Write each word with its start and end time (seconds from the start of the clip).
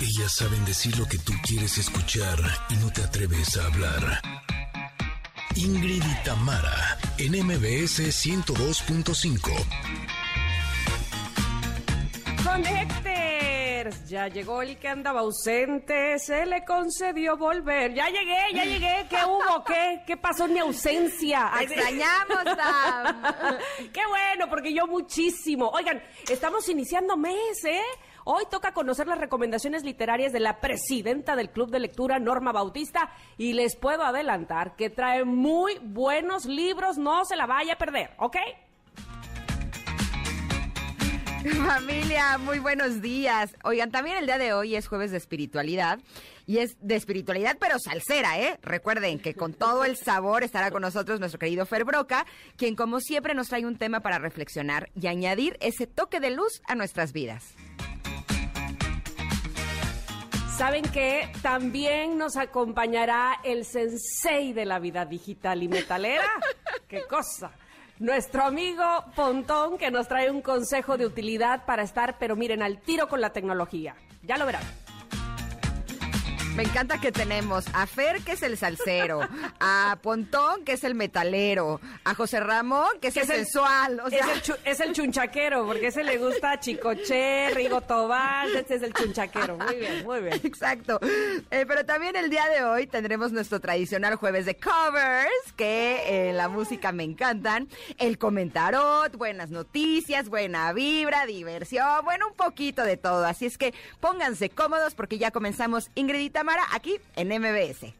Ellas 0.00 0.32
saben 0.34 0.64
decir 0.64 0.96
lo 0.98 1.06
que 1.06 1.18
tú 1.18 1.32
quieres 1.46 1.76
escuchar 1.78 2.38
y 2.70 2.74
no 2.76 2.90
te 2.90 3.02
atreves 3.02 3.56
a 3.58 3.66
hablar. 3.66 4.20
Ingrid 5.56 6.02
y 6.02 6.24
Tamara, 6.24 6.98
en 7.18 7.32
MBS 7.32 8.00
102.5. 8.00 9.50
Connectors, 12.42 14.08
ya 14.08 14.28
llegó 14.28 14.62
el 14.62 14.78
que 14.78 14.88
andaba 14.88 15.20
ausente, 15.20 16.18
se 16.18 16.46
le 16.46 16.64
concedió 16.64 17.36
volver. 17.36 17.92
Ya 17.92 18.08
llegué, 18.08 18.54
ya 18.54 18.64
llegué, 18.64 19.06
¿qué 19.10 19.16
hubo? 19.26 19.62
¿Qué? 19.64 20.02
¿Qué 20.06 20.16
pasó 20.16 20.46
en 20.46 20.54
mi 20.54 20.60
ausencia? 20.60 21.50
Te 21.58 21.64
extrañamos, 21.64 22.44
Tam. 22.56 23.22
Qué 23.92 24.06
bueno, 24.08 24.48
porque 24.48 24.72
yo 24.72 24.86
muchísimo. 24.86 25.68
Oigan, 25.68 26.02
estamos 26.28 26.66
iniciando 26.70 27.18
mes, 27.18 27.64
¿eh? 27.64 27.82
Hoy 28.32 28.44
toca 28.48 28.72
conocer 28.72 29.08
las 29.08 29.18
recomendaciones 29.18 29.82
literarias 29.82 30.32
de 30.32 30.38
la 30.38 30.60
presidenta 30.60 31.34
del 31.34 31.50
Club 31.50 31.72
de 31.72 31.80
Lectura, 31.80 32.20
Norma 32.20 32.52
Bautista, 32.52 33.10
y 33.36 33.54
les 33.54 33.74
puedo 33.74 34.04
adelantar 34.04 34.76
que 34.76 34.88
trae 34.88 35.24
muy 35.24 35.80
buenos 35.82 36.44
libros, 36.44 36.96
no 36.96 37.24
se 37.24 37.34
la 37.34 37.46
vaya 37.46 37.72
a 37.72 37.76
perder, 37.76 38.12
¿ok? 38.18 38.36
Familia, 41.66 42.38
muy 42.38 42.60
buenos 42.60 43.02
días. 43.02 43.56
Oigan, 43.64 43.90
también 43.90 44.16
el 44.16 44.26
día 44.26 44.38
de 44.38 44.52
hoy 44.52 44.76
es 44.76 44.86
jueves 44.86 45.10
de 45.10 45.16
espiritualidad 45.16 45.98
y 46.46 46.58
es 46.58 46.76
de 46.80 46.94
espiritualidad 46.94 47.56
pero 47.58 47.80
salsera, 47.80 48.38
¿eh? 48.38 48.60
Recuerden 48.62 49.18
que 49.18 49.34
con 49.34 49.54
todo 49.54 49.84
el 49.84 49.96
sabor 49.96 50.44
estará 50.44 50.70
con 50.70 50.82
nosotros 50.82 51.18
nuestro 51.18 51.40
querido 51.40 51.66
Fer 51.66 51.82
Broca, 51.82 52.26
quien 52.56 52.76
como 52.76 53.00
siempre 53.00 53.34
nos 53.34 53.48
trae 53.48 53.66
un 53.66 53.76
tema 53.76 54.00
para 54.00 54.20
reflexionar 54.20 54.88
y 54.94 55.08
añadir 55.08 55.56
ese 55.60 55.88
toque 55.88 56.20
de 56.20 56.30
luz 56.30 56.62
a 56.68 56.76
nuestras 56.76 57.12
vidas. 57.12 57.56
¿Saben 60.60 60.82
que 60.82 61.32
también 61.40 62.18
nos 62.18 62.36
acompañará 62.36 63.40
el 63.44 63.64
sensei 63.64 64.52
de 64.52 64.66
la 64.66 64.78
vida 64.78 65.06
digital 65.06 65.62
y 65.62 65.68
metalera? 65.68 66.28
¡Qué 66.86 67.04
cosa! 67.08 67.52
Nuestro 67.98 68.42
amigo 68.42 68.84
Pontón 69.16 69.78
que 69.78 69.90
nos 69.90 70.06
trae 70.06 70.30
un 70.30 70.42
consejo 70.42 70.98
de 70.98 71.06
utilidad 71.06 71.64
para 71.64 71.82
estar, 71.82 72.18
pero 72.18 72.36
miren, 72.36 72.62
al 72.62 72.78
tiro 72.82 73.08
con 73.08 73.22
la 73.22 73.30
tecnología. 73.30 73.96
Ya 74.22 74.36
lo 74.36 74.44
verán. 74.44 74.60
Me 76.56 76.64
encanta 76.64 77.00
que 77.00 77.12
tenemos 77.12 77.64
a 77.72 77.86
Fer, 77.86 78.22
que 78.22 78.32
es 78.32 78.42
el 78.42 78.58
salsero, 78.58 79.20
a 79.60 79.98
Pontón, 80.02 80.64
que 80.64 80.72
es 80.72 80.84
el 80.84 80.94
metalero, 80.94 81.80
a 82.04 82.14
José 82.14 82.40
Ramón, 82.40 82.88
que 83.00 83.08
es, 83.08 83.16
el, 83.16 83.26
sensual. 83.26 84.02
es, 84.10 84.46
el 84.46 84.56
es, 84.64 84.80
el 84.80 84.92
chunchaquero, 84.92 85.64
porque 85.64 85.88
ese 85.88 86.02
le 86.02 86.18
gusta 86.18 86.52
a 86.52 86.60
Chicoche, 86.60 87.50
Rigo 87.50 87.80
Tobán, 87.82 88.48
este 88.56 88.76
es 88.76 88.82
el 88.82 88.92
chunchaquero. 88.92 89.56
Muy 89.58 89.76
bien, 89.76 90.04
muy 90.04 90.20
bien. 90.20 90.40
Exacto. 90.42 90.98
Eh, 91.02 91.64
pero 91.66 91.84
también 91.86 92.16
el 92.16 92.30
día 92.30 92.46
de 92.48 92.64
hoy 92.64 92.86
tendremos 92.86 93.32
nuestro 93.32 93.60
tradicional 93.60 94.16
jueves 94.16 94.44
de 94.44 94.56
covers, 94.56 95.52
que 95.56 96.30
eh, 96.30 96.32
la 96.32 96.48
música 96.48 96.92
me 96.92 97.04
encantan, 97.04 97.68
el 97.98 98.18
comentarot, 98.18 99.16
buenas 99.16 99.50
noticias, 99.50 100.28
buena 100.28 100.72
vibra, 100.72 101.26
diversión, 101.26 102.04
bueno, 102.04 102.28
un 102.28 102.34
poquito 102.34 102.82
de 102.82 102.96
todo. 102.96 103.24
Así 103.24 103.46
es 103.46 103.56
que 103.56 103.72
pónganse 104.00 104.50
cómodos 104.50 104.94
porque 104.94 105.18
ya 105.18 105.30
comenzamos 105.30 105.90
Ingrid 105.94 106.30
Tamara 106.40 106.64
aquí 106.72 106.98
en 107.16 107.28
MBS. 107.28 107.92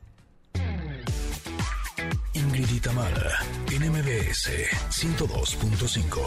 Ingrid 2.32 2.70
y 2.70 2.80
Tamara 2.80 3.38
en 3.70 3.92
MBS 3.92 4.48
102.5. 4.88 6.20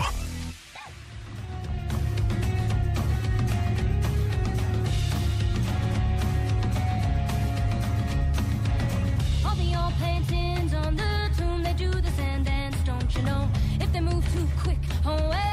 All 9.44 9.56
the 9.56 9.76
old 9.76 9.96
paintings 10.00 10.76
on 10.76 10.96
the 10.96 11.32
tomb, 11.36 11.64
they 11.64 11.74
do 11.74 11.90
the 11.90 12.12
sand 12.12 12.46
dance, 12.46 12.78
don't 12.86 13.16
you 13.16 13.24
know? 13.24 13.50
If 13.82 13.92
they 13.92 14.02
move 14.02 14.24
too 14.34 14.48
quick, 14.62 14.78
oh 15.04 15.16
well, 15.16 15.53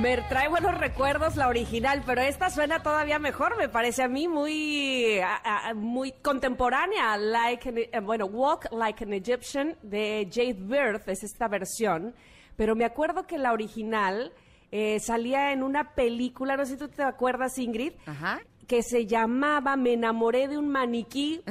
Me 0.00 0.18
trae 0.28 0.48
buenos 0.48 0.76
recuerdos 0.78 1.36
la 1.36 1.48
original, 1.48 2.02
pero 2.04 2.20
esta 2.20 2.50
suena 2.50 2.82
todavía 2.82 3.18
mejor, 3.18 3.56
me 3.56 3.68
parece 3.68 4.02
a 4.02 4.08
mí 4.08 4.28
muy, 4.28 5.18
muy 5.74 6.12
contemporánea. 6.12 7.16
Like 7.16 7.68
an- 7.68 7.78
eh, 7.78 8.00
bueno, 8.02 8.26
Walk 8.26 8.68
Like 8.72 9.04
an 9.04 9.14
Egyptian 9.14 9.76
de 9.82 10.28
Jade 10.30 10.54
Birth 10.58 11.08
es 11.08 11.24
esta 11.24 11.48
versión, 11.48 12.14
pero 12.56 12.76
me 12.76 12.84
acuerdo 12.84 13.26
que 13.26 13.38
la 13.38 13.52
original 13.52 14.32
eh, 14.70 15.00
salía 15.00 15.52
en 15.52 15.62
una 15.62 15.94
película, 15.94 16.56
no 16.56 16.66
sé 16.66 16.72
si 16.72 16.78
tú 16.78 16.88
te 16.88 17.02
acuerdas, 17.02 17.56
Ingrid, 17.58 17.92
Ajá. 18.04 18.40
Que 18.66 18.82
se 18.82 19.06
llamaba 19.06 19.76
Me 19.76 19.92
enamoré 19.92 20.48
de 20.48 20.58
un 20.58 20.68
maniquí. 20.68 21.42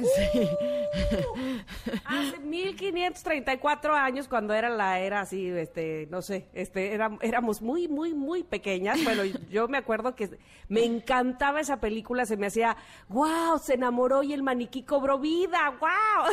Hace 2.04 2.38
1534 2.40 3.94
años, 3.94 4.28
cuando 4.28 4.54
era 4.54 4.68
la 4.68 4.98
era 5.00 5.20
así, 5.20 5.48
este, 5.48 6.06
no 6.10 6.22
sé, 6.22 6.48
este, 6.52 6.92
era- 6.94 7.16
éramos 7.22 7.62
muy, 7.62 7.88
muy, 7.88 8.14
muy 8.14 8.42
pequeñas. 8.44 9.02
Bueno, 9.04 9.24
yo 9.50 9.68
me 9.68 9.78
acuerdo 9.78 10.14
que 10.14 10.38
me 10.68 10.84
encantaba 10.84 11.60
esa 11.60 11.78
película, 11.80 12.26
se 12.26 12.36
me 12.36 12.46
hacía, 12.46 12.76
wow, 13.08 13.58
se 13.58 13.74
enamoró 13.74 14.22
y 14.22 14.32
el 14.32 14.42
maniquí 14.42 14.82
cobró 14.82 15.18
vida, 15.18 15.74
wow. 15.80 16.26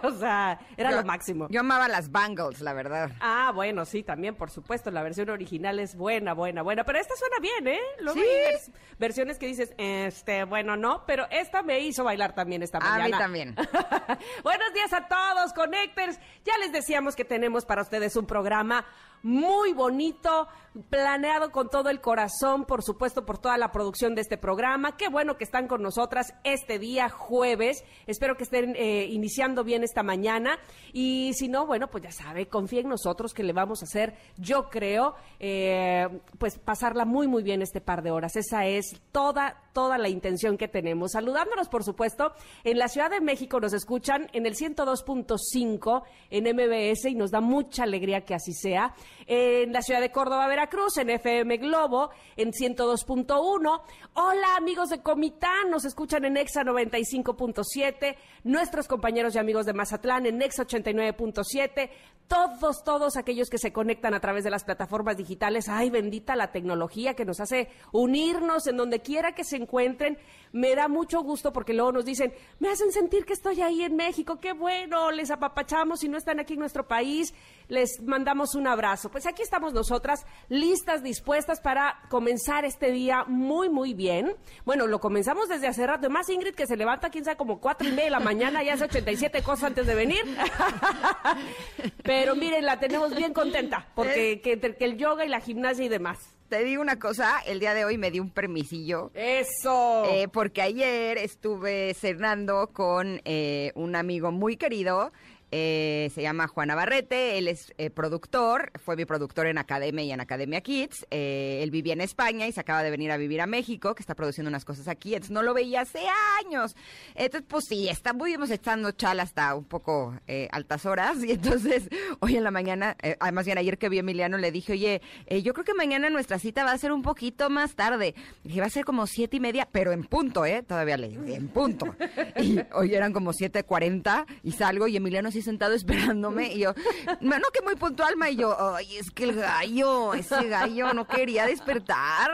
o 0.02 0.12
sea, 0.18 0.58
era 0.76 0.90
Yo- 0.90 0.96
lo 0.98 1.04
máximo. 1.04 1.48
Yo 1.50 1.60
amaba 1.60 1.88
las 1.88 2.10
bangles, 2.10 2.60
la 2.60 2.72
verdad. 2.72 3.10
Ah, 3.20 3.52
bueno, 3.54 3.84
sí, 3.84 4.02
también, 4.02 4.34
por 4.34 4.50
supuesto, 4.50 4.90
la 4.90 5.02
versión 5.02 5.30
original 5.30 5.78
es 5.78 5.94
buena, 5.96 6.34
buena, 6.34 6.62
buena, 6.62 6.84
pero 6.84 6.98
esta 6.98 7.14
suena 7.16 7.36
bien, 7.40 7.68
¿eh? 7.68 7.80
Luego 8.00 8.18
Sí. 8.20 8.26
hay 8.26 8.54
vers- 8.54 8.70
versiones 8.98 9.38
que 9.38 9.46
dices, 9.46 9.72
este, 9.78 10.29
bueno, 10.48 10.76
no, 10.76 11.04
pero 11.06 11.26
esta 11.30 11.62
me 11.62 11.80
hizo 11.80 12.04
bailar 12.04 12.34
también 12.34 12.62
esta 12.62 12.78
A 12.78 12.80
mí 12.80 12.88
mañana. 13.02 13.18
también. 13.18 13.54
Buenos 14.42 14.72
días 14.74 14.92
a 14.92 15.06
todos, 15.08 15.52
Connectors. 15.52 16.18
Ya 16.44 16.56
les 16.58 16.72
decíamos 16.72 17.16
que 17.16 17.24
tenemos 17.24 17.64
para 17.64 17.82
ustedes 17.82 18.16
un 18.16 18.26
programa 18.26 18.84
muy 19.22 19.72
bonito, 19.72 20.48
planeado 20.88 21.50
con 21.50 21.68
todo 21.68 21.90
el 21.90 22.00
corazón, 22.00 22.64
por 22.64 22.82
supuesto, 22.82 23.26
por 23.26 23.38
toda 23.38 23.58
la 23.58 23.72
producción 23.72 24.14
de 24.14 24.22
este 24.22 24.38
programa. 24.38 24.96
Qué 24.96 25.08
bueno 25.08 25.36
que 25.36 25.44
están 25.44 25.66
con 25.66 25.82
nosotras 25.82 26.32
este 26.44 26.78
día 26.78 27.08
jueves. 27.08 27.84
Espero 28.06 28.36
que 28.36 28.44
estén 28.44 28.76
eh, 28.76 29.06
iniciando 29.10 29.64
bien 29.64 29.82
esta 29.82 30.02
mañana. 30.02 30.58
Y 30.92 31.32
si 31.34 31.48
no, 31.48 31.66
bueno, 31.66 31.88
pues 31.88 32.04
ya 32.04 32.12
sabe, 32.12 32.46
confía 32.46 32.80
en 32.80 32.88
nosotros 32.88 33.34
que 33.34 33.42
le 33.42 33.52
vamos 33.52 33.82
a 33.82 33.84
hacer, 33.84 34.14
yo 34.36 34.68
creo, 34.70 35.14
eh, 35.38 36.08
pues 36.38 36.58
pasarla 36.58 37.04
muy, 37.04 37.26
muy 37.26 37.42
bien 37.42 37.62
este 37.62 37.80
par 37.80 38.02
de 38.02 38.10
horas. 38.10 38.36
Esa 38.36 38.66
es 38.66 39.00
toda, 39.12 39.62
toda 39.72 39.98
la 39.98 40.08
intención 40.08 40.56
que 40.56 40.68
tenemos. 40.68 41.12
Saludándonos, 41.12 41.68
por 41.68 41.84
supuesto, 41.84 42.32
en 42.64 42.78
la 42.78 42.88
Ciudad 42.88 43.10
de 43.10 43.20
México 43.20 43.60
nos 43.60 43.72
escuchan 43.72 44.28
en 44.32 44.46
el 44.46 44.54
102.5 44.54 46.02
en 46.30 46.44
MBS 46.44 47.06
y 47.06 47.14
nos 47.14 47.30
da 47.30 47.40
mucha 47.40 47.82
alegría 47.82 48.24
que 48.24 48.34
así 48.34 48.52
sea. 48.52 48.94
En 49.26 49.72
la 49.72 49.82
ciudad 49.82 50.00
de 50.00 50.10
Córdoba, 50.10 50.48
Veracruz, 50.48 50.96
en 50.98 51.10
FM 51.10 51.58
Globo, 51.58 52.10
en 52.36 52.52
102.1. 52.52 53.82
Hola, 54.14 54.56
amigos 54.56 54.88
de 54.90 55.02
Comitán, 55.02 55.70
nos 55.70 55.84
escuchan 55.84 56.24
en 56.24 56.36
Exa 56.36 56.62
95.7. 56.62 58.16
Nuestros 58.44 58.88
compañeros 58.88 59.34
y 59.34 59.38
amigos 59.38 59.66
de 59.66 59.72
Mazatlán 59.72 60.26
en 60.26 60.42
Exa 60.42 60.66
89.7. 60.66 61.90
Todos, 62.26 62.84
todos 62.84 63.16
aquellos 63.16 63.50
que 63.50 63.58
se 63.58 63.72
conectan 63.72 64.14
a 64.14 64.20
través 64.20 64.44
de 64.44 64.50
las 64.50 64.64
plataformas 64.64 65.16
digitales. 65.16 65.68
Ay, 65.68 65.90
bendita 65.90 66.36
la 66.36 66.52
tecnología 66.52 67.14
que 67.14 67.24
nos 67.24 67.40
hace 67.40 67.68
unirnos 67.92 68.66
en 68.66 68.76
donde 68.76 69.00
quiera 69.00 69.32
que 69.32 69.44
se 69.44 69.56
encuentren. 69.56 70.16
Me 70.52 70.74
da 70.74 70.88
mucho 70.88 71.22
gusto 71.22 71.52
porque 71.52 71.74
luego 71.74 71.92
nos 71.92 72.04
dicen, 72.04 72.32
me 72.58 72.68
hacen 72.68 72.90
sentir 72.92 73.24
que 73.24 73.32
estoy 73.32 73.62
ahí 73.62 73.82
en 73.82 73.94
México, 73.94 74.40
qué 74.40 74.52
bueno, 74.52 75.10
les 75.12 75.30
apapachamos 75.30 76.00
si 76.00 76.08
no 76.08 76.18
están 76.18 76.40
aquí 76.40 76.54
en 76.54 76.60
nuestro 76.60 76.88
país, 76.88 77.34
les 77.68 78.02
mandamos 78.02 78.54
un 78.54 78.66
abrazo. 78.66 79.10
Pues 79.10 79.26
aquí 79.26 79.42
estamos 79.42 79.72
nosotras, 79.72 80.26
listas, 80.48 81.02
dispuestas 81.02 81.60
para 81.60 82.00
comenzar 82.08 82.64
este 82.64 82.90
día 82.90 83.24
muy, 83.26 83.68
muy 83.68 83.94
bien. 83.94 84.34
Bueno, 84.64 84.86
lo 84.86 85.00
comenzamos 85.00 85.48
desde 85.48 85.68
hace 85.68 85.86
rato, 85.86 86.10
más 86.10 86.28
Ingrid 86.28 86.54
que 86.54 86.66
se 86.66 86.76
levanta, 86.76 87.10
quién 87.10 87.24
sabe, 87.24 87.36
como 87.36 87.60
cuatro 87.60 87.88
y 87.88 87.92
media 87.92 88.04
de 88.04 88.10
la 88.10 88.20
mañana 88.20 88.64
y 88.64 88.70
hace 88.70 88.84
87 88.84 89.42
cosas 89.42 89.64
antes 89.64 89.86
de 89.86 89.94
venir. 89.94 90.22
Pero 92.02 92.34
miren, 92.34 92.64
la 92.66 92.80
tenemos 92.80 93.14
bien 93.14 93.32
contenta, 93.32 93.88
porque 93.94 94.40
que, 94.42 94.52
entre 94.52 94.76
que 94.76 94.84
el 94.84 94.96
yoga 94.96 95.24
y 95.24 95.28
la 95.28 95.40
gimnasia 95.40 95.84
y 95.84 95.88
demás. 95.88 96.39
Te 96.50 96.64
digo 96.64 96.82
una 96.82 96.98
cosa, 96.98 97.38
el 97.46 97.60
día 97.60 97.74
de 97.74 97.84
hoy 97.84 97.96
me 97.96 98.10
di 98.10 98.18
un 98.18 98.28
permisillo. 98.28 99.12
Eso. 99.14 100.04
eh, 100.06 100.26
porque 100.26 100.60
ayer 100.62 101.16
estuve 101.16 101.94
cenando 101.94 102.70
con 102.72 103.20
eh, 103.24 103.70
un 103.76 103.94
amigo 103.94 104.32
muy 104.32 104.56
querido. 104.56 105.12
Eh, 105.50 106.10
se 106.14 106.22
llama 106.22 106.46
Juan 106.46 106.68
Navarrete, 106.68 107.38
él 107.38 107.48
es 107.48 107.72
eh, 107.78 107.90
productor, 107.90 108.70
fue 108.84 108.96
mi 108.96 109.04
productor 109.04 109.46
en 109.46 109.58
Academia 109.58 110.04
y 110.04 110.12
en 110.12 110.20
Academia 110.20 110.60
Kids. 110.60 111.06
eh, 111.10 111.60
él 111.62 111.70
vivía 111.70 111.92
en 111.92 112.00
España 112.00 112.46
y 112.46 112.52
se 112.52 112.60
acaba 112.60 112.82
de 112.82 112.90
venir 112.90 113.10
a 113.10 113.16
vivir 113.16 113.40
a 113.40 113.46
México, 113.46 113.94
que 113.94 114.02
está 114.02 114.14
produciendo 114.14 114.48
unas 114.48 114.64
cosas 114.64 114.88
aquí. 114.88 115.14
Entonces 115.14 115.32
no 115.32 115.42
lo 115.42 115.54
veía 115.54 115.82
hace 115.82 116.00
años. 116.44 116.76
Entonces, 117.14 117.46
pues 117.48 117.66
sí, 117.66 117.88
estuvimos 117.88 118.50
echando 118.50 118.92
chal 118.92 119.20
hasta 119.20 119.54
un 119.54 119.64
poco 119.64 120.14
altas 120.50 120.86
horas. 120.86 121.18
Y 121.30 121.32
entonces, 121.32 121.88
hoy 122.20 122.36
en 122.36 122.44
la 122.44 122.50
mañana, 122.50 122.96
además 123.20 123.44
bien 123.44 123.58
ayer 123.58 123.78
que 123.78 123.88
vi 123.88 123.98
a 123.98 124.00
Emiliano, 124.00 124.38
le 124.38 124.50
dije, 124.50 124.72
oye, 124.72 125.02
yo 125.42 125.52
creo 125.52 125.64
que 125.64 125.74
mañana 125.74 126.10
nuestra 126.10 126.38
cita 126.38 126.64
va 126.64 126.72
a 126.72 126.78
ser 126.78 126.92
un 126.92 127.02
poquito 127.02 127.50
más 127.50 127.74
tarde. 127.74 128.14
Dije, 128.42 128.60
va 128.60 128.66
a 128.66 128.70
ser 128.70 128.84
como 128.84 129.06
siete 129.06 129.36
y 129.36 129.40
media, 129.40 129.68
pero 129.70 129.92
en 129.92 130.04
punto, 130.04 130.44
¿eh? 130.44 130.62
Todavía 130.66 130.96
le 130.96 131.08
digo, 131.08 131.24
en 131.26 131.48
punto. 131.48 131.94
Y 132.40 132.58
hoy 132.72 132.94
eran 132.94 133.12
como 133.12 133.32
siete 133.32 133.64
cuarenta 133.64 134.26
y 134.42 134.52
salgo 134.52 134.86
y 134.86 134.96
Emiliano 134.96 135.30
así 135.40 135.42
sentado 135.42 135.74
esperándome. 135.74 136.52
Y 136.52 136.60
yo, 136.60 136.74
bueno, 137.20 137.46
que 137.52 137.62
muy 137.62 137.74
puntual, 137.76 138.16
ma. 138.16 138.30
Y 138.30 138.36
yo, 138.36 138.74
ay, 138.76 138.96
es 138.96 139.10
que 139.10 139.24
el 139.24 139.34
gallo, 139.36 140.14
ese 140.14 140.48
gallo 140.48 140.92
no 140.92 141.06
quería 141.06 141.46
despertar. 141.46 142.30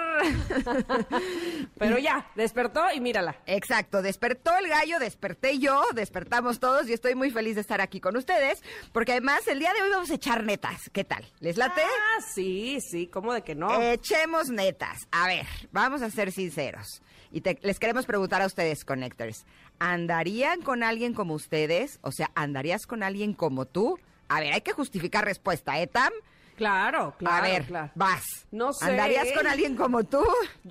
Pero 1.79 1.99
ya, 1.99 2.31
despertó 2.35 2.83
y 2.95 3.01
mírala. 3.01 3.37
Exacto, 3.47 4.03
despertó 4.03 4.57
el 4.59 4.69
gallo, 4.69 4.99
desperté 4.99 5.59
yo, 5.59 5.83
despertamos 5.95 6.59
todos 6.61 6.89
y 6.89 6.93
estoy 6.93 7.15
muy 7.15 7.31
feliz 7.31 7.55
de 7.55 7.61
estar 7.61 7.81
aquí 7.81 8.01
con 8.01 8.17
ustedes, 8.17 8.63
porque 8.93 9.13
además 9.13 9.47
el 9.49 9.59
día 9.59 9.73
de 9.73 9.83
hoy 9.83 9.91
vamos 9.91 10.11
a 10.11 10.15
echar 10.15 10.45
netas. 10.45 10.91
¿Qué 10.93 11.05
tal? 11.05 11.25
¿Les 11.41 11.57
late? 11.57 11.83
Ah, 11.83 12.23
sí, 12.35 12.79
sí, 12.81 13.07
¿cómo 13.07 13.33
de 13.33 13.43
que 13.43 13.55
no? 13.55 13.81
Echemos 13.81 14.49
netas. 14.49 15.07
A 15.13 15.27
ver, 15.27 15.47
vamos 15.73 16.03
a 16.03 16.11
ser 16.11 16.33
sinceros. 16.33 17.03
Y 17.33 17.41
te- 17.41 17.59
les 17.63 17.79
queremos 17.79 18.07
preguntar 18.07 18.41
a 18.41 18.47
ustedes, 18.47 18.85
Connectors. 18.85 19.45
¿Andarían 19.79 20.63
con 20.63 20.83
alguien 20.83 21.15
como 21.15 21.35
ustedes? 21.35 21.99
O 22.03 22.13
sea, 22.13 22.31
¿andarías 22.35 22.87
con 22.87 23.03
alguien 23.03 23.33
como 23.35 23.67
tú? 23.67 23.99
A 24.29 24.41
ver, 24.41 24.53
hay 24.53 24.61
que 24.63 24.73
justificar 24.73 25.25
respuesta, 25.25 25.79
¿eh, 25.81 25.87
Tam? 25.87 26.13
Claro, 26.57 27.15
claro. 27.19 27.37
a 27.37 27.41
ver, 27.43 27.65
claro. 27.67 27.91
vas. 27.95 28.25
No 28.51 28.73
sé. 28.73 28.87
¿Andarías 28.87 29.29
con 29.33 29.47
alguien 29.47 29.77
como 29.77 30.05
tú? 30.05 30.25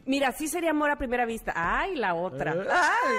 Mira, 0.05 0.31
sí 0.31 0.47
sería 0.47 0.71
amor 0.71 0.89
a 0.89 0.97
primera 0.97 1.27
vista. 1.27 1.53
Ay, 1.55 1.93
la 1.95 2.15
otra. 2.15 2.55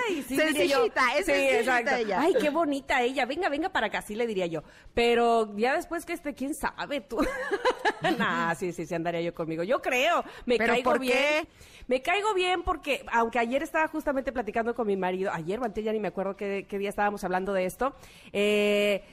Ay, 0.08 0.24
sí. 0.26 0.34
Sencillita, 0.36 1.00
es 1.16 1.26
Sí, 1.26 1.32
sencillita 1.32 1.60
exacto. 1.80 1.94
ella. 1.94 2.20
Ay, 2.20 2.34
qué 2.40 2.50
bonita 2.50 3.02
ella. 3.02 3.24
Venga, 3.24 3.48
venga 3.48 3.68
para 3.68 3.86
acá, 3.86 4.02
sí 4.02 4.16
le 4.16 4.26
diría 4.26 4.46
yo. 4.46 4.64
Pero 4.94 5.56
ya 5.56 5.76
después 5.76 6.04
que 6.04 6.12
este, 6.12 6.34
quién 6.34 6.54
sabe 6.56 7.00
tú. 7.02 7.18
nah, 8.18 8.52
sí, 8.56 8.72
sí, 8.72 8.84
sí 8.84 8.94
andaría 8.96 9.20
yo 9.20 9.32
conmigo. 9.32 9.62
Yo 9.62 9.80
creo. 9.80 10.24
Me 10.44 10.58
¿Pero 10.58 10.72
caigo 10.72 10.90
por 10.90 10.98
bien. 10.98 11.16
qué? 11.16 11.48
Me 11.88 12.02
caigo 12.02 12.34
bien 12.34 12.62
porque, 12.62 13.04
aunque 13.12 13.38
ayer 13.38 13.62
estaba 13.62 13.86
justamente 13.88 14.32
platicando 14.32 14.74
con 14.74 14.86
mi 14.86 14.96
marido, 14.96 15.30
ayer 15.32 15.60
ya 15.76 15.92
ni 15.92 16.00
me 16.00 16.08
acuerdo 16.08 16.36
qué, 16.36 16.66
qué 16.68 16.78
día 16.78 16.88
estábamos 16.88 17.22
hablando 17.22 17.52
de 17.52 17.64
esto, 17.64 17.94
eh, 18.32 19.04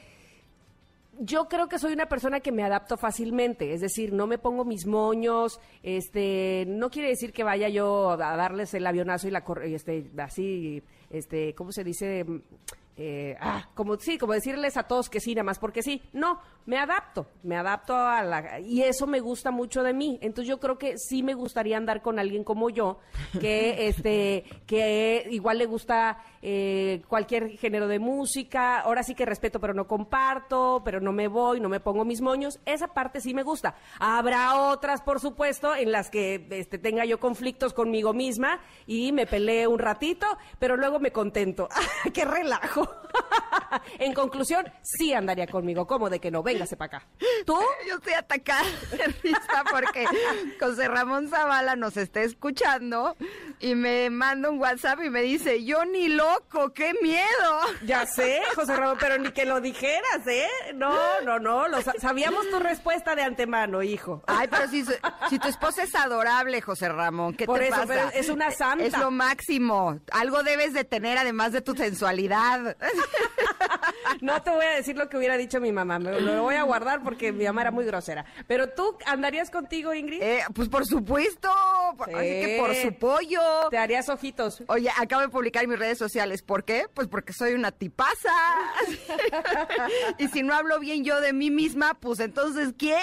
yo 1.20 1.48
creo 1.48 1.68
que 1.68 1.78
soy 1.78 1.94
una 1.94 2.08
persona 2.08 2.40
que 2.40 2.52
me 2.52 2.64
adapto 2.64 2.98
fácilmente, 2.98 3.74
es 3.74 3.82
decir, 3.82 4.14
no 4.14 4.26
me 4.26 4.40
pongo 4.40 4.66
mis 4.66 4.88
moños, 4.88 5.60
este, 5.84 6.66
no 6.68 6.90
quiere 6.90 7.10
decir 7.10 7.32
que 7.32 7.44
vaya 7.44 7.70
yo 7.70 8.12
a 8.12 8.18
darles 8.18 8.74
el 8.74 8.88
avionazo 8.88 9.28
y 9.28 9.32
la 9.32 9.44
este, 9.64 10.10
así, 10.18 10.82
este, 11.12 11.54
¿cómo 11.54 11.72
se 11.72 11.84
dice? 11.84 12.26
Eh, 12.96 13.36
ah, 13.40 13.70
como 13.74 13.98
sí, 13.98 14.20
como 14.20 14.34
decirles 14.34 14.78
a 14.78 14.84
todos 14.84 15.10
que 15.10 15.20
sí, 15.20 15.34
nada 15.34 15.44
más 15.44 15.60
porque 15.60 15.82
sí. 15.82 16.02
No, 16.14 16.40
me 16.66 16.78
adapto, 16.78 17.28
me 17.44 17.58
adapto 17.58 17.96
a 17.96 18.24
la 18.24 18.60
y 18.60 18.84
eso 18.84 19.08
me 19.08 19.20
gusta 19.20 19.52
mucho 19.52 19.84
de 19.84 19.94
mí. 19.94 20.20
Entonces 20.22 20.50
yo 20.50 20.60
creo 20.60 20.78
que 20.78 20.98
sí 20.98 21.24
me 21.24 21.34
gustaría 21.34 21.78
andar 21.78 22.02
con 22.02 22.20
alguien 22.20 22.44
como 22.44 22.70
yo, 22.70 23.00
que 23.40 23.88
este, 23.88 24.44
que 24.68 25.28
igual 25.32 25.58
le 25.58 25.66
gusta 25.66 26.24
eh, 26.42 27.02
cualquier 27.08 27.58
género 27.58 27.88
de 27.88 28.00
música. 28.00 28.80
Ahora 28.82 29.04
sí 29.04 29.16
que 29.16 29.26
respeto, 29.26 29.60
pero 29.60 29.74
no 29.74 29.88
comparto, 29.88 30.82
pero 30.86 31.02
no 31.02 31.12
me 31.12 31.28
voy, 31.28 31.60
no 31.60 31.70
me 31.70 31.80
pongo 31.80 32.06
mis 32.06 32.22
moños. 32.22 32.60
Esa 32.66 32.90
parte 32.90 33.22
sí 33.22 33.34
me 33.34 33.44
gusta. 33.44 33.76
Habrá 34.00 34.56
otras, 34.56 35.02
por 35.02 35.20
supuesto, 35.20 35.76
en 35.76 35.92
las 35.92 36.10
que 36.10 36.48
este, 36.52 36.78
tenga 36.78 37.06
yo 37.06 37.20
conflictos 37.20 37.74
conmigo 37.74 38.14
misma 38.14 38.60
y 38.86 39.12
me 39.12 39.26
peleé 39.26 39.68
un 39.68 39.80
ratito, 39.80 40.28
pero 40.60 40.78
luego 40.78 41.00
me 41.00 41.12
contento. 41.12 41.68
¡Qué 42.14 42.26
relajo! 42.26 42.83
en 44.00 44.14
conclusión, 44.14 44.66
sí 44.82 45.14
andaría 45.14 45.48
conmigo. 45.48 45.88
¿Cómo 45.88 46.10
de 46.10 46.20
que 46.20 46.32
no? 46.32 46.44
Véngase 46.44 46.76
para 46.78 46.98
acá. 46.98 47.08
¿Tú? 47.46 47.58
Yo 47.88 47.96
estoy 47.96 48.14
atacada 48.14 48.64
de 48.92 49.08
risa 49.24 49.64
porque 49.70 50.06
José 50.60 50.88
Ramón 50.88 51.30
Zavala 51.30 51.76
nos 51.76 51.98
está 51.98 52.22
escuchando 52.22 53.16
y 53.60 53.76
me 53.76 54.10
manda 54.10 54.50
un 54.50 54.60
WhatsApp 54.60 55.00
y 55.04 55.10
me 55.10 55.22
dice, 55.22 55.64
yo 55.64 55.86
ni 55.86 56.08
loco, 56.10 56.74
qué 56.74 56.94
miedo. 57.02 57.24
Ya 57.86 58.06
sé, 58.06 58.42
José 58.56 58.76
Ramón, 58.76 58.98
pero 59.00 59.18
ni 59.18 59.32
que 59.32 59.46
lo 59.46 59.60
dijeras, 59.60 60.26
¿eh? 60.28 60.48
No, 60.74 60.94
no, 61.22 61.40
no. 61.40 61.68
Lo 61.68 61.82
sa- 61.82 61.94
sabíamos 62.00 62.50
tu 62.50 62.60
respuesta 62.60 63.16
de 63.16 63.24
antemano, 63.24 63.84
hijo. 63.84 64.24
Ay, 64.28 64.48
pero 64.50 64.68
si, 64.70 64.86
si 65.30 65.40
tu 65.40 65.48
esposa 65.48 65.84
es 65.84 65.94
adorable, 65.96 66.62
José 66.62 66.88
Ramón, 66.90 67.34
¿qué 67.36 67.46
Por 67.46 67.60
te 67.60 67.68
eso, 67.68 67.76
pasa? 67.76 67.88
pero 67.88 68.10
es 68.14 68.30
una 68.30 68.52
santa. 68.52 68.86
Es 68.86 68.98
lo 68.98 69.12
máximo. 69.12 70.00
Algo 70.12 70.44
debes 70.44 70.74
de 70.74 70.84
tener 70.86 71.18
además 71.18 71.52
de 71.52 71.62
tu 71.62 71.76
sensualidad. 71.76 72.73
No 74.22 74.42
te 74.42 74.52
voy 74.52 74.66
a 74.66 74.70
decir 74.76 74.96
lo 74.98 75.10
que 75.10 75.18
hubiera 75.18 75.38
dicho 75.38 75.60
mi 75.60 75.72
mamá, 75.72 76.00
me 76.00 76.20
lo 76.20 76.44
voy 76.44 76.56
a 76.56 76.64
guardar 76.64 77.04
porque 77.04 77.32
mi 77.32 77.46
mamá 77.46 77.62
era 77.62 77.72
muy 77.72 77.86
grosera. 77.86 78.26
Pero 78.48 78.70
tú 78.70 78.98
andarías 79.06 79.50
contigo, 79.50 79.94
Ingrid, 79.94 80.22
Eh, 80.22 80.44
pues 80.54 80.70
por 80.70 80.86
supuesto, 80.86 81.50
por- 81.98 82.08
Sí. 82.10 82.16
así 82.16 82.28
que 82.28 82.58
por 82.60 82.76
su 82.76 82.94
pollo. 83.00 83.42
te 83.70 83.78
harías 83.78 84.08
ojitos. 84.10 84.64
Oye, 84.68 84.90
acabo 84.98 85.22
de 85.22 85.30
publicar 85.30 85.64
en 85.64 85.70
mis 85.72 85.80
redes 85.80 85.98
sociales. 85.98 86.42
¿Por 86.42 86.64
qué? 86.64 86.86
Pues 86.94 87.08
porque 87.08 87.34
soy 87.34 87.54
una 87.54 87.72
tipaza. 87.72 88.32
y 90.18 90.28
si 90.28 90.44
no 90.44 90.54
hablo 90.54 90.80
bien 90.80 91.04
yo 91.04 91.20
de 91.22 91.34
mí 91.34 91.50
misma, 91.52 91.94
pues 91.96 92.20
entonces, 92.20 92.74
¿quién? 92.78 93.00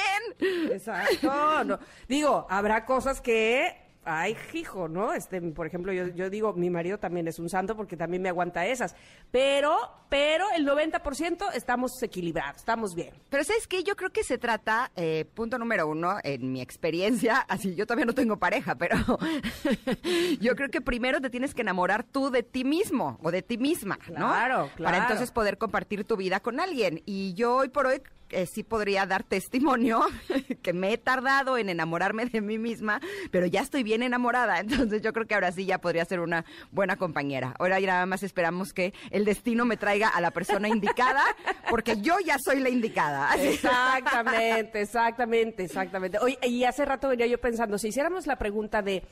Exacto. 0.70 1.64
No. 1.64 1.78
Digo, 2.08 2.46
habrá 2.50 2.84
cosas 2.84 3.20
que. 3.20 3.80
Ay, 4.05 4.35
hijo, 4.55 4.88
¿no? 4.88 5.12
Este, 5.12 5.41
por 5.43 5.67
ejemplo, 5.67 5.93
yo, 5.93 6.08
yo 6.08 6.31
digo, 6.31 6.55
mi 6.55 6.70
marido 6.70 6.99
también 6.99 7.29
es 7.29 7.38
un 7.38 7.50
santo 7.50 7.76
porque 7.76 7.99
también 7.99 8.23
me 8.23 8.31
aguanta 8.31 8.67
esas. 8.67 8.97
Pero, 9.31 9.76
pero 10.08 10.46
el 10.56 10.67
90% 10.67 11.53
estamos 11.55 12.03
equilibrados, 12.03 12.56
estamos 12.56 12.94
bien. 12.94 13.13
Pero 13.29 13.44
¿sabes 13.44 13.67
qué? 13.67 13.84
Yo 13.84 13.96
creo 13.96 14.10
que 14.10 14.25
se 14.25 14.39
trata, 14.39 14.91
eh, 14.96 15.27
punto 15.34 15.58
número 15.58 15.86
uno, 15.86 16.17
en 16.25 16.51
mi 16.51 16.63
experiencia, 16.63 17.39
así 17.48 17.75
yo 17.75 17.86
todavía 17.86 18.06
no 18.06 18.15
tengo 18.15 18.39
pareja, 18.39 18.75
pero 18.77 18.96
yo 20.41 20.56
creo 20.56 20.70
que 20.70 20.81
primero 20.81 21.20
te 21.20 21.29
tienes 21.29 21.55
que 21.55 21.60
enamorar 21.60 22.03
tú 22.03 22.31
de 22.31 22.43
ti 22.43 22.65
mismo 22.65 23.19
o 23.22 23.31
de 23.31 23.43
ti 23.43 23.58
misma, 23.58 23.98
¿no? 24.08 24.29
Claro, 24.29 24.70
claro. 24.77 24.93
Para 24.93 24.98
entonces 24.98 25.31
poder 25.31 25.58
compartir 25.58 26.05
tu 26.05 26.17
vida 26.17 26.41
con 26.41 26.58
alguien. 26.58 27.03
Y 27.05 27.34
yo 27.34 27.56
hoy 27.56 27.69
por 27.69 27.86
hoy 27.86 28.03
eh, 28.31 28.46
sí 28.46 28.63
podría 28.63 29.06
dar 29.06 29.22
testimonio 29.22 30.01
que 30.63 30.72
me 30.72 30.93
he 30.93 30.99
tardado 30.99 31.58
en 31.58 31.69
enamorarme 31.69 32.27
de 32.27 32.41
mí 32.41 32.58
misma, 32.58 33.01
pero 33.31 33.46
ya 33.46 33.60
estoy 33.60 33.82
bien 33.82 34.03
enamorada. 34.03 34.58
Entonces 34.60 35.03
yo 35.03 35.13
creo 35.13 35.27
que 35.27 35.34
ahora 35.34 35.53
sí 35.53 35.67
ya 35.67 35.79
podría 35.79 36.05
ser 36.05 36.20
una 36.20 36.44
buena 36.70 36.96
compañera. 36.96 37.55
Ahora 37.58 37.81
ya 37.81 37.89
nada 37.89 38.06
más 38.06 38.22
esperamos 38.22 38.72
que 38.72 38.94
el 39.10 39.25
destino 39.25 39.65
me 39.65 39.77
traiga 39.77 40.08
a 40.08 40.20
la 40.20 40.31
persona 40.31 40.69
indicada, 40.69 41.22
porque 41.69 42.01
yo 42.01 42.19
ya 42.25 42.39
soy 42.39 42.60
la 42.60 42.69
indicada. 42.69 43.34
Exactamente, 43.41 44.81
exactamente, 44.81 45.65
exactamente. 45.65 46.19
Oye, 46.19 46.39
y 46.43 46.65
hace 46.65 46.84
rato 46.84 47.08
venía 47.08 47.27
yo 47.27 47.41
pensando, 47.41 47.79
si 47.79 47.89
hiciéramos 47.89 48.27
la 48.27 48.37
pregunta 48.37 48.82
de 48.82 49.03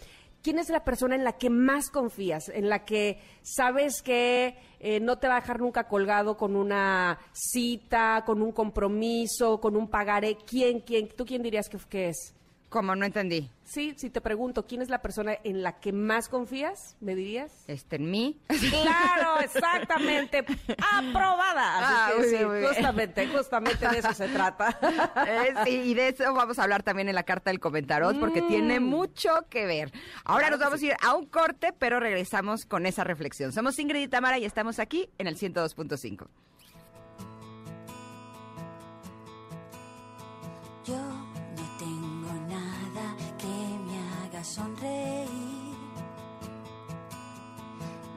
quién 0.43 0.59
es 0.59 0.69
la 0.71 0.85
persona 0.85 1.15
en 1.15 1.25
la 1.25 1.39
que 1.39 1.51
más 1.51 1.91
confías, 1.91 2.49
en 2.49 2.69
la 2.69 2.85
que 2.85 3.21
sabes 3.43 4.03
que 4.03 4.57
eh, 4.81 5.01
no 5.01 5.19
te 5.19 5.29
va 5.29 5.37
a 5.37 5.41
dejar 5.41 5.61
nunca 5.61 5.89
colgado 5.89 6.37
con 6.37 6.57
una 6.57 7.19
cita, 7.33 8.23
con 8.25 8.43
un 8.43 8.53
compromiso, 8.53 9.61
con 9.61 9.77
un 9.77 9.89
pagaré, 9.89 10.37
¿quién, 10.47 10.81
quién? 10.81 11.09
¿Tú 11.09 11.25
quién 11.25 11.43
dirías 11.43 11.69
que, 11.69 11.79
que 11.79 12.09
es? 12.11 12.35
Como 12.69 12.95
no 12.95 13.07
entendí. 13.07 13.51
Sí, 13.65 13.95
si 13.97 14.11
te 14.11 14.21
pregunto, 14.21 14.67
¿quién 14.67 14.83
es 14.83 14.91
la 14.91 15.01
persona 15.01 15.39
en 15.43 15.63
la 15.63 15.81
que 15.81 15.91
más 15.91 16.29
confías? 16.29 16.97
¿Me 17.01 17.15
dirías? 17.15 17.51
Este, 17.67 17.97
en 17.97 18.11
mí. 18.11 18.39
Claro, 18.49 19.41
exactamente. 19.41 20.45
Aprobada. 20.93 21.79
Así 21.79 22.13
Ah, 22.19 22.23
sí, 22.25 22.31
bien. 22.45 22.67
justamente, 22.67 23.27
justamente 23.29 23.89
de 23.89 23.99
eso 23.99 24.13
se 24.13 24.29
trata. 24.29 24.79
Eh, 25.29 25.55
sí, 25.65 25.71
y 25.71 25.95
de 25.95 26.09
eso 26.09 26.33
vamos 26.35 26.59
a 26.59 26.63
hablar 26.65 26.83
también 26.83 27.09
en 27.09 27.15
la 27.15 27.23
carta 27.23 27.51
del 27.51 27.59
comentarot 27.61 28.19
porque 28.21 28.43
tiene 28.43 28.81
mucho 28.81 29.31
que 29.49 29.65
ver. 29.67 29.91
Ahora 30.25 30.51
nos 30.51 30.59
vamos 30.61 30.83
a 30.83 30.87
ir 30.87 30.95
a 31.03 31.15
un 31.15 31.27
corte, 31.27 31.73
pero 31.79 32.01
regresamos 32.01 32.67
con 32.67 32.85
esa 32.87 33.03
reflexión. 33.05 33.53
Somos 33.53 33.79
Ingrid 33.79 34.03
y 34.03 34.09
Tamara 34.09 34.39
y 34.39 34.45
estamos 34.45 34.79
aquí 34.79 35.09
en 35.19 35.27
el 35.27 35.37
102.5. 35.39 36.27
Yo 40.85 41.18
haga 44.39 44.45
sonreír. 44.45 45.77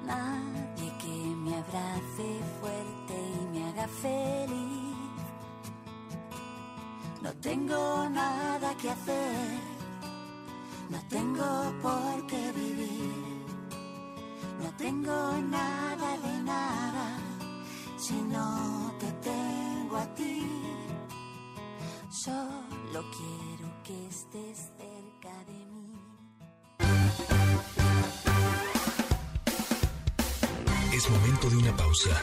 Nadie 0.06 0.92
que 1.02 1.36
me 1.44 1.56
abrace 1.56 2.30
fuerte 2.60 3.16
y 3.42 3.46
me 3.54 3.70
haga 3.70 3.88
feliz. 3.88 4.98
No 7.22 7.32
tengo 7.42 8.10
nada 8.10 8.76
que 8.78 8.90
hacer. 8.90 9.60
No 10.90 11.00
tengo 11.10 11.74
por 11.82 12.28
qué 12.28 12.52
vivir. 12.52 13.46
No 14.62 14.70
tengo 14.78 15.38
nada 15.58 16.18
de 16.18 16.44
nada 16.44 17.18
si 17.98 18.14
no 18.14 18.92
te 19.00 19.12
tengo 19.30 19.98
a 19.98 20.06
ti. 20.16 20.48
Solo 22.12 23.00
quiero 23.18 23.68
que 23.84 24.08
estés 24.08 24.81
de 31.50 31.58
una 31.58 31.76
pausa. 31.76 32.22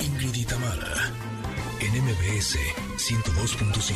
Ingrid 0.00 0.34
y 0.34 0.44
Tamara, 0.44 1.12
en 1.78 2.04
MBS 2.04 2.58
102.5. 2.96 3.94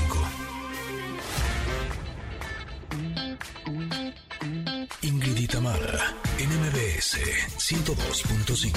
Ingrid 5.02 5.36
y 5.38 5.46
Tamara, 5.48 6.14
en 6.38 6.48
MBS 6.50 7.18
102.5. 7.58 8.72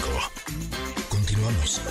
Continuamos. 1.10 1.82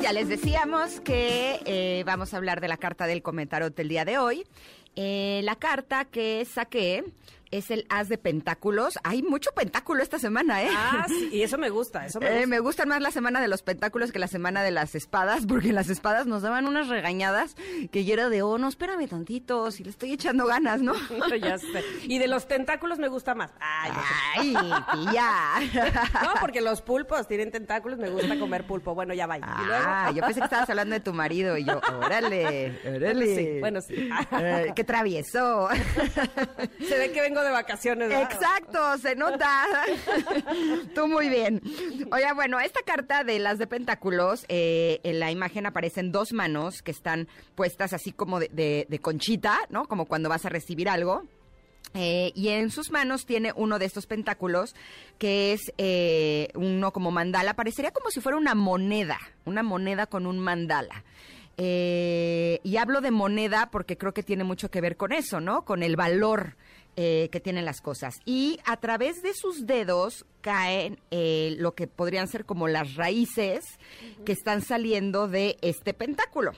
Ya 0.00 0.12
les 0.12 0.28
decíamos 0.28 1.00
que 1.00 1.60
eh, 1.64 2.02
vamos 2.04 2.34
a 2.34 2.36
hablar 2.36 2.60
de 2.60 2.68
la 2.68 2.76
carta 2.76 3.06
del 3.06 3.22
comentarot 3.22 3.78
el 3.78 3.88
día 3.88 4.04
de 4.04 4.18
hoy. 4.18 4.44
Eh, 4.96 5.40
la 5.44 5.56
carta 5.56 6.04
que 6.06 6.44
saqué 6.44 7.04
es 7.52 7.70
el 7.70 7.86
as 7.90 8.08
de 8.08 8.18
pentáculos. 8.18 8.98
Hay 9.04 9.22
mucho 9.22 9.52
pentáculo 9.52 10.02
esta 10.02 10.18
semana, 10.18 10.64
¿eh? 10.64 10.68
Ah, 10.74 11.04
sí, 11.08 11.28
y 11.32 11.42
eso 11.42 11.56
me 11.58 11.70
gusta, 11.70 12.04
eso 12.04 12.18
me 12.18 12.26
Eh, 12.26 12.32
gusta. 12.32 12.46
me 12.48 12.58
gusta 12.58 12.86
más 12.86 13.00
la 13.00 13.12
semana 13.12 13.40
de 13.40 13.46
los 13.46 13.62
pentáculos 13.62 14.10
que 14.10 14.18
la 14.18 14.26
semana 14.26 14.64
de 14.64 14.72
las 14.72 14.96
espadas, 14.96 15.46
porque 15.48 15.72
las 15.72 15.88
espadas 15.88 16.26
nos 16.26 16.42
daban 16.42 16.66
unas 16.66 16.88
regañadas 16.88 17.54
que 17.92 18.04
yo 18.04 18.14
era 18.14 18.28
de, 18.30 18.42
oh, 18.42 18.58
no, 18.58 18.68
espérame 18.68 19.06
tantito, 19.08 19.70
si 19.70 19.84
le 19.84 19.90
estoy 19.90 20.12
echando 20.12 20.44
ganas, 20.46 20.82
¿no? 20.82 20.94
ya 21.40 21.56
sé. 21.58 21.84
Y 22.02 22.18
de 22.18 22.26
los 22.26 22.48
tentáculos 22.48 22.98
me 22.98 23.06
gusta 23.06 23.36
más. 23.36 23.52
Ay, 23.60 24.52
tía. 25.10 25.32
No, 26.24 26.30
porque 26.40 26.60
los 26.60 26.82
pulpos 26.82 27.28
tienen 27.28 27.52
tentáculos, 27.52 27.96
me 28.00 28.10
gusta 28.10 28.36
comer 28.40 28.66
pulpo. 28.66 28.92
Bueno, 28.96 29.14
ya 29.14 29.28
vaya. 29.28 29.46
Ah, 29.48 30.10
yo 30.12 30.20
pensé 30.24 30.40
que 30.40 30.46
estabas 30.46 30.68
hablando 30.68 30.94
de 30.94 31.00
tu 31.00 31.12
marido 31.14 31.56
y 31.56 31.64
yo, 31.64 31.80
órale, 32.04 32.76
órale. 32.84 33.36
Sí, 33.36 33.60
bueno, 33.60 33.80
sí. 33.80 34.08
Eh, 34.40 34.72
qué 34.74 34.82
travieso. 34.86 35.68
Se 36.88 36.98
ve 36.98 37.12
que 37.12 37.20
vengo 37.20 37.42
de 37.42 37.50
vacaciones. 37.50 38.08
¿verdad? 38.08 38.30
Exacto, 38.32 38.98
se 38.98 39.14
nota. 39.16 39.64
Tú 40.94 41.08
muy 41.08 41.28
bien. 41.28 41.60
Oiga, 42.12 42.32
bueno, 42.34 42.60
esta 42.60 42.80
carta 42.86 43.24
de 43.24 43.38
las 43.38 43.58
de 43.58 43.66
pentáculos, 43.66 44.44
eh, 44.48 45.00
en 45.02 45.20
la 45.20 45.30
imagen 45.30 45.66
aparecen 45.66 46.12
dos 46.12 46.32
manos 46.32 46.82
que 46.82 46.90
están 46.92 47.28
puestas 47.54 47.92
así 47.92 48.12
como 48.12 48.40
de, 48.40 48.48
de- 48.52 48.86
de 48.88 48.98
conchita, 48.98 49.58
¿no? 49.68 49.86
Como 49.86 50.06
cuando 50.06 50.28
vas 50.28 50.46
a 50.46 50.48
recibir 50.48 50.88
algo. 50.88 51.24
Eh, 51.94 52.32
y 52.34 52.48
en 52.48 52.70
sus 52.70 52.90
manos 52.90 53.24
tiene 53.26 53.52
uno 53.56 53.78
de 53.78 53.86
estos 53.86 54.06
pentáculos 54.06 54.74
que 55.18 55.52
es 55.52 55.60
eh, 55.78 56.48
uno 56.54 56.92
como 56.92 57.10
mandala. 57.10 57.54
Parecería 57.54 57.90
como 57.92 58.10
si 58.10 58.20
fuera 58.20 58.36
una 58.36 58.54
moneda, 58.54 59.18
una 59.44 59.62
moneda 59.62 60.06
con 60.06 60.26
un 60.26 60.38
mandala. 60.38 61.04
Eh, 61.58 62.60
y 62.62 62.76
hablo 62.76 63.00
de 63.00 63.10
moneda 63.10 63.70
porque 63.70 63.96
creo 63.96 64.12
que 64.12 64.22
tiene 64.22 64.44
mucho 64.44 64.70
que 64.70 64.80
ver 64.80 64.96
con 64.96 65.12
eso, 65.12 65.40
¿no? 65.40 65.64
Con 65.64 65.82
el 65.82 65.96
valor 65.96 66.56
eh, 66.96 67.28
que 67.30 67.40
tienen 67.40 67.64
las 67.64 67.80
cosas. 67.80 68.14
Y 68.24 68.58
a 68.64 68.76
través 68.78 69.22
de 69.22 69.34
sus 69.34 69.66
dedos 69.66 70.24
caen 70.40 70.98
eh, 71.10 71.54
lo 71.58 71.74
que 71.74 71.86
podrían 71.86 72.28
ser 72.28 72.44
como 72.44 72.68
las 72.68 72.94
raíces 72.94 73.64
que 74.24 74.32
están 74.32 74.62
saliendo 74.62 75.28
de 75.28 75.56
este 75.60 75.94
pentáculo. 75.94 76.52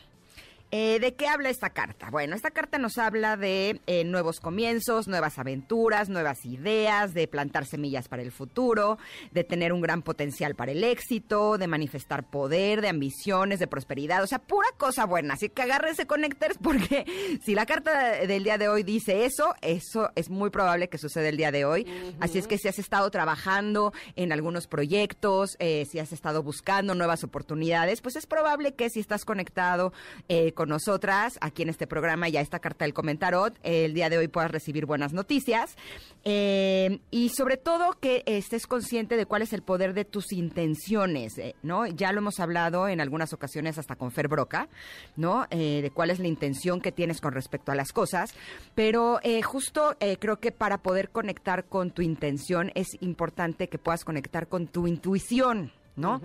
Eh, 0.71 0.99
¿De 1.01 1.15
qué 1.15 1.27
habla 1.27 1.49
esta 1.49 1.71
carta? 1.71 2.11
Bueno, 2.11 2.37
esta 2.37 2.51
carta 2.51 2.77
nos 2.77 2.99
habla 2.99 3.39
de 3.39 3.81
eh, 3.87 4.05
nuevos 4.05 4.39
comienzos, 4.39 5.09
nuevas 5.09 5.39
aventuras, 5.39 6.11
nuevas 6.11 6.45
ideas, 6.45 7.15
de 7.15 7.27
plantar 7.27 7.65
semillas 7.65 8.09
para 8.09 8.21
el 8.21 8.33
futuro, 8.33 8.99
de 9.33 9.45
tener 9.45 9.73
un 9.73 9.81
gran 9.81 10.03
potencial 10.03 10.55
para 10.55 10.73
el 10.73 10.85
éxito, 10.85 11.57
de 11.57 11.69
manifestar 11.69 12.29
poder, 12.29 12.83
de 12.83 12.89
ambiciones, 12.89 13.61
de 13.61 13.67
prosperidad, 13.67 14.23
o 14.23 14.27
sea, 14.27 14.41
pura 14.41 14.69
cosa 14.77 15.07
buena. 15.07 15.35
Así 15.35 15.49
que 15.49 15.63
agárrense 15.63 16.07
connectors 16.07 16.59
porque 16.63 17.07
si 17.43 17.55
la 17.55 17.65
carta 17.65 18.27
del 18.27 18.45
día 18.45 18.59
de 18.59 18.69
hoy 18.69 18.83
dice 18.83 19.25
eso, 19.25 19.55
eso 19.63 20.11
es 20.17 20.29
muy 20.29 20.51
probable 20.51 20.91
que 20.91 20.99
suceda 20.99 21.31
el 21.31 21.39
día 21.39 21.51
de 21.51 21.65
hoy. 21.65 21.87
Así 22.21 22.39
es 22.39 22.47
que 22.47 22.59
si 22.59 22.69
has 22.69 22.79
estado 22.79 23.11
trabajando 23.11 23.95
en 24.17 24.33
algunos 24.33 24.67
proyectos, 24.67 25.57
eh, 25.61 25.87
si 25.91 25.99
has 25.99 26.13
estado 26.13 26.43
buscando 26.43 26.95
nuevas 26.95 27.25
oportunidades, 27.25 28.03
pues 28.03 28.17
es 28.17 28.27
probable 28.27 28.75
que 28.75 28.91
si 28.91 29.01
estás 29.01 29.25
conectado 29.25 29.95
eh, 30.29 30.53
con 30.59 30.71
nosotras 30.71 31.39
aquí 31.41 31.63
en 31.63 31.69
este 31.69 31.87
programa, 31.87 32.29
ya 32.29 32.41
esta 32.41 32.59
carta 32.59 32.85
del 32.85 32.93
comentarot, 32.93 33.57
el 33.63 33.95
día 33.95 34.11
de 34.11 34.19
hoy 34.19 34.27
puedas 34.27 34.51
recibir 34.51 34.87
buenas 34.87 35.13
noticias. 35.13 35.77
Eh, 36.25 36.99
y 37.13 37.29
sobre 37.29 37.59
todo 37.59 37.93
que 37.93 38.25
estés 38.27 38.67
consciente 38.67 39.17
de 39.17 39.25
cuál 39.25 39.43
es 39.43 39.53
el 39.53 39.63
poder 39.63 39.95
de 39.95 40.05
tus 40.05 40.33
intenciones, 40.33 41.39
eh, 41.39 41.55
¿no? 41.63 41.87
Ya 41.87 42.11
lo 42.11 42.19
hemos 42.19 42.41
hablado 42.41 42.89
en 42.89 43.01
algunas 43.01 43.33
ocasiones 43.33 43.79
hasta 43.79 43.95
con 43.95 44.11
Fer 44.11 44.27
Broca, 44.27 44.69
¿no? 45.15 45.47
Eh, 45.51 45.79
de 45.81 45.93
cuál 45.93 46.11
es 46.11 46.19
la 46.19 46.27
intención 46.27 46.81
que 46.81 46.91
tienes 46.91 47.21
con 47.21 47.35
respecto 47.35 47.71
a 47.71 47.77
las 47.77 47.93
cosas. 47.93 48.35
Pero 48.75 49.21
eh, 49.23 49.43
justo 49.43 49.97
eh, 50.01 50.17
creo 50.19 50.41
que 50.41 50.51
para 50.51 50.79
poder 50.79 51.11
conectar 51.11 51.67
con 51.67 51.93
tu 51.93 52.03
intención 52.03 52.73
es 52.75 52.89
importante 52.99 53.69
que 53.69 53.79
puedas 53.79 54.05
conectar 54.05 54.49
con 54.49 54.67
tu 54.67 54.89
intuición. 54.89 55.71
¿No? 55.99 56.21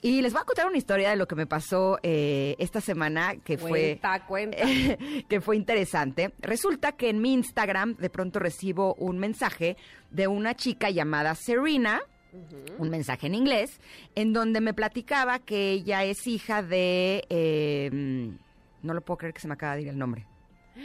Y 0.00 0.22
les 0.22 0.32
voy 0.32 0.40
a 0.42 0.44
contar 0.44 0.66
una 0.66 0.78
historia 0.78 1.10
de 1.10 1.16
lo 1.16 1.28
que 1.28 1.34
me 1.34 1.46
pasó 1.46 1.98
eh, 2.02 2.56
esta 2.58 2.80
semana 2.80 3.36
que 3.44 3.58
fue 3.58 4.00
Cuenta, 4.26 4.26
que 5.28 5.40
fue 5.40 5.56
interesante. 5.56 6.32
Resulta 6.40 6.92
que 6.92 7.10
en 7.10 7.20
mi 7.20 7.34
Instagram 7.34 7.96
de 7.96 8.08
pronto 8.10 8.38
recibo 8.38 8.94
un 8.94 9.18
mensaje 9.18 9.76
de 10.10 10.26
una 10.26 10.54
chica 10.54 10.88
llamada 10.90 11.34
Serena, 11.34 12.00
un 12.78 12.88
mensaje 12.90 13.26
en 13.26 13.34
inglés, 13.34 13.80
en 14.14 14.32
donde 14.32 14.60
me 14.60 14.72
platicaba 14.72 15.38
que 15.40 15.70
ella 15.72 16.04
es 16.04 16.26
hija 16.26 16.62
de... 16.62 17.24
eh, 17.28 17.90
no 18.82 18.94
lo 18.94 19.00
puedo 19.02 19.18
creer 19.18 19.34
que 19.34 19.40
se 19.40 19.48
me 19.48 19.54
acaba 19.54 19.76
de 19.76 19.82
ir 19.82 19.88
el 19.88 19.98
nombre. 19.98 20.26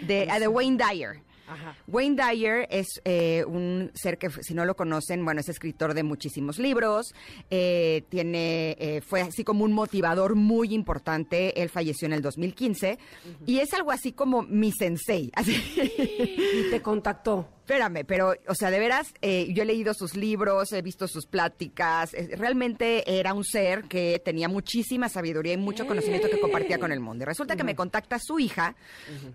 De, 0.01 0.27
de 0.27 0.48
Wayne 0.48 0.77
Dyer. 0.77 1.22
Ajá. 1.48 1.75
Wayne 1.88 2.16
Dyer 2.16 2.68
es 2.70 2.88
eh, 3.06 3.44
un 3.46 3.92
ser 3.94 4.18
que, 4.18 4.30
si 4.30 4.54
no 4.54 4.66
lo 4.66 4.75
conocen, 4.75 5.24
bueno, 5.24 5.42
es 5.42 5.50
escritor 5.50 5.94
de 5.94 6.04
muchísimos 6.04 6.60
libros, 6.60 7.14
eh, 7.50 8.04
tiene, 8.10 8.75
eh, 8.80 9.02
fue 9.02 9.22
así 9.22 9.44
como 9.44 9.64
un 9.64 9.74
motivador 9.74 10.36
muy 10.36 10.74
importante, 10.74 11.62
él 11.62 11.70
falleció 11.70 12.06
en 12.06 12.14
el 12.14 12.22
2015, 12.22 12.98
y 13.46 13.60
es 13.60 13.74
algo 13.74 13.92
así 13.92 14.12
como 14.12 14.44
mi 14.44 14.72
sensei, 14.72 15.32
así. 15.36 15.56
Y 15.78 16.70
te 16.70 16.82
contactó. 16.82 17.55
Espérame, 17.67 18.05
pero, 18.05 18.36
o 18.48 18.53
sea, 18.53 18.69
de 18.69 18.77
veras, 18.77 19.12
eh, 19.24 19.48
yo 19.51 19.63
he 19.63 19.65
leído 19.65 19.95
sus 19.95 20.15
libros, 20.15 20.72
he 20.72 20.84
visto 20.84 21.07
sus 21.07 21.25
pláticas. 21.25 22.13
eh, 22.13 22.29
realmente 22.38 23.17
era 23.19 23.34
un 23.34 23.43
ser 23.43 23.86
que 23.86 24.22
tenía 24.24 24.48
muchísima 24.48 25.10
sabiduría 25.10 25.53
y 25.53 25.57
mucho 25.57 25.88
conocimiento 25.88 26.29
que 26.29 26.39
compartía 26.39 26.77
con 26.77 26.91
el 26.91 27.00
mundo. 27.00 27.24
Y 27.24 27.25
resulta 27.25 27.55
que 27.55 27.63
me 27.63 27.75
contacta 27.75 28.19
su 28.19 28.38
hija 28.38 28.75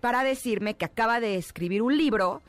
para 0.00 0.22
decirme 0.22 0.75
que 0.75 0.84
acaba 0.84 1.18
de 1.18 1.34
escribir 1.34 1.82
un 1.82 1.99
libro 1.99 2.40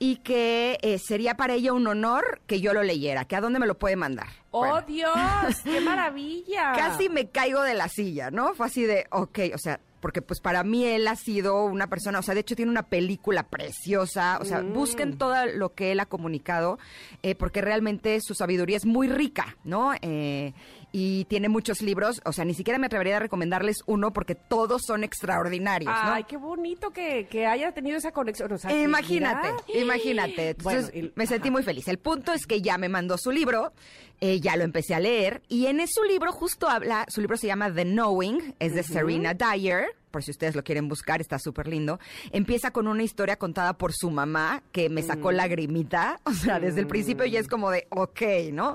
y 0.00 0.16
que 0.16 0.78
eh, 0.82 0.98
sería 0.98 1.36
para 1.36 1.54
ella 1.54 1.74
un 1.74 1.86
honor 1.86 2.40
que 2.48 2.60
yo 2.60 2.72
lo 2.74 2.82
leyera. 2.82 3.24
Que 3.24 3.36
a 3.36 3.40
dónde 3.40 3.60
me 3.60 3.68
lo 3.68 3.78
puede 3.78 3.94
mandar. 3.94 4.26
¡Oh, 4.50 4.60
Bueno, 4.66 4.82
Dios! 4.82 5.14
¡Qué 5.62 5.80
maravilla! 5.80 6.72
Casi 6.76 7.08
me 7.08 7.28
caigo 7.28 7.62
de 7.62 7.74
la 7.74 7.88
silla, 7.88 8.32
¿no? 8.32 8.52
Fue 8.54 8.66
así 8.66 8.82
de, 8.82 9.06
ok, 9.10 9.38
o 9.54 9.58
sea, 9.58 9.78
porque 10.00 10.22
pues 10.22 10.40
para 10.40 10.64
mí 10.64 10.84
él 10.84 11.06
ha 11.06 11.16
sido 11.16 11.64
una 11.64 11.88
persona, 11.88 12.18
o 12.18 12.22
sea, 12.22 12.34
de 12.34 12.40
hecho 12.40 12.56
tiene 12.56 12.70
una 12.70 12.84
película 12.84 13.44
preciosa, 13.44 14.38
o 14.40 14.44
sea, 14.44 14.62
busquen 14.62 15.18
todo 15.18 15.34
lo 15.46 15.74
que 15.74 15.92
él 15.92 16.00
ha 16.00 16.06
comunicado, 16.06 16.78
eh, 17.22 17.34
porque 17.34 17.60
realmente 17.60 18.18
su 18.20 18.34
sabiduría 18.34 18.76
es 18.76 18.86
muy 18.86 19.08
rica, 19.08 19.56
¿no? 19.64 19.92
Eh, 20.02 20.54
y 20.92 21.24
tiene 21.26 21.48
muchos 21.48 21.82
libros, 21.82 22.20
o 22.24 22.32
sea, 22.32 22.44
ni 22.44 22.54
siquiera 22.54 22.78
me 22.78 22.86
atrevería 22.86 23.16
a 23.16 23.20
recomendarles 23.20 23.76
uno 23.86 24.12
porque 24.12 24.34
todos 24.34 24.82
son 24.86 25.04
extraordinarios, 25.04 25.92
¿no? 26.04 26.12
Ay, 26.12 26.24
qué 26.24 26.36
bonito 26.36 26.90
que, 26.90 27.26
que 27.30 27.46
haya 27.46 27.72
tenido 27.72 27.96
esa 27.96 28.12
conexión. 28.12 28.52
o 28.52 28.58
sea, 28.58 28.70
que 28.70 28.82
Imagínate, 28.82 29.48
mira. 29.68 29.80
imagínate. 29.80 30.50
Entonces, 30.50 30.90
Bueno, 30.92 31.08
y- 31.08 31.12
me 31.14 31.26
sentí 31.26 31.50
muy 31.50 31.62
feliz. 31.62 31.86
El 31.88 31.98
punto 31.98 32.32
es 32.32 32.46
que 32.46 32.60
ya 32.60 32.76
me 32.78 32.88
mandó 32.88 33.16
su 33.18 33.30
libro, 33.30 33.72
eh, 34.20 34.40
ya 34.40 34.56
lo 34.56 34.64
empecé 34.64 34.94
a 34.94 35.00
leer, 35.00 35.42
y 35.48 35.66
en 35.66 35.80
su 35.86 36.02
libro 36.04 36.32
justo 36.32 36.68
habla, 36.68 37.04
su 37.08 37.20
libro 37.20 37.36
se 37.36 37.46
llama 37.46 37.72
The 37.72 37.84
Knowing, 37.84 38.54
es 38.58 38.74
de 38.74 38.82
Serena 38.82 39.34
Dyer, 39.34 39.86
por 40.10 40.22
si 40.22 40.30
ustedes 40.30 40.54
lo 40.54 40.64
quieren 40.64 40.88
buscar, 40.88 41.20
está 41.20 41.38
súper 41.38 41.68
lindo. 41.68 41.98
Empieza 42.32 42.70
con 42.70 42.88
una 42.88 43.02
historia 43.02 43.36
contada 43.36 43.74
por 43.74 43.92
su 43.92 44.10
mamá, 44.10 44.62
que 44.72 44.88
me 44.88 45.02
sacó 45.02 45.32
lagrimita, 45.32 46.20
o 46.24 46.32
sea, 46.32 46.60
desde 46.60 46.80
el 46.80 46.86
principio 46.86 47.24
ya 47.26 47.40
es 47.40 47.48
como 47.48 47.70
de, 47.70 47.86
ok, 47.90 48.22
¿no? 48.52 48.72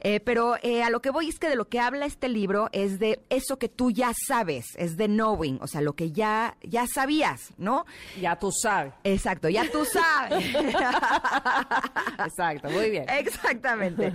Eh, 0.00 0.20
pero 0.20 0.56
eh, 0.62 0.82
a 0.82 0.90
lo 0.90 1.00
que 1.00 1.10
voy 1.10 1.28
es 1.28 1.38
que 1.38 1.48
de 1.48 1.56
lo 1.56 1.68
que 1.68 1.80
habla 1.80 2.06
este 2.06 2.28
libro 2.28 2.68
es 2.72 2.98
de 2.98 3.20
eso 3.30 3.58
que 3.58 3.68
tú 3.68 3.90
ya 3.90 4.12
sabes, 4.26 4.66
es 4.76 4.96
de 4.96 5.06
knowing, 5.06 5.58
o 5.60 5.66
sea, 5.66 5.80
lo 5.80 5.94
que 5.94 6.12
ya, 6.12 6.56
ya 6.62 6.86
sabías, 6.86 7.52
¿no? 7.56 7.86
Ya 8.20 8.38
tú 8.38 8.50
sabes. 8.52 8.92
Exacto, 9.04 9.48
ya 9.48 9.70
tú 9.70 9.84
sabes. 9.84 10.44
Exacto, 12.24 12.70
muy 12.70 12.90
bien. 12.90 13.06
Exactamente. 13.08 14.12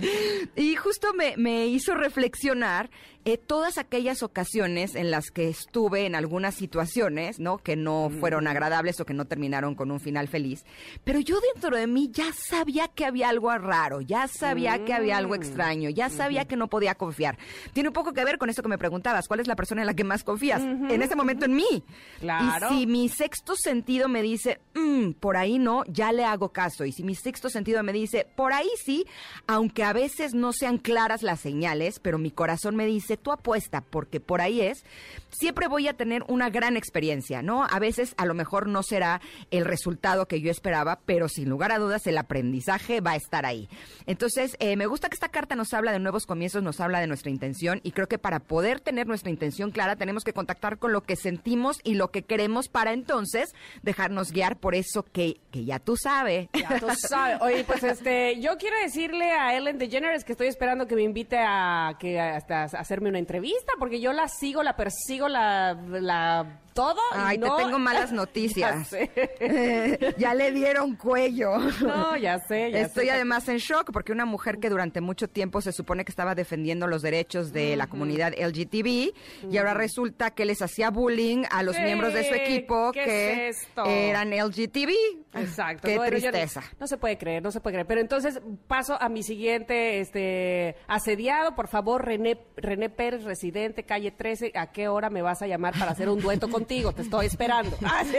Y 0.56 0.76
justo 0.76 1.12
me, 1.14 1.36
me 1.36 1.66
hizo 1.66 1.94
reflexionar 1.94 2.90
eh, 3.24 3.36
todas 3.38 3.78
aquellas 3.78 4.22
ocasiones 4.22 4.94
en 4.94 5.10
las 5.10 5.30
que 5.30 5.48
estuve 5.48 6.06
en 6.06 6.14
algunas 6.14 6.54
situaciones, 6.54 7.38
¿no? 7.38 7.58
Que 7.58 7.76
no 7.76 8.10
fueron 8.20 8.46
agradables 8.46 9.00
o 9.00 9.04
que 9.04 9.14
no 9.14 9.26
terminaron 9.26 9.74
con 9.74 9.90
un 9.90 10.00
final 10.00 10.28
feliz. 10.28 10.64
Pero 11.04 11.20
yo 11.20 11.38
dentro 11.54 11.76
de 11.76 11.86
mí 11.86 12.10
ya 12.12 12.32
sabía 12.32 12.88
que 12.88 13.04
había 13.04 13.28
algo 13.28 13.56
raro, 13.58 14.00
ya 14.00 14.26
sabía 14.28 14.84
que 14.84 14.94
había 14.94 15.16
algo 15.18 15.34
extraño, 15.34 15.90
ya 15.90 16.08
sabía 16.08 16.46
que 16.46 16.56
no 16.56 16.68
podía 16.68 16.94
confiar. 16.94 17.38
Tiene 17.72 17.88
un 17.90 17.92
poco 17.92 18.12
que 18.12 18.24
ver 18.24 18.38
con 18.38 18.48
eso 18.50 18.62
que 18.62 18.68
me 18.68 18.78
preguntabas, 18.78 19.28
¿cuál 19.28 19.40
es 19.40 19.46
la 19.46 19.56
persona 19.56 19.82
en 19.82 19.86
la 19.86 19.94
que 19.94 20.04
más 20.04 20.24
confías? 20.24 20.62
En 20.62 21.02
ese 21.02 21.16
momento 21.16 21.44
en 21.44 21.54
mí. 21.54 21.84
Claro. 22.20 22.68
Y 22.72 22.80
si 22.80 22.86
mi 22.86 23.08
sexto 23.08 23.54
sentido 23.56 24.08
me 24.08 24.22
dice, 24.22 24.60
"Mm, 24.74 25.12
por 25.12 25.36
ahí 25.36 25.58
no, 25.58 25.84
ya 25.86 26.12
le 26.12 26.24
hago 26.24 26.50
caso. 26.50 26.84
Y 26.84 26.92
si 26.92 27.02
mi 27.02 27.14
sexto 27.14 27.50
sentido 27.50 27.82
me 27.82 27.92
dice, 27.92 28.26
por 28.36 28.52
ahí 28.52 28.68
sí, 28.82 29.04
aunque 29.46 29.84
a 29.84 29.92
veces 29.92 30.34
no 30.34 30.52
sean 30.52 30.78
claras 30.78 31.22
las 31.22 31.40
señales, 31.40 32.00
pero 32.00 32.18
mi 32.18 32.30
corazón 32.30 32.76
me 32.76 32.86
dice, 32.86 33.09
tú 33.16 33.32
apuesta, 33.32 33.80
porque 33.82 34.20
por 34.20 34.40
ahí 34.40 34.60
es, 34.60 34.84
siempre 35.30 35.68
voy 35.68 35.88
a 35.88 35.94
tener 35.94 36.24
una 36.28 36.50
gran 36.50 36.76
experiencia, 36.76 37.42
¿no? 37.42 37.64
A 37.64 37.78
veces 37.78 38.14
a 38.16 38.26
lo 38.26 38.34
mejor 38.34 38.66
no 38.66 38.82
será 38.82 39.20
el 39.50 39.64
resultado 39.64 40.26
que 40.26 40.40
yo 40.40 40.50
esperaba, 40.50 41.00
pero 41.06 41.28
sin 41.28 41.48
lugar 41.48 41.72
a 41.72 41.78
dudas 41.78 42.06
el 42.06 42.18
aprendizaje 42.18 43.00
va 43.00 43.12
a 43.12 43.16
estar 43.16 43.46
ahí. 43.46 43.68
Entonces, 44.06 44.56
eh, 44.60 44.76
me 44.76 44.86
gusta 44.86 45.08
que 45.08 45.14
esta 45.14 45.28
carta 45.28 45.56
nos 45.56 45.72
habla 45.74 45.92
de 45.92 45.98
nuevos 45.98 46.26
comienzos, 46.26 46.62
nos 46.62 46.80
habla 46.80 47.00
de 47.00 47.06
nuestra 47.06 47.30
intención 47.30 47.80
y 47.82 47.92
creo 47.92 48.08
que 48.08 48.18
para 48.18 48.40
poder 48.40 48.80
tener 48.80 49.06
nuestra 49.06 49.30
intención 49.30 49.70
clara 49.70 49.96
tenemos 49.96 50.24
que 50.24 50.32
contactar 50.32 50.78
con 50.78 50.92
lo 50.92 51.02
que 51.02 51.16
sentimos 51.16 51.78
y 51.84 51.94
lo 51.94 52.10
que 52.10 52.22
queremos 52.22 52.68
para 52.68 52.92
entonces 52.92 53.54
dejarnos 53.82 54.32
guiar 54.32 54.56
por 54.56 54.74
eso 54.74 55.04
que, 55.04 55.40
que 55.50 55.64
ya 55.64 55.78
tú 55.78 55.96
sabes. 55.96 56.48
Ya 56.52 56.78
tú 56.78 56.88
sabes. 56.96 57.40
Oye, 57.40 57.64
pues 57.64 57.82
este, 57.82 58.40
yo 58.40 58.56
quiero 58.58 58.76
decirle 58.82 59.32
a 59.32 59.56
Ellen 59.56 59.78
DeGeneres 59.78 60.24
que 60.24 60.32
estoy 60.32 60.48
esperando 60.48 60.86
que 60.86 60.94
me 60.94 61.02
invite 61.02 61.38
a 61.38 61.96
que 61.98 62.20
hasta 62.20 62.64
a 62.64 62.84
hacerme 63.00 63.08
una 63.08 63.18
entrevista, 63.18 63.72
porque 63.78 64.00
yo 64.00 64.12
la 64.12 64.28
sigo, 64.28 64.62
la 64.62 64.76
persigo, 64.76 65.26
la, 65.28 65.72
la 65.72 66.60
todo. 66.72 67.00
y 67.12 67.16
Ay, 67.16 67.38
no- 67.38 67.56
te 67.56 67.64
tengo 67.64 67.78
malas 67.78 68.10
Ya 68.10 68.16
noticias. 68.16 68.90
ya 70.18 70.34
le 70.34 70.52
dieron 70.52 70.96
cuello. 70.96 71.58
No, 71.80 72.16
ya 72.16 72.38
sé, 72.40 72.70
ya 72.70 72.80
Estoy 72.80 73.06
sé. 73.06 73.10
además 73.12 73.48
en 73.48 73.58
shock 73.58 73.90
porque 73.92 74.12
una 74.12 74.24
mujer 74.24 74.58
que 74.58 74.68
durante 74.70 75.00
mucho 75.00 75.28
tiempo 75.28 75.60
se 75.60 75.72
supone 75.72 76.04
que 76.04 76.10
estaba 76.12 76.34
defendiendo 76.34 76.86
los 76.86 77.02
derechos 77.02 77.52
de 77.52 77.76
la 77.76 77.86
comunidad 77.86 78.32
LGTB 78.38 79.12
y 79.50 79.56
ahora 79.58 79.74
resulta 79.74 80.30
que 80.30 80.44
les 80.44 80.62
hacía 80.62 80.90
bullying 80.90 81.44
a 81.50 81.62
los 81.62 81.78
miembros 81.78 82.12
de 82.14 82.24
su 82.28 82.34
equipo 82.34 82.92
¿Qué 82.92 83.04
que 83.04 83.48
es 83.48 83.68
eran 83.86 84.30
LGTB. 84.30 84.90
Exacto. 85.34 85.86
Qué 85.88 85.98
tristeza. 85.98 86.62
no 86.78 86.86
se 86.86 86.96
puede 86.96 87.16
creer, 87.18 87.42
no 87.42 87.50
se 87.52 87.60
puede 87.60 87.74
creer. 87.74 87.86
Pero 87.86 88.00
entonces 88.00 88.40
paso 88.66 89.00
a 89.00 89.08
mi 89.08 89.22
siguiente 89.22 90.00
este, 90.00 90.76
asediado. 90.88 91.54
Por 91.54 91.68
favor, 91.68 92.04
René, 92.04 92.38
René 92.56 92.90
Pérez, 92.90 93.24
residente, 93.24 93.84
calle 93.84 94.10
13. 94.10 94.52
¿A 94.54 94.72
qué 94.72 94.88
hora 94.88 95.08
me 95.10 95.22
vas 95.22 95.42
a 95.42 95.46
llamar 95.46 95.74
para 95.78 95.92
hacer 95.92 96.08
un 96.08 96.20
dueto 96.20 96.48
contigo? 96.60 96.92
Te 96.92 97.02
estoy 97.02 97.26
esperando. 97.26 97.76
Ah, 97.84 98.04
sí. 98.04 98.16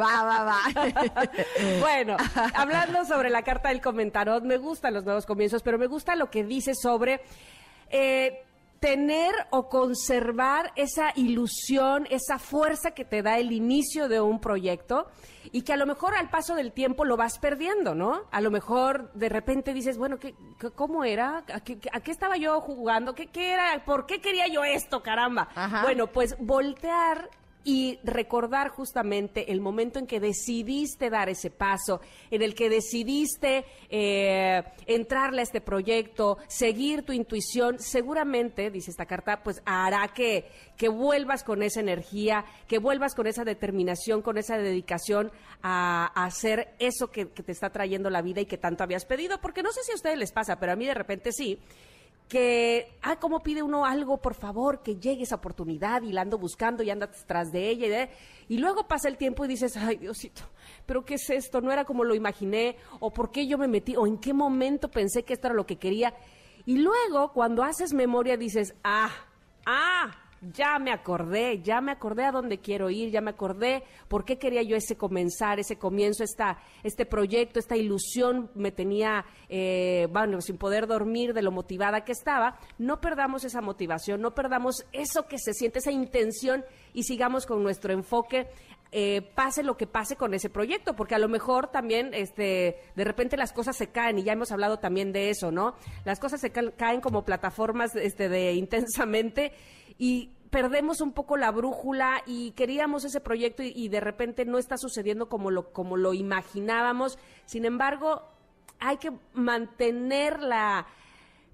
Va, 0.00 0.22
va, 0.24 0.44
va. 0.44 0.58
bueno, 1.80 2.16
hablando 2.54 3.04
sobre 3.04 3.30
la 3.30 3.42
carta 3.42 3.70
del 3.70 3.80
comentarot, 3.80 4.44
me 4.44 4.58
gustan 4.58 4.94
los 4.94 5.04
nuevos 5.04 5.26
comienzos, 5.26 5.62
pero 5.62 5.78
me 5.78 5.86
gusta 5.86 6.14
lo 6.14 6.30
que 6.30 6.44
dice 6.44 6.74
sobre 6.74 7.20
eh, 7.90 8.44
tener 8.80 9.34
o 9.50 9.68
conservar 9.68 10.72
esa 10.76 11.12
ilusión, 11.16 12.06
esa 12.10 12.38
fuerza 12.38 12.90
que 12.92 13.04
te 13.04 13.22
da 13.22 13.38
el 13.38 13.50
inicio 13.52 14.08
de 14.08 14.20
un 14.20 14.38
proyecto 14.38 15.06
y 15.50 15.62
que 15.62 15.72
a 15.72 15.76
lo 15.76 15.86
mejor 15.86 16.14
al 16.14 16.28
paso 16.28 16.54
del 16.54 16.72
tiempo 16.72 17.04
lo 17.04 17.16
vas 17.16 17.38
perdiendo, 17.38 17.94
¿no? 17.94 18.22
A 18.32 18.40
lo 18.40 18.50
mejor 18.50 19.10
de 19.14 19.28
repente 19.30 19.72
dices, 19.72 19.96
bueno, 19.96 20.18
¿qué, 20.18 20.34
qué- 20.60 20.70
¿cómo 20.70 21.04
era? 21.04 21.42
¿A 21.52 21.60
qué, 21.60 21.78
a 21.92 22.00
qué 22.00 22.10
estaba 22.10 22.36
yo 22.36 22.60
jugando? 22.60 23.14
¿Qué, 23.14 23.28
qué 23.28 23.52
era? 23.52 23.82
¿Por 23.84 24.06
qué 24.06 24.20
quería 24.20 24.46
yo 24.48 24.62
esto, 24.64 25.02
caramba? 25.02 25.48
Ajá. 25.54 25.82
Bueno, 25.82 26.08
pues 26.08 26.36
voltear 26.38 27.30
y 27.66 27.98
recordar 28.04 28.68
justamente 28.68 29.50
el 29.50 29.60
momento 29.60 29.98
en 29.98 30.06
que 30.06 30.20
decidiste 30.20 31.10
dar 31.10 31.28
ese 31.28 31.50
paso, 31.50 32.00
en 32.30 32.42
el 32.42 32.54
que 32.54 32.70
decidiste 32.70 33.64
eh, 33.90 34.62
entrarle 34.86 35.40
a 35.40 35.42
este 35.42 35.60
proyecto, 35.60 36.38
seguir 36.46 37.02
tu 37.02 37.12
intuición, 37.12 37.80
seguramente, 37.80 38.70
dice 38.70 38.92
esta 38.92 39.06
carta, 39.06 39.42
pues 39.42 39.62
hará 39.64 40.06
que, 40.14 40.48
que 40.76 40.88
vuelvas 40.88 41.42
con 41.42 41.64
esa 41.64 41.80
energía, 41.80 42.44
que 42.68 42.78
vuelvas 42.78 43.16
con 43.16 43.26
esa 43.26 43.42
determinación, 43.42 44.22
con 44.22 44.38
esa 44.38 44.56
dedicación 44.58 45.32
a, 45.60 46.06
hacer 46.24 46.68
eso 46.78 47.10
que, 47.10 47.30
que 47.30 47.42
te 47.42 47.50
está 47.50 47.70
trayendo 47.70 48.10
la 48.10 48.22
vida 48.22 48.40
y 48.40 48.46
que 48.46 48.58
tanto 48.58 48.84
habías 48.84 49.04
pedido, 49.04 49.40
porque 49.40 49.64
no 49.64 49.72
sé 49.72 49.82
si 49.82 49.90
a 49.90 49.96
ustedes 49.96 50.18
les 50.18 50.30
pasa, 50.30 50.60
pero 50.60 50.70
a 50.70 50.76
mí 50.76 50.86
de 50.86 50.94
repente 50.94 51.32
sí 51.32 51.58
que, 52.28 52.92
ah, 53.02 53.16
¿cómo 53.20 53.40
pide 53.42 53.62
uno 53.62 53.84
algo, 53.86 54.18
por 54.18 54.34
favor, 54.34 54.82
que 54.82 54.96
llegue 54.96 55.22
esa 55.22 55.36
oportunidad 55.36 56.02
y 56.02 56.12
la 56.12 56.22
ando 56.22 56.38
buscando 56.38 56.82
y 56.82 56.90
andas 56.90 57.24
tras 57.26 57.52
de 57.52 57.68
ella? 57.68 57.86
Y, 57.86 57.90
de- 57.90 58.10
y 58.48 58.58
luego 58.58 58.88
pasa 58.88 59.08
el 59.08 59.16
tiempo 59.16 59.44
y 59.44 59.48
dices, 59.48 59.76
ay, 59.76 59.96
Diosito, 59.96 60.42
¿pero 60.86 61.04
qué 61.04 61.14
es 61.14 61.30
esto? 61.30 61.60
No 61.60 61.70
era 61.70 61.84
como 61.84 62.02
lo 62.04 62.14
imaginé, 62.14 62.76
o 63.00 63.12
por 63.12 63.30
qué 63.30 63.46
yo 63.46 63.58
me 63.58 63.68
metí, 63.68 63.96
o 63.96 64.06
en 64.06 64.18
qué 64.18 64.32
momento 64.34 64.90
pensé 64.90 65.22
que 65.24 65.34
esto 65.34 65.46
era 65.48 65.54
lo 65.54 65.66
que 65.66 65.76
quería. 65.76 66.14
Y 66.64 66.78
luego, 66.78 67.32
cuando 67.32 67.62
haces 67.62 67.92
memoria, 67.92 68.36
dices, 68.36 68.74
ah, 68.82 69.10
ah, 69.64 70.10
ya 70.52 70.78
me 70.78 70.92
acordé, 70.92 71.60
ya 71.62 71.80
me 71.80 71.92
acordé 71.92 72.24
a 72.24 72.32
dónde 72.32 72.58
quiero 72.58 72.90
ir, 72.90 73.10
ya 73.10 73.20
me 73.20 73.30
acordé 73.30 73.82
por 74.08 74.24
qué 74.24 74.38
quería 74.38 74.62
yo 74.62 74.76
ese 74.76 74.96
comenzar, 74.96 75.58
ese 75.58 75.76
comienzo, 75.78 76.24
esta, 76.24 76.58
este 76.82 77.06
proyecto, 77.06 77.58
esta 77.58 77.76
ilusión 77.76 78.50
me 78.54 78.72
tenía, 78.72 79.24
eh, 79.48 80.08
bueno, 80.12 80.40
sin 80.40 80.58
poder 80.58 80.86
dormir 80.86 81.32
de 81.34 81.42
lo 81.42 81.50
motivada 81.52 82.04
que 82.04 82.12
estaba. 82.12 82.58
No 82.78 83.00
perdamos 83.00 83.44
esa 83.44 83.60
motivación, 83.60 84.20
no 84.20 84.34
perdamos 84.34 84.84
eso 84.92 85.26
que 85.26 85.38
se 85.38 85.52
siente, 85.54 85.78
esa 85.78 85.90
intención 85.92 86.64
y 86.92 87.04
sigamos 87.04 87.46
con 87.46 87.62
nuestro 87.62 87.92
enfoque. 87.92 88.46
eh, 88.92 89.20
pase 89.34 89.64
lo 89.64 89.76
que 89.76 89.88
pase 89.88 90.14
con 90.14 90.32
ese 90.32 90.48
proyecto, 90.48 90.94
porque 90.94 91.16
a 91.16 91.18
lo 91.18 91.28
mejor 91.28 91.66
también, 91.72 92.14
este, 92.14 92.78
de 92.94 93.04
repente 93.04 93.36
las 93.36 93.52
cosas 93.52 93.76
se 93.76 93.88
caen 93.88 94.16
y 94.18 94.22
ya 94.22 94.32
hemos 94.32 94.52
hablado 94.52 94.78
también 94.78 95.12
de 95.12 95.28
eso, 95.28 95.50
¿no? 95.50 95.74
Las 96.04 96.20
cosas 96.20 96.40
se 96.40 96.50
ca- 96.50 96.70
caen 96.76 97.00
como 97.00 97.24
plataformas, 97.24 97.96
este, 97.96 98.28
de 98.28 98.52
intensamente 98.54 99.52
y 99.98 100.30
perdemos 100.50 101.00
un 101.00 101.12
poco 101.12 101.36
la 101.36 101.50
brújula 101.50 102.22
y 102.26 102.52
queríamos 102.52 103.04
ese 103.04 103.20
proyecto 103.20 103.62
y, 103.62 103.88
de 103.88 104.00
repente 104.00 104.44
no 104.44 104.58
está 104.58 104.76
sucediendo 104.76 105.28
como 105.28 105.50
lo, 105.50 105.72
como 105.72 105.96
lo 105.96 106.14
imaginábamos. 106.14 107.18
Sin 107.44 107.64
embargo, 107.64 108.22
hay 108.78 108.98
que 108.98 109.12
mantener 109.34 110.40
la, 110.40 110.86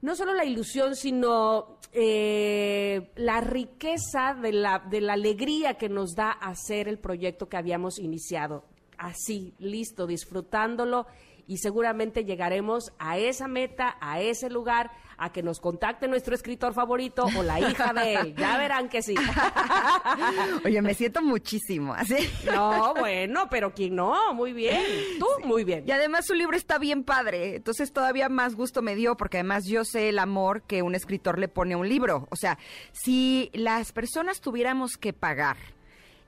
no 0.01 0.17
solo 0.17 0.35
la 0.35 0.45
ilusión, 0.45 0.97
sino 0.97 1.79
eh, 1.93 3.11
la 3.17 3.41
riqueza 3.41 4.35
de 4.35 4.53
la, 4.53 4.79
de 4.79 5.01
la 5.01 5.15
alegría 5.15 5.75
que 5.75 5.89
nos 5.89 6.15
da 6.15 6.31
hacer 6.31 6.89
el 6.89 6.99
proyecto 6.99 7.49
que 7.49 7.57
habíamos 7.57 7.99
iniciado. 7.99 8.65
Así, 8.99 9.55
listo, 9.59 10.07
disfrutándolo 10.07 11.07
y 11.47 11.59
seguramente 11.59 12.25
llegaremos 12.25 12.93
a 12.99 13.19
esa 13.19 13.49
meta, 13.49 13.97
a 14.01 14.21
ese 14.21 14.49
lugar, 14.49 14.91
a 15.23 15.31
que 15.31 15.41
nos 15.41 15.61
contacte 15.61 16.09
nuestro 16.09 16.35
escritor 16.35 16.75
favorito 16.75 17.25
o 17.37 17.43
la 17.45 17.61
hija 17.61 17.93
de 17.93 18.15
él. 18.15 18.35
Ya 18.37 18.59
verán 18.59 18.89
que 18.89 19.03
sí. 19.03 19.15
Oye, 20.65 20.83
me 20.83 20.95
siento 20.95 21.23
muchísimo, 21.23 21.95
así. 21.95 22.17
No, 22.45 22.93
bueno, 22.95 23.49
pero 23.49 23.73
¿quién 23.73 23.95
no? 23.95 24.35
Muy 24.35 24.53
bien. 24.53 24.83
Tú, 25.21 25.27
muy 25.47 25.63
bien. 25.63 25.85
Y 25.87 25.93
además 25.93 26.27
su 26.27 26.35
libro 26.35 26.57
está 26.57 26.79
bien 26.79 27.05
padre, 27.05 27.57
entonces 27.57 27.93
todavía 27.93 28.29
más 28.29 28.57
gusto 28.57 28.83
me 28.83 28.97
dio 28.97 29.17
porque 29.17 29.39
además 29.39 29.65
yo 29.65 29.85
sé 29.85 30.09
el 30.09 30.19
amor 30.19 30.63
que 30.63 30.83
un 30.83 30.97
escritor 30.97 31.39
le 31.39 31.47
pone 31.47 31.75
a 31.75 31.79
un 31.79 31.89
libro. 31.89 32.27
O 32.31 32.37
sea, 32.37 32.59
si 32.91 33.49
las 33.53 33.93
personas 33.93 34.41
tuviéramos 34.41 34.97
que 34.97 35.13
pagar 35.13 35.57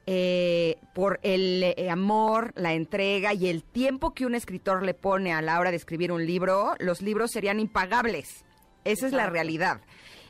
eh, 0.07 0.77
por 0.95 1.19
el 1.23 1.63
eh, 1.63 1.89
amor, 1.91 2.53
la 2.57 2.75
entrega 2.75 3.33
y 3.33 3.49
el 3.49 3.65
tiempo 3.65 4.13
que 4.13 4.27
un 4.27 4.35
escritor 4.35 4.83
le 4.83 4.93
pone 4.93 5.33
a 5.33 5.41
la 5.41 5.59
hora 5.59 5.71
de 5.71 5.79
escribir 5.79 6.13
un 6.13 6.27
libro, 6.27 6.75
los 6.79 7.01
libros 7.01 7.31
serían 7.33 7.59
impagables. 7.59 8.44
Esa 8.85 9.07
es 9.07 9.13
la 9.13 9.29
realidad. 9.29 9.81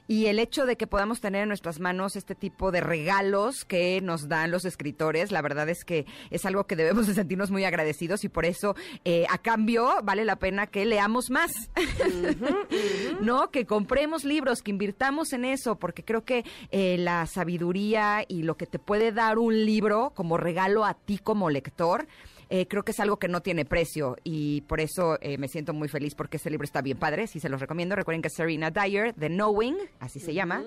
Y 0.06 0.26
el 0.26 0.38
hecho 0.38 0.66
de 0.66 0.76
que 0.76 0.86
podamos 0.86 1.20
tener 1.20 1.42
en 1.42 1.48
nuestras 1.48 1.80
manos 1.80 2.14
este 2.14 2.34
tipo 2.34 2.70
de 2.70 2.82
regalos 2.82 3.64
que 3.64 4.00
nos 4.02 4.28
dan 4.28 4.50
los 4.50 4.66
escritores, 4.66 5.32
la 5.32 5.40
verdad 5.40 5.66
es 5.70 5.84
que 5.84 6.04
es 6.30 6.44
algo 6.44 6.64
que 6.64 6.76
debemos 6.76 7.06
de 7.06 7.14
sentirnos 7.14 7.50
muy 7.50 7.64
agradecidos 7.64 8.22
y 8.24 8.28
por 8.28 8.44
eso 8.44 8.74
eh, 9.04 9.24
a 9.30 9.38
cambio 9.38 9.88
vale 10.02 10.24
la 10.24 10.36
pena 10.36 10.66
que 10.66 10.84
leamos 10.84 11.30
más, 11.30 11.52
¿no? 13.20 13.50
Que 13.50 13.64
compremos 13.64 14.24
libros, 14.24 14.60
que 14.60 14.72
invirtamos 14.72 15.32
en 15.32 15.46
eso, 15.46 15.76
porque 15.76 16.04
creo 16.04 16.24
que 16.24 16.44
eh, 16.70 16.98
la 16.98 17.26
sabiduría 17.26 18.24
y 18.28 18.42
lo 18.42 18.58
que 18.58 18.66
te 18.66 18.78
puede 18.78 19.10
dar 19.10 19.38
un 19.38 19.64
libro 19.64 20.12
como 20.14 20.36
regalo 20.36 20.84
a 20.84 20.94
ti 20.94 21.16
como 21.16 21.48
lector, 21.48 22.06
eh, 22.48 22.66
creo 22.66 22.82
que 22.82 22.92
es 22.92 23.00
algo 23.00 23.18
que 23.18 23.28
no 23.28 23.40
tiene 23.40 23.64
precio 23.64 24.16
y 24.24 24.62
por 24.62 24.80
eso 24.80 25.18
eh, 25.20 25.38
me 25.38 25.48
siento 25.48 25.72
muy 25.72 25.88
feliz 25.88 26.14
porque 26.14 26.36
este 26.36 26.50
libro 26.50 26.64
está 26.64 26.82
bien 26.82 26.98
padre, 26.98 27.26
sí 27.26 27.40
se 27.40 27.48
los 27.48 27.60
recomiendo. 27.60 27.96
Recuerden 27.96 28.22
que 28.22 28.28
es 28.28 28.34
Serena 28.34 28.70
Dyer, 28.70 29.12
The 29.14 29.28
Knowing, 29.28 29.76
así 30.00 30.20
se 30.20 30.34
llama. 30.34 30.62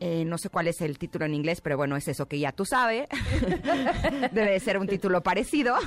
Eh, 0.00 0.24
no 0.24 0.38
sé 0.38 0.48
cuál 0.48 0.68
es 0.68 0.80
el 0.80 0.98
título 0.98 1.24
en 1.24 1.34
inglés, 1.34 1.60
pero 1.60 1.76
bueno, 1.76 1.96
es 1.96 2.08
eso 2.08 2.26
que 2.26 2.38
ya 2.38 2.52
tú 2.52 2.64
sabes. 2.64 3.08
Debe 4.32 4.52
de 4.52 4.60
ser 4.60 4.78
un 4.78 4.86
título 4.86 5.22
parecido. 5.22 5.76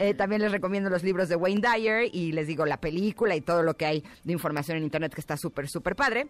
Eh, 0.00 0.14
también 0.14 0.42
les 0.42 0.52
recomiendo 0.52 0.90
los 0.90 1.02
libros 1.02 1.28
de 1.28 1.36
Wayne 1.36 1.60
Dyer 1.60 2.08
y 2.12 2.32
les 2.32 2.46
digo 2.46 2.66
la 2.66 2.80
película 2.80 3.34
y 3.34 3.40
todo 3.40 3.62
lo 3.62 3.76
que 3.76 3.86
hay 3.86 4.04
de 4.22 4.32
información 4.32 4.78
en 4.78 4.84
internet 4.84 5.12
que 5.12 5.20
está 5.20 5.36
súper, 5.36 5.68
súper 5.68 5.96
padre. 5.96 6.28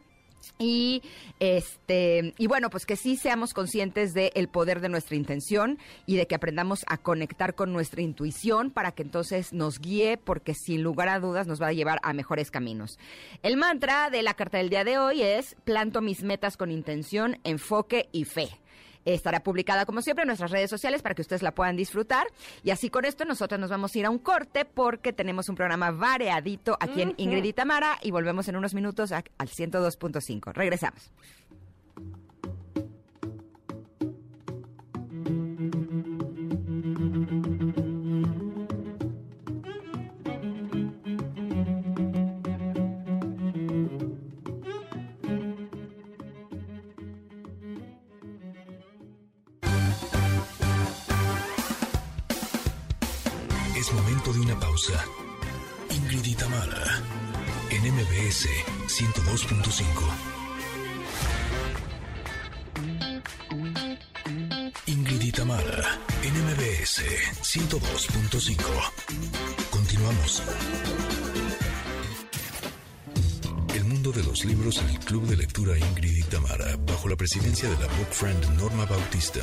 Y 0.59 1.03
este 1.39 2.35
y 2.37 2.47
bueno, 2.47 2.71
pues 2.71 2.85
que 2.85 2.97
sí 2.97 3.17
seamos 3.17 3.55
conscientes 3.55 4.13
del 4.15 4.49
poder 4.49 4.81
de 4.81 4.89
nuestra 4.89 5.17
intención 5.17 5.79
y 6.07 6.17
de 6.17 6.27
que 6.27 6.35
aprendamos 6.35 6.85
a 6.89 6.99
conectar 6.99 7.55
con 7.55 7.73
nuestra 7.73 8.03
intuición 8.03 8.71
para 8.71 8.93
que 8.93 9.03
entonces 9.03 9.53
nos 9.53 9.79
guíe, 9.79 10.17
porque 10.17 10.55
sin 10.55 10.83
lugar 10.83 11.09
a 11.09 11.21
dudas 11.21 11.47
nos 11.47 11.63
va 11.63 11.69
a 11.69 11.73
llevar 11.73 12.01
a 12.03 12.13
mejores 12.13 12.51
caminos. 12.51 12.99
El 13.43 13.57
mantra 13.57 14.11
de 14.11 14.23
la 14.23 14.35
carta 14.35 14.59
del 14.59 14.71
día 14.71 14.85
de 14.85 14.99
hoy 14.99 15.23
es 15.23 15.57
planto 15.65 16.01
mis 16.01 16.23
metas 16.23 16.57
con 16.57 16.71
intención, 16.71 17.39
enfoque 17.45 18.09
y 18.13 18.25
fe. 18.25 18.49
Estará 19.05 19.41
publicada 19.41 19.87
como 19.87 20.03
siempre 20.03 20.23
en 20.23 20.29
nuestras 20.29 20.51
redes 20.51 20.71
sociales 20.71 21.03
para 21.03 21.15
que 21.15 21.23
ustedes 21.23 21.43
la 21.43 21.53
puedan 21.55 21.77
disfrutar. 21.77 22.27
Y 22.63 22.71
así 22.71 22.91
con 22.91 23.05
esto 23.05 23.25
nosotros 23.25 23.59
nos 23.61 23.71
vamos 23.71 23.95
a 23.95 23.99
ir 23.99 24.07
a 24.07 24.11
un 24.11 24.19
corte 24.19 24.65
porque 24.65 25.13
tenemos 25.13 25.49
un 25.49 25.55
programa 25.57 25.91
variadito 25.91 26.77
aquí 26.81 27.03
en 27.03 27.15
Ingrid 27.17 27.45
y 27.45 27.53
Tamara 27.53 27.99
y 28.03 28.11
volvemos 28.11 28.49
en 28.49 28.57
unos 28.57 28.75
minutos 28.75 29.13
a- 29.13 29.25
al 29.39 29.49
102.5. 29.49 30.53
Regresamos. 30.53 31.11
Pausa. 54.79 55.05
Ingrid 55.91 56.25
y 56.25 56.35
Tamara, 56.35 57.03
en 57.71 57.83
MBS 57.95 58.47
102.5. 58.87 59.83
Ingrid 64.87 65.23
y 65.23 65.33
Tamara, 65.33 65.99
en 66.23 66.33
MBS 66.45 67.03
102.5. 67.43 68.57
Continuamos. 69.71 70.43
El 73.75 73.85
mundo 73.85 74.13
de 74.13 74.23
los 74.23 74.45
libros 74.45 74.79
en 74.79 74.91
el 74.91 74.99
Club 75.01 75.27
de 75.27 75.37
Lectura 75.39 75.77
Ingrid 75.77 76.19
y 76.19 76.23
Tamara, 76.23 76.77
bajo 76.87 77.09
la 77.09 77.17
presidencia 77.17 77.69
de 77.69 77.79
la 77.79 77.87
Book 77.95 78.13
Friend 78.13 78.57
Norma 78.57 78.85
Bautista. 78.85 79.41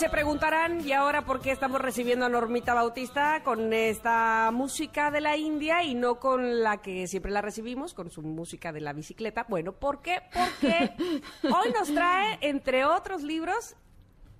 Se 0.00 0.08
preguntarán, 0.08 0.80
¿y 0.80 0.92
ahora 0.92 1.26
por 1.26 1.42
qué 1.42 1.50
estamos 1.50 1.78
recibiendo 1.78 2.24
a 2.24 2.30
Normita 2.30 2.72
Bautista 2.72 3.42
con 3.42 3.70
esta 3.74 4.50
música 4.50 5.10
de 5.10 5.20
la 5.20 5.36
India 5.36 5.82
y 5.82 5.94
no 5.94 6.18
con 6.18 6.62
la 6.62 6.80
que 6.80 7.06
siempre 7.06 7.30
la 7.30 7.42
recibimos, 7.42 7.92
con 7.92 8.10
su 8.10 8.22
música 8.22 8.72
de 8.72 8.80
la 8.80 8.94
bicicleta? 8.94 9.44
Bueno, 9.46 9.72
¿por 9.72 10.00
qué? 10.00 10.22
Porque 10.32 10.94
hoy 11.42 11.72
nos 11.78 11.92
trae, 11.92 12.38
entre 12.40 12.86
otros 12.86 13.22
libros, 13.22 13.76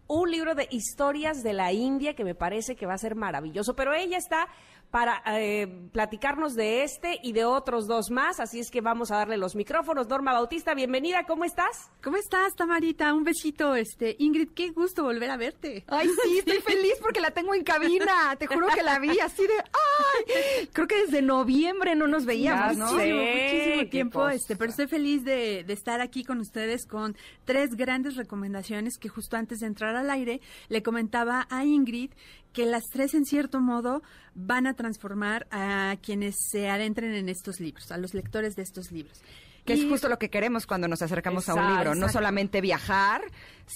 un 0.07 0.31
libro 0.31 0.55
de 0.55 0.67
historias 0.71 1.43
de 1.43 1.53
la 1.53 1.75
India 1.75 2.15
que 2.15 2.25
me 2.25 2.35
parece 2.35 2.75
que 2.75 2.87
va 2.87 2.95
a 2.95 2.99
ser 2.99 3.15
maravilloso, 3.15 3.77
pero 3.77 3.93
ella 3.93 4.17
está 4.17 4.49
para 4.91 5.23
eh, 5.27 5.69
platicarnos 5.93 6.55
de 6.55 6.83
este 6.83 7.19
y 7.23 7.33
de 7.33 7.45
otros 7.45 7.87
dos 7.87 8.11
más, 8.11 8.41
así 8.41 8.59
es 8.59 8.71
que 8.71 8.81
vamos 8.81 9.11
a 9.11 9.17
darle 9.17 9.37
los 9.37 9.55
micrófonos. 9.55 10.09
Norma 10.09 10.33
Bautista, 10.33 10.75
bienvenida, 10.75 11.25
¿cómo 11.27 11.45
estás? 11.45 11.91
¿Cómo 12.03 12.17
estás, 12.17 12.55
Tamarita? 12.57 13.15
Un 13.15 13.23
besito, 13.25 13.75
este, 13.77 14.17
Ingrid, 14.19 14.49
qué 14.55 14.71
gusto 14.71 15.05
volver 15.05 15.31
a 15.31 15.37
verte. 15.37 15.85
Ay, 15.87 16.09
sí, 16.25 16.39
estoy 16.39 16.61
feliz 16.67 16.95
porque 17.01 17.21
la 17.21 17.31
tengo 17.31 17.55
en 17.55 17.63
cabina. 17.63 18.35
Te 18.37 18.47
juro 18.47 18.67
que 18.75 18.83
la 18.83 18.99
vi 18.99 19.19
así 19.21 19.43
de, 19.43 19.55
ay, 19.55 20.69
creo 20.73 20.89
que 20.89 21.03
desde 21.03 21.23
noviembre 21.23 21.95
no 21.95 22.09
nos 22.09 22.25
veíamos, 22.25 22.77
Ya 22.77 22.85
¿no? 22.85 22.99
sé. 22.99 23.13
Muchísimo, 23.13 23.91
tiempo, 23.91 24.29
este, 24.29 24.57
pero 24.57 24.71
estoy 24.71 24.89
feliz 24.89 25.25
de, 25.25 25.63
de 25.65 25.73
estar 25.73 26.01
aquí 26.01 26.25
con 26.25 26.41
ustedes 26.41 26.87
con 26.87 27.17
tres 27.45 27.77
grandes 27.77 28.17
recomendaciones 28.17 28.99
que 28.99 29.09
justo 29.09 29.37
antes 29.37 29.61
de 29.61 29.67
entrar 29.67 29.95
al 29.95 30.11
aire 30.11 30.41
le 30.69 30.83
comentaba 30.83 31.47
a 31.51 31.65
Ingrid 31.65 32.11
que 32.53 32.67
las 32.67 32.85
tres 32.91 33.15
en 33.15 33.25
cierto 33.25 33.61
modo 33.61 34.03
van 34.35 34.67
a 34.67 34.75
transformar 34.75 35.47
a 35.51 35.97
quienes 36.03 36.37
se 36.51 36.69
adentren 36.69 37.15
en 37.15 37.29
estos 37.29 37.61
libros, 37.61 37.91
a 37.93 37.99
los 37.99 38.15
lectores 38.15 38.57
de 38.57 38.63
estos 38.63 38.93
libros. 38.93 39.21
Que 39.65 39.75
es 39.75 39.85
justo 39.85 40.09
lo 40.09 40.19
que 40.19 40.31
queremos 40.31 40.67
cuando 40.67 40.89
nos 40.89 41.03
acercamos 41.03 41.49
a 41.49 41.55
un 41.55 41.61
Exacto, 41.61 41.79
libro, 41.79 41.95
no 41.95 42.09
solamente 42.09 42.61
viajar, 42.61 43.23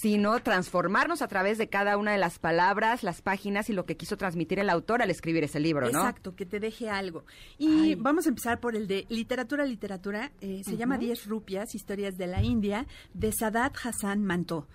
sino 0.01 0.37
transformarnos 0.41 1.21
a 1.21 1.27
través 1.27 1.57
de 1.57 1.69
cada 1.69 1.97
una 1.97 2.11
de 2.11 2.17
las 2.17 2.37
palabras, 2.37 3.01
las 3.01 3.21
páginas 3.21 3.69
y 3.69 3.73
lo 3.73 3.85
que 3.85 3.95
quiso 3.95 4.17
transmitir 4.17 4.59
el 4.59 4.69
autor 4.69 5.01
al 5.01 5.09
escribir 5.09 5.43
ese 5.45 5.61
libro, 5.61 5.89
¿no? 5.89 5.99
Exacto, 5.99 6.35
que 6.35 6.45
te 6.45 6.59
deje 6.59 6.89
algo. 6.89 7.23
Y 7.57 7.95
vamos 7.95 8.25
a 8.25 8.29
empezar 8.29 8.59
por 8.59 8.75
el 8.75 8.87
de 8.87 9.05
literatura, 9.09 9.65
literatura. 9.65 10.31
eh, 10.41 10.61
se 10.65 10.75
llama 10.75 10.97
Diez 10.97 11.25
rupias, 11.25 11.73
historias 11.75 12.17
de 12.17 12.27
la 12.27 12.43
India, 12.43 12.85
de 13.13 13.31
Sadat 13.31 13.73
Hassan 13.83 14.23
Manto. 14.23 14.67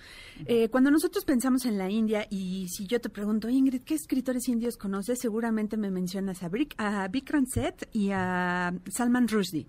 Eh, 0.46 0.68
cuando 0.70 0.90
nosotros 0.90 1.24
pensamos 1.24 1.66
en 1.66 1.76
la 1.76 1.90
India, 1.90 2.26
y 2.30 2.66
si 2.68 2.86
yo 2.86 2.98
te 3.00 3.10
pregunto, 3.10 3.50
Ingrid, 3.50 3.82
¿qué 3.82 3.94
escritores 3.94 4.48
indios 4.48 4.78
conoces? 4.78 5.18
Seguramente 5.20 5.76
me 5.76 5.90
mencionas 5.90 6.42
a, 6.42 6.48
Brick, 6.48 6.74
a 6.78 7.06
Bikram 7.08 7.44
Seth 7.46 7.88
y 7.92 8.10
a 8.12 8.72
Salman 8.88 9.28
Rushdie, 9.28 9.66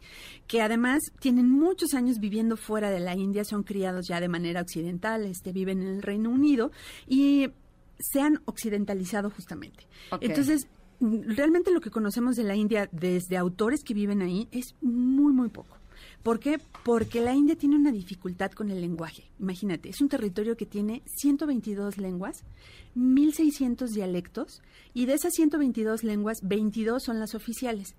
que 0.48 0.62
además 0.62 1.02
tienen 1.20 1.50
muchos 1.50 1.94
años 1.94 2.20
viviendo 2.20 2.56
fuera 2.56 2.90
de 2.90 3.02
la 3.02 3.16
India, 3.16 3.44
son 3.44 3.64
criados 3.64 4.08
ya 4.08 4.22
de 4.22 4.30
manera 4.30 4.62
occidental, 4.62 5.26
este, 5.42 5.54
viven 5.54 5.82
en 5.82 5.88
el 5.88 6.02
Reino 6.04 6.30
Unido 6.30 6.72
y 7.08 7.48
se 7.98 8.22
han 8.22 8.42
occidentalizado 8.46 9.32
justamente. 9.32 9.88
Entonces, 10.22 10.68
mm, 11.00 11.32
realmente 11.36 11.72
lo 11.72 11.82
que 11.82 11.90
conocemos 11.90 12.36
de 12.36 12.44
la 12.44 12.56
India 12.56 12.88
desde 12.92 13.38
autores 13.38 13.84
que 13.84 13.96
viven 13.96 14.22
ahí 14.22 14.48
es 14.52 14.76
muy, 14.82 15.34
muy 15.34 15.50
poco. 15.50 15.78
¿Por 16.22 16.40
qué? 16.40 16.60
Porque 16.84 17.22
la 17.22 17.34
India 17.34 17.56
tiene 17.56 17.76
una 17.76 17.92
dificultad 17.92 18.52
con 18.52 18.70
el 18.70 18.82
lenguaje. 18.82 19.32
Imagínate, 19.40 19.90
es 19.90 20.00
un 20.00 20.10
territorio 20.10 20.56
que 20.56 20.68
tiene 20.68 21.02
122 21.06 21.98
lenguas, 21.98 22.44
1600 22.94 23.90
dialectos, 23.92 24.62
y 24.94 25.08
de 25.08 25.16
esas 25.16 25.34
122 25.34 26.04
lenguas, 26.04 26.42
22 26.44 27.02
son 27.02 27.20
las 27.20 27.34
oficiales. 27.34 27.96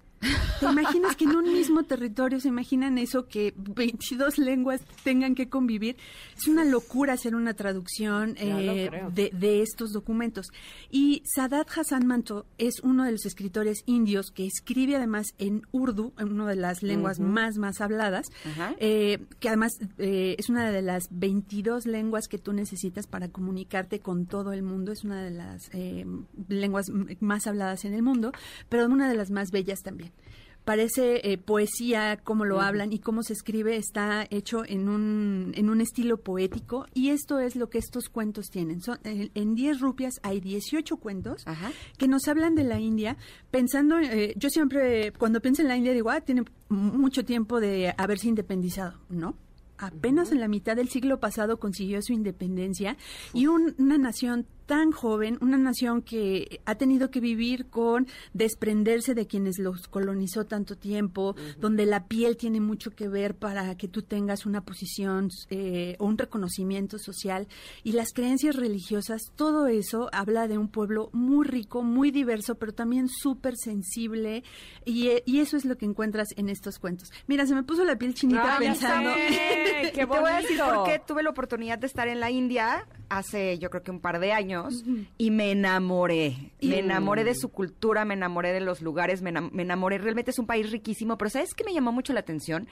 ¿Te 0.60 0.66
imaginas 0.66 1.16
que 1.16 1.24
en 1.24 1.34
un 1.36 1.52
mismo 1.52 1.82
territorio 1.82 2.38
se 2.40 2.48
imaginan 2.48 2.96
eso, 2.98 3.26
que 3.26 3.52
22 3.56 4.38
lenguas 4.38 4.80
tengan 5.02 5.34
que 5.34 5.48
convivir? 5.48 5.96
Es 6.36 6.46
una 6.46 6.64
locura 6.64 7.14
hacer 7.14 7.34
una 7.34 7.54
traducción 7.54 8.36
eh, 8.38 8.88
de, 9.12 9.30
de 9.32 9.62
estos 9.62 9.92
documentos. 9.92 10.46
Y 10.90 11.22
Sadat 11.34 11.68
Hassan 11.76 12.06
Manto 12.06 12.46
es 12.58 12.80
uno 12.84 13.04
de 13.04 13.12
los 13.12 13.26
escritores 13.26 13.82
indios 13.86 14.30
que 14.30 14.46
escribe 14.46 14.94
además 14.96 15.26
en 15.38 15.62
urdu, 15.72 16.12
en 16.18 16.32
una 16.32 16.46
de 16.48 16.56
las 16.56 16.82
lenguas 16.82 17.18
más, 17.32 17.56
más 17.58 17.80
habladas, 17.80 18.26
eh, 18.78 19.18
que 19.40 19.48
además 19.48 19.72
eh, 19.98 20.36
es 20.38 20.48
una 20.48 20.70
de 20.70 20.82
las 20.82 21.04
22 21.10 21.86
lenguas 21.86 22.28
que 22.28 22.38
tú 22.38 22.52
necesitas 22.52 23.06
para 23.08 23.28
comunicarte 23.28 23.98
con 24.00 24.26
todo 24.26 24.52
el 24.52 24.62
mundo. 24.62 24.92
Es 24.92 25.02
una 25.02 25.22
de 25.22 25.30
las 25.32 25.68
eh, 25.72 26.06
lenguas 26.48 26.88
m- 26.90 27.16
más 27.20 27.46
habladas 27.48 27.84
en 27.84 27.94
el 27.94 28.02
mundo, 28.02 28.30
pero 28.68 28.86
una 28.86 29.08
de 29.08 29.16
las 29.16 29.30
más 29.30 29.50
bellas 29.50 29.80
también. 29.82 30.11
Parece 30.64 31.32
eh, 31.32 31.38
poesía, 31.38 32.20
cómo 32.22 32.44
lo 32.44 32.60
hablan 32.60 32.92
y 32.92 33.00
cómo 33.00 33.24
se 33.24 33.32
escribe, 33.32 33.76
está 33.76 34.24
hecho 34.30 34.62
en 34.64 34.88
un, 34.88 35.50
en 35.56 35.68
un 35.68 35.80
estilo 35.80 36.18
poético 36.18 36.86
y 36.94 37.08
esto 37.08 37.40
es 37.40 37.56
lo 37.56 37.68
que 37.68 37.78
estos 37.78 38.08
cuentos 38.08 38.46
tienen. 38.48 38.80
Son, 38.80 38.96
eh, 39.02 39.30
en 39.34 39.56
10 39.56 39.80
rupias 39.80 40.20
hay 40.22 40.38
18 40.40 40.98
cuentos 40.98 41.42
Ajá. 41.48 41.72
que 41.98 42.06
nos 42.06 42.28
hablan 42.28 42.54
de 42.54 42.62
la 42.62 42.78
India, 42.78 43.16
pensando, 43.50 43.98
eh, 43.98 44.34
yo 44.36 44.50
siempre, 44.50 45.12
cuando 45.18 45.40
pienso 45.40 45.62
en 45.62 45.68
la 45.68 45.76
India, 45.76 45.92
digo, 45.94 46.10
ah, 46.10 46.20
tiene 46.20 46.44
mucho 46.68 47.24
tiempo 47.24 47.58
de 47.58 47.92
haberse 47.98 48.28
independizado, 48.28 49.00
¿no? 49.10 49.34
Apenas 49.78 50.30
en 50.30 50.38
la 50.38 50.46
mitad 50.46 50.76
del 50.76 50.88
siglo 50.88 51.18
pasado 51.18 51.58
consiguió 51.58 52.00
su 52.02 52.12
independencia 52.12 52.96
y 53.34 53.48
un- 53.48 53.74
una 53.78 53.98
nación 53.98 54.46
tan 54.72 54.90
joven, 54.90 55.36
una 55.42 55.58
nación 55.58 56.00
que 56.00 56.62
ha 56.64 56.76
tenido 56.76 57.10
que 57.10 57.20
vivir 57.20 57.66
con 57.66 58.06
desprenderse 58.32 59.12
de 59.12 59.26
quienes 59.26 59.58
los 59.58 59.86
colonizó 59.86 60.46
tanto 60.46 60.76
tiempo, 60.78 61.36
donde 61.60 61.84
la 61.84 62.06
piel 62.06 62.38
tiene 62.38 62.58
mucho 62.58 62.90
que 62.92 63.06
ver 63.06 63.34
para 63.34 63.76
que 63.76 63.86
tú 63.86 64.00
tengas 64.00 64.46
una 64.46 64.62
posición 64.64 65.28
eh, 65.50 65.94
o 65.98 66.06
un 66.06 66.16
reconocimiento 66.16 66.98
social 66.98 67.48
y 67.84 67.92
las 67.92 68.14
creencias 68.14 68.56
religiosas, 68.56 69.20
todo 69.36 69.66
eso 69.66 70.08
habla 70.10 70.48
de 70.48 70.56
un 70.56 70.68
pueblo 70.68 71.10
muy 71.12 71.46
rico, 71.46 71.82
muy 71.82 72.10
diverso, 72.10 72.54
pero 72.54 72.72
también 72.72 73.08
súper 73.10 73.58
sensible 73.58 74.42
y, 74.86 75.08
eh, 75.08 75.22
y 75.26 75.40
eso 75.40 75.58
es 75.58 75.66
lo 75.66 75.76
que 75.76 75.84
encuentras 75.84 76.28
en 76.38 76.48
estos 76.48 76.78
cuentos. 76.78 77.12
Mira, 77.26 77.44
se 77.44 77.54
me 77.54 77.62
puso 77.62 77.84
la 77.84 77.96
piel 77.96 78.14
chinita 78.14 78.54
Ah, 78.54 78.58
pensando. 78.58 79.10
¡Qué 79.82 79.90
Te 79.92 80.04
voy 80.06 80.30
a 80.30 80.36
decir 80.40 80.56
bonito! 80.58 80.76
por 80.82 80.90
qué 80.90 80.98
tuve 81.06 81.22
la 81.22 81.28
oportunidad 81.28 81.78
de 81.78 81.86
estar 81.88 82.08
en 82.08 82.20
la 82.20 82.30
India 82.30 82.86
hace 83.16 83.58
yo 83.58 83.70
creo 83.70 83.82
que 83.82 83.90
un 83.90 84.00
par 84.00 84.18
de 84.20 84.32
años 84.32 84.84
y 85.18 85.30
me 85.30 85.50
enamoré. 85.52 86.52
Me 86.60 86.78
enamoré 86.80 87.24
de 87.24 87.34
su 87.34 87.48
cultura, 87.50 88.04
me 88.04 88.14
enamoré 88.14 88.52
de 88.52 88.60
los 88.60 88.80
lugares, 88.82 89.22
me, 89.22 89.32
enam- 89.32 89.50
me 89.52 89.62
enamoré. 89.62 89.98
Realmente 89.98 90.30
es 90.30 90.38
un 90.38 90.46
país 90.46 90.70
riquísimo, 90.70 91.18
pero 91.18 91.30
¿sabes 91.30 91.54
qué 91.54 91.64
me 91.64 91.72
llamó 91.74 91.92
mucho 91.92 92.12
la 92.12 92.20
atención? 92.20 92.68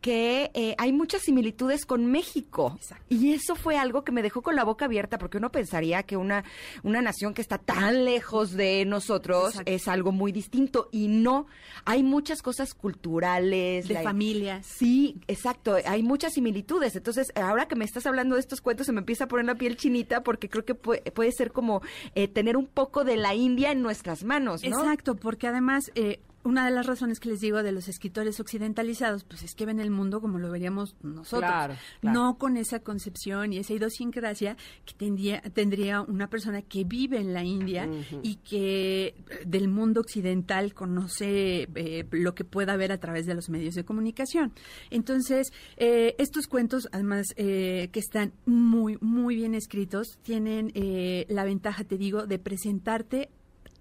Que 0.00 0.50
eh, 0.54 0.74
hay 0.78 0.92
muchas 0.92 1.22
similitudes 1.22 1.86
con 1.86 2.06
México. 2.06 2.78
Y 3.08 3.32
eso 3.32 3.54
fue 3.54 3.76
algo 3.76 4.04
que 4.04 4.12
me 4.12 4.22
dejó 4.22 4.42
con 4.42 4.56
la 4.56 4.64
boca 4.64 4.84
abierta 4.86 5.18
porque 5.18 5.38
uno 5.38 5.50
pensaría 5.50 6.02
que 6.02 6.16
una, 6.16 6.44
una 6.82 7.00
nación 7.02 7.34
que 7.34 7.42
está 7.42 7.58
tan 7.58 8.04
lejos 8.04 8.52
de 8.52 8.84
nosotros 8.84 9.50
Exacto. 9.50 9.70
es 9.72 9.88
algo 9.88 10.12
muy 10.12 10.32
distinto 10.32 10.88
y 10.92 11.08
no. 11.08 11.46
Hay 11.84 12.02
muchas 12.02 12.42
cosas 12.42 12.74
culturales. 12.74 13.88
de 13.88 13.94
la- 13.94 14.02
familias. 14.02 14.66
Sí, 14.66 15.16
exacto. 15.28 15.76
Hay 15.86 16.02
muchas 16.02 16.32
similitudes. 16.34 16.96
Entonces, 16.96 17.32
ahora 17.36 17.66
que 17.68 17.76
me 17.76 17.84
estás 17.84 18.06
hablando 18.06 18.34
de 18.34 18.40
estos 18.40 18.60
cuentos, 18.60 18.86
se 18.86 18.92
me 18.92 19.00
empieza 19.00 19.24
a 19.24 19.28
poner 19.28 19.44
la 19.46 19.54
piel 19.54 19.76
chinita 19.84 20.22
porque 20.22 20.48
creo 20.48 20.64
que 20.64 20.74
puede, 20.74 21.02
puede 21.12 21.30
ser 21.32 21.52
como 21.52 21.82
eh, 22.14 22.26
tener 22.26 22.56
un 22.56 22.66
poco 22.66 23.04
de 23.04 23.16
la 23.16 23.34
India 23.34 23.70
en 23.70 23.82
nuestras 23.82 24.24
manos, 24.24 24.62
¿no? 24.64 24.80
Exacto, 24.80 25.14
porque 25.14 25.46
además 25.46 25.90
eh, 25.94 26.20
una 26.44 26.64
de 26.64 26.70
las 26.70 26.86
razones 26.86 27.20
que 27.20 27.28
les 27.30 27.40
digo 27.40 27.62
de 27.62 27.72
los 27.72 27.88
escritores 27.88 28.38
occidentalizados, 28.38 29.24
pues 29.24 29.42
es 29.42 29.54
que 29.54 29.66
ven 29.66 29.80
el 29.80 29.90
mundo 29.90 30.20
como 30.20 30.38
lo 30.38 30.50
veríamos 30.50 30.94
nosotros, 31.02 31.50
Claro, 31.50 31.74
claro. 32.00 32.18
no 32.20 32.38
con 32.38 32.56
esa 32.56 32.80
concepción 32.80 33.52
y 33.52 33.58
esa 33.58 33.72
idiosincrasia 33.72 34.56
que 34.84 34.94
tendría, 34.94 35.40
tendría 35.40 36.02
una 36.02 36.28
persona 36.28 36.62
que 36.62 36.84
vive 36.84 37.18
en 37.18 37.32
la 37.32 37.42
India 37.42 37.88
y 38.22 38.36
que 38.36 39.06
eh, 39.06 39.14
del 39.46 39.68
mundo 39.68 40.00
occidental 40.00 40.74
conoce 40.74 41.68
eh, 41.74 42.06
lo 42.10 42.34
que 42.34 42.44
pueda 42.44 42.76
ver 42.76 42.92
a 42.92 42.98
través 42.98 43.26
de 43.26 43.34
los 43.34 43.48
medios 43.48 43.74
de 43.74 43.84
comunicación. 43.84 44.52
Entonces, 44.90 45.52
eh, 45.76 46.14
estos 46.18 46.46
cuentos, 46.46 46.88
además 46.92 47.26
eh, 47.36 47.88
que 47.92 48.00
están 48.00 48.32
muy, 48.46 48.98
muy 49.00 49.34
bien 49.36 49.54
escritos, 49.54 50.18
tienen 50.22 50.70
eh, 50.74 51.26
la 51.28 51.44
ventaja, 51.44 51.84
te 51.84 51.96
digo, 51.96 52.26
de 52.26 52.38
presentarte 52.38 53.30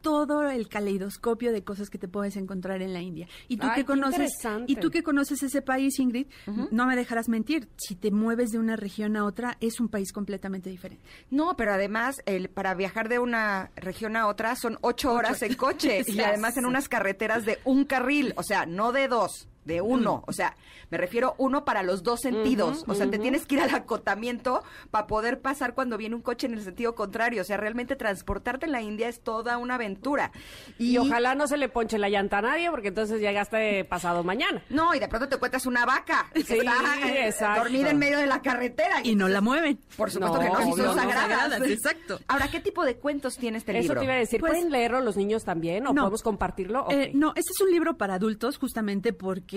todo 0.03 0.47
el 0.49 0.67
caleidoscopio 0.67 1.51
de 1.51 1.63
cosas 1.63 1.89
que 1.89 1.97
te 1.97 2.07
puedes 2.07 2.35
encontrar 2.35 2.83
en 2.83 2.93
la 2.93 3.01
India. 3.01 3.27
Y 3.47 3.57
tú 3.57 3.67
Ay, 3.67 3.81
que 3.81 3.85
conoces 3.85 4.31
y 4.67 4.75
tú 4.75 4.91
que 4.91 5.01
conoces 5.01 5.41
ese 5.41 5.63
país, 5.63 5.97
Ingrid, 5.97 6.27
no 6.69 6.85
me 6.85 6.95
dejarás 6.95 7.29
mentir, 7.29 7.69
si 7.77 7.95
te 7.95 8.11
mueves 8.11 8.51
de 8.51 8.59
una 8.59 8.75
región 8.75 9.15
a 9.15 9.25
otra 9.25 9.57
es 9.61 9.79
un 9.79 9.87
país 9.87 10.11
completamente 10.11 10.69
diferente. 10.69 11.03
No, 11.31 11.55
pero 11.55 11.73
además, 11.73 12.21
el, 12.25 12.49
para 12.49 12.75
viajar 12.75 13.07
de 13.09 13.17
una 13.17 13.71
región 13.77 14.15
a 14.17 14.27
otra 14.27 14.55
son 14.55 14.77
ocho 14.81 15.13
horas 15.13 15.41
en 15.41 15.55
coche 15.55 16.03
y 16.07 16.19
además 16.19 16.57
en 16.57 16.65
unas 16.65 16.89
carreteras 16.89 17.45
de 17.45 17.59
un 17.63 17.85
carril, 17.85 18.33
o 18.35 18.43
sea, 18.43 18.65
no 18.65 18.91
de 18.91 19.07
dos. 19.07 19.47
De 19.65 19.81
uno, 19.81 20.23
o 20.27 20.33
sea, 20.33 20.55
me 20.89 20.97
refiero 20.97 21.35
uno 21.37 21.63
para 21.65 21.83
los 21.83 22.03
dos 22.03 22.19
sentidos. 22.21 22.83
o 22.87 22.93
sea, 22.93 23.09
te 23.09 23.17
tienes 23.19 23.45
que 23.45 23.55
ir 23.55 23.61
al 23.61 23.73
acotamiento 23.73 24.63
para 24.91 25.07
poder 25.07 25.39
pasar 25.41 25.73
cuando 25.73 25.97
viene 25.97 26.15
un 26.15 26.21
coche 26.21 26.47
en 26.47 26.53
el 26.53 26.61
sentido 26.63 26.95
contrario. 26.95 27.41
O 27.41 27.45
sea, 27.45 27.57
realmente 27.57 27.95
transportarte 27.95 28.65
en 28.65 28.71
la 28.71 28.81
India 28.81 29.07
es 29.07 29.21
toda 29.21 29.57
una 29.57 29.75
aventura. 29.75 30.31
Y 30.77 30.97
ojalá 30.97 31.35
no 31.35 31.47
se 31.47 31.57
le 31.57 31.69
ponche 31.69 31.97
la 31.97 32.09
llanta 32.09 32.39
a 32.39 32.41
nadie, 32.41 32.69
porque 32.69 32.89
entonces 32.89 33.19
llegaste 33.21 33.85
pasado 33.85 34.23
mañana. 34.23 34.61
No, 34.69 34.93
y 34.93 34.99
de 34.99 35.07
pronto 35.07 35.29
te 35.29 35.35
encuentras 35.35 35.65
una 35.65 35.85
vaca 35.85 36.29
que 36.33 36.43
Sí, 36.43 36.57
está 36.57 37.07
eh, 37.07 37.27
exacto. 37.27 37.61
dormida 37.63 37.89
en 37.89 37.97
medio 37.99 38.17
de 38.17 38.27
la 38.27 38.41
carretera. 38.41 38.97
Y 39.03 39.15
no 39.15 39.27
la 39.29 39.41
mueven. 39.41 39.79
Por 39.97 40.11
supuesto 40.11 40.37
No, 40.37 40.43
que 40.43 40.49
no, 40.49 40.57
si 40.65 40.71
son 40.71 40.85
no, 40.87 40.93
sagradas. 40.93 41.21
sagradas, 41.21 41.61
exacto. 41.69 42.19
Ahora, 42.27 42.49
¿qué 42.49 42.59
tipo 42.59 42.83
de 42.85 42.95
cuentos 42.97 43.37
tiene 43.37 43.57
este 43.57 43.71
Eso 43.71 43.81
libro? 43.81 43.99
te 44.01 44.05
iba 44.05 44.13
a 44.13 44.17
decir. 44.17 44.39
Pues- 44.39 44.51
¿Pueden 44.53 44.71
leerlo 44.71 44.99
los 45.01 45.15
niños 45.17 45.43
también 45.45 45.87
o 45.87 45.93
No. 45.93 46.01
podemos 46.01 46.21
compartirlo? 46.21 46.87
Eh, 46.91 47.11
no, 47.13 47.29
este 47.35 47.51
es 47.55 47.61
un 47.61 47.71
libro 47.71 47.97
para 47.97 48.15
adultos 48.15 48.57
justamente 48.57 49.13
porque 49.13 49.52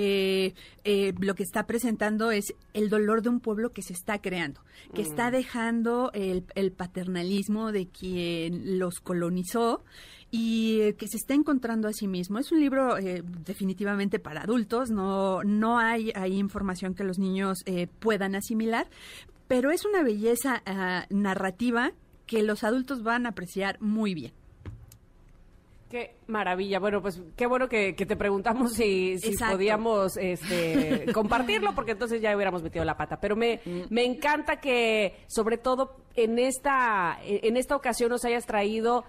eh, 0.84 1.14
lo 1.20 1.34
que 1.34 1.42
está 1.42 1.66
presentando 1.66 2.30
es 2.30 2.54
el 2.74 2.88
dolor 2.88 3.22
de 3.22 3.28
un 3.28 3.40
pueblo 3.40 3.72
que 3.72 3.82
se 3.82 3.92
está 3.92 4.20
creando, 4.20 4.60
que 4.94 5.02
Mm. 5.02 5.06
está 5.06 5.30
dejando 5.30 6.10
el, 6.14 6.44
el 6.54 6.72
paternalismo 6.72 7.72
de 7.72 7.88
quien 7.88 8.78
los 8.78 9.00
colonizó 9.00 9.82
y 10.30 10.80
eh, 10.80 10.94
que 10.96 11.08
se 11.08 11.16
está 11.16 11.34
encontrando 11.34 11.88
a 11.88 11.92
sí 11.92 12.08
mismo. 12.08 12.38
Es 12.38 12.52
un 12.52 12.60
libro 12.60 12.98
eh, 12.98 13.22
definitivamente 13.44 14.18
para 14.18 14.42
adultos, 14.42 14.90
no, 14.90 15.42
no 15.44 15.78
hay, 15.78 16.12
hay 16.14 16.36
información 16.36 16.94
que 16.94 17.04
los 17.04 17.18
niños 17.18 17.58
eh, 17.66 17.86
puedan 18.00 18.34
asimilar, 18.34 18.88
pero 19.48 19.70
es 19.70 19.84
una 19.84 20.02
belleza 20.02 20.62
ah, 20.66 21.06
narrativa 21.10 21.92
que 22.26 22.42
los 22.42 22.64
adultos 22.64 23.02
van 23.02 23.26
a 23.26 23.30
apreciar 23.30 23.80
muy 23.80 24.14
bien. 24.14 24.32
Qué 25.90 26.16
maravilla. 26.26 26.80
Bueno, 26.80 27.00
pues 27.00 27.22
qué 27.36 27.46
bueno 27.46 27.68
que, 27.68 27.94
que 27.94 28.06
te 28.06 28.16
preguntamos 28.16 28.72
si, 28.72 29.18
si 29.18 29.36
podíamos 29.36 30.16
este, 30.20 31.06
compartirlo, 31.12 31.74
porque 31.74 31.92
entonces 31.92 32.20
ya 32.20 32.34
hubiéramos 32.34 32.62
metido 32.62 32.84
la 32.84 32.96
pata. 32.96 33.20
Pero 33.20 33.36
me, 33.36 33.60
me 33.88 34.04
encanta 34.04 34.60
que, 34.60 35.20
sobre 35.28 35.58
todo 35.58 35.96
en 36.14 36.38
esta, 36.38 37.18
en 37.24 37.56
esta 37.56 37.76
ocasión, 37.76 38.10
nos 38.10 38.24
hayas 38.24 38.46
traído 38.46 39.04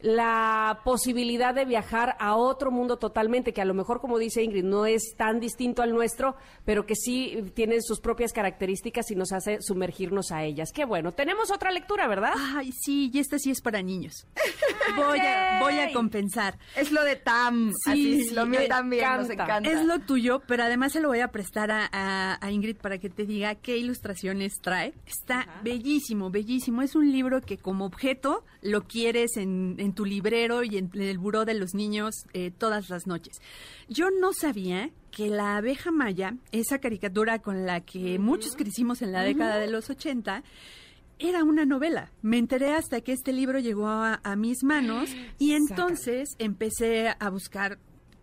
la 0.00 0.80
posibilidad 0.84 1.54
de 1.54 1.64
viajar 1.64 2.16
a 2.18 2.36
otro 2.36 2.70
mundo 2.70 2.96
totalmente, 2.98 3.52
que 3.52 3.60
a 3.60 3.64
lo 3.64 3.74
mejor, 3.74 4.00
como 4.00 4.18
dice 4.18 4.42
Ingrid, 4.42 4.64
no 4.64 4.86
es 4.86 5.14
tan 5.16 5.40
distinto 5.40 5.82
al 5.82 5.92
nuestro, 5.92 6.36
pero 6.64 6.86
que 6.86 6.94
sí 6.94 7.42
tiene 7.54 7.80
sus 7.80 8.00
propias 8.00 8.32
características 8.32 9.10
y 9.10 9.14
nos 9.16 9.32
hace 9.32 9.58
sumergirnos 9.60 10.30
a 10.32 10.44
ellas. 10.44 10.70
Qué 10.74 10.84
bueno. 10.84 11.12
Tenemos 11.12 11.50
otra 11.50 11.70
lectura, 11.70 12.06
¿verdad? 12.08 12.32
Ay, 12.36 12.70
sí, 12.72 13.10
y 13.12 13.18
esta 13.18 13.38
sí 13.38 13.50
es 13.50 13.60
para 13.60 13.82
niños. 13.82 14.26
Voy 14.96 15.18
a, 15.18 15.58
voy 15.60 15.78
a 15.80 15.92
compensar. 15.92 16.58
Es 16.76 16.92
lo 16.92 17.02
de 17.02 17.16
Tam. 17.16 17.70
Sí, 17.84 17.90
Así, 17.90 18.22
sí, 18.28 18.34
lo 18.34 18.46
mío 18.46 18.60
también 18.68 19.04
nos 19.16 19.28
encanta. 19.28 19.58
encanta. 19.58 19.70
Es 19.70 19.84
lo 19.84 19.98
tuyo, 19.98 20.40
pero 20.46 20.62
además 20.62 20.92
se 20.92 21.00
lo 21.00 21.08
voy 21.08 21.20
a 21.20 21.28
prestar 21.28 21.70
a, 21.72 21.88
a- 21.92 22.38
a 22.40 22.50
Ingrid 22.52 22.76
para 22.76 22.98
que 22.98 23.10
te 23.10 23.26
diga 23.26 23.56
qué 23.56 23.76
ilustraciones 23.76 24.54
trae. 24.62 24.94
Está 25.04 25.60
bellísimo, 25.64 26.30
bellísimo. 26.30 26.82
Es 26.82 26.94
un 26.94 27.10
libro 27.10 27.40
que 27.40 27.58
como 27.58 27.84
objeto 27.84 28.44
lo 28.62 28.82
quieres 28.82 29.36
en, 29.36 29.74
en 29.78 29.85
tu 29.92 30.04
librero 30.04 30.62
y 30.62 30.78
en, 30.78 30.90
el 30.94 31.18
buró 31.18 31.44
de 31.44 31.54
los 31.54 31.74
niños 31.74 32.14
eh, 32.32 32.50
todas 32.56 32.88
las 32.88 33.06
noches. 33.06 33.40
Yo 33.88 34.10
no 34.10 34.32
sabía 34.32 34.90
que 35.10 35.28
la 35.28 35.56
abeja 35.56 35.90
maya, 35.90 36.36
esa 36.52 36.78
caricatura 36.78 37.40
con 37.40 37.66
la 37.66 37.80
que 37.80 38.18
muchos 38.18 38.56
crecimos 38.56 39.02
en 39.02 39.12
la 39.12 39.22
década 39.22 39.58
de 39.58 39.68
los 39.68 39.88
80, 39.90 40.42
era 41.18 41.44
una 41.44 41.64
novela. 41.64 42.10
Me 42.22 42.38
enteré 42.38 42.72
hasta 42.72 43.00
que 43.00 43.12
este 43.12 43.32
libro 43.32 43.58
llegó 43.58 43.88
a, 43.88 44.20
a 44.22 44.36
mis 44.36 44.62
manos 44.62 45.08
y 45.38 45.52
entonces 45.52 46.28
empecé 46.38 47.14
a 47.18 47.30
buscar 47.30 47.78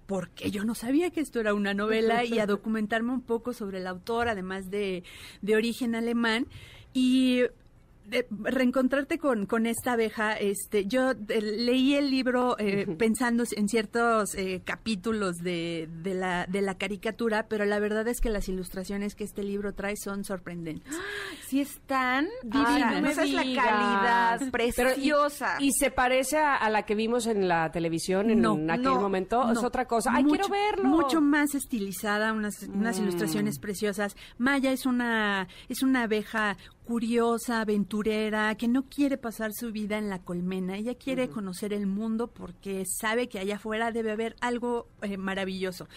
porque 0.06 0.52
yo 0.52 0.64
no 0.66 0.76
sabía 0.76 1.10
que 1.10 1.22
esto 1.22 1.40
era 1.40 1.54
una 1.54 1.74
novela 1.74 2.24
y 2.24 2.40
a 2.40 2.46
documentarme 2.48 3.12
un 3.12 3.22
poco 3.22 3.54
sobre 3.54 3.80
el 3.80 3.88
autor, 3.88 4.28
además 4.28 4.70
de, 4.70 5.04
de 5.42 5.56
origen 5.56 5.96
alemán. 5.96 6.48
Y 6.94 7.42
de 8.14 8.28
reencontrarte 8.44 9.18
con, 9.18 9.46
con 9.46 9.66
esta 9.66 9.94
abeja, 9.94 10.34
este, 10.34 10.86
yo 10.86 11.12
eh, 11.12 11.42
leí 11.42 11.96
el 11.96 12.10
libro 12.12 12.56
eh, 12.60 12.86
pensando 12.98 13.44
en 13.56 13.68
ciertos 13.68 14.36
eh, 14.36 14.62
capítulos 14.64 15.38
de, 15.38 15.90
de, 16.02 16.14
la, 16.14 16.46
de 16.48 16.62
la 16.62 16.78
caricatura, 16.78 17.48
pero 17.50 17.66
la 17.66 17.80
verdad 17.80 18.08
es 18.08 18.22
que 18.22 18.30
las 18.30 18.48
ilustraciones 18.48 19.16
que 19.16 19.24
este 19.24 19.44
libro 19.44 19.74
trae 19.74 19.96
son 19.98 20.24
sorprendentes. 20.24 20.94
Sí 21.48 21.62
están 21.62 22.28
Divinas. 22.44 23.02
No 23.02 23.08
esa 23.10 23.24
es 23.24 23.32
la 23.34 23.42
calidad 23.44 24.40
Pero, 24.52 24.66
y- 24.66 24.72
preciosa. 24.72 25.56
y, 25.60 25.72
se 25.74 25.92
parece 25.92 26.38
a, 26.38 26.56
a 26.56 26.70
la 26.72 26.84
que 26.84 26.96
vimos 26.96 27.28
en 27.28 27.48
la 27.48 27.70
televisión 27.72 28.32
en 28.32 28.42
No, 28.42 28.54
aquel 28.70 28.84
no, 28.84 29.00
momento. 29.00 29.52
Es 29.52 29.64
otra 29.64 29.86
cosa. 29.86 30.12
¡Ay, 30.14 30.24
mucho- 30.24 30.48
quiero 30.48 30.50
verlo! 30.50 30.90
Mucho 30.90 31.22
más 31.22 31.54
estilizada, 31.54 32.34
unas, 32.34 32.64
unas 32.64 33.00
Mm. 33.00 33.04
ilustraciones 33.04 33.60
preciosas. 33.60 34.16
Maya 34.40 34.72
es 34.72 34.86
una, 34.88 35.48
es 35.70 35.84
una 35.84 36.04
abeja 36.04 36.58
curiosa, 36.86 37.62
aventurera, 37.62 38.56
que 38.56 38.68
no 38.68 38.84
quiere 38.84 39.18
pasar 39.18 39.52
su 39.54 39.72
vida 39.72 39.98
en 39.98 40.10
la 40.10 40.20
colmena. 40.20 40.78
Ella 40.78 40.96
quiere 40.96 41.30
conocer 41.30 41.74
el 41.74 41.88
mundo 41.88 42.28
porque 42.28 42.84
sabe 42.86 43.30
que 43.30 43.40
allá 43.40 43.56
afuera 43.56 43.92
debe 43.92 44.12
haber 44.12 44.36
algo 44.42 44.88
eh, 45.02 45.18
maravilloso. 45.18 45.88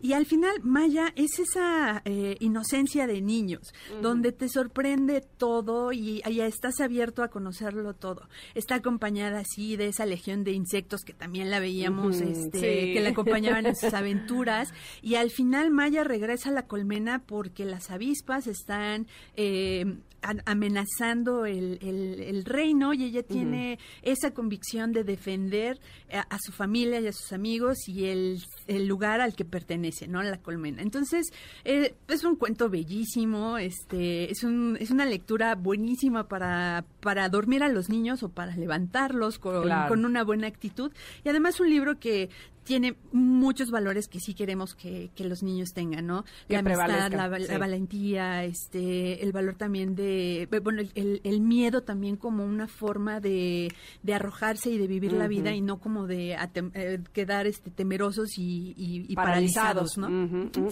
Y 0.00 0.12
al 0.12 0.26
final, 0.26 0.60
Maya 0.62 1.12
es 1.16 1.38
esa 1.38 2.02
eh, 2.04 2.36
inocencia 2.40 3.06
de 3.06 3.20
niños, 3.20 3.72
donde 4.02 4.32
te 4.32 4.48
sorprende 4.48 5.20
todo 5.20 5.92
y 5.92 6.22
ya 6.22 6.46
estás 6.46 6.80
abierto 6.80 7.22
a 7.22 7.28
conocerlo 7.28 7.94
todo. 7.94 8.28
Está 8.54 8.76
acompañada 8.76 9.40
así 9.40 9.76
de 9.76 9.88
esa 9.88 10.06
legión 10.06 10.44
de 10.44 10.52
insectos 10.52 11.02
que 11.02 11.12
también 11.12 11.50
la 11.50 11.60
veíamos, 11.60 12.20
este, 12.20 12.58
sí. 12.58 12.94
que 12.94 13.00
la 13.02 13.10
acompañaban 13.10 13.66
en 13.66 13.76
sus 13.76 13.94
aventuras. 13.94 14.72
Y 15.02 15.16
al 15.16 15.30
final 15.30 15.70
Maya 15.70 16.04
regresa 16.04 16.50
a 16.50 16.52
la 16.52 16.66
colmena 16.66 17.22
porque 17.26 17.64
las 17.64 17.90
avispas 17.90 18.46
están 18.46 19.06
eh, 19.34 19.98
amenazando 20.46 21.46
el, 21.46 21.78
el- 21.82 22.20
el 22.20 22.44
reino 22.44 22.92
y 22.94 23.04
ella 23.04 23.22
tiene 23.22 23.78
esa 24.02 24.32
convicción 24.32 24.92
de 24.92 25.04
defender 25.04 25.78
a, 26.12 26.20
a 26.22 26.38
su 26.40 26.52
familia 26.52 27.00
y 27.00 27.06
a 27.06 27.12
sus 27.12 27.32
amigos 27.32 27.88
y 27.88 28.06
el, 28.06 28.42
el 28.66 28.86
lugar 28.86 29.20
al 29.20 29.34
que 29.34 29.44
pertenece, 29.44 30.08
¿no? 30.08 30.22
La 30.22 30.38
colmena. 30.40 30.82
Entonces, 30.82 31.26
eh, 31.64 31.94
es 32.08 32.24
un 32.24 32.36
cuento 32.36 32.68
bellísimo, 32.68 33.58
este, 33.58 34.30
es, 34.30 34.42
un, 34.44 34.76
es 34.80 34.90
una 34.90 35.04
lectura 35.06 35.54
buenísima 35.54 36.26
para, 36.28 36.84
para 37.00 37.28
dormir 37.28 37.62
a 37.62 37.68
los 37.68 37.88
niños 37.88 38.22
o 38.22 38.28
para 38.30 38.56
levantarlos 38.56 39.38
con, 39.38 39.62
Claro. 39.62 39.88
con 39.88 40.04
una 40.04 40.24
buena 40.24 40.46
actitud. 40.46 40.92
Y 41.24 41.28
además 41.28 41.60
un 41.60 41.70
libro 41.70 41.98
que 41.98 42.30
tiene 42.66 42.96
muchos 43.12 43.70
valores 43.70 44.08
que 44.08 44.18
sí 44.20 44.34
queremos 44.34 44.74
que, 44.74 45.10
que 45.14 45.24
los 45.24 45.42
niños 45.42 45.72
tengan, 45.72 46.06
¿no? 46.06 46.24
Que 46.48 46.54
la 46.54 46.58
amistad, 46.58 47.12
la, 47.12 47.28
val- 47.28 47.42
sí. 47.46 47.52
la 47.52 47.58
valentía, 47.58 48.44
este, 48.44 49.22
el 49.22 49.30
valor 49.32 49.54
también 49.54 49.94
de, 49.94 50.48
bueno, 50.62 50.80
el, 50.82 50.90
el- 50.96 51.20
el 51.24 51.40
miedo 51.40 51.82
también 51.82 52.16
como 52.16 52.44
una 52.44 52.66
forma 52.66 53.20
de, 53.20 53.72
de 54.02 54.14
arrojarse 54.14 54.68
y 54.70 54.78
de 54.78 54.86
vivir 54.88 55.12
la 55.12 55.28
vida 55.28 55.54
y 55.54 55.60
no 55.60 55.78
como 55.78 56.06
de 56.06 56.36
atem- 56.36 56.72
eh, 56.74 56.98
quedar 57.12 57.46
este, 57.46 57.70
temerosos 57.70 58.36
y, 58.36 58.74
y- 58.76 59.06
y 59.08 59.14
paralizados, 59.14 59.96
¿no? 59.96 60.08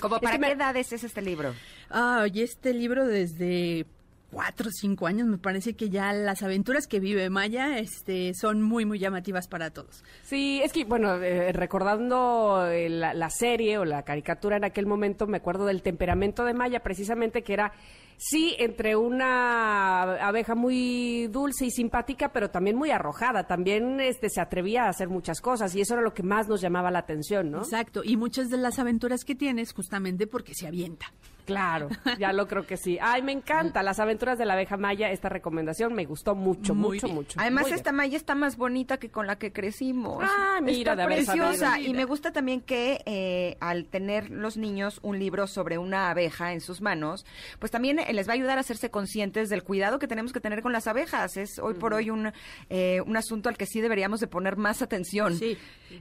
¿Como 0.00 0.16
Es 0.16 0.22
para 0.22 0.38
qué 0.38 0.52
edades 0.52 0.92
es 0.92 1.04
este 1.04 1.22
libro? 1.22 1.54
Ah, 1.90 2.26
y 2.32 2.42
este 2.42 2.74
libro 2.74 3.06
desde 3.06 3.86
cuatro 4.34 4.68
o 4.68 4.72
cinco 4.72 5.06
años, 5.06 5.28
me 5.28 5.38
parece 5.38 5.74
que 5.74 5.88
ya 5.90 6.12
las 6.12 6.42
aventuras 6.42 6.88
que 6.88 6.98
vive 6.98 7.30
Maya 7.30 7.78
este, 7.78 8.32
son 8.34 8.60
muy, 8.60 8.84
muy 8.84 8.98
llamativas 8.98 9.46
para 9.46 9.70
todos. 9.70 10.02
Sí, 10.24 10.60
es 10.64 10.72
que, 10.72 10.84
bueno, 10.84 11.14
eh, 11.22 11.52
recordando 11.52 12.66
eh, 12.66 12.88
la, 12.88 13.14
la 13.14 13.30
serie 13.30 13.78
o 13.78 13.84
la 13.84 14.02
caricatura 14.02 14.56
en 14.56 14.64
aquel 14.64 14.86
momento, 14.86 15.28
me 15.28 15.36
acuerdo 15.36 15.66
del 15.66 15.82
temperamento 15.82 16.44
de 16.44 16.52
Maya, 16.52 16.80
precisamente 16.80 17.42
que 17.42 17.52
era, 17.52 17.72
sí, 18.16 18.56
entre 18.58 18.96
una 18.96 20.02
abeja 20.26 20.56
muy 20.56 21.28
dulce 21.28 21.66
y 21.66 21.70
simpática, 21.70 22.32
pero 22.32 22.50
también 22.50 22.76
muy 22.76 22.90
arrojada. 22.90 23.46
También 23.46 24.00
este, 24.00 24.28
se 24.30 24.40
atrevía 24.40 24.86
a 24.86 24.88
hacer 24.88 25.08
muchas 25.08 25.40
cosas 25.40 25.76
y 25.76 25.80
eso 25.80 25.94
era 25.94 26.02
lo 26.02 26.12
que 26.12 26.24
más 26.24 26.48
nos 26.48 26.60
llamaba 26.60 26.90
la 26.90 26.98
atención, 26.98 27.52
¿no? 27.52 27.58
Exacto, 27.58 28.02
y 28.02 28.16
muchas 28.16 28.50
de 28.50 28.56
las 28.56 28.80
aventuras 28.80 29.24
que 29.24 29.36
tienes 29.36 29.72
justamente 29.72 30.26
porque 30.26 30.54
se 30.54 30.66
avienta. 30.66 31.06
Claro, 31.44 31.88
ya 32.18 32.32
lo 32.32 32.46
creo 32.48 32.66
que 32.66 32.76
sí. 32.76 32.98
Ay, 33.00 33.22
me 33.22 33.32
encanta. 33.32 33.82
Las 33.82 34.00
aventuras 34.00 34.38
de 34.38 34.46
la 34.46 34.54
abeja 34.54 34.76
Maya, 34.76 35.10
esta 35.10 35.28
recomendación 35.28 35.92
me 35.94 36.04
gustó 36.06 36.34
mucho, 36.34 36.74
Muy 36.74 36.94
mucho, 36.96 37.06
bien. 37.06 37.14
mucho. 37.16 37.40
Además, 37.40 37.62
Muy 37.64 37.70
bien. 37.70 37.78
esta 37.78 37.92
malla 37.92 38.16
está 38.16 38.34
más 38.34 38.56
bonita 38.56 38.96
que 38.98 39.10
con 39.10 39.26
la 39.26 39.36
que 39.36 39.52
crecimos. 39.52 40.24
Ah, 40.26 40.60
mira, 40.62 40.92
está 40.92 41.06
de 41.06 41.14
preciosa. 41.14 41.70
sabido. 41.72 41.90
Y 41.90 41.94
me 41.94 42.04
gusta 42.04 42.32
también 42.32 42.60
que 42.60 43.02
eh, 43.06 43.56
al 43.60 43.86
tener 43.86 44.30
los 44.30 44.56
niños 44.56 45.00
un 45.02 45.18
libro 45.18 45.46
sobre 45.46 45.78
una 45.78 46.10
abeja 46.10 46.52
en 46.52 46.60
sus 46.60 46.80
manos, 46.80 47.26
pues 47.58 47.70
también 47.70 47.98
eh, 47.98 48.12
les 48.12 48.26
va 48.28 48.32
a 48.32 48.34
ayudar 48.36 48.58
a 48.58 48.60
hacerse 48.62 48.90
conscientes 48.90 49.48
del 49.50 49.62
cuidado 49.62 49.98
que 49.98 50.08
tenemos 50.08 50.32
que 50.32 50.40
tener 50.40 50.62
con 50.62 50.72
las 50.72 50.86
abejas. 50.86 51.36
Es 51.36 51.58
hoy 51.58 51.74
por 51.74 51.92
hoy 51.94 52.10
un, 52.10 52.32
eh, 52.70 53.00
un 53.06 53.16
asunto 53.16 53.48
al 53.48 53.56
que 53.56 53.66
sí 53.66 53.80
deberíamos 53.80 54.20
de 54.20 54.26
poner 54.28 54.56
más 54.56 54.82
atención. 54.82 55.36
Sí, 55.36 55.56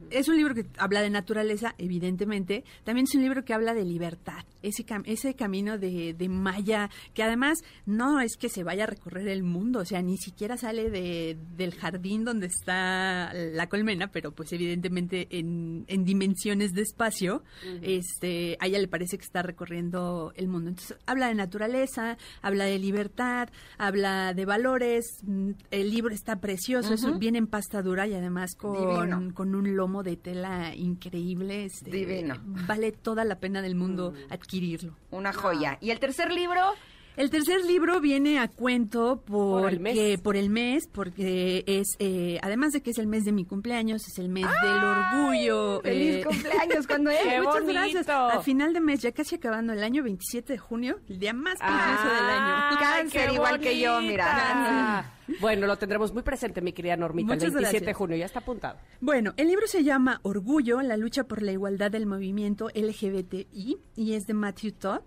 es 0.10 0.27
un 0.27 0.38
libro 0.38 0.56
que 0.56 0.65
habla 0.77 1.01
de 1.01 1.10
naturaleza, 1.10 1.75
evidentemente. 1.77 2.63
También 2.84 3.06
es 3.06 3.15
un 3.15 3.21
libro 3.21 3.43
que 3.43 3.53
habla 3.53 3.73
de 3.73 3.84
libertad, 3.84 4.45
ese, 4.62 4.86
cam- 4.86 5.03
camino 5.36 5.78
de, 5.78 6.13
de 6.13 6.30
Maya, 6.30 6.89
que 7.13 7.24
además 7.24 7.60
no 7.86 8.19
es 8.19 8.38
que 8.38 8.50
se 8.50 8.63
vaya 8.63 8.84
a 8.84 8.88
recorrer 8.88 9.28
el 9.28 9.43
mundo, 9.43 9.80
o 9.80 9.86
sea, 9.86 10.02
ni 10.02 10.17
siquiera 10.17 10.58
sale 10.58 10.89
de, 10.89 11.38
del 11.56 11.74
jardín 11.76 12.24
donde 12.26 12.48
está 12.48 13.34
la 13.34 13.67
colmena, 13.67 14.08
pero 14.12 14.32
pues 14.32 14.52
evidentemente 14.54 15.28
en, 15.32 15.86
en 15.88 16.04
dimensiones 16.06 16.72
de 16.74 16.82
espacio, 16.82 17.43
este, 17.82 18.58
a 18.60 18.67
ella 18.67 18.80
le 18.80 18.88
parece 18.88 19.17
que 19.17 19.24
está 19.24 19.41
recorriendo 19.41 20.32
el 20.36 20.48
mundo. 20.48 20.69
Entonces, 20.69 20.98
habla 21.06 21.28
de 21.28 21.36
naturaleza, 21.36 22.17
habla 22.41 22.65
de 22.65 22.80
libertad, 22.80 23.50
habla 23.78 24.34
de 24.34 24.46
valores, 24.46 25.06
mm, 25.24 25.52
el 25.72 25.89
libro 25.91 26.13
está 26.13 26.38
precioso, 26.39 26.93
es 26.93 27.04
un- 27.04 27.19
viene 27.19 27.38
en 27.38 27.48
pasta 27.48 27.82
dura 27.82 28.08
y 28.08 28.13
además 28.13 28.56
con, 28.56 29.32
con 29.32 29.56
un 29.56 29.76
lomo 29.76 30.04
de 30.04 30.17
tela 30.17 30.76
increíble. 30.76 31.65
este, 31.65 31.91
Divino. 31.91 32.36
Vale 32.67 32.91
toda 32.91 33.24
la 33.26 33.39
pena 33.39 33.62
del 33.62 33.76
mundo 33.76 34.13
adquirirlo. 34.30 34.96
Una 35.24 35.32
joya. 35.32 35.78
¿Y 35.80 35.92
el 35.92 36.02
tercer 36.02 36.34
libro? 36.34 36.74
El 37.15 37.30
tercer 37.30 37.63
libro 37.65 38.02
viene 38.02 38.39
a 38.39 38.47
cuento 38.47 39.21
Por 39.26 39.62
porque, 39.62 39.76
el 39.76 39.80
mes. 39.80 40.21
por 40.21 40.36
el 40.36 40.49
mes, 40.49 40.88
porque 40.91 41.63
es, 41.67 41.89
eh, 41.99 42.39
además 42.41 42.71
de 42.73 42.82
que 42.82 42.89
es 42.89 42.97
el 42.97 43.06
mes 43.06 43.23
de 43.23 43.32
mi 43.32 43.45
cumpleaños, 43.45 44.02
es 44.08 44.17
el 44.17 44.30
mes 44.30 44.47
del 44.63 44.84
orgullo. 44.84 45.82
¡Feliz 45.82 46.15
eh, 46.15 46.23
cumpleaños! 46.26 46.88
¿Cuándo 46.88 47.10
es? 47.12 47.19
¡Qué 47.21 47.38
Muchas 47.39 47.54
bonito! 47.62 47.73
gracias. 47.73 48.10
A 48.10 48.41
final 48.41 48.73
de 48.73 48.80
mes, 48.80 49.02
ya 49.02 49.12
casi 49.12 49.36
acabando 49.36 49.73
el 49.73 49.84
año 49.84 50.02
27 50.02 50.54
de 50.54 50.58
junio, 50.60 50.99
el 51.08 51.19
día 51.19 51.34
más 51.34 51.60
precioso 51.60 52.15
del 52.15 52.30
año. 52.30 52.54
Ah, 52.56 52.78
Cáncer, 52.80 53.32
igual 53.32 53.60
que 53.60 53.80
yo, 53.80 54.02
mira. 54.02 55.12
Bueno, 55.39 55.67
lo 55.67 55.78
tendremos 55.78 56.13
muy 56.13 56.23
presente, 56.23 56.62
mi 56.62 56.73
querida 56.73 56.97
Normita, 56.97 57.34
Muchas 57.34 57.49
el 57.49 57.54
27 57.54 57.86
de 57.86 57.93
junio, 57.93 58.17
ya 58.17 58.26
está 58.26 58.39
apuntado. 58.39 58.80
Bueno, 58.99 59.34
el 59.38 59.47
libro 59.47 59.67
se 59.67 59.84
llama 59.84 60.19
Orgullo, 60.23 60.82
la 60.82 60.97
lucha 60.97 61.26
por 61.26 61.43
la 61.43 61.52
igualdad 61.52 61.91
del 61.91 62.06
movimiento 62.08 62.69
LGBTI 62.73 63.78
y 63.95 64.13
es 64.15 64.26
de 64.26 64.34
Matthew 64.34 64.71
Todd. 64.73 65.02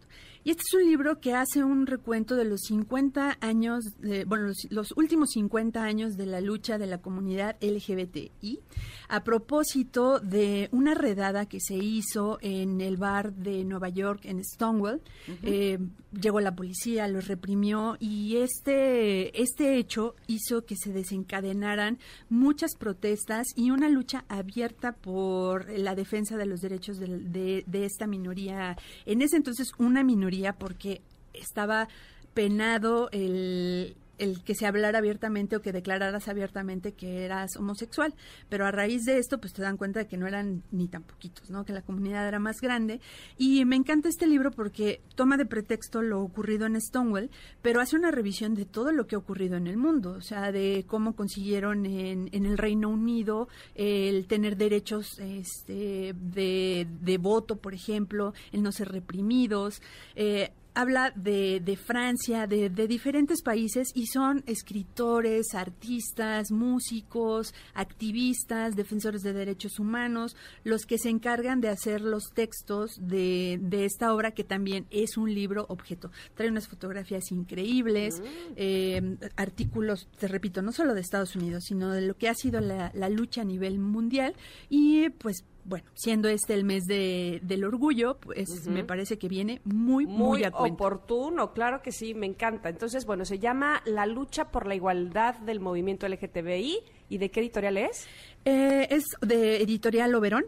Y 0.47 0.51
este 0.51 0.63
es 0.65 0.75
un 0.81 0.89
libro 0.89 1.19
que 1.19 1.35
hace 1.35 1.65
un 1.65 1.89
recuento 1.89 2.37
de 2.37 2.45
los 2.45 2.61
50 2.69 3.37
años, 3.41 3.83
de- 3.99 4.25
bueno, 4.25 4.45
los, 4.47 4.59
los 4.71 4.93
últimos 4.97 5.31
50 5.31 5.83
años 5.83 6.17
de 6.17 6.25
la 6.27 6.41
lucha 6.41 6.79
de 6.79 6.87
la 6.87 6.99
comunidad 6.99 7.57
LGBTI 7.61 8.61
a 9.09 9.25
propósito 9.25 10.21
de 10.21 10.69
una 10.71 10.95
redada 10.95 11.47
que 11.47 11.59
se 11.61 11.75
hizo 11.75 12.39
en 12.43 12.81
el 12.81 12.97
bar 12.97 13.33
de 13.35 13.65
Nueva 13.65 13.89
York, 13.89 14.21
en 14.25 14.45
Stonewall. 14.45 15.01
Eh, 15.43 15.79
llegó 16.13 16.39
la 16.41 16.55
policía, 16.55 17.09
los 17.09 17.27
reprimió 17.27 17.97
y 17.99 18.37
este, 18.37 19.43
este 19.43 19.79
hecho 19.79 20.15
hizo 20.29 20.65
que 20.65 20.77
se 20.77 20.93
desencadenaran 20.93 21.99
muchas 22.29 22.77
protestas 22.77 23.49
y 23.57 23.73
una 23.73 23.89
lucha 23.89 24.25
abierta 24.29 24.93
por 24.93 25.69
la 25.77 25.97
defensa 25.97 26.37
de 26.37 26.47
los 26.47 26.61
derechos 26.61 26.99
de, 27.01 27.65
de 27.67 27.85
esta 27.85 28.07
minoría. 28.07 28.77
En 29.07 29.23
ese 29.23 29.37
entonces 29.37 29.73
una 29.79 30.05
minoría 30.05 30.36
porque 30.59 31.01
estaba 31.33 31.89
penado 32.35 33.09
el 33.13 33.97
el 34.19 34.43
que 34.43 34.55
se 34.55 34.67
hablara 34.67 34.99
abiertamente 34.99 35.57
o 35.57 35.63
que 35.63 35.73
declararas 35.73 36.29
abiertamente 36.29 36.93
que 36.93 37.25
eras 37.25 37.57
homosexual. 37.57 38.15
Pero 38.49 38.67
a 38.67 38.71
raíz 38.71 39.05
de 39.05 39.19
esto, 39.19 39.39
pues 39.39 39.53
te 39.53 39.63
dan 39.63 39.77
cuenta 39.77 40.01
de 40.01 40.07
que 40.07 40.17
no 40.17 40.27
eran 40.27 40.63
ni 40.71 40.89
tan 40.89 41.03
poquitos, 41.03 41.51
¿no? 41.51 41.65
Que 41.65 41.73
la 41.73 41.83
comunidad 41.83 42.27
era 42.27 42.39
más 42.39 42.61
grande. 42.61 43.01
Y 43.37 43.65
me 43.65 43.77
encanta 43.77 44.09
este 44.09 44.27
libro 44.27 44.51
porque 44.51 45.01
toma 45.15 45.37
de 45.37 45.47
pretexto 45.47 46.03
lo 46.03 46.23
ocurrido 46.23 46.67
en 46.67 46.81
Stonewall, 46.81 47.31
pero 47.63 47.81
hace 47.81 47.97
una 47.97 48.11
revisión 48.11 48.55
de 48.55 48.65
todo 48.65 48.93
lo 48.93 49.07
que 49.07 49.15
ha 49.15 49.19
ocurrido 49.19 49.57
en 49.57 49.67
el 49.67 49.77
mundo. 49.77 50.13
O 50.13 50.21
sea, 50.21 50.53
de 50.53 50.85
cómo 50.87 51.15
consiguieron 51.15 51.87
en, 51.87 52.29
en 52.33 52.47
el 52.47 52.59
Reino 52.59 52.89
Unido 52.89 53.49
el 53.75 54.27
tener 54.27 54.57
derechos 54.57 55.19
este, 55.19 56.15
de, 56.15 57.19
voto, 57.19 57.57
por 57.57 57.75
ejemplo, 57.75 58.33
el 58.53 58.63
no 58.63 58.73
ser 58.73 58.89
reprimidos. 58.89 59.83
Eh, 60.15 60.53
habla 60.77 61.11
de, 61.17 61.61
de 61.61 61.77
Francia, 61.77 62.47
de, 62.47 62.69
de 62.69 62.87
diferentes 62.87 63.43
países 63.43 63.89
y 63.95 64.07
son 64.09 64.45
escritores, 64.47 65.55
artistas, 65.55 66.53
músicos, 66.53 67.55
activistas, 67.73 68.77
defensores 68.77 69.23
de 69.23 69.33
derechos 69.33 69.79
humanos, 69.79 70.37
los 70.65 70.85
que 70.85 70.99
se 70.99 71.09
encargan 71.09 71.63
de 71.63 71.71
hacer 71.71 72.03
los 72.03 72.25
textos 72.35 72.99
de, 73.01 73.59
de 73.63 73.87
esta 73.87 74.13
obra 74.13 74.33
que 74.33 74.45
también 74.45 74.87
es 74.91 75.17
un 75.17 75.35
libro 75.35 75.65
objeto. 75.71 76.11
Trae 76.35 76.51
unas 76.51 76.69
fotografías 76.69 77.33
increíbles, 77.33 78.23
eh, 78.57 79.17
artículos, 79.37 80.09
te 80.19 80.29
repito, 80.29 80.61
no 80.61 80.73
solo 80.73 80.93
de 80.93 81.01
Estados 81.01 81.37
Unidos, 81.37 81.65
sino 81.65 81.91
de 81.91 82.03
lo 82.03 82.19
que 82.19 82.29
ha 82.29 82.35
sido 82.35 82.61
la, 82.61 82.91
la 82.95 83.09
lucha 83.09 83.41
a 83.41 83.45
nivel 83.45 83.79
mundial 83.79 84.35
y 84.69 85.09
pues 85.09 85.43
bueno, 85.67 85.85
siendo 85.95 86.29
este 86.29 86.55
el 86.55 86.65
mes 86.65 86.87
de, 86.87 87.41
del 87.43 87.65
orgullo, 87.65 88.19
pues 88.19 88.67
me 88.69 88.85
parece 88.85 89.19
que 89.19 89.29
viene 89.29 89.61
muy, 89.65 90.07
muy, 90.07 90.17
Muy 90.17 90.45
a 90.45 90.49
oportuno, 90.49 91.53
claro 91.53 91.83
que 91.83 91.91
sí, 91.91 92.15
me 92.15 92.27
encanta. 92.27 92.69
Entonces, 92.69 93.05
bueno, 93.05 93.25
se 93.25 93.39
llama 93.39 93.83
La 93.85 94.07
lucha 94.07 94.51
por 94.51 94.67
la 94.67 94.77
igualdad 94.77 95.35
del 95.41 95.61
movimiento 95.61 96.09
LGTBI. 96.09 96.79
¿Y 97.09 97.19
de 97.19 97.31
qué 97.31 97.41
editorial 97.41 97.77
es? 97.79 98.07
Eh, 98.45 98.87
es 98.91 99.05
de 99.21 99.63
Editorial 99.63 100.15
Oberón. 100.15 100.45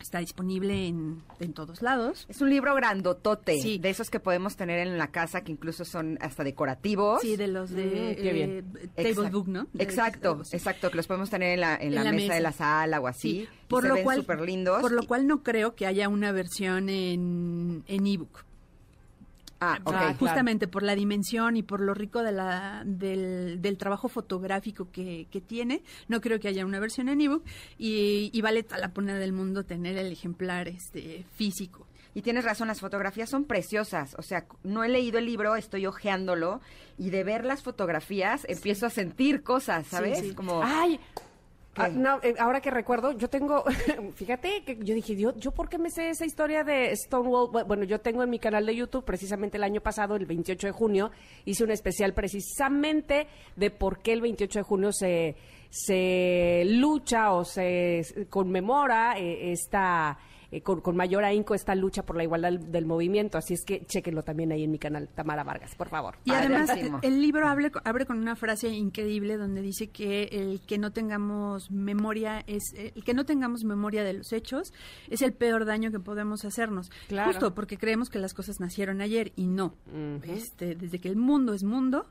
Está 0.00 0.18
disponible 0.18 0.86
en, 0.86 1.22
en 1.40 1.52
todos 1.52 1.82
lados. 1.82 2.26
Es 2.28 2.40
un 2.40 2.50
libro 2.50 2.74
grandotote, 2.74 3.60
Sí. 3.60 3.78
de 3.78 3.90
esos 3.90 4.10
que 4.10 4.20
podemos 4.20 4.56
tener 4.56 4.86
en 4.86 4.98
la 4.98 5.08
casa, 5.08 5.42
que 5.42 5.52
incluso 5.52 5.84
son 5.84 6.18
hasta 6.20 6.44
decorativos. 6.44 7.20
Sí, 7.22 7.36
de 7.36 7.48
los 7.48 7.70
de 7.70 8.16
Mm, 8.18 8.22
qué 8.22 8.32
bien. 8.32 8.72
eh, 8.96 9.12
Table 9.14 9.30
Book, 9.30 9.48
¿no? 9.48 9.66
De- 9.72 9.82
Exacto, 9.84 10.42
exacto, 10.52 10.90
que 10.90 10.96
los 10.96 11.06
podemos 11.06 11.30
tener 11.30 11.54
en 11.54 11.60
la, 11.60 11.74
en 11.76 11.88
En 11.88 11.94
la 11.96 12.04
la 12.04 12.12
mesa, 12.12 12.34
de 12.34 12.40
la 12.40 12.52
sala 12.52 13.00
o 13.00 13.06
así. 13.06 13.30
Sí, 13.30 13.38
y 13.42 13.66
por 13.68 13.82
se 13.82 13.88
lo 13.88 13.94
ven 13.94 14.04
cual, 14.04 14.16
súper 14.20 14.40
lindos. 14.40 14.80
por 14.80 14.92
lo 14.92 15.02
cual 15.06 15.26
no 15.26 15.42
creo 15.42 15.74
que 15.74 15.86
haya 15.86 16.08
una 16.08 16.32
versión 16.32 16.88
en 16.88 17.82
en 17.86 18.06
ebook. 18.06 18.44
Ah. 19.60 19.76
Ah, 19.76 19.80
claro. 19.84 20.14
Justamente 20.18 20.68
por 20.68 20.82
la 20.82 20.94
dimensión 20.94 21.56
y 21.56 21.62
por 21.62 21.80
lo 21.80 21.94
rico 21.94 22.22
de 22.22 22.32
la, 22.32 22.82
del, 22.84 23.60
del 23.62 23.78
trabajo 23.78 24.08
fotográfico 24.08 24.90
que, 24.90 25.28
que 25.30 25.40
tiene, 25.40 25.82
no 26.08 26.20
creo 26.20 26.38
que 26.38 26.48
haya 26.48 26.64
una 26.64 26.78
versión 26.78 27.08
en 27.08 27.20
ebook 27.20 27.42
y, 27.78 28.30
y 28.32 28.40
vale 28.42 28.62
toda 28.62 28.78
la 28.78 28.92
pena 28.92 29.14
del 29.14 29.32
mundo 29.32 29.64
tener 29.64 29.96
el 29.96 30.12
ejemplar 30.12 30.68
este 30.68 31.24
físico. 31.36 31.86
Y 32.14 32.22
tienes 32.22 32.44
razón, 32.44 32.68
las 32.68 32.80
fotografías 32.80 33.28
son 33.28 33.44
preciosas. 33.44 34.14
O 34.18 34.22
sea, 34.22 34.46
no 34.62 34.84
he 34.84 34.88
leído 34.88 35.18
el 35.18 35.26
libro, 35.26 35.54
estoy 35.54 35.84
hojeándolo 35.84 36.62
y 36.96 37.10
de 37.10 37.24
ver 37.24 37.44
las 37.44 37.62
fotografías 37.62 38.46
empiezo 38.48 38.86
a 38.86 38.90
sentir 38.90 39.42
cosas, 39.42 39.86
¿sabes? 39.86 40.20
sí. 40.20 40.34
Como 40.34 40.62
Ay, 40.62 40.98
Ah, 41.76 41.88
no, 41.88 42.18
eh, 42.22 42.34
ahora 42.38 42.60
que 42.60 42.70
recuerdo, 42.70 43.12
yo 43.12 43.28
tengo, 43.28 43.64
fíjate 44.14 44.62
que 44.64 44.76
yo 44.82 44.94
dije, 44.94 45.14
yo, 45.16 45.34
yo 45.36 45.50
por 45.52 45.68
qué 45.68 45.78
me 45.78 45.90
sé 45.90 46.08
esa 46.10 46.24
historia 46.24 46.64
de 46.64 46.94
Stonewall. 46.96 47.48
Bu- 47.50 47.66
Bueno, 47.66 47.84
yo 47.84 48.00
tengo 48.00 48.22
en 48.22 48.30
mi 48.30 48.38
canal 48.38 48.64
de 48.66 48.74
YouTube, 48.74 49.04
precisamente 49.04 49.56
el 49.56 49.64
año 49.64 49.80
pasado, 49.80 50.16
el 50.16 50.26
28 50.26 50.68
de 50.68 50.72
junio, 50.72 51.10
hice 51.44 51.64
un 51.64 51.70
especial 51.70 52.14
precisamente 52.14 53.26
de 53.56 53.70
por 53.70 54.00
qué 54.00 54.12
el 54.12 54.20
28 54.20 54.60
de 54.60 54.62
junio 54.62 54.92
se, 54.92 55.36
se 55.70 56.62
lucha 56.66 57.32
o 57.32 57.44
se 57.44 58.26
conmemora 58.30 59.18
eh, 59.18 59.52
esta... 59.52 60.18
eh, 60.56 60.62
con, 60.62 60.80
con 60.80 60.96
mayor 60.96 61.24
ahínco 61.24 61.54
esta 61.54 61.74
lucha 61.74 62.02
por 62.04 62.16
la 62.16 62.24
igualdad 62.24 62.50
del, 62.50 62.72
del 62.72 62.86
movimiento, 62.86 63.36
así 63.36 63.54
es 63.54 63.64
que 63.64 63.84
chéquenlo 63.84 64.22
también 64.22 64.52
ahí 64.52 64.64
en 64.64 64.70
mi 64.70 64.78
canal, 64.78 65.08
Tamara 65.08 65.44
Vargas, 65.44 65.74
por 65.74 65.88
favor. 65.88 66.16
Y 66.24 66.30
además 66.30 66.70
el 67.02 67.20
libro 67.20 67.46
abre, 67.46 67.70
abre 67.84 68.06
con 68.06 68.18
una 68.18 68.36
frase 68.36 68.68
increíble 68.68 69.36
donde 69.36 69.60
dice 69.60 69.88
que 69.88 70.24
el 70.32 70.60
que 70.66 70.78
no 70.78 70.92
tengamos 70.92 71.70
memoria 71.70 72.42
es 72.46 72.62
el 72.74 73.04
que 73.04 73.14
no 73.14 73.26
tengamos 73.26 73.64
memoria 73.64 74.02
de 74.02 74.14
los 74.14 74.32
hechos 74.32 74.72
es 75.08 75.22
el 75.22 75.32
peor 75.32 75.64
daño 75.64 75.90
que 75.90 76.00
podemos 76.00 76.44
hacernos. 76.44 76.90
Claro. 77.08 77.32
Justo 77.32 77.54
porque 77.54 77.76
creemos 77.76 78.08
que 78.08 78.18
las 78.18 78.34
cosas 78.34 78.60
nacieron 78.60 79.00
ayer 79.00 79.32
y 79.36 79.46
no. 79.46 79.74
este, 80.24 80.74
desde 80.74 80.98
que 80.98 81.08
el 81.08 81.16
mundo 81.16 81.52
es 81.52 81.64
mundo 81.64 82.06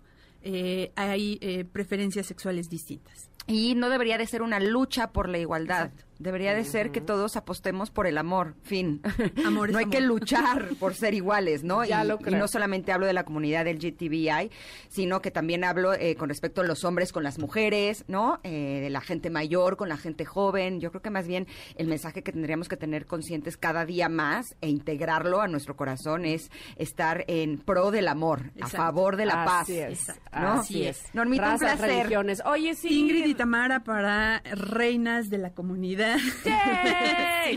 eh, 0.47 0.91
hay 0.95 1.39
eh, 1.41 1.65
preferencias 1.65 2.27
sexuales 2.27 2.69
distintas. 2.69 3.31
Y 3.47 3.73
no 3.73 3.89
debería 3.89 4.19
de 4.19 4.27
ser 4.27 4.43
una 4.43 4.59
lucha 4.59 5.11
por 5.11 5.27
la 5.27 5.39
igualdad. 5.39 5.89
Debería 6.19 6.53
de 6.53 6.63
ser 6.63 6.91
que 6.91 7.01
todos 7.01 7.35
apostemos 7.35 7.91
por 7.91 8.07
el 8.07 8.17
amor, 8.17 8.55
fin. 8.63 9.01
Amor 9.45 9.71
no 9.71 9.77
hay 9.77 9.83
amor. 9.83 9.95
que 9.95 10.01
luchar 10.01 10.69
por 10.79 10.93
ser 10.95 11.13
iguales, 11.13 11.63
¿no? 11.63 11.83
Ya 11.83 12.03
y, 12.03 12.07
lo 12.07 12.15
y 12.15 12.23
creo. 12.23 12.39
no 12.39 12.47
solamente 12.47 12.91
hablo 12.91 13.05
de 13.05 13.13
la 13.13 13.25
comunidad 13.25 13.65
del 13.65 13.77
GTBI, 13.79 14.49
sino 14.87 15.21
que 15.21 15.31
también 15.31 15.63
hablo 15.63 15.93
eh, 15.93 16.15
con 16.15 16.29
respecto 16.29 16.61
a 16.61 16.63
los 16.63 16.83
hombres 16.85 17.11
con 17.11 17.23
las 17.23 17.37
mujeres, 17.37 18.05
¿no? 18.07 18.39
Eh, 18.43 18.79
de 18.81 18.89
la 18.89 19.01
gente 19.01 19.29
mayor 19.29 19.75
con 19.75 19.89
la 19.89 19.97
gente 19.97 20.23
joven. 20.25 20.79
Yo 20.79 20.89
creo 20.91 21.01
que 21.01 21.09
más 21.09 21.27
bien 21.27 21.47
el 21.75 21.87
mensaje 21.87 22.23
que 22.23 22.31
tendríamos 22.31 22.69
que 22.69 22.77
tener 22.77 23.05
conscientes 23.05 23.57
cada 23.57 23.85
día 23.85 24.07
más 24.07 24.55
e 24.61 24.69
integrarlo 24.69 25.41
a 25.41 25.47
nuestro 25.47 25.75
corazón 25.75 26.25
es 26.25 26.49
estar 26.77 27.25
en 27.27 27.57
pro 27.57 27.91
del 27.91 28.07
amor, 28.07 28.51
a 28.61 28.67
favor 28.67 29.17
de 29.17 29.25
la 29.25 29.43
paz. 29.45 29.63
Así 29.63 29.79
es, 29.79 30.07
¿no? 30.31 30.51
así 30.53 30.85
es. 30.87 31.03
Normita, 31.13 31.43
un 31.45 31.51
Razas, 31.59 31.77
placer. 31.77 31.97
religiones. 31.97 32.41
Oye, 32.45 32.73
sí. 32.75 32.99
Ingrid 33.01 33.25
y 33.25 33.33
Tamara 33.35 33.83
para 33.83 34.41
reinas 34.53 35.29
de 35.29 35.37
la 35.39 35.51
comunidad. 35.51 36.04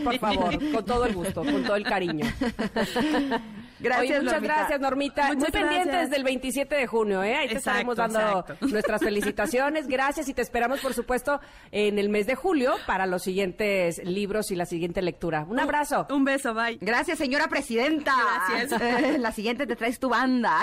Por 0.04 0.18
favor, 0.18 0.72
con 0.72 0.84
todo 0.84 1.06
el 1.06 1.14
gusto, 1.14 1.44
con 1.44 1.62
todo 1.64 1.76
el 1.76 1.84
cariño. 1.84 2.26
Gracias, 3.80 4.10
Oye, 4.10 4.18
muchas 4.20 4.32
Normita. 4.34 4.54
gracias, 4.54 4.80
Normita. 4.80 5.26
Muy 5.28 5.36
Muchas 5.36 5.52
pendientes 5.52 5.86
gracias. 5.86 6.10
del 6.10 6.24
27 6.24 6.74
de 6.74 6.86
junio, 6.86 7.22
¿eh? 7.22 7.34
Ahí 7.36 7.48
te 7.48 7.54
Exacto, 7.54 7.92
estaremos 7.92 7.96
dando 7.96 8.40
exacto. 8.40 8.66
nuestras 8.72 9.00
felicitaciones. 9.02 9.86
Gracias 9.86 10.28
y 10.28 10.34
te 10.34 10.42
esperamos, 10.42 10.80
por 10.80 10.94
supuesto, 10.94 11.40
en 11.70 11.98
el 11.98 12.08
mes 12.08 12.26
de 12.26 12.34
julio 12.34 12.74
para 12.86 13.06
los 13.06 13.22
siguientes 13.22 13.98
libros 14.04 14.50
y 14.50 14.56
la 14.56 14.66
siguiente 14.66 15.02
lectura. 15.02 15.44
Un 15.48 15.60
abrazo. 15.60 16.06
Un 16.10 16.24
beso, 16.24 16.54
bye. 16.54 16.78
Gracias, 16.80 17.18
señora 17.18 17.48
presidenta. 17.48 18.14
Gracias. 18.50 18.80
Eh, 18.80 19.18
La 19.18 19.32
siguiente 19.32 19.66
te 19.66 19.76
traes 19.76 19.98
tu 19.98 20.08
banda. 20.08 20.62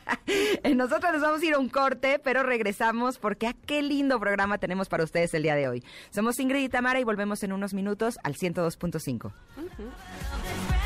Nosotros 0.74 1.12
nos 1.12 1.22
vamos 1.22 1.42
a 1.42 1.44
ir 1.46 1.54
a 1.54 1.58
un 1.58 1.68
corte, 1.68 2.18
pero 2.22 2.42
regresamos 2.42 3.18
porque 3.18 3.46
a 3.48 3.52
qué 3.66 3.82
lindo 3.82 4.18
programa 4.20 4.58
tenemos 4.58 4.88
para 4.88 5.04
ustedes 5.04 5.34
el 5.34 5.42
día 5.42 5.54
de 5.54 5.68
hoy. 5.68 5.84
Somos 6.10 6.38
Ingrid 6.38 6.62
y 6.64 6.68
Tamara 6.68 7.00
y 7.00 7.04
volvemos 7.04 7.42
en 7.42 7.52
unos 7.52 7.74
minutos 7.74 8.18
al 8.22 8.34
102.5. 8.34 9.32
Es 9.58 10.79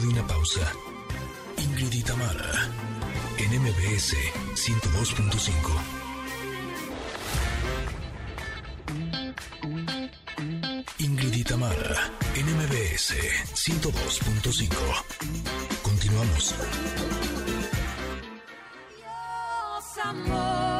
de 0.00 0.08
una 0.08 0.26
pausa. 0.26 0.72
Ingrid 1.56 1.92
y 1.92 2.02
Tamara, 2.02 2.70
en 3.38 3.60
MBS 3.60 4.14
102.5. 4.54 5.52
Ingrid 10.98 11.34
y 11.34 11.44
Tamara, 11.44 12.12
en 12.36 12.46
MBS 12.46 13.14
102.5. 13.54 14.68
Continuamos. 15.82 16.54
Dios, 18.96 19.98
amor, 20.04 20.77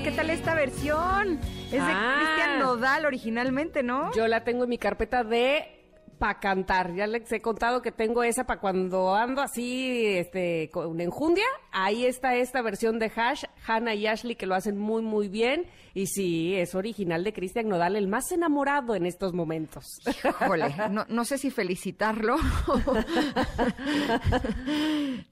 Mira, 0.00 0.10
¿Qué 0.10 0.16
tal 0.16 0.30
esta 0.30 0.54
versión? 0.54 1.38
Es 1.66 1.72
de 1.72 1.78
Ah. 1.92 2.16
Cristian 2.16 2.58
Nodal 2.60 3.04
originalmente, 3.04 3.82
¿no? 3.82 4.12
Yo 4.14 4.26
la 4.28 4.44
tengo 4.44 4.64
en 4.64 4.70
mi 4.70 4.78
carpeta 4.78 5.24
de 5.24 5.79
para 6.20 6.38
cantar. 6.38 6.94
Ya 6.94 7.06
les 7.06 7.32
he 7.32 7.40
contado 7.40 7.80
que 7.80 7.90
tengo 7.90 8.22
esa 8.22 8.44
para 8.44 8.60
cuando 8.60 9.16
ando 9.16 9.40
así, 9.40 10.06
este, 10.06 10.70
con 10.70 11.00
enjundia. 11.00 11.46
Ahí 11.72 12.04
está 12.04 12.36
esta 12.36 12.60
versión 12.60 12.98
de 12.98 13.10
Hash, 13.16 13.44
Hannah 13.66 13.94
y 13.94 14.06
Ashley, 14.06 14.36
que 14.36 14.46
lo 14.46 14.54
hacen 14.54 14.76
muy, 14.76 15.02
muy 15.02 15.28
bien. 15.28 15.66
Y 15.94 16.06
sí, 16.06 16.54
es 16.54 16.74
original 16.74 17.24
de 17.24 17.32
Cristian 17.32 17.68
Nodal, 17.68 17.96
el 17.96 18.06
más 18.06 18.30
enamorado 18.30 18.94
en 18.94 19.06
estos 19.06 19.32
momentos. 19.32 19.98
Híjole, 20.06 20.74
no, 20.90 21.06
no 21.08 21.24
sé 21.24 21.38
si 21.38 21.50
felicitarlo. 21.50 22.36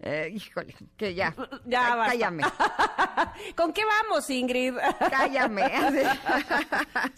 Eh, 0.01 0.32
híjole, 0.34 0.74
que 0.97 1.14
ya. 1.14 1.34
Ya 1.66 1.95
basta. 1.97 2.12
Cállame, 2.12 2.45
¿Con 3.57 3.72
qué 3.72 3.82
vamos, 3.84 4.28
Ingrid? 4.30 4.74
cállame. 5.11 5.64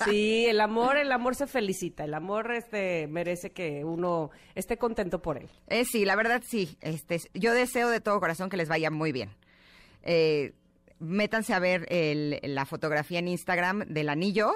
Sí, 0.04 0.46
el 0.46 0.60
amor, 0.60 0.96
el 0.96 1.12
amor 1.12 1.34
se 1.34 1.46
felicita. 1.46 2.04
El 2.04 2.14
amor 2.14 2.52
este 2.52 3.06
merece 3.08 3.52
que 3.52 3.59
que 3.60 3.84
uno 3.84 4.30
esté 4.54 4.78
contento 4.78 5.20
por 5.20 5.36
él. 5.36 5.50
Eh, 5.68 5.84
sí, 5.84 6.06
la 6.06 6.16
verdad 6.16 6.42
sí. 6.46 6.78
Este, 6.80 7.18
yo 7.34 7.52
deseo 7.52 7.90
de 7.90 8.00
todo 8.00 8.18
corazón 8.18 8.48
que 8.48 8.56
les 8.56 8.68
vaya 8.70 8.90
muy 8.90 9.12
bien. 9.12 9.28
Eh, 10.02 10.54
métanse 10.98 11.52
a 11.52 11.58
ver 11.58 11.84
el- 11.90 12.40
la 12.42 12.64
fotografía 12.64 13.18
en 13.18 13.28
Instagram 13.28 13.80
del 13.80 14.08
anillo. 14.08 14.50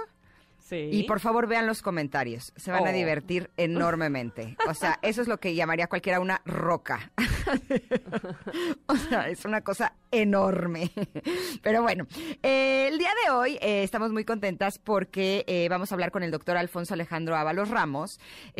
Sí. 0.59 0.89
Y 0.91 1.03
por 1.03 1.21
favor 1.21 1.47
vean 1.47 1.67
los 1.67 1.83
comentarios, 1.83 2.55
se 2.57 2.71
van 2.71 2.87
a 2.87 2.91
Oh. 2.91 2.95
divertir 2.95 3.51
enormemente. 3.59 4.57
O 4.67 4.73
sea, 4.73 4.99
eso 5.03 5.21
es 5.21 5.29
lo 5.29 5.39
que 5.39 5.55
llamaría 5.55 5.87
cualquiera 5.89 6.19
una 6.21 6.41
roca. 6.47 7.13
o 8.87 8.97
sea, 8.97 9.29
es 9.29 9.45
una 9.45 9.61
cosa 9.61 9.95
enorme. 10.11 10.91
Pero 11.63 11.83
bueno, 11.83 12.07
eh, 12.43 12.89
el 12.91 12.99
día 12.99 13.11
de 13.25 13.33
hoy 13.33 13.59
eh, 13.61 13.83
estamos 13.83 14.13
muy 14.13 14.25
contentas 14.25 14.79
porque 14.79 15.45
eh, 15.47 15.69
vamos 15.69 15.91
a 15.91 15.95
hablar 15.95 16.11
con 16.11 16.23
el 16.23 16.31
doctor 16.31 16.57
Alfonso 16.57 16.95
Alejandro 16.95 17.37
Ábalos 17.37 17.69
Ramos 17.69 18.19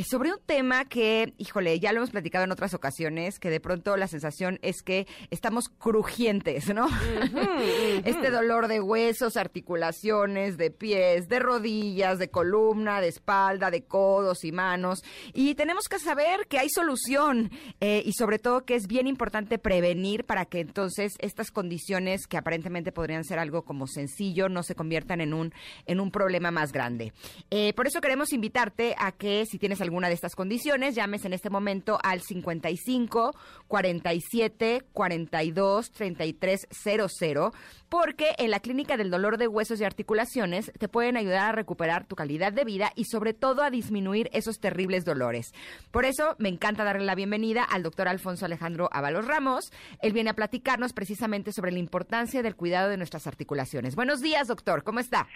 sobre 0.09 0.33
un 0.33 0.41
tema 0.45 0.85
que, 0.85 1.35
híjole, 1.39 1.79
ya 1.79 1.93
lo 1.93 1.99
hemos 1.99 2.11
platicado 2.11 2.45
en 2.45 2.53
otras 2.53 2.75
ocasiones, 2.75 3.39
que 3.39 3.51
de 3.51 3.61
pronto 3.61 3.97
la 3.97 4.09
sensación 4.09 4.59
es 4.63 4.83
que 4.83 5.07
estamos 5.31 5.69
crujientes, 5.69 6.73
¿no? 6.75 6.89
este 8.05 8.31
dolor 8.31 8.69
de 8.69 8.81
huesos, 8.81 9.37
articulaciones, 9.37 10.57
de 10.57 10.71
pies, 10.71 11.29
de 11.29 11.39
rodillas, 11.39 12.19
de 12.19 12.31
columna, 12.31 13.01
de 13.01 13.09
espalda, 13.09 13.71
de 13.71 13.85
codos 13.85 14.45
y 14.45 14.53
manos. 14.53 15.05
Y 15.33 15.55
tenemos 15.55 15.89
que 15.89 15.99
saber 15.99 16.47
que 16.49 16.59
hay 16.59 16.69
solución 16.69 17.51
y 17.81 18.13
sobre 18.13 18.39
todo 18.39 18.65
que 18.65 18.74
es 18.75 18.87
bien 18.87 19.07
importante 19.07 19.59
prevenir 19.59 20.25
para 20.25 20.45
que 20.45 20.61
entonces 20.61 21.15
estas 21.19 21.51
condiciones 21.51 22.27
que 22.27 22.37
aparentemente 22.37 22.93
podrían 22.93 23.25
ser 23.25 23.39
algo 23.39 23.63
como 23.63 23.87
sencillo 23.87 24.49
no 24.49 24.63
se 24.63 24.75
conviertan 24.75 25.21
en 25.21 25.35
un, 25.35 25.53
en 25.87 26.01
un 26.01 26.11
problema 26.11 26.51
más 26.51 26.73
grande. 26.73 27.13
Eh, 27.51 27.73
por 27.75 27.87
eso 27.87 28.01
queremos 28.01 28.33
invitarte 28.33 28.95
a 28.99 29.13
que 29.13 29.47
si 29.47 29.59
tienes 29.59 29.81
alguna 29.81 30.09
de 30.09 30.15
estas 30.15 30.35
condiciones, 30.35 30.95
llames 30.95 31.25
en 31.25 31.33
este 31.33 31.51
momento 31.51 31.99
al 32.03 32.21
55 32.21 33.35
47 33.69 34.83
42 34.93 35.91
33 35.91 36.67
00 36.71 37.53
porque 37.89 38.35
en 38.39 38.51
la 38.51 38.61
Clínica 38.61 38.97
del 38.97 39.11
Dolor 39.11 39.39
de 39.39 39.47
Huesos 39.47 39.81
y 39.81 39.85
Articulaciones 39.85 40.73
te 40.79 40.89
pueden 40.89 41.17
ayudar 41.17 41.51
a 41.51 41.53
recuperar 41.53 42.07
tu 42.07 42.17
calidad 42.17 42.53
de 42.53 42.65
vida 42.65 42.91
y 42.97 43.05
sobre 43.05 43.35
todo 43.35 43.63
a 43.63 43.71
disminuir 43.71 44.29
esos 44.33 44.59
terribles 44.59 45.05
dolores. 45.05 45.53
Por 45.91 46.05
eso 46.05 46.35
me 46.39 46.49
encanta 46.49 46.83
darle 46.83 47.05
la 47.05 47.15
bienvenida 47.15 47.63
al 47.63 47.83
doctor 47.83 48.09
Alfonso 48.09 48.47
Alejandro 48.47 48.64
Ábalos 48.65 49.27
Ramos. 49.27 49.71
Él 50.01 50.13
viene 50.13 50.31
a 50.31 50.35
platicarnos 50.35 50.93
precisamente 50.93 51.53
sobre 51.53 51.73
la 51.73 51.79
importancia 51.79 52.43
del 52.43 52.57
cuidado 52.57 52.89
de 52.89 52.97
nuestras 52.97 53.27
articulaciones. 53.27 53.97
Buenos 53.97 54.21
días, 54.21 54.49
doctor. 54.49 54.83
¿Cómo 54.83 55.01
está? 55.01 55.27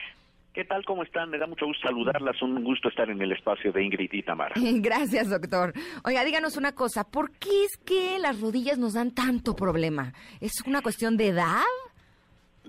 ¿Qué 0.55 0.65
tal? 0.65 0.85
¿Cómo 0.85 1.05
están? 1.05 1.31
Me 1.31 1.39
da 1.39 1.47
mucho 1.47 1.67
gusto 1.67 1.87
saludarlas. 1.87 2.41
Un 2.43 2.65
gusto 2.65 2.89
estar 2.89 3.09
en 3.11 3.23
el 3.23 3.31
espacio 3.31 3.71
de 3.71 3.85
Ingrid 3.85 4.11
y 4.13 4.23
Tamara. 4.23 4.55
Gracias, 4.57 5.31
doctor. 5.31 5.73
Oiga, 6.05 6.25
díganos 6.25 6.57
una 6.57 6.73
cosa. 6.73 7.05
¿Por 7.05 7.31
qué 7.39 7.65
es 7.65 7.77
que 7.77 8.19
las 8.19 8.41
rodillas 8.41 8.79
nos 8.79 8.95
dan 8.95 9.15
tanto 9.15 9.55
problema? 9.55 10.15
¿Es 10.41 10.53
una 10.67 10.83
cuestión 10.83 11.17
de 11.17 11.29
edad? 11.29 11.63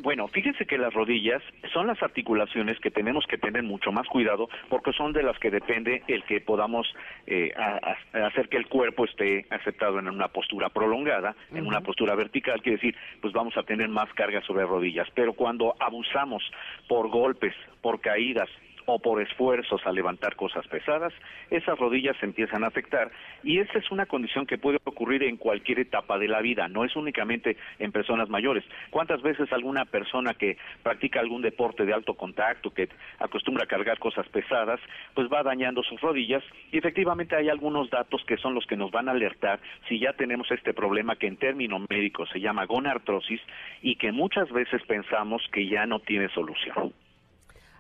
Bueno, 0.01 0.29
fíjense 0.29 0.65
que 0.65 0.77
las 0.77 0.93
rodillas 0.93 1.43
son 1.73 1.87
las 1.87 2.01
articulaciones 2.01 2.79
que 2.79 2.89
tenemos 2.89 3.25
que 3.27 3.37
tener 3.37 3.63
mucho 3.63 3.91
más 3.91 4.07
cuidado 4.07 4.47
porque 4.69 4.93
son 4.93 5.11
de 5.11 5.23
las 5.23 5.37
que 5.39 5.51
depende 5.51 6.03
el 6.07 6.23
que 6.23 6.39
podamos 6.39 6.87
eh, 7.27 7.51
a- 7.57 7.95
a- 8.13 8.27
hacer 8.27 8.47
que 8.47 8.55
el 8.55 8.67
cuerpo 8.67 9.03
esté 9.03 9.45
aceptado 9.49 9.99
en 9.99 10.07
una 10.07 10.29
postura 10.29 10.69
prolongada, 10.69 11.35
en 11.53 11.67
una 11.67 11.81
postura 11.81 12.15
vertical, 12.15 12.61
quiere 12.61 12.77
decir, 12.77 12.95
pues 13.21 13.33
vamos 13.33 13.57
a 13.57 13.63
tener 13.63 13.89
más 13.89 14.11
carga 14.13 14.41
sobre 14.43 14.65
rodillas. 14.65 15.07
Pero 15.15 15.33
cuando 15.33 15.75
abusamos 15.79 16.43
por 16.87 17.09
golpes, 17.09 17.53
por 17.81 17.99
caídas, 17.99 18.49
o 18.93 18.99
por 18.99 19.21
esfuerzos 19.21 19.81
a 19.85 19.91
levantar 19.91 20.35
cosas 20.35 20.67
pesadas, 20.67 21.13
esas 21.49 21.77
rodillas 21.77 22.17
se 22.17 22.25
empiezan 22.25 22.63
a 22.63 22.67
afectar 22.67 23.11
y 23.43 23.59
esa 23.59 23.77
es 23.77 23.91
una 23.91 24.05
condición 24.05 24.45
que 24.45 24.57
puede 24.57 24.79
ocurrir 24.83 25.23
en 25.23 25.37
cualquier 25.37 25.79
etapa 25.79 26.17
de 26.17 26.27
la 26.27 26.41
vida, 26.41 26.67
no 26.67 26.85
es 26.85 26.95
únicamente 26.95 27.57
en 27.79 27.91
personas 27.91 28.29
mayores. 28.29 28.63
¿Cuántas 28.89 29.21
veces 29.21 29.51
alguna 29.53 29.85
persona 29.85 30.33
que 30.33 30.57
practica 30.83 31.19
algún 31.19 31.41
deporte 31.41 31.85
de 31.85 31.93
alto 31.93 32.15
contacto, 32.15 32.71
que 32.71 32.89
acostumbra 33.19 33.63
a 33.63 33.67
cargar 33.67 33.99
cosas 33.99 34.27
pesadas, 34.29 34.79
pues 35.13 35.27
va 35.31 35.43
dañando 35.43 35.83
sus 35.83 35.99
rodillas 36.01 36.43
y 36.71 36.77
efectivamente 36.77 37.35
hay 37.35 37.49
algunos 37.49 37.89
datos 37.89 38.23
que 38.25 38.37
son 38.37 38.53
los 38.53 38.65
que 38.65 38.77
nos 38.77 38.91
van 38.91 39.09
a 39.09 39.11
alertar 39.11 39.59
si 39.87 39.99
ya 39.99 40.13
tenemos 40.13 40.49
este 40.51 40.73
problema 40.73 41.15
que 41.15 41.27
en 41.27 41.37
términos 41.37 41.81
médicos 41.89 42.29
se 42.31 42.39
llama 42.39 42.65
gonartrosis 42.65 43.41
y 43.81 43.95
que 43.95 44.11
muchas 44.11 44.51
veces 44.51 44.81
pensamos 44.83 45.41
que 45.51 45.67
ya 45.67 45.85
no 45.85 45.99
tiene 45.99 46.29
solución. 46.29 46.93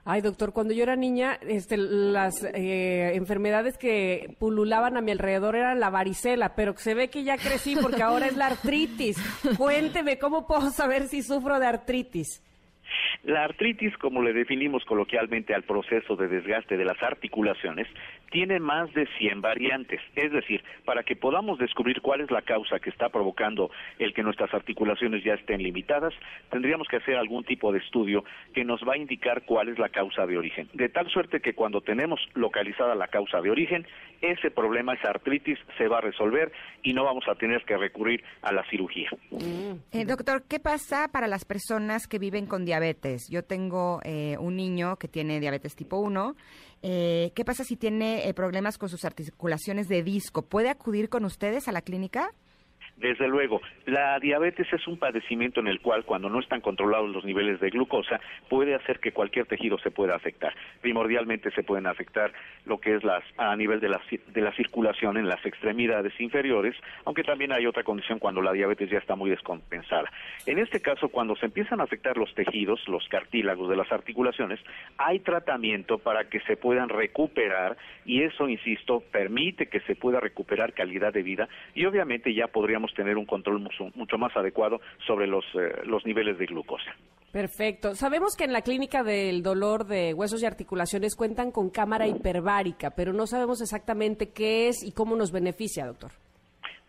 Ay, 0.05 0.21
doctor, 0.21 0.53
cuando 0.53 0.73
yo 0.73 0.83
era 0.83 0.95
niña, 0.95 1.37
este, 1.41 1.77
las 1.77 2.43
eh, 2.43 3.11
enfermedades 3.15 3.77
que 3.77 4.35
pululaban 4.39 4.97
a 4.97 5.01
mi 5.01 5.11
alrededor 5.11 5.55
eran 5.55 5.79
la 5.79 5.89
varicela, 5.89 6.55
pero 6.55 6.75
se 6.77 6.93
ve 6.93 7.09
que 7.09 7.23
ya 7.23 7.37
crecí 7.37 7.75
porque 7.81 8.01
ahora 8.01 8.27
es 8.27 8.37
la 8.37 8.47
artritis. 8.47 9.17
Cuénteme, 9.57 10.17
¿cómo 10.17 10.47
puedo 10.47 10.69
saber 10.71 11.03
si 11.03 11.21
sufro 11.21 11.59
de 11.59 11.67
artritis? 11.67 12.43
La 13.23 13.43
artritis, 13.43 13.95
como 13.97 14.21
le 14.21 14.33
definimos 14.33 14.83
coloquialmente 14.85 15.53
al 15.53 15.63
proceso 15.63 16.15
de 16.15 16.27
desgaste 16.27 16.77
de 16.77 16.85
las 16.85 17.01
articulaciones, 17.03 17.87
tiene 18.31 18.59
más 18.59 18.93
de 18.93 19.07
100 19.17 19.41
variantes. 19.41 19.99
Es 20.15 20.31
decir, 20.31 20.63
para 20.85 21.03
que 21.03 21.15
podamos 21.15 21.59
descubrir 21.59 22.01
cuál 22.01 22.21
es 22.21 22.31
la 22.31 22.41
causa 22.41 22.79
que 22.79 22.89
está 22.89 23.09
provocando 23.09 23.71
el 23.97 24.13
que 24.13 24.23
nuestras 24.23 24.53
articulaciones 24.53 25.23
ya 25.23 25.33
estén 25.33 25.61
limitadas, 25.61 26.13
tendríamos 26.49 26.87
que 26.87 26.97
hacer 26.97 27.15
algún 27.15 27.43
tipo 27.43 27.71
de 27.71 27.79
estudio 27.79 28.23
que 28.53 28.63
nos 28.63 28.81
va 28.81 28.93
a 28.93 28.97
indicar 28.97 29.43
cuál 29.45 29.69
es 29.69 29.79
la 29.79 29.89
causa 29.89 30.25
de 30.25 30.37
origen. 30.37 30.69
De 30.73 30.89
tal 30.89 31.09
suerte 31.09 31.39
que 31.39 31.53
cuando 31.53 31.81
tenemos 31.81 32.19
localizada 32.33 32.95
la 32.95 33.07
causa 33.07 33.41
de 33.41 33.51
origen, 33.51 33.85
ese 34.21 34.51
problema, 34.51 34.93
esa 34.93 35.09
artritis, 35.09 35.57
se 35.77 35.87
va 35.87 35.99
a 35.99 36.01
resolver 36.01 36.51
y 36.83 36.93
no 36.93 37.03
vamos 37.03 37.23
a 37.27 37.35
tener 37.35 37.63
que 37.63 37.77
recurrir 37.77 38.23
a 38.41 38.51
la 38.51 38.63
cirugía. 38.69 39.09
Eh, 39.91 40.05
doctor, 40.05 40.43
¿qué 40.47 40.59
pasa 40.59 41.09
para 41.11 41.27
las 41.27 41.45
personas 41.45 42.07
que 42.07 42.19
viven 42.19 42.45
con 42.45 42.65
diabetes? 42.65 43.29
Yo 43.29 43.43
tengo 43.43 44.01
eh, 44.03 44.35
un 44.39 44.55
niño 44.55 44.97
que 44.97 45.07
tiene 45.07 45.39
diabetes 45.39 45.75
tipo 45.75 45.97
1. 45.97 46.35
Eh, 46.81 47.31
¿Qué 47.35 47.43
pasa 47.43 47.63
si 47.63 47.75
tiene 47.75 48.27
eh, 48.27 48.33
problemas 48.33 48.77
con 48.77 48.89
sus 48.89 49.05
articulaciones 49.05 49.87
de 49.87 50.03
disco? 50.03 50.43
¿Puede 50.43 50.69
acudir 50.69 51.09
con 51.09 51.25
ustedes 51.25 51.67
a 51.67 51.71
la 51.71 51.81
clínica? 51.81 52.33
Desde 52.99 53.29
luego, 53.29 53.61
la 53.85 54.19
diabetes 54.19 54.67
es 54.73 54.85
un 54.85 54.97
padecimiento 54.97 55.61
en 55.61 55.67
el 55.67 55.79
cual 55.79 56.03
cuando 56.03 56.29
no 56.29 56.39
están 56.39 56.59
controlados 56.59 57.09
los 57.09 57.23
niveles 57.23 57.61
de 57.61 57.69
glucosa 57.69 58.19
puede 58.49 58.75
hacer 58.75 58.99
que 58.99 59.13
cualquier 59.13 59.45
tejido 59.45 59.77
se 59.79 59.89
pueda 59.89 60.15
afectar. 60.15 60.53
Primordialmente 60.81 61.49
se 61.51 61.63
pueden 61.63 61.87
afectar 61.87 62.33
lo 62.65 62.79
que 62.79 62.95
es 62.95 63.03
las, 63.05 63.23
a 63.37 63.55
nivel 63.55 63.79
de 63.79 63.87
la, 63.87 64.01
de 64.27 64.41
la 64.41 64.51
circulación 64.51 65.15
en 65.15 65.29
las 65.29 65.45
extremidades 65.45 66.13
inferiores, 66.19 66.75
aunque 67.05 67.23
también 67.23 67.53
hay 67.53 67.65
otra 67.65 67.83
condición 67.83 68.19
cuando 68.19 68.41
la 68.41 68.51
diabetes 68.51 68.89
ya 68.89 68.97
está 68.97 69.15
muy 69.15 69.29
descompensada. 69.29 70.11
En 70.45 70.59
este 70.59 70.81
caso, 70.81 71.07
cuando 71.07 71.37
se 71.37 71.45
empiezan 71.45 71.79
a 71.79 71.83
afectar 71.83 72.17
los 72.17 72.35
tejidos, 72.35 72.85
los 72.89 73.07
cartílagos 73.07 73.69
de 73.69 73.77
las 73.77 73.89
articulaciones, 73.93 74.59
hay 74.97 75.19
tratamiento 75.19 75.99
para 75.99 76.25
que 76.25 76.41
se 76.41 76.57
puedan 76.57 76.89
recuperar 76.89 77.77
y 78.05 78.23
eso, 78.23 78.49
insisto, 78.49 79.01
permite 79.11 79.67
que 79.67 79.79
se 79.81 79.95
pueda 79.95 80.19
recuperar 80.19 80.73
calidad 80.73 81.13
de 81.13 81.23
vida 81.23 81.47
y 81.73 81.85
obviamente 81.85 82.33
ya 82.33 82.47
podríamos 82.47 82.88
tener 82.93 83.17
un 83.17 83.25
control 83.25 83.59
mucho, 83.59 83.89
mucho 83.95 84.17
más 84.17 84.35
adecuado 84.35 84.79
sobre 85.05 85.27
los, 85.27 85.45
eh, 85.55 85.81
los 85.85 86.05
niveles 86.05 86.37
de 86.37 86.45
glucosa. 86.45 86.91
Perfecto. 87.31 87.93
Sabemos 87.93 88.35
que 88.35 88.45
en 88.45 88.53
la 88.53 88.61
clínica 88.61 89.03
del 89.03 89.43
dolor 89.43 89.85
de 89.85 90.13
huesos 90.13 90.41
y 90.41 90.45
articulaciones 90.45 91.15
cuentan 91.15 91.51
con 91.51 91.69
cámara 91.69 92.07
hiperbárica, 92.07 92.91
pero 92.91 93.13
no 93.13 93.27
sabemos 93.27 93.61
exactamente 93.61 94.29
qué 94.29 94.67
es 94.67 94.83
y 94.83 94.91
cómo 94.91 95.15
nos 95.15 95.31
beneficia, 95.31 95.85
doctor. 95.85 96.11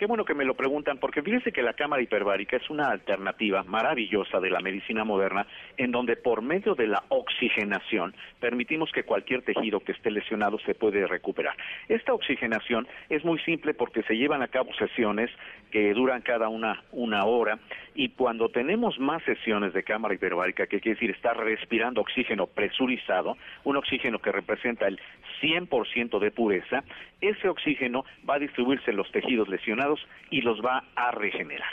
Qué 0.00 0.06
bueno 0.06 0.24
que 0.24 0.32
me 0.32 0.46
lo 0.46 0.54
preguntan, 0.54 0.96
porque 0.96 1.20
fíjense 1.20 1.52
que 1.52 1.60
la 1.60 1.74
cámara 1.74 2.00
hiperbárica 2.00 2.56
es 2.56 2.70
una 2.70 2.88
alternativa 2.88 3.64
maravillosa 3.64 4.40
de 4.40 4.48
la 4.48 4.60
medicina 4.60 5.04
moderna, 5.04 5.46
en 5.76 5.90
donde 5.90 6.16
por 6.16 6.40
medio 6.40 6.74
de 6.74 6.86
la 6.86 7.04
oxigenación 7.10 8.14
permitimos 8.40 8.90
que 8.92 9.02
cualquier 9.02 9.42
tejido 9.42 9.80
que 9.80 9.92
esté 9.92 10.10
lesionado 10.10 10.58
se 10.60 10.74
puede 10.74 11.06
recuperar. 11.06 11.54
Esta 11.86 12.14
oxigenación 12.14 12.88
es 13.10 13.26
muy 13.26 13.40
simple 13.40 13.74
porque 13.74 14.02
se 14.04 14.16
llevan 14.16 14.40
a 14.40 14.48
cabo 14.48 14.72
sesiones 14.72 15.30
que 15.70 15.92
duran 15.92 16.22
cada 16.22 16.48
una 16.48 16.82
una 16.92 17.26
hora 17.26 17.58
y 17.94 18.08
cuando 18.08 18.48
tenemos 18.48 18.98
más 18.98 19.22
sesiones 19.24 19.74
de 19.74 19.82
cámara 19.82 20.14
hiperbárica, 20.14 20.66
que 20.66 20.80
quiere 20.80 20.94
decir 20.94 21.10
estar 21.10 21.36
respirando 21.36 22.00
oxígeno 22.00 22.46
presurizado, 22.46 23.36
un 23.64 23.76
oxígeno 23.76 24.18
que 24.18 24.32
representa 24.32 24.86
el 24.86 24.98
100% 25.42 26.18
de 26.18 26.30
pureza, 26.30 26.84
ese 27.20 27.48
oxígeno 27.48 28.06
va 28.28 28.36
a 28.36 28.38
distribuirse 28.38 28.92
en 28.92 28.96
los 28.96 29.10
tejidos 29.12 29.48
lesionados 29.48 29.89
y 30.30 30.42
los 30.42 30.60
va 30.60 30.84
a 30.94 31.10
regenerar. 31.10 31.72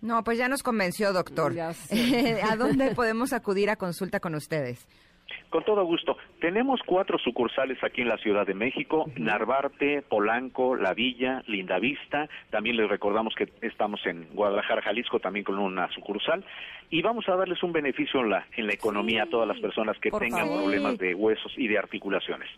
No, 0.00 0.24
pues 0.24 0.36
ya 0.36 0.48
nos 0.48 0.64
convenció, 0.64 1.12
doctor. 1.12 1.52
¿A 1.60 2.56
dónde 2.56 2.94
podemos 2.94 3.32
acudir 3.32 3.70
a 3.70 3.76
consulta 3.76 4.18
con 4.18 4.34
ustedes? 4.34 4.88
Con 5.48 5.64
todo 5.64 5.84
gusto. 5.84 6.16
Tenemos 6.40 6.80
cuatro 6.84 7.18
sucursales 7.18 7.78
aquí 7.84 8.00
en 8.00 8.08
la 8.08 8.16
Ciudad 8.16 8.46
de 8.46 8.54
México, 8.54 9.10
Narvarte, 9.16 10.02
Polanco, 10.02 10.74
La 10.76 10.92
Villa, 10.92 11.42
Lindavista. 11.46 12.28
También 12.50 12.76
les 12.76 12.88
recordamos 12.88 13.34
que 13.34 13.48
estamos 13.60 14.04
en 14.06 14.26
Guadalajara, 14.32 14.82
Jalisco, 14.82 15.20
también 15.20 15.44
con 15.44 15.58
una 15.58 15.88
sucursal. 15.92 16.44
Y 16.90 17.02
vamos 17.02 17.28
a 17.28 17.36
darles 17.36 17.62
un 17.62 17.72
beneficio 17.72 18.20
en 18.20 18.30
la, 18.30 18.46
en 18.56 18.66
la 18.66 18.72
economía 18.72 19.24
a 19.24 19.26
todas 19.26 19.46
las 19.46 19.60
personas 19.60 19.96
que 19.98 20.10
tengan 20.10 20.46
favor. 20.46 20.62
problemas 20.62 20.98
de 20.98 21.14
huesos 21.14 21.52
y 21.56 21.68
de 21.68 21.78
articulaciones. 21.78 22.48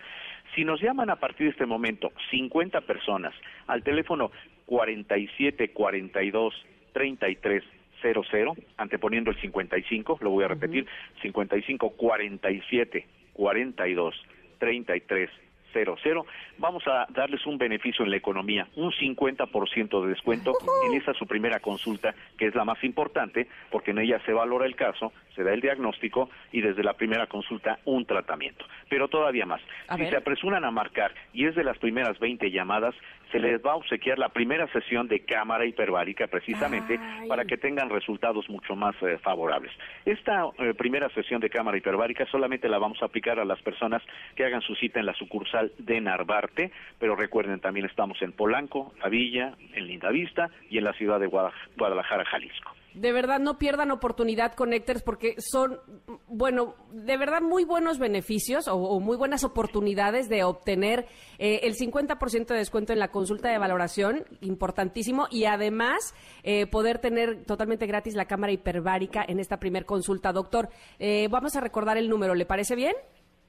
Si 0.55 0.65
nos 0.65 0.81
llaman 0.81 1.11
a 1.11 1.17
partir 1.17 1.47
de 1.47 1.51
este 1.51 1.67
momento 1.67 2.13
50 2.31 2.81
personas 2.83 3.35
al 3.67 3.83
teléfono 3.83 4.31
47 4.67 5.71
42 5.73 6.55
33 6.93 7.62
00, 8.03 8.55
anteponiendo 8.77 9.31
el 9.31 9.41
55, 9.41 10.19
lo 10.21 10.31
voy 10.31 10.45
a 10.45 10.49
repetir, 10.49 10.87
55 11.23 11.91
47 11.91 13.07
42 13.33 14.15
33 14.59 15.31
00, 15.73 16.27
vamos 16.59 16.87
a 16.87 17.05
darles 17.11 17.45
un 17.47 17.59
beneficio 17.59 18.05
en 18.05 18.11
la 18.12 18.17
economía, 18.17 18.69
un 18.77 18.93
50% 18.93 20.03
de 20.03 20.09
descuento 20.09 20.53
en 20.87 20.95
esa 20.95 21.12
su 21.15 21.27
primera 21.27 21.59
consulta, 21.59 22.15
que 22.39 22.47
es 22.47 22.55
la 22.55 22.65
más 22.65 22.83
importante, 22.85 23.49
porque 23.73 23.91
en 23.91 23.99
ella 23.99 24.21
se 24.25 24.33
valora 24.33 24.67
el 24.67 24.77
caso, 24.77 25.12
se 25.35 25.43
da 25.43 25.53
el 25.53 25.61
diagnóstico 25.61 26.31
y 26.53 26.61
desde 26.61 26.85
la 26.85 26.93
primera 26.93 27.27
consulta 27.27 27.81
un 27.87 28.07
tratamiento. 28.07 28.65
Pero 28.89 29.09
todavía 29.09 29.47
más, 29.47 29.61
A 29.89 29.97
si 29.97 30.03
ver. 30.03 30.11
se 30.11 30.17
apresuran 30.19 30.65
a 30.65 30.71
marcar 30.71 31.12
y 31.33 31.47
es 31.47 31.57
de 31.57 31.65
las 31.65 31.77
primeras 31.79 32.21
20 32.21 32.53
llamadas, 32.53 32.95
se 33.35 33.41
les 33.41 33.61
va 33.61 33.72
a 33.72 33.74
obsequiar 33.74 34.16
la 34.16 34.28
primera 34.28 34.68
sesión 34.68 35.09
de 35.09 35.24
cámara 35.24 35.66
hiperbárica 35.66 36.28
precisamente 36.28 37.01
Ay. 37.01 37.26
para 37.26 37.45
que 37.45 37.57
tengan 37.57 37.91
resultados 37.91 38.49
mucho 38.49 38.76
más 38.76 38.95
eh, 39.03 39.18
favorables. 39.18 39.72
Esta 40.05 40.45
eh, 40.61 40.72
primera 40.74 41.09
sesión 41.09 41.41
de 41.41 41.51
cámara 41.51 41.76
hiperbárica 41.76 42.26
solamente 42.26 42.68
la 42.68 42.78
vamos 42.78 43.03
a 43.03 43.07
aplicar 43.07 43.41
a 43.41 43.45
las 43.45 43.61
personas 43.61 44.03
que 44.37 44.45
hagan 44.45 44.61
su 44.61 44.76
cita 44.76 45.01
en 45.01 45.07
la 45.07 45.14
sucursal 45.14 45.72
de 45.78 46.01
Narvarte, 46.01 46.70
pero 47.01 47.16
recuerden 47.16 47.59
también 47.59 47.87
estamos 47.87 48.22
en 48.22 48.30
Polanco, 48.30 48.95
La 49.03 49.09
Villa, 49.09 49.55
en 49.72 49.89
Lindavista 49.89 50.49
y 50.70 50.78
en 50.78 50.85
la 50.85 50.93
ciudad 50.93 51.18
de 51.18 51.26
Guadalajara, 51.26 52.24
Jalisco. 52.26 52.70
De 52.95 53.12
verdad, 53.12 53.40
no 53.40 53.59
pierdan 53.59 53.90
oportunidad 53.90 54.55
Connectors 54.55 55.03
porque 55.03 55.34
son, 55.38 55.80
bueno, 56.28 56.76
de 56.92 57.16
verdad 57.16 57.42
muy 57.42 57.64
buenos 57.64 57.99
beneficios 57.99 58.68
o, 58.68 59.01
muy 59.01 59.16
buenas 59.16 59.42
oportunidades 59.42 60.28
de 60.28 60.45
obtener 60.45 61.07
eh, 61.38 61.61
el 61.64 61.74
50% 61.74 62.47
de 62.47 62.57
descuento 62.57 62.92
en 62.92 63.01
la 63.01 63.09
consulta 63.09 63.51
de 63.51 63.59
valoración, 63.59 64.24
importantísimo, 64.40 65.26
y 65.30 65.47
además 65.47 66.14
eh, 66.45 66.66
poder 66.66 66.99
tener 66.99 67.45
totalmente 67.45 67.86
gratis 67.86 68.14
la 68.14 68.26
cámara 68.26 68.53
hiperbárica 68.53 69.24
en 69.26 69.40
esta 69.40 69.59
primer 69.59 69.86
consulta. 69.86 70.32
Doctor, 70.32 70.68
eh, 71.01 71.26
vamos 71.30 71.57
a 71.57 71.61
recordar 71.61 71.97
el 71.97 72.09
número, 72.09 72.34
¿le 72.36 72.47
parece 72.47 72.76
bien? 72.76 72.95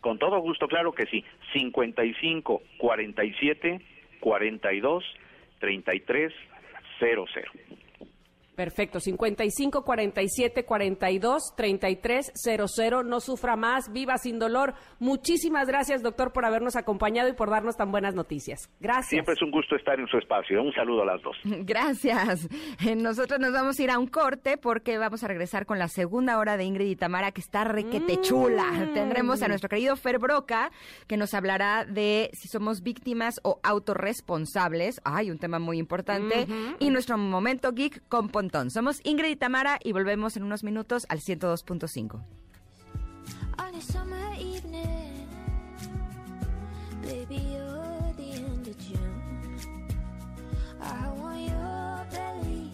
Con 0.02 0.18
todo 0.18 0.40
gusto, 0.40 0.68
claro 0.68 0.92
que 0.92 1.06
sí. 1.06 1.24
55 1.54 2.62
47 2.80 3.82
42 4.20 5.04
33 5.60 6.34
00. 7.00 7.26
Perfecto, 8.56 9.00
55 9.00 9.84
47 9.84 10.66
42 10.66 11.54
33 11.56 12.32
00. 12.36 13.04
No 13.04 13.20
sufra 13.20 13.56
más, 13.56 13.92
viva 13.92 14.18
sin 14.18 14.40
dolor. 14.40 14.74
Muchísimas 15.00 15.68
gracias, 15.68 16.02
doctor, 16.02 16.32
por 16.32 16.46
habernos 16.46 16.76
acompañado 16.76 17.30
y 17.30 17.34
por 17.34 17.50
darnos 17.50 17.76
tan 17.76 17.92
buenas 17.92 18.16
noticias. 18.16 18.70
Gracias. 18.80 19.10
Siempre 19.10 19.34
es 19.34 19.42
un 19.42 19.52
gusto 19.52 19.76
estar 19.76 20.00
en 20.00 20.08
su 20.08 20.18
espacio. 20.18 20.62
Un 20.62 20.74
saludo 20.74 21.04
a 21.04 21.06
las 21.06 21.22
dos. 21.22 21.36
Gracias. 21.44 22.48
Eh, 22.86 22.96
Nosotros 22.96 23.40
nos 23.40 23.52
vamos 23.52 23.80
a 23.80 23.84
ir 23.84 23.92
a 23.92 24.00
un 24.00 24.08
corte 24.08 24.58
porque 24.58 24.98
vamos 24.98 25.24
a 25.24 25.28
regresar 25.28 25.66
con 25.66 25.80
la 25.80 25.88
segunda 25.88 26.38
hora 26.40 26.58
de 26.58 26.64
Ingrid 26.64 26.88
y 26.90 26.96
Tamara 26.96 27.32
que 27.32 27.42
está 27.42 27.64
requete 27.64 28.22
chula. 28.22 28.66
Tendremos 28.94 29.42
a 29.42 29.48
nuestro 29.48 29.70
querido 29.70 29.96
Fer 29.96 30.20
Broca 30.20 30.72
que 31.08 31.18
nos 31.18 31.34
hablará 31.34 31.86
de 31.86 32.30
si 32.34 32.48
somos 32.48 32.82
víctimas 32.82 33.40
o 33.44 33.60
autorresponsables. 33.64 35.02
Ay, 35.04 35.32
un 35.32 35.38
tema 35.40 35.60
muy 35.60 35.78
importante. 35.78 36.48
Y 36.80 36.90
nuestro 36.90 37.18
momento 37.18 37.72
geek 37.72 38.08
con 38.08 38.30
Somos 38.70 39.02
Ingrid 39.04 39.32
y 39.32 39.36
Tamara 39.36 39.80
y 39.84 39.92
volvemos 39.92 40.38
en 40.38 40.44
unos 40.44 40.64
minutos 40.64 41.06
al 41.10 41.20
102.5. 41.20 42.22
On 43.58 43.76
a 43.76 43.82
summer 43.82 44.34
evening, 44.40 45.28
baby, 47.02 47.42
you're 47.52 48.14
the 48.18 48.38
end 48.38 48.68
of 48.68 48.78
June. 48.78 49.80
I 50.80 51.10
want 51.20 51.42
your 51.42 52.06
belly 52.12 52.72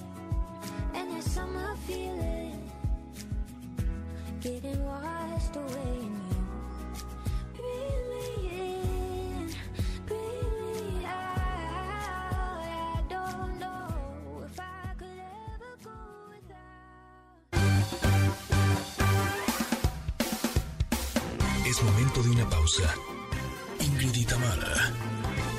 and 0.94 1.12
that 1.12 1.24
summer 1.24 1.76
feeling, 1.88 2.70
getting 4.42 4.84
washed 4.84 5.56
away 5.56 6.02
Es 21.72 21.82
momento 21.84 22.22
de 22.22 22.30
una 22.32 22.50
pausa. 22.50 22.94
Ingrid 23.80 24.28
Tamara, 24.28 24.92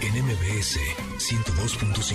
en 0.02 0.12
MBS 0.22 0.78
102.5. 1.16 2.12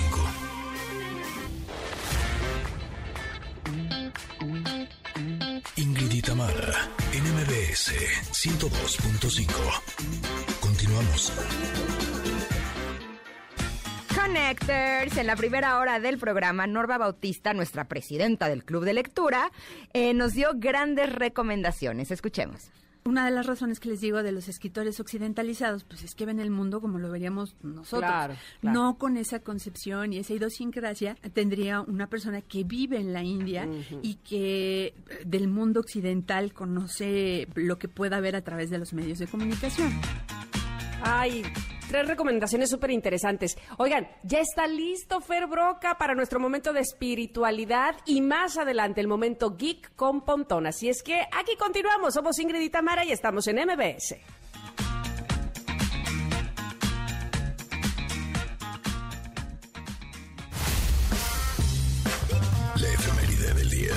Ingrid 5.78 6.24
Tamara, 6.24 6.92
en 7.12 7.24
MBS 7.24 7.92
102.5. 8.34 9.48
Continuamos. 10.60 11.34
Connectors, 14.14 15.18
en 15.18 15.26
la 15.26 15.36
primera 15.36 15.80
hora 15.80 16.00
del 16.00 16.20
programa, 16.20 16.68
Norma 16.68 17.00
Bautista, 17.00 17.56
nuestra 17.56 17.88
presidenta 17.88 18.48
del 18.48 18.64
Club 18.64 18.86
de 18.86 18.94
Lectura, 18.94 19.52
eh, 19.94 20.14
nos 20.14 20.36
dio 20.36 20.52
grandes 20.54 21.12
recomendaciones. 21.12 22.12
Escuchemos. 22.12 22.70
Una 23.08 23.24
de 23.24 23.32
las 23.32 23.46
razones 23.46 23.80
que 23.80 23.88
les 23.88 24.02
digo 24.02 24.22
de 24.22 24.34
los 24.34 24.50
escritores 24.50 25.00
occidentalizados, 25.00 25.86
pues 25.86 26.04
es 26.04 26.14
que 26.14 26.26
ven 26.26 26.42
el 26.42 26.52
mundo 26.52 26.82
como 26.82 27.00
lo 27.00 27.10
veríamos 27.10 27.56
nosotros. 27.64 28.12
Claro, 28.12 28.36
claro. 28.60 28.78
No 28.78 28.98
con 28.98 29.16
esa 29.16 29.40
concepción 29.40 30.12
y 30.12 30.18
esa 30.18 30.34
idiosincrasia 30.34 31.16
tendría 31.32 31.80
una 31.80 32.08
persona 32.08 32.42
que 32.42 32.66
vive 32.66 32.98
en 32.98 33.14
la 33.14 33.24
India 33.24 33.66
y 34.02 34.16
que 34.16 34.88
eh, 34.88 34.94
del 35.26 35.48
mundo 35.48 35.80
occidental 35.80 36.52
conoce 36.52 37.48
lo 37.56 37.80
que 37.80 37.88
pueda 37.88 38.20
ver 38.20 38.36
a 38.36 38.42
través 38.42 38.70
de 38.70 38.78
los 38.78 38.92
medios 38.92 39.20
de 39.20 39.28
comunicación. 39.28 39.90
Ay, 41.02 41.44
tres 41.88 42.08
recomendaciones 42.08 42.70
súper 42.70 42.92
interesantes. 42.92 43.58
Oigan, 43.78 44.08
ya 44.24 44.40
está 44.40 44.68
listo 44.68 45.22
Fer 45.22 45.48
Broca 45.48 45.98
para 45.98 46.16
nuestro 46.16 46.40
momento 46.40 46.74
de 46.74 46.82
espiritualidad 46.82 47.96
y 48.06 48.22
más 48.22 48.58
adelante 48.58 49.02
el 49.02 49.08
momento 49.08 49.56
geek 49.58 49.96
con 49.96 50.22
Pontón. 50.22 50.68
Así 50.68 50.90
es 50.90 51.04
que 51.04 51.22
aquí 51.32 51.56
continuamos. 51.58 52.14
Somos 52.14 52.38
Ingrid 52.40 52.62
y 52.62 52.70
Tamara 52.70 53.06
y 53.06 53.12
estamos 53.12 53.48
en 53.48 53.58
MBS. 53.58 54.16
La 62.76 62.94
efeméride 62.94 63.54
del 63.54 63.70
día. 63.70 63.96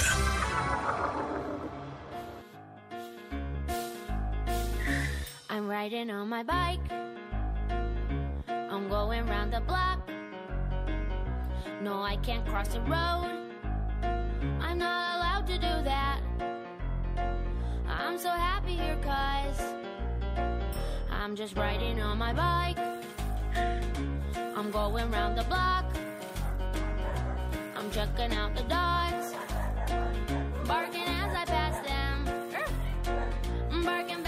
I'm 5.51 5.69
riding 5.69 6.11
on 6.11 6.29
my 6.29 6.43
bike. 6.43 6.81
Going 8.91 9.25
round 9.27 9.53
the 9.53 9.61
block. 9.61 10.01
No, 11.81 12.03
I 12.03 12.17
can't 12.17 12.45
cross 12.45 12.67
the 12.69 12.81
road. 12.81 13.31
I'm 14.61 14.79
not 14.79 15.17
allowed 15.17 15.47
to 15.47 15.55
do 15.55 15.85
that. 15.85 16.21
I'm 17.87 18.19
so 18.19 18.31
happy 18.31 18.75
here, 18.75 18.99
cause 19.01 19.63
I'm 21.09 21.37
just 21.37 21.57
riding 21.57 22.01
on 22.03 22.19
my 22.19 22.33
bike. 22.33 22.79
I'm 24.35 24.73
going 24.73 25.09
round 25.13 25.39
the 25.39 25.45
block. 25.45 25.85
I'm 27.77 27.89
checking 27.93 28.33
out 28.35 28.57
the 28.57 28.65
dogs. 28.65 29.35
Barking 30.67 31.07
as 31.07 31.33
I 31.33 31.45
pass 31.47 31.87
them. 31.87 32.25
Barking 33.85 34.25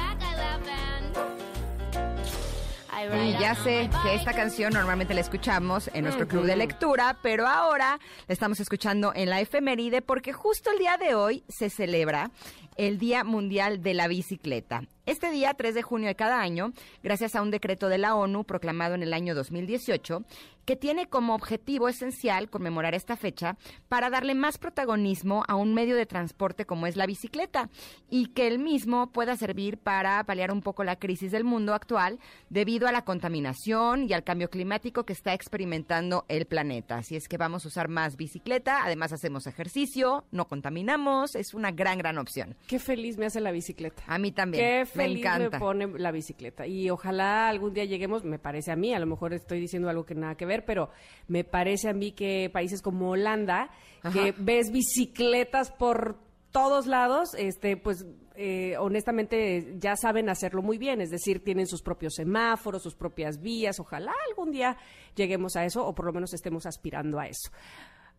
Y 3.05 3.33
ya 3.33 3.55
sé 3.57 3.91
que 4.05 4.15
esta 4.15 4.33
canción 4.33 4.73
normalmente 4.73 5.13
la 5.13 5.21
escuchamos 5.21 5.91
en 5.93 6.05
nuestro 6.05 6.29
club 6.29 6.45
de 6.45 6.55
lectura, 6.57 7.19
pero 7.21 7.49
ahora 7.49 7.99
la 8.29 8.33
estamos 8.33 8.61
escuchando 8.61 9.13
en 9.15 9.29
la 9.29 9.41
efeméride 9.41 10.03
porque 10.03 10.33
justo 10.33 10.71
el 10.71 10.79
día 10.79 10.97
de 10.99 11.15
hoy 11.15 11.43
se 11.49 11.69
celebra 11.69 12.31
el 12.77 12.99
Día 12.99 13.25
Mundial 13.25 13.83
de 13.83 13.95
la 13.95 14.07
Bicicleta. 14.07 14.85
Este 15.05 15.33
día, 15.33 15.53
3 15.55 15.75
de 15.75 15.83
junio 15.83 16.07
de 16.07 16.15
cada 16.15 16.41
año, 16.41 16.73
gracias 17.03 17.35
a 17.35 17.43
un 17.43 17.51
decreto 17.51 17.89
de 17.89 17.99
la 17.99 18.15
ONU 18.15 18.45
proclamado 18.45 18.95
en 18.95 19.03
el 19.03 19.13
año 19.13 19.35
2018, 19.35 20.25
que 20.65 20.77
tiene 20.77 21.09
como 21.09 21.35
objetivo 21.35 21.89
esencial 21.89 22.49
conmemorar 22.49 22.95
esta 22.95 23.17
fecha 23.17 23.57
para 23.89 24.11
darle 24.11 24.35
más 24.35 24.59
protagonismo 24.59 25.45
a 25.49 25.57
un 25.57 25.75
medio 25.75 25.97
de 25.97 26.07
transporte 26.07 26.67
como 26.67 26.87
es 26.87 26.97
la 26.97 27.07
bicicleta 27.07 27.69
y 28.11 28.27
que 28.27 28.47
el 28.47 28.59
mismo 28.59 29.11
pueda 29.11 29.37
servir 29.37 29.79
para 29.79 30.23
paliar 30.25 30.53
un 30.53 30.63
poco 30.63 30.85
la 30.85 30.97
crisis 30.97 31.33
del 31.33 31.45
mundo 31.45 31.75
actual 31.75 32.21
debido 32.49 32.87
a 32.87 32.93
la 32.93 33.05
contaminación 33.05 34.09
y 34.09 34.13
al 34.13 34.25
cambio 34.25 34.51
climático 34.51 35.05
que 35.05 35.13
está 35.13 35.35
experimentando 35.35 36.25
el 36.29 36.47
planeta. 36.47 36.99
Así 36.99 37.17
es 37.17 37.29
que 37.29 37.39
vamos 37.39 37.65
a 37.65 37.69
usar 37.69 37.89
más 37.89 38.17
bicicleta, 38.17 38.85
además 38.85 39.13
hacemos 39.13 39.47
ejercicio, 39.47 40.25
no 40.31 40.47
contaminamos, 40.47 41.35
es 41.35 41.55
una 41.55 41.73
gran, 41.73 41.99
gran 41.99 42.19
opción. 42.19 42.57
Qué 42.69 42.79
feliz 42.79 43.19
me 43.19 43.27
hace 43.27 43.41
la 43.41 43.51
bicicleta. 43.51 44.05
A 44.07 44.19
mí 44.19 44.31
también. 44.31 44.63
Qué 44.63 44.87
feliz 44.93 45.25
me, 45.25 45.31
encanta. 45.31 45.59
pone 45.59 45.87
la 45.99 46.11
bicicleta. 46.11 46.67
Y 46.67 46.91
ojalá 46.91 47.49
algún 47.49 47.75
día 47.75 47.85
lleguemos, 47.85 48.25
me 48.25 48.39
parece 48.39 48.73
a 48.73 48.77
mí, 48.77 48.95
a 48.95 48.99
lo 48.99 49.07
mejor 49.07 49.35
estoy 49.35 49.61
diciendo 49.61 49.89
algo 49.89 50.05
que 50.05 50.15
nada 50.15 50.37
que 50.37 50.47
ver, 50.47 50.65
pero 50.65 50.91
me 51.29 51.45
parece 51.45 51.89
a 51.89 51.93
mí 51.93 52.13
que 52.13 52.51
países 52.53 52.83
como 52.83 53.11
Holanda, 53.11 53.71
que 54.13 54.35
ves 54.37 54.71
bicicletas 54.73 55.71
por 55.71 56.17
todos 56.51 56.87
lados, 56.87 57.35
este, 57.35 57.77
pues 57.77 58.05
eh, 58.35 58.77
honestamente 58.79 59.75
ya 59.79 59.97
saben 59.97 60.29
hacerlo 60.29 60.63
muy 60.63 60.79
bien, 60.79 61.01
es 61.01 61.11
decir, 61.11 61.43
tienen 61.43 61.67
sus 61.67 61.83
propios 61.83 62.15
semáforos, 62.15 62.83
sus 62.83 62.95
propias 62.95 63.41
vías, 63.41 63.81
ojalá 63.81 64.13
algún 64.29 64.53
día 64.53 64.77
lleguemos 65.15 65.57
a 65.57 65.65
eso 65.65 65.87
o 65.87 65.95
por 65.95 66.07
lo 66.07 66.13
menos 66.13 66.33
estemos 66.33 66.67
aspirando 66.67 67.19
a 67.19 67.27
eso. 67.27 67.51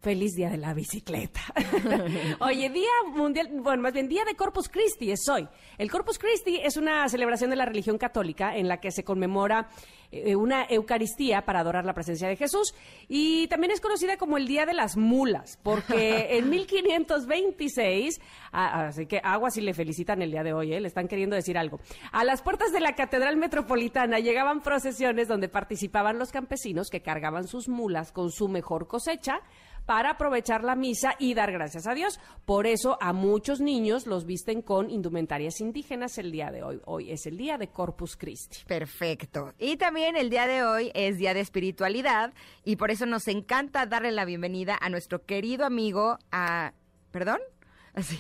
Feliz 0.04 0.36
día 0.36 0.50
de 0.50 0.58
la 0.58 0.74
bicicleta. 0.74 1.40
Oye, 2.42 2.70
día 2.70 2.90
mundial, 3.16 3.48
bueno, 3.54 3.84
más 3.84 3.94
bien 3.94 4.10
día 4.10 4.26
de 4.26 4.36
Corpus 4.36 4.68
Christi 4.68 5.12
es 5.12 5.30
hoy. 5.30 5.48
El 5.78 5.90
Corpus 5.90 6.20
Christi 6.20 6.60
es 6.62 6.76
una 6.76 7.08
celebración 7.08 7.50
de 7.50 7.56
la 7.56 7.64
religión 7.64 7.98
católica 7.98 8.54
en 8.58 8.68
la 8.68 8.82
que 8.82 8.92
se 8.92 9.06
conmemora 9.06 9.70
eh, 10.12 10.36
una 10.36 10.66
Eucaristía 10.70 11.46
para 11.46 11.62
adorar 11.62 11.86
la 11.86 11.94
presencia 11.94 12.28
de 12.28 12.36
Jesús 12.36 12.76
y 13.08 13.48
también 13.48 13.72
es 13.72 13.80
conocida 13.80 14.18
como 14.18 14.36
el 14.36 14.46
Día 14.46 14.66
de 14.66 14.74
las 14.74 14.98
Mulas, 14.98 15.58
porque 15.64 16.28
en 16.38 16.50
1526, 16.50 18.20
ah, 18.52 18.88
así 18.88 19.06
que 19.06 19.22
aguas 19.24 19.56
y 19.56 19.62
le 19.62 19.74
felicitan 19.74 20.22
el 20.22 20.32
día 20.32 20.44
de 20.44 20.52
hoy, 20.52 20.74
¿eh? 20.74 20.82
le 20.82 20.90
están 20.90 21.08
queriendo 21.08 21.38
decir 21.38 21.58
algo. 21.58 21.80
A 22.12 22.26
las 22.26 22.42
puertas 22.42 22.74
de 22.74 22.82
la 22.82 22.94
Catedral 22.94 23.38
Metropolitana 23.38 24.20
llegaban 24.20 24.62
procesiones 24.62 25.30
donde 25.30 25.48
participaban 25.48 26.20
los 26.20 26.32
campesinos 26.32 26.90
que 26.90 27.02
cargaban 27.02 27.48
sus 27.48 27.70
mulas 27.70 28.12
con 28.12 28.32
su 28.32 28.50
mejor 28.50 28.88
cosecha 28.88 29.40
para 29.86 30.12
aprovechar 30.12 30.64
la 30.64 30.76
misa 30.76 31.16
y 31.20 31.34
dar 31.34 31.52
gracias 31.52 31.88
a 31.88 31.94
Dios. 31.94 32.20
Por 32.46 32.68
eso 32.68 32.98
a 33.02 33.14
muchos 33.14 33.60
niños 33.60 34.08
los 34.08 34.26
visten 34.26 34.62
con 34.62 34.90
indumentarias 34.90 35.60
indígenas 35.62 36.18
el 36.18 36.32
día 36.32 36.52
de 36.52 36.64
hoy. 36.64 36.82
Hoy 36.86 37.12
es 37.12 37.26
el 37.26 37.38
día 37.38 37.58
de 37.58 37.68
Corpus 37.68 38.16
Christi. 38.16 38.60
Perfecto. 38.68 39.54
Y 39.58 39.78
también 39.78 40.16
el 40.16 40.30
día 40.30 40.48
de 40.48 40.64
hoy 40.64 40.92
es 40.94 41.18
día 41.18 41.34
de 41.34 41.40
espiritualidad 41.40 42.34
y 42.64 42.76
por 42.76 42.92
eso 42.92 43.06
nos 43.06 43.28
encanta 43.28 43.86
darle 43.86 44.12
la 44.12 44.26
bienvenida 44.26 44.78
a 44.80 44.90
nuestro 44.90 45.26
querido 45.26 45.66
amigo 45.66 46.18
a... 46.32 46.74
¿Perdón? 47.12 47.40
Así. 47.94 48.20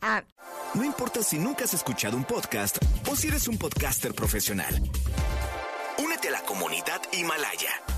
A 0.00 0.24
No 0.74 0.84
importa 0.84 1.22
si 1.22 1.38
nunca 1.38 1.64
has 1.64 1.74
escuchado 1.74 2.16
un 2.16 2.24
podcast 2.24 2.78
o 3.10 3.16
si 3.16 3.28
eres 3.28 3.48
un 3.48 3.58
podcaster 3.58 4.14
profesional. 4.14 4.74
Únete 5.98 6.28
a 6.28 6.32
la 6.32 6.42
comunidad 6.42 7.00
Himalaya. 7.12 7.97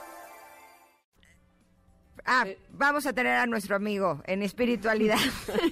Ah, 2.25 2.45
vamos 2.71 3.05
a 3.05 3.13
tener 3.13 3.33
a 3.33 3.45
nuestro 3.45 3.75
amigo 3.75 4.21
en 4.25 4.43
espiritualidad. 4.43 5.17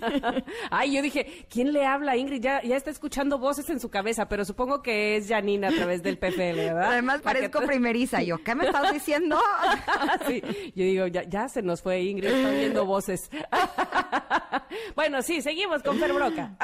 Ay, 0.72 0.96
yo 0.96 1.02
dije, 1.02 1.46
¿quién 1.50 1.74
le 1.74 1.86
habla? 1.86 2.18
Ingrid 2.18 2.42
ya, 2.42 2.62
ya 2.64 2.76
está 2.76 2.90
escuchando 2.90 3.38
voces 3.38 3.70
en 3.70 3.80
su 3.80 3.90
cabeza, 3.90 4.28
pero 4.28 4.46
supongo 4.46 4.82
que 4.82 5.18
es 5.18 5.28
Janina 5.28 5.70
a 5.70 5.72
través 5.72 6.02
del 6.02 6.18
PFL, 6.18 6.56
¿verdad? 6.56 6.92
Además 6.92 7.22
parezco 7.22 7.62
primeriza. 7.62 8.22
Yo, 8.24 8.44
¿qué 8.44 8.56
me 8.56 8.66
estás 8.66 8.92
diciendo? 8.92 9.40
sí, 10.28 10.42
yo 10.76 10.84
digo, 10.84 11.08
ya, 11.08 11.24
ya 11.24 11.48
se 11.50 11.62
nos 11.62 11.82
fue 11.82 12.02
Ingrid, 12.02 12.30
está 12.30 12.50
oyendo 12.50 12.86
voces. 12.86 13.30
bueno, 14.96 15.22
sí, 15.22 15.42
seguimos 15.42 15.84
con 15.84 15.98
Fer 16.00 16.14
Broca. 16.14 16.56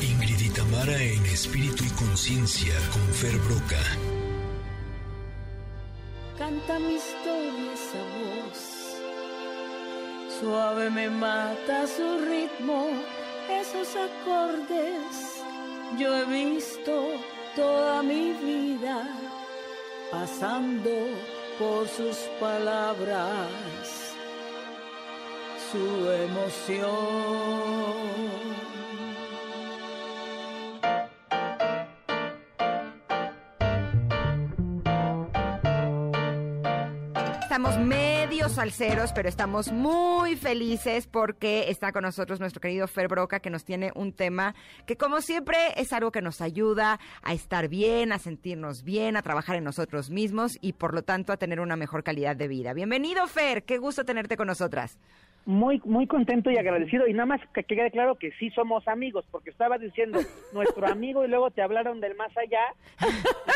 Ingrid 0.00 0.40
y 0.40 0.48
Tamara 0.50 1.02
en 1.02 1.24
espíritu 1.26 1.84
y 1.84 1.90
conciencia 1.90 2.74
con 2.92 3.02
Fer 3.14 3.36
Broca. 3.38 4.17
Canta 6.38 6.78
mi 6.78 6.94
historia 6.94 7.72
esa 7.74 7.98
voz. 8.16 8.60
Suave 10.38 10.88
me 10.88 11.10
mata 11.10 11.84
su 11.88 12.18
ritmo, 12.30 12.90
esos 13.50 13.88
acordes. 13.96 15.42
Yo 15.98 16.16
he 16.16 16.24
visto 16.26 17.10
toda 17.56 18.04
mi 18.04 18.34
vida 18.34 19.08
pasando 20.12 20.90
por 21.58 21.88
sus 21.88 22.16
palabras, 22.38 24.14
su 25.72 26.08
emoción. 26.12 26.88
Estamos 37.58 37.84
medio 37.84 38.48
salseros, 38.48 39.12
pero 39.12 39.28
estamos 39.28 39.72
muy 39.72 40.36
felices 40.36 41.08
porque 41.08 41.70
está 41.70 41.90
con 41.90 42.04
nosotros 42.04 42.38
nuestro 42.38 42.60
querido 42.60 42.86
Fer 42.86 43.08
Broca, 43.08 43.40
que 43.40 43.50
nos 43.50 43.64
tiene 43.64 43.90
un 43.96 44.12
tema 44.12 44.54
que, 44.86 44.96
como 44.96 45.20
siempre, 45.20 45.56
es 45.74 45.92
algo 45.92 46.12
que 46.12 46.22
nos 46.22 46.40
ayuda 46.40 47.00
a 47.20 47.32
estar 47.32 47.66
bien, 47.66 48.12
a 48.12 48.20
sentirnos 48.20 48.84
bien, 48.84 49.16
a 49.16 49.22
trabajar 49.22 49.56
en 49.56 49.64
nosotros 49.64 50.08
mismos 50.08 50.56
y, 50.60 50.74
por 50.74 50.94
lo 50.94 51.02
tanto, 51.02 51.32
a 51.32 51.36
tener 51.36 51.58
una 51.58 51.74
mejor 51.74 52.04
calidad 52.04 52.36
de 52.36 52.46
vida. 52.46 52.74
Bienvenido, 52.74 53.26
Fer. 53.26 53.64
Qué 53.64 53.78
gusto 53.78 54.04
tenerte 54.04 54.36
con 54.36 54.46
nosotras. 54.46 54.96
Muy 55.48 55.80
muy 55.86 56.06
contento 56.06 56.50
y 56.50 56.58
agradecido 56.58 57.06
y 57.06 57.14
nada 57.14 57.24
más 57.24 57.40
que 57.54 57.64
quede 57.64 57.90
claro 57.90 58.16
que 58.16 58.32
sí 58.32 58.50
somos 58.50 58.86
amigos 58.86 59.24
porque 59.30 59.48
estaba 59.48 59.78
diciendo 59.78 60.20
nuestro 60.52 60.86
amigo 60.86 61.24
y 61.24 61.28
luego 61.28 61.50
te 61.50 61.62
hablaron 61.62 62.00
del 62.00 62.14
más 62.16 62.36
allá 62.36 62.60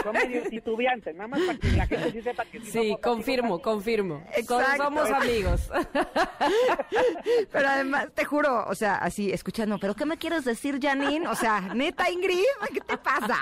fue 0.02 0.12
medio 0.14 0.42
titubeante 0.50 1.12
nada 1.12 1.28
más 1.28 1.40
para 1.42 1.58
que 1.58 1.76
la 1.76 1.86
gente 1.86 2.10
sí 2.12 2.22
sepa 2.22 2.46
que 2.46 2.60
sí, 2.60 2.66
Sí, 2.70 2.82
somos 2.88 3.00
confirmo, 3.02 3.44
amigos. 3.56 3.62
confirmo. 3.62 4.24
Exacto. 4.34 4.84
Somos 4.84 5.10
amigos. 5.10 5.70
Pero 7.52 7.68
además, 7.68 8.08
te 8.14 8.24
juro, 8.24 8.64
o 8.66 8.74
sea, 8.74 8.94
así 8.96 9.30
escuchando, 9.30 9.78
¿pero 9.78 9.94
qué 9.94 10.06
me 10.06 10.16
quieres 10.16 10.44
decir, 10.44 10.78
Janine? 10.80 11.26
O 11.28 11.34
sea, 11.34 11.60
neta, 11.74 12.10
Ingrid, 12.10 12.40
¿qué 12.72 12.80
te 12.80 12.96
pasa? 12.96 13.36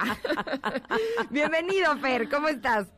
Bienvenido, 1.31 1.97
Fer, 1.99 2.29
¿cómo 2.29 2.49
estás? 2.49 2.89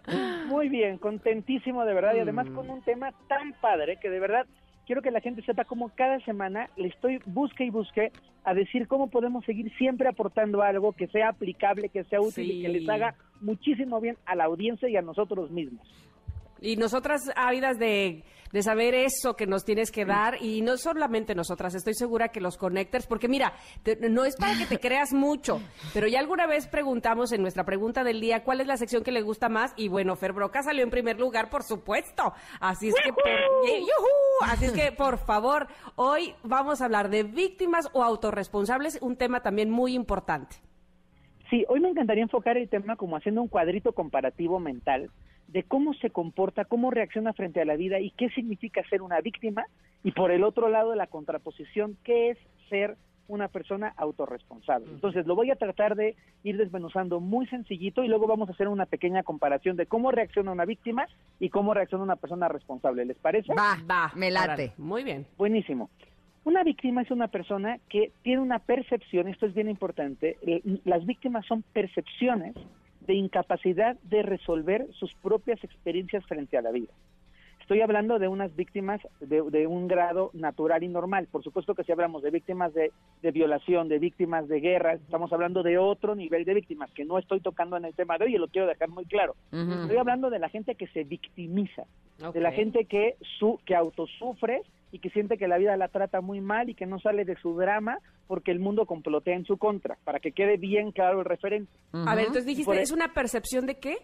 muy 0.46 0.68
bien 0.68 0.98
contentísimo 0.98 1.84
de 1.84 1.94
verdad 1.94 2.14
y 2.14 2.20
además 2.20 2.46
Mm. 2.48 2.54
con 2.54 2.70
un 2.70 2.82
tema 2.82 3.12
tan 3.28 3.52
padre 3.60 3.98
que 4.00 4.10
de 4.10 4.20
verdad 4.20 4.46
quiero 4.92 5.00
que 5.00 5.10
la 5.10 5.22
gente 5.22 5.40
sepa 5.44 5.64
cómo 5.64 5.88
cada 5.88 6.20
semana 6.20 6.68
le 6.76 6.88
estoy 6.88 7.18
busque 7.24 7.64
y 7.64 7.70
busque 7.70 8.12
a 8.44 8.52
decir 8.52 8.86
cómo 8.86 9.08
podemos 9.08 9.42
seguir 9.46 9.72
siempre 9.78 10.06
aportando 10.06 10.60
algo 10.60 10.92
que 10.92 11.06
sea 11.06 11.30
aplicable 11.30 11.88
que 11.88 12.04
sea 12.04 12.20
útil 12.20 12.50
y 12.50 12.60
que 12.60 12.68
les 12.68 12.86
haga 12.90 13.14
muchísimo 13.40 14.02
bien 14.02 14.18
a 14.26 14.34
la 14.34 14.44
audiencia 14.44 14.90
y 14.90 14.96
a 14.98 15.00
nosotros 15.00 15.50
mismos 15.50 15.88
Y 16.62 16.76
nosotras 16.76 17.22
ávidas 17.34 17.78
de, 17.78 18.22
de 18.52 18.62
saber 18.62 18.94
eso 18.94 19.34
que 19.34 19.46
nos 19.46 19.64
tienes 19.64 19.90
que 19.90 20.04
dar, 20.04 20.40
y 20.40 20.60
no 20.62 20.76
solamente 20.76 21.34
nosotras, 21.34 21.74
estoy 21.74 21.94
segura 21.94 22.28
que 22.28 22.40
los 22.40 22.56
connectors, 22.56 23.06
porque 23.08 23.26
mira, 23.28 23.52
te- 23.82 23.96
no 24.08 24.24
es 24.24 24.36
para 24.36 24.56
que 24.56 24.66
te 24.66 24.78
creas 24.78 25.12
mucho, 25.12 25.60
pero 25.92 26.06
ya 26.06 26.20
alguna 26.20 26.46
vez 26.46 26.68
preguntamos 26.68 27.32
en 27.32 27.42
nuestra 27.42 27.64
pregunta 27.64 28.04
del 28.04 28.20
día 28.20 28.44
cuál 28.44 28.60
es 28.60 28.68
la 28.68 28.76
sección 28.76 29.02
que 29.02 29.10
le 29.10 29.22
gusta 29.22 29.48
más, 29.48 29.72
y 29.76 29.88
bueno, 29.88 30.14
Fer 30.14 30.32
Broca 30.32 30.62
salió 30.62 30.84
en 30.84 30.90
primer 30.90 31.18
lugar, 31.18 31.50
por 31.50 31.64
supuesto. 31.64 32.32
Así 32.60 32.88
es 32.88 32.94
que, 33.02 33.12
por. 33.12 33.24
Así 34.48 34.66
es 34.66 34.72
que, 34.72 34.92
por 34.92 35.18
favor, 35.18 35.66
hoy 35.96 36.34
vamos 36.44 36.80
a 36.80 36.84
hablar 36.84 37.10
de 37.10 37.24
víctimas 37.24 37.88
o 37.92 38.02
autorresponsables, 38.04 38.98
un 39.02 39.16
tema 39.16 39.40
también 39.40 39.68
muy 39.70 39.94
importante. 39.94 40.56
Sí, 41.50 41.64
hoy 41.68 41.80
me 41.80 41.88
encantaría 41.88 42.22
enfocar 42.22 42.56
el 42.56 42.68
tema 42.68 42.96
como 42.96 43.16
haciendo 43.16 43.42
un 43.42 43.48
cuadrito 43.48 43.92
comparativo 43.92 44.58
mental 44.58 45.10
de 45.52 45.62
cómo 45.64 45.92
se 45.94 46.10
comporta, 46.10 46.64
cómo 46.64 46.90
reacciona 46.90 47.32
frente 47.34 47.60
a 47.60 47.64
la 47.64 47.76
vida 47.76 48.00
y 48.00 48.10
qué 48.10 48.30
significa 48.30 48.82
ser 48.88 49.02
una 49.02 49.20
víctima 49.20 49.66
y 50.02 50.12
por 50.12 50.30
el 50.30 50.44
otro 50.44 50.68
lado 50.68 50.94
la 50.94 51.06
contraposición, 51.06 51.96
qué 52.04 52.30
es 52.30 52.38
ser 52.70 52.96
una 53.28 53.48
persona 53.48 53.92
autorresponsable. 53.96 54.90
Entonces 54.90 55.26
lo 55.26 55.36
voy 55.36 55.50
a 55.50 55.56
tratar 55.56 55.94
de 55.94 56.16
ir 56.42 56.56
desmenuzando 56.56 57.20
muy 57.20 57.46
sencillito 57.46 58.02
y 58.02 58.08
luego 58.08 58.26
vamos 58.26 58.48
a 58.48 58.52
hacer 58.52 58.68
una 58.68 58.86
pequeña 58.86 59.22
comparación 59.22 59.76
de 59.76 59.86
cómo 59.86 60.10
reacciona 60.10 60.52
una 60.52 60.64
víctima 60.64 61.06
y 61.38 61.50
cómo 61.50 61.74
reacciona 61.74 62.04
una 62.04 62.16
persona 62.16 62.48
responsable. 62.48 63.04
¿Les 63.04 63.16
parece? 63.18 63.54
Va, 63.54 63.78
Va, 63.88 64.10
me 64.16 64.30
late. 64.30 64.72
Muy 64.78 65.04
bien. 65.04 65.26
Buenísimo. 65.38 65.90
Una 66.44 66.64
víctima 66.64 67.02
es 67.02 67.10
una 67.10 67.28
persona 67.28 67.78
que 67.88 68.10
tiene 68.22 68.42
una 68.42 68.58
percepción, 68.58 69.28
esto 69.28 69.46
es 69.46 69.54
bien 69.54 69.68
importante, 69.68 70.38
eh, 70.42 70.60
las 70.84 71.06
víctimas 71.06 71.46
son 71.46 71.62
percepciones 71.72 72.56
de 73.06 73.14
incapacidad 73.14 73.96
de 74.02 74.22
resolver 74.22 74.86
sus 74.92 75.14
propias 75.14 75.62
experiencias 75.64 76.24
frente 76.26 76.56
a 76.56 76.62
la 76.62 76.70
vida. 76.70 76.92
Estoy 77.60 77.80
hablando 77.80 78.18
de 78.18 78.26
unas 78.26 78.54
víctimas 78.56 79.00
de, 79.20 79.40
de 79.50 79.66
un 79.66 79.86
grado 79.86 80.30
natural 80.34 80.82
y 80.82 80.88
normal. 80.88 81.28
Por 81.30 81.44
supuesto 81.44 81.74
que 81.74 81.84
si 81.84 81.92
hablamos 81.92 82.22
de 82.22 82.30
víctimas 82.30 82.74
de, 82.74 82.90
de 83.22 83.30
violación, 83.30 83.88
de 83.88 84.00
víctimas 84.00 84.48
de 84.48 84.60
guerra, 84.60 84.94
estamos 84.94 85.32
hablando 85.32 85.62
de 85.62 85.78
otro 85.78 86.14
nivel 86.14 86.44
de 86.44 86.54
víctimas 86.54 86.90
que 86.90 87.04
no 87.04 87.18
estoy 87.18 87.40
tocando 87.40 87.76
en 87.76 87.84
el 87.84 87.94
tema 87.94 88.18
de 88.18 88.24
hoy 88.24 88.34
y 88.34 88.38
lo 88.38 88.48
quiero 88.48 88.66
dejar 88.66 88.88
muy 88.88 89.06
claro. 89.06 89.36
Estoy 89.52 89.96
hablando 89.96 90.28
de 90.28 90.40
la 90.40 90.48
gente 90.48 90.74
que 90.74 90.88
se 90.88 91.04
victimiza, 91.04 91.84
de 92.34 92.40
la 92.40 92.50
gente 92.50 92.84
que, 92.84 93.16
su, 93.38 93.58
que 93.64 93.76
autosufre 93.76 94.62
y 94.92 95.00
que 95.00 95.10
siente 95.10 95.38
que 95.38 95.48
la 95.48 95.58
vida 95.58 95.76
la 95.76 95.88
trata 95.88 96.20
muy 96.20 96.40
mal 96.40 96.70
y 96.70 96.74
que 96.74 96.86
no 96.86 97.00
sale 97.00 97.24
de 97.24 97.34
su 97.36 97.56
drama 97.56 97.98
porque 98.28 98.52
el 98.52 98.60
mundo 98.60 98.86
complotea 98.86 99.34
en 99.34 99.44
su 99.44 99.56
contra, 99.56 99.96
para 100.04 100.20
que 100.20 100.32
quede 100.32 100.58
bien 100.58 100.92
claro 100.92 101.20
el 101.20 101.24
referente. 101.24 101.72
A 101.92 102.14
ver, 102.14 102.26
entonces 102.26 102.46
dijiste, 102.46 102.80
¿es 102.80 102.92
una 102.92 103.12
percepción 103.12 103.66
de 103.66 103.76
qué? 103.76 103.96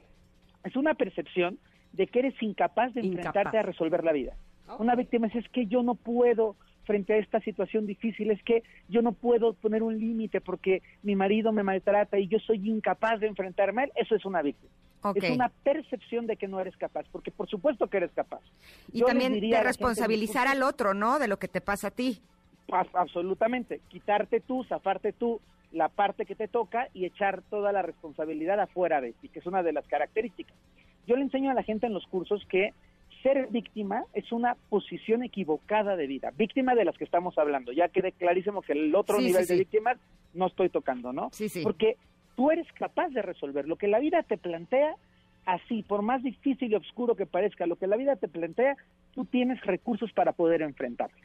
es 0.65 0.77
una 0.77 0.95
percepción 0.95 1.59
de 1.93 2.07
que 2.07 2.21
eres 2.21 2.35
incapaz 2.43 2.95
de 2.95 3.01
enfrentarte 3.01 3.59
a 3.59 3.63
resolver 3.63 4.05
la 4.05 4.13
vida. 4.13 4.35
Una 4.79 4.95
víctima 4.95 5.29
es, 5.29 5.37
es 5.37 5.49
que 5.49 5.67
yo 5.67 5.83
no 5.83 5.95
puedo 5.95 6.57
frente 6.85 7.15
a 7.15 7.17
esta 7.17 7.41
situación 7.41 7.87
difícil, 7.87 8.31
es 8.31 8.43
que 8.43 8.63
yo 8.89 9.03
no 9.03 9.13
puedo 9.13 9.55
poner 9.55 9.83
un 9.83 9.99
límite 9.99 10.41
porque 10.41 10.83
mi 11.03 11.17
marido 11.17 11.53
me 11.53 11.63
maltrata 11.63 12.19
y 12.19 12.29
yo 12.29 12.39
soy 12.39 12.69
incapaz 12.69 13.21
de 13.21 13.27
enfrentarme 13.27 13.83
a 13.83 13.85
él, 13.87 13.93
eso 13.97 14.15
es 14.15 14.25
una 14.25 14.43
víctima. 14.43 14.73
Es 15.15 15.31
una 15.31 15.49
percepción 15.49 16.27
de 16.27 16.37
que 16.37 16.49
no 16.49 16.61
eres 16.61 16.77
capaz, 16.77 17.07
porque 17.13 17.31
por 17.31 17.49
supuesto 17.49 17.87
que 17.87 17.99
eres 17.99 18.11
capaz. 18.13 18.41
Y 18.93 19.01
Yo 19.01 19.07
también 19.07 19.33
diría 19.33 19.57
de 19.59 19.63
gente, 19.63 19.69
responsabilizar 19.69 20.49
al 20.49 20.63
otro, 20.63 20.95
¿no? 20.95 21.19
De 21.19 21.29
lo 21.29 21.39
que 21.39 21.49
te 21.49 21.61
pasa 21.61 21.89
a 21.89 21.91
ti. 21.91 22.21
absolutamente, 22.95 23.81
quitarte 23.89 24.41
tú, 24.41 24.65
zafarte 24.65 25.13
tú 25.13 25.41
la 25.73 25.89
parte 25.89 26.25
que 26.27 26.35
te 26.35 26.49
toca 26.49 26.89
y 26.95 27.05
echar 27.05 27.43
toda 27.51 27.73
la 27.73 27.83
responsabilidad 27.83 28.59
afuera 28.61 29.01
de 29.01 29.13
ti, 29.13 29.29
que 29.29 29.39
es 29.41 29.47
una 29.47 29.63
de 29.63 29.73
las 29.73 29.87
características. 29.87 30.57
Yo 31.07 31.17
le 31.17 31.23
enseño 31.23 31.51
a 31.51 31.55
la 31.55 31.63
gente 31.63 31.87
en 31.87 31.95
los 31.95 32.07
cursos 32.07 32.45
que 32.49 32.73
ser 33.23 33.49
víctima 33.49 34.05
es 34.15 34.31
una 34.33 34.57
posición 34.71 35.23
equivocada 35.25 35.97
de 35.97 36.07
vida, 36.07 36.31
víctima 36.37 36.75
de 36.75 36.85
las 36.85 36.97
que 36.97 37.05
estamos 37.05 37.37
hablando, 37.39 37.73
ya 37.73 37.89
quede 37.89 38.13
clarísimo 38.13 38.63
que 38.63 38.73
el 38.73 38.95
otro 38.95 39.19
Sí, 39.19 39.25
nivel 39.25 39.43
sí, 39.45 39.49
de 39.49 39.55
sí. 39.55 39.59
víctimas 39.61 39.99
no 40.35 40.47
estoy 40.47 40.69
tocando, 40.69 41.13
¿no? 41.13 41.29
Sí, 41.33 41.49
sí. 41.49 41.63
Porque 41.63 41.97
tú 42.39 42.53
eres 42.53 42.71
capaz 42.75 43.09
de 43.09 43.21
resolver 43.21 43.67
lo 43.67 43.75
que 43.75 43.89
la 43.89 43.99
vida 43.99 44.23
te 44.23 44.39
plantea 44.39 44.95
así, 45.45 45.83
por 45.83 46.03
más 46.03 46.23
difícil 46.23 46.71
y 46.71 46.77
oscuro 46.77 47.17
que 47.17 47.27
parezca, 47.27 47.67
lo 47.67 47.75
que 47.75 47.89
la 47.89 47.97
vida 47.97 48.15
te 48.15 48.29
plantea, 48.29 48.77
tú 49.13 49.25
tienes 49.25 49.61
recursos 49.63 50.13
para 50.13 50.31
poder 50.31 50.63
enfrentarlo. 50.63 51.17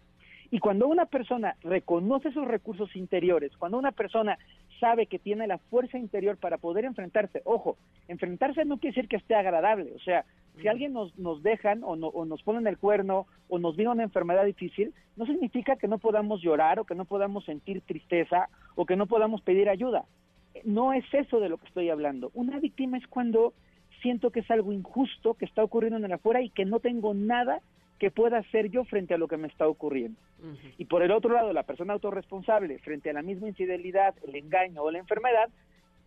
Y 0.50 0.58
cuando 0.58 0.88
una 0.88 1.06
persona 1.06 1.56
reconoce 1.62 2.32
sus 2.32 2.48
recursos 2.48 2.96
interiores, 2.96 3.52
cuando 3.60 3.78
una 3.78 3.92
persona 3.92 4.40
sabe 4.80 5.06
que 5.06 5.20
tiene 5.20 5.46
la 5.46 5.60
fuerza 5.60 6.00
interior 6.00 6.38
para 6.38 6.58
poder 6.58 6.84
enfrentarse, 6.86 7.44
ojo, 7.46 7.78
enfrentarse 8.08 8.66
no 8.66 8.80
quiere 8.80 8.96
decir 8.96 9.08
que 9.08 9.18
esté 9.18 9.36
agradable, 9.36 9.94
o 9.96 10.00
sea, 10.00 10.26
si 10.62 10.68
alguien 10.68 10.94
nos, 10.94 11.16
nos 11.20 11.44
dejan 11.44 11.84
o, 11.84 11.96
no- 11.96 12.08
o 12.08 12.26
nos 12.26 12.42
ponen 12.42 12.66
el 12.66 12.78
cuerno 12.80 13.28
o 13.50 13.60
nos 13.60 13.76
viene 13.76 13.92
una 13.92 14.04
enfermedad 14.04 14.46
difícil, 14.46 14.94
no 15.16 15.28
significa 15.28 15.76
que 15.76 15.88
no 15.88 16.00
podamos 16.00 16.42
llorar 16.42 16.80
o 16.80 16.86
que 16.86 16.96
no 16.96 17.06
podamos 17.06 17.46
sentir 17.46 17.82
tristeza 17.82 18.50
o 18.76 18.86
que 18.88 18.96
no 18.96 19.06
podamos 19.06 19.42
pedir 19.42 19.70
ayuda. 19.70 20.06
No 20.66 20.94
es 20.94 21.06
eso 21.14 21.40
de 21.40 21.50
lo 21.50 21.58
que 21.58 21.68
estoy 21.68 21.90
hablando. 21.90 22.32
Una 22.34 22.60
víctima 22.60 22.98
es 22.98 23.08
cuando 23.08 23.54
siento 24.02 24.32
que 24.32 24.42
es 24.42 24.52
algo 24.52 24.72
injusto 24.72 25.34
que 25.34 25.46
está 25.46 25.64
ocurriendo 25.64 25.98
en 25.98 26.06
el 26.06 26.14
afuera 26.14 26.42
y 26.42 26.50
que 26.50 26.66
no 26.66 26.80
tengo 26.80 27.14
nada 27.14 27.62
que 28.00 28.12
pueda 28.12 28.40
hacer 28.40 28.70
yo 28.70 28.84
frente 28.84 29.14
a 29.14 29.18
lo 29.18 29.28
que 29.28 29.38
me 29.38 29.48
está 29.48 29.68
ocurriendo. 29.68 30.20
Y 30.78 30.86
por 30.86 31.04
el 31.04 31.12
otro 31.12 31.34
lado, 31.34 31.54
la 31.54 31.64
persona 31.64 31.94
autorresponsable 31.94 32.80
frente 32.80 33.10
a 33.10 33.14
la 33.14 33.22
misma 33.22 33.48
infidelidad, 33.48 34.14
el 34.28 34.36
engaño 34.36 34.84
o 34.84 34.92
la 34.92 35.00
enfermedad, 35.00 35.50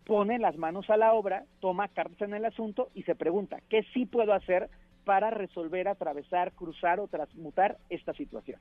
pone 0.05 0.37
las 0.37 0.55
manos 0.57 0.89
a 0.89 0.97
la 0.97 1.13
obra, 1.13 1.43
toma 1.59 1.87
cartas 1.87 2.21
en 2.21 2.35
el 2.35 2.45
asunto 2.45 2.89
y 2.93 3.03
se 3.03 3.15
pregunta, 3.15 3.61
¿qué 3.67 3.83
sí 3.93 4.05
puedo 4.05 4.33
hacer 4.33 4.69
para 5.07 5.29
resolver, 5.29 5.87
atravesar, 5.87 6.51
cruzar 6.51 6.99
o 6.99 7.07
transmutar 7.07 7.77
esta 7.89 8.11
situación? 8.11 8.59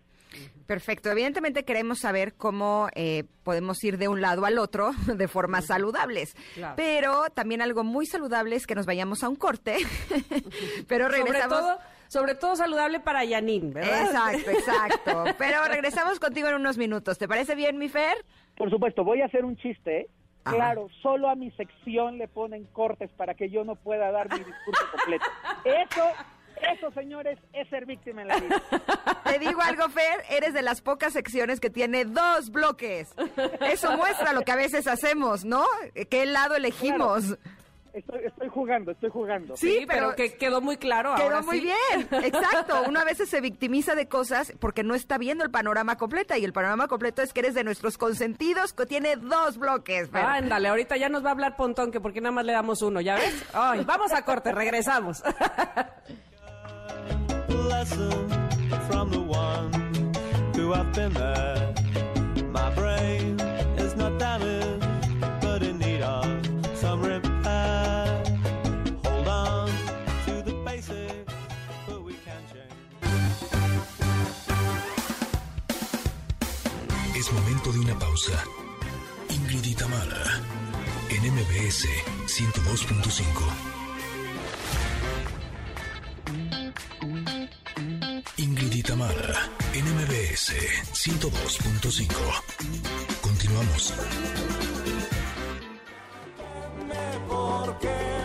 Perfecto. 0.68 1.10
Evidentemente 1.10 1.64
queremos 1.64 1.98
saber 1.98 2.34
cómo 2.34 2.86
eh, 2.94 3.24
podemos 3.42 3.82
ir 3.82 3.98
de 3.98 4.06
un 4.06 4.20
lado 4.20 4.44
al 4.44 4.58
otro 4.58 4.92
de 5.12 5.26
formas 5.26 5.66
saludables. 5.66 6.34
Claro. 6.54 6.74
Pero 6.76 7.24
también 7.34 7.62
algo 7.62 7.82
muy 7.82 8.06
saludable 8.06 8.54
es 8.54 8.64
que 8.64 8.76
nos 8.76 8.86
vayamos 8.86 9.24
a 9.24 9.28
un 9.28 9.34
corte. 9.34 9.78
Pero 10.86 11.06
Sobre 11.06 11.18
regresamos. 11.18 11.58
todo, 11.58 11.78
sobre 12.06 12.36
todo 12.36 12.54
saludable 12.54 13.00
para 13.00 13.24
Yanin, 13.24 13.72
¿verdad? 13.72 14.04
Exacto, 14.06 14.50
exacto. 14.52 15.24
Pero 15.38 15.64
regresamos 15.64 16.20
contigo 16.20 16.46
en 16.48 16.54
unos 16.54 16.78
minutos. 16.78 17.18
¿Te 17.18 17.26
parece 17.26 17.56
bien, 17.56 17.76
mi 17.76 17.88
Fer? 17.88 18.16
Por 18.56 18.70
supuesto, 18.70 19.02
voy 19.02 19.20
a 19.20 19.24
hacer 19.24 19.44
un 19.44 19.56
chiste, 19.56 20.02
¿eh? 20.02 20.06
Ajá. 20.44 20.54
Claro, 20.54 20.86
solo 21.02 21.28
a 21.28 21.34
mi 21.34 21.50
sección 21.50 22.18
le 22.18 22.28
ponen 22.28 22.66
cortes 22.66 23.10
para 23.16 23.34
que 23.34 23.50
yo 23.50 23.64
no 23.64 23.74
pueda 23.74 24.12
dar 24.12 24.30
mi 24.30 24.38
discurso 24.44 24.84
completo. 24.92 25.24
Eso, 25.64 26.04
eso, 26.62 26.90
señores, 26.92 27.38
es 27.52 27.68
ser 27.68 27.86
víctima 27.86 28.22
en 28.22 28.28
la 28.28 28.36
vida. 28.38 28.62
Te 29.24 29.38
digo 29.38 29.60
algo, 29.60 29.88
Fer, 29.88 30.24
eres 30.30 30.54
de 30.54 30.62
las 30.62 30.80
pocas 30.80 31.12
secciones 31.12 31.60
que 31.60 31.70
tiene 31.70 32.04
dos 32.04 32.50
bloques. 32.50 33.08
Eso 33.60 33.96
muestra 33.96 34.32
lo 34.32 34.42
que 34.42 34.52
a 34.52 34.56
veces 34.56 34.86
hacemos, 34.86 35.44
¿no? 35.44 35.64
¿Qué 36.10 36.26
lado 36.26 36.54
elegimos? 36.56 37.36
Estoy, 37.92 38.26
estoy 38.26 38.48
jugando, 38.50 38.90
estoy 38.90 39.08
jugando. 39.08 39.56
Sí, 39.56 39.78
Sí, 39.78 39.84
pero, 39.88 40.10
pero 40.10 40.16
que 40.16 40.36
quedó 40.36 40.60
muy 40.60 40.76
claro 40.76 41.14
Quedó 41.14 41.24
ahora 41.24 41.40
muy 41.40 41.60
sí. 41.60 41.64
bien, 41.64 42.08
exacto. 42.24 42.82
Uno 42.88 43.00
a 43.00 43.04
veces 43.04 43.30
se 43.30 43.40
victimiza 43.40 43.94
de 43.94 44.06
cosas 44.06 44.52
porque 44.60 44.82
no 44.82 44.94
está 44.94 45.16
viendo 45.16 45.44
el 45.44 45.50
panorama 45.50 45.96
completo 45.96 46.36
y 46.36 46.44
el 46.44 46.52
panorama 46.52 46.88
completo 46.88 47.22
es 47.22 47.32
que 47.32 47.40
eres 47.40 47.54
de 47.54 47.64
nuestros 47.64 47.96
consentidos 47.96 48.74
que 48.74 48.84
tiene 48.84 49.16
dos 49.16 49.56
bloques. 49.56 50.10
Fer. 50.10 50.22
Ándale, 50.22 50.68
ahorita 50.68 50.98
ya 50.98 51.08
nos 51.08 51.24
va 51.24 51.28
a 51.28 51.32
hablar 51.32 51.56
Pontón, 51.56 51.90
que 51.90 51.98
porque 52.00 52.20
nada 52.20 52.32
más 52.32 52.44
le 52.44 52.52
damos 52.52 52.82
uno, 52.82 53.00
¿ya 53.00 53.14
ves? 53.14 53.42
Ay, 53.54 53.82
vamos 53.84 54.12
a 54.12 54.22
corte, 54.26 54.52
regresamos. 54.52 55.22
Lesson 57.78 58.28
from 58.88 59.10
the 59.10 59.20
one 59.20 59.70
who 60.54 60.72
been. 60.94 61.12
My 62.58 62.70
brain 62.78 63.38
is 63.84 63.92
not 64.02 64.12
but 65.42 65.60
in 65.62 65.78
need 65.84 66.02
of 66.02 66.26
some 66.82 67.00
repair. 67.02 68.06
Hold 69.04 69.28
on 69.28 69.68
to 70.26 70.34
the 70.48 70.54
but 71.86 72.00
we 72.06 72.14
change. 72.24 72.54
Es 77.18 77.26
momento 77.32 77.72
de 77.72 77.78
una 77.84 77.96
pausa. 77.98 78.38
Ingrid 79.36 79.66
y 79.66 79.74
en 81.14 81.22
MBS 81.34 81.82
102.5. 82.26 83.85
Tamara, 88.86 89.50
en 89.74 89.84
MBS 89.84 90.54
102.5. 90.92 92.06
Continuamos. 93.20 93.92
Porque 97.28 97.88
me 97.88 98.15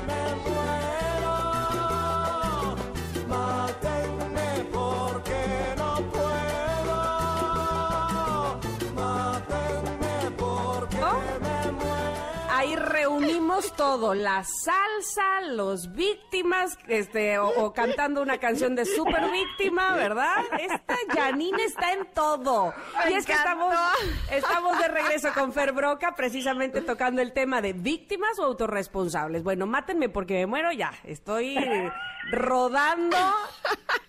todo, 13.81 14.13
la 14.13 14.43
salsa, 14.43 15.41
los 15.41 15.91
víctimas, 15.93 16.77
este, 16.87 17.39
o, 17.39 17.47
o 17.49 17.73
cantando 17.73 18.21
una 18.21 18.37
canción 18.37 18.75
de 18.75 18.85
super 18.85 19.23
víctima, 19.31 19.95
¿verdad? 19.95 20.43
Esta 20.59 20.95
Janine 21.09 21.63
está 21.63 21.91
en 21.93 22.05
todo. 22.13 22.75
Me 23.03 23.11
y 23.11 23.13
es 23.15 23.25
que 23.25 23.33
estamos, 23.33 23.75
estamos 24.31 24.77
de 24.77 24.87
regreso 24.87 25.29
con 25.33 25.51
Fer 25.51 25.71
Broca, 25.71 26.13
precisamente 26.15 26.81
tocando 26.81 27.23
el 27.23 27.33
tema 27.33 27.59
de 27.59 27.73
víctimas 27.73 28.37
o 28.37 28.43
autorresponsables. 28.43 29.41
Bueno, 29.41 29.65
mátenme 29.65 30.09
porque 30.09 30.35
me 30.35 30.45
muero 30.45 30.71
ya. 30.71 30.93
Estoy 31.03 31.57
rodando, 32.29 33.17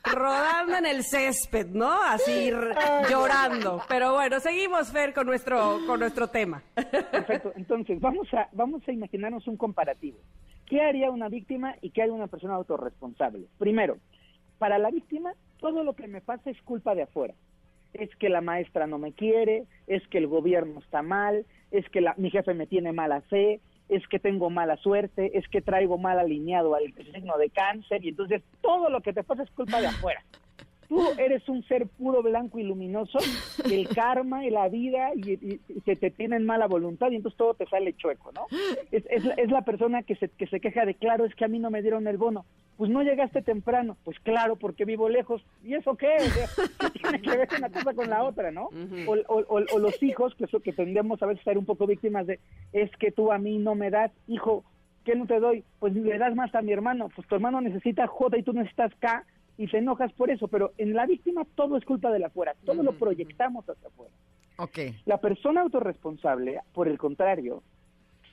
rodando 0.04 0.76
en 0.76 0.84
el 0.84 1.02
césped, 1.02 1.68
¿no? 1.68 1.90
Así 2.02 2.48
r- 2.48 2.74
llorando. 3.08 3.82
Pero 3.88 4.12
bueno, 4.12 4.38
seguimos, 4.38 4.92
Fer, 4.92 5.14
con 5.14 5.26
nuestro, 5.26 5.78
con 5.86 5.98
nuestro 5.98 6.28
tema. 6.28 6.62
Perfecto. 6.74 7.52
Entonces, 7.56 7.98
vamos 8.00 8.28
a, 8.34 8.48
vamos 8.52 8.82
a 8.86 8.92
imaginarnos 8.92 9.46
un 9.48 9.56
comparativo. 9.72 10.18
¿Qué 10.66 10.82
haría 10.82 11.10
una 11.10 11.28
víctima 11.28 11.76
y 11.80 11.90
qué 11.90 12.02
haría 12.02 12.14
una 12.14 12.26
persona 12.26 12.54
autorresponsable? 12.54 13.46
Primero, 13.58 13.96
para 14.58 14.78
la 14.78 14.90
víctima, 14.90 15.32
todo 15.58 15.82
lo 15.82 15.94
que 15.94 16.06
me 16.06 16.20
pasa 16.20 16.50
es 16.50 16.60
culpa 16.62 16.94
de 16.94 17.02
afuera. 17.02 17.34
Es 17.94 18.14
que 18.16 18.28
la 18.28 18.40
maestra 18.40 18.86
no 18.86 18.98
me 18.98 19.12
quiere, 19.12 19.64
es 19.86 20.06
que 20.08 20.18
el 20.18 20.26
gobierno 20.26 20.78
está 20.80 21.02
mal, 21.02 21.46
es 21.70 21.88
que 21.88 22.00
la- 22.02 22.14
mi 22.18 22.30
jefe 22.30 22.54
me 22.54 22.66
tiene 22.66 22.92
mala 22.92 23.22
fe, 23.22 23.60
es 23.88 24.06
que 24.08 24.18
tengo 24.18 24.50
mala 24.50 24.76
suerte, 24.76 25.36
es 25.36 25.46
que 25.48 25.60
traigo 25.62 25.98
mal 25.98 26.18
alineado 26.18 26.74
al 26.74 26.84
signo 27.12 27.36
de 27.38 27.50
cáncer, 27.50 28.04
y 28.04 28.10
entonces 28.10 28.42
todo 28.60 28.88
lo 28.90 29.00
que 29.00 29.12
te 29.12 29.24
pasa 29.24 29.42
es 29.42 29.50
culpa 29.50 29.80
de 29.80 29.88
afuera. 29.88 30.22
Tú 30.92 31.00
eres 31.18 31.48
un 31.48 31.62
ser 31.64 31.86
puro, 31.86 32.22
blanco 32.22 32.58
y 32.58 32.64
luminoso, 32.64 33.18
el 33.70 33.88
karma 33.88 34.44
y 34.44 34.50
la 34.50 34.68
vida 34.68 35.10
y, 35.16 35.32
y- 35.32 35.60
y 35.68 35.80
se 35.86 35.96
te 35.96 36.10
tienen 36.10 36.44
mala 36.44 36.66
voluntad 36.66 37.10
y 37.10 37.16
entonces 37.16 37.38
todo 37.38 37.54
te 37.54 37.64
sale 37.66 37.94
chueco, 37.94 38.30
¿no? 38.32 38.46
Es, 38.90 39.02
es, 39.08 39.24
la- 39.24 39.34
es 39.34 39.50
la 39.50 39.62
persona 39.62 40.02
que 40.02 40.16
se, 40.16 40.28
que 40.28 40.46
se 40.48 40.60
queja 40.60 40.84
de, 40.84 40.94
claro, 40.94 41.24
es 41.24 41.34
que 41.34 41.46
a 41.46 41.48
mí 41.48 41.58
no 41.58 41.70
me 41.70 41.80
dieron 41.80 42.06
el 42.06 42.18
bono. 42.18 42.44
Pues 42.76 42.90
no 42.90 43.02
llegaste 43.02 43.40
temprano. 43.42 43.96
Pues 44.04 44.18
claro, 44.20 44.56
porque 44.56 44.84
vivo 44.84 45.08
lejos. 45.08 45.42
¿Y 45.64 45.74
eso 45.74 45.94
qué? 45.96 46.16
O 46.16 46.20
sea, 46.20 46.46
¿qué 46.92 46.98
tiene 46.98 47.20
que 47.22 47.30
ver 47.36 47.48
una 47.58 47.68
cosa 47.70 47.94
con 47.94 48.10
la 48.10 48.22
otra, 48.24 48.50
no? 48.50 48.68
o, 49.06 49.12
o- 49.28 49.44
o- 49.48 49.64
o 49.74 49.78
los 49.78 50.02
hijos, 50.02 50.34
que, 50.34 50.46
que 50.60 50.72
tendemos 50.72 51.22
a 51.22 51.26
veces 51.26 51.40
a 51.42 51.50
ser 51.50 51.58
un 51.58 51.64
poco 51.66 51.86
víctimas 51.86 52.26
de, 52.26 52.38
es 52.72 52.90
que 52.98 53.12
tú 53.12 53.32
a 53.32 53.38
mí 53.38 53.56
no 53.58 53.74
me 53.74 53.88
das, 53.90 54.10
hijo, 54.28 54.64
¿qué 55.04 55.14
no 55.14 55.26
te 55.26 55.38
doy? 55.40 55.64
Pues 55.80 55.94
le 55.94 56.18
das 56.18 56.34
más 56.34 56.54
a 56.54 56.60
mi 56.62 56.72
hermano. 56.72 57.08
Pues 57.14 57.26
tu 57.28 57.34
hermano 57.34 57.60
necesita 57.62 58.06
J 58.06 58.38
y 58.38 58.42
tú 58.42 58.52
necesitas 58.52 58.92
K 58.98 59.24
y 59.62 59.68
te 59.68 59.78
enojas 59.78 60.12
por 60.14 60.30
eso. 60.30 60.48
Pero 60.48 60.72
en 60.76 60.92
la 60.92 61.06
víctima 61.06 61.46
todo 61.54 61.76
es 61.76 61.84
culpa 61.84 62.10
de 62.10 62.18
la 62.18 62.26
afuera. 62.26 62.54
Todo 62.64 62.82
lo 62.82 62.98
proyectamos 62.98 63.64
hacia 63.68 63.88
afuera. 63.88 64.12
Ok. 64.58 64.78
La 65.06 65.18
persona 65.18 65.60
autorresponsable, 65.60 66.60
por 66.74 66.88
el 66.88 66.98
contrario, 66.98 67.62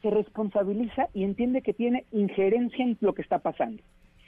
se 0.02 0.10
responsabiliza 0.10 1.10
y 1.14 1.24
entiende 1.24 1.62
que 1.62 1.74
tiene 1.74 2.06
injerencia 2.12 2.84
en 2.84 2.98
lo 3.02 3.14
que 3.14 3.22
está 3.22 3.40
pasando. 3.40 3.84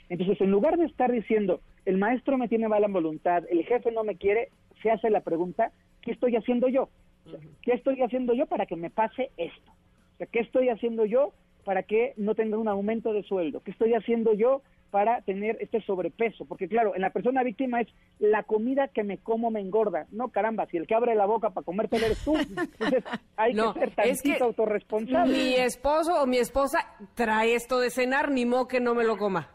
Entonces, 0.08 0.40
en 0.40 0.50
lugar 0.50 0.76
de 0.78 0.84
estar 0.84 1.10
diciendo, 1.10 1.60
el 1.86 1.98
maestro 1.98 2.38
me 2.38 2.48
tiene 2.48 2.68
mala 2.68 2.86
voluntad, 2.86 3.42
el 3.50 3.64
jefe 3.64 3.90
no 3.90 4.04
me 4.04 4.16
quiere, 4.16 4.50
se 4.82 4.90
hace 4.90 5.10
la 5.10 5.22
pregunta, 5.22 5.72
¿qué 6.02 6.12
estoy 6.12 6.36
haciendo 6.36 6.68
yo? 6.68 6.88
O 7.26 7.30
sea, 7.30 7.40
¿Qué 7.62 7.72
estoy 7.72 8.00
haciendo 8.02 8.34
yo 8.34 8.46
para 8.46 8.66
que 8.66 8.76
me 8.76 8.90
pase 8.90 9.30
esto? 9.36 9.72
O 10.14 10.16
sea, 10.18 10.26
¿qué 10.26 10.40
estoy 10.40 10.68
haciendo 10.68 11.04
yo 11.04 11.32
para 11.64 11.82
que 11.82 12.12
no 12.16 12.34
tenga 12.34 12.58
un 12.58 12.68
aumento 12.68 13.12
de 13.12 13.22
sueldo? 13.22 13.60
¿Qué 13.60 13.72
estoy 13.72 13.94
haciendo 13.94 14.34
yo 14.34 14.62
para 14.92 15.22
tener 15.22 15.56
este 15.60 15.80
sobrepeso? 15.80 16.44
Porque 16.44 16.68
claro, 16.68 16.94
en 16.94 17.00
la 17.00 17.10
persona 17.10 17.42
víctima 17.42 17.80
es 17.80 17.88
la 18.18 18.42
comida 18.42 18.88
que 18.88 19.02
me 19.02 19.18
como 19.18 19.50
me 19.50 19.60
engorda. 19.60 20.06
No, 20.12 20.28
caramba, 20.28 20.66
si 20.66 20.76
el 20.76 20.86
que 20.86 20.94
abre 20.94 21.14
la 21.14 21.24
boca 21.24 21.50
para 21.50 21.64
comértela 21.64 22.06
eres 22.06 22.22
tú. 22.24 22.36
Entonces, 22.36 23.02
hay 23.36 23.54
No, 23.54 23.72
que 23.72 23.80
ser 23.80 23.88
es 23.88 23.96
tantito 23.96 24.38
que 24.38 24.44
autorresponsable. 24.44 25.32
Mi 25.32 25.54
esposo 25.54 26.22
o 26.22 26.26
mi 26.26 26.36
esposa 26.36 26.78
trae 27.14 27.54
esto 27.54 27.80
de 27.80 27.90
cenar, 27.90 28.30
ni 28.30 28.44
modo 28.44 28.68
que 28.68 28.80
no 28.80 28.94
me 28.94 29.04
lo 29.04 29.16
coma. 29.16 29.48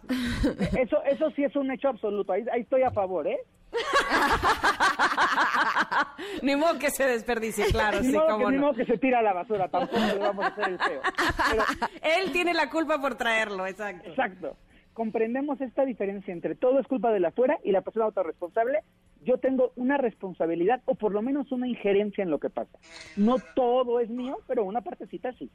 Eso, 0.78 1.04
eso 1.04 1.30
sí 1.36 1.44
es 1.44 1.56
un 1.56 1.72
hecho 1.72 1.90
absoluto. 1.90 2.34
Ahí, 2.34 2.44
ahí 2.52 2.62
estoy 2.62 2.82
a 2.82 2.92
favor, 2.92 3.28
¿eh? 3.28 3.38
ni 6.42 6.56
modo 6.56 6.80
que 6.80 6.90
se 6.90 7.06
desperdicie, 7.06 7.66
claro, 7.66 8.00
ni, 8.02 8.08
sí, 8.08 8.14
modo 8.14 8.28
cómo 8.28 8.46
que, 8.46 8.52
ni 8.52 8.58
no. 8.58 8.62
modo 8.68 8.74
que 8.76 8.86
se 8.86 8.98
tira 8.98 9.20
a 9.20 9.22
la 9.22 9.34
basura, 9.34 9.68
tampoco 9.68 10.00
le 10.00 10.18
vamos 10.18 10.46
a 10.46 10.48
hacer 10.48 10.70
el 10.70 10.80
feo. 10.80 11.02
Pero, 11.52 11.64
Él 12.02 12.32
tiene 12.32 12.54
la 12.54 12.70
culpa 12.70 13.00
por 13.00 13.16
traerlo, 13.16 13.68
exacto. 13.68 14.10
exacto. 14.10 14.56
Comprendemos 14.98 15.62
esta 15.62 15.86
diferencia 15.86 16.34
entre 16.34 16.56
todo 16.56 16.80
es 16.80 16.88
culpa 16.88 17.12
de 17.12 17.20
la 17.20 17.28
afuera 17.28 17.60
y 17.64 17.72
la 17.72 17.82
persona 17.82 18.06
autorresponsable. 18.06 18.80
Yo 19.24 19.38
tengo 19.38 19.72
una 19.76 19.96
responsabilidad 19.96 20.82
o 20.86 20.96
por 20.96 21.12
lo 21.12 21.22
menos 21.22 21.52
una 21.52 21.68
injerencia 21.68 22.24
en 22.24 22.32
lo 22.32 22.40
que 22.40 22.50
pasa. 22.50 22.80
No 23.16 23.36
todo 23.56 24.00
es 24.00 24.10
mío, 24.10 24.40
pero 24.48 24.64
una 24.64 24.82
partecita 24.82 25.32
sí. 25.34 25.52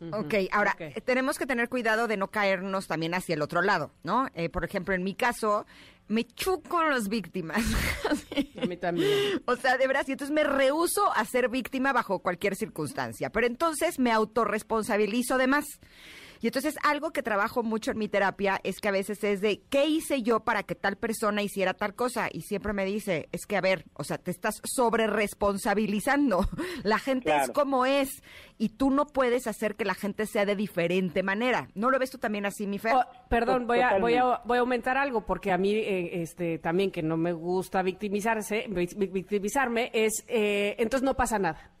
Ok, 0.00 0.34
ahora 0.50 0.74
eh, 0.78 1.02
tenemos 1.04 1.38
que 1.38 1.44
tener 1.44 1.68
cuidado 1.68 2.08
de 2.08 2.16
no 2.16 2.28
caernos 2.28 2.86
también 2.86 3.12
hacia 3.12 3.34
el 3.34 3.42
otro 3.42 3.60
lado, 3.60 3.90
¿no? 4.02 4.28
Eh, 4.32 4.48
por 4.48 4.64
ejemplo, 4.64 4.94
en 4.94 5.04
mi 5.04 5.14
caso, 5.14 5.66
me 6.08 6.24
chuco 6.24 6.82
en 6.82 6.88
las 6.88 7.10
víctimas. 7.10 7.62
A 8.62 8.64
mí 8.64 8.78
también. 8.78 9.10
o 9.44 9.56
sea, 9.56 9.76
de 9.76 9.86
veras, 9.86 10.08
y 10.08 10.12
entonces 10.12 10.34
me 10.34 10.42
rehuso 10.42 11.12
a 11.14 11.22
ser 11.26 11.50
víctima 11.50 11.92
bajo 11.92 12.20
cualquier 12.20 12.56
circunstancia, 12.56 13.28
pero 13.28 13.46
entonces 13.46 13.98
me 13.98 14.10
autorresponsabilizo 14.10 15.36
de 15.36 15.48
más. 15.48 15.66
Y 16.46 16.48
entonces 16.48 16.76
algo 16.84 17.10
que 17.10 17.24
trabajo 17.24 17.64
mucho 17.64 17.90
en 17.90 17.98
mi 17.98 18.06
terapia 18.06 18.60
es 18.62 18.78
que 18.78 18.86
a 18.86 18.92
veces 18.92 19.24
es 19.24 19.40
de, 19.40 19.62
¿qué 19.68 19.86
hice 19.86 20.22
yo 20.22 20.44
para 20.44 20.62
que 20.62 20.76
tal 20.76 20.94
persona 20.96 21.42
hiciera 21.42 21.74
tal 21.74 21.96
cosa? 21.96 22.28
Y 22.32 22.42
siempre 22.42 22.72
me 22.72 22.84
dice, 22.84 23.28
es 23.32 23.46
que 23.46 23.56
a 23.56 23.60
ver, 23.60 23.84
o 23.94 24.04
sea, 24.04 24.18
te 24.18 24.30
estás 24.30 24.60
sobre 24.62 25.08
responsabilizando. 25.08 26.46
La 26.84 27.00
gente 27.00 27.30
es 27.42 27.50
como 27.52 27.84
es 27.84 28.22
y 28.58 28.68
tú 28.68 28.90
no 28.90 29.06
puedes 29.08 29.48
hacer 29.48 29.74
que 29.74 29.84
la 29.84 29.94
gente 29.94 30.24
sea 30.24 30.44
de 30.46 30.54
diferente 30.54 31.24
manera. 31.24 31.68
¿No 31.74 31.90
lo 31.90 31.98
ves 31.98 32.10
tú 32.12 32.18
también 32.18 32.46
así, 32.46 32.68
mi 32.68 32.78
Fer? 32.78 32.94
Oh, 32.94 33.04
perdón, 33.28 33.66
voy 33.66 33.80
a, 33.80 33.98
voy, 33.98 34.14
a, 34.14 34.40
voy 34.44 34.58
a 34.58 34.60
aumentar 34.60 34.96
algo 34.96 35.26
porque 35.26 35.50
a 35.50 35.58
mí 35.58 35.74
eh, 35.74 36.22
este 36.22 36.58
también 36.60 36.92
que 36.92 37.02
no 37.02 37.16
me 37.16 37.32
gusta 37.32 37.82
victimizarse, 37.82 38.66
vic- 38.68 38.96
victimizarme 39.10 39.90
es 39.92 40.24
eh, 40.28 40.76
entonces 40.78 41.04
no 41.04 41.14
pasa 41.16 41.40
nada. 41.40 41.72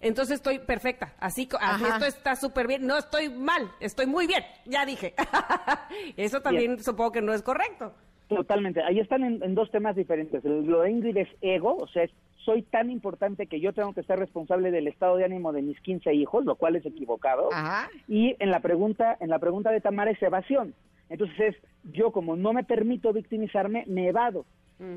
Entonces 0.00 0.36
estoy 0.36 0.58
perfecta, 0.60 1.14
así, 1.18 1.48
esto 1.88 2.06
está 2.06 2.36
súper 2.36 2.66
bien, 2.66 2.86
no 2.86 2.96
estoy 2.96 3.28
mal, 3.30 3.70
estoy 3.80 4.06
muy 4.06 4.26
bien, 4.26 4.42
ya 4.64 4.84
dije. 4.86 5.14
Eso 6.16 6.40
también 6.40 6.78
supongo 6.82 7.12
que 7.12 7.22
no 7.22 7.32
es 7.32 7.42
correcto. 7.42 7.92
Totalmente. 8.28 8.82
Ahí 8.82 9.00
están 9.00 9.24
en, 9.24 9.42
en 9.42 9.54
dos 9.54 9.70
temas 9.70 9.96
diferentes. 9.96 10.44
El- 10.44 10.66
Lo 10.66 10.82
de 10.82 10.90
Ingrid 10.90 11.16
es 11.16 11.28
ego, 11.40 11.76
o 11.76 11.88
sea, 11.88 12.04
es 12.04 12.10
soy 12.44 12.62
tan 12.62 12.90
importante 12.90 13.46
que 13.46 13.60
yo 13.60 13.72
tengo 13.74 13.92
que 13.92 14.02
ser 14.04 14.18
responsable 14.18 14.70
del 14.70 14.86
estado 14.86 15.16
de 15.16 15.24
ánimo 15.24 15.52
de 15.52 15.60
mis 15.62 15.78
15 15.80 16.14
hijos, 16.14 16.44
lo 16.44 16.56
cual 16.56 16.76
es 16.76 16.86
equivocado. 16.86 17.48
Ajá. 17.52 17.90
Y 18.06 18.36
en 18.38 18.50
la 18.50 18.60
pregunta, 18.60 19.16
en 19.20 19.28
la 19.30 19.38
pregunta 19.38 19.70
de 19.70 19.80
Tamara 19.80 20.10
es 20.10 20.22
evasión. 20.22 20.74
Entonces 21.10 21.38
es, 21.40 21.56
yo 21.94 22.10
como 22.10 22.36
no 22.36 22.52
me 22.52 22.64
permito 22.64 23.12
victimizarme, 23.12 23.84
me 23.86 24.08
evado. 24.08 24.44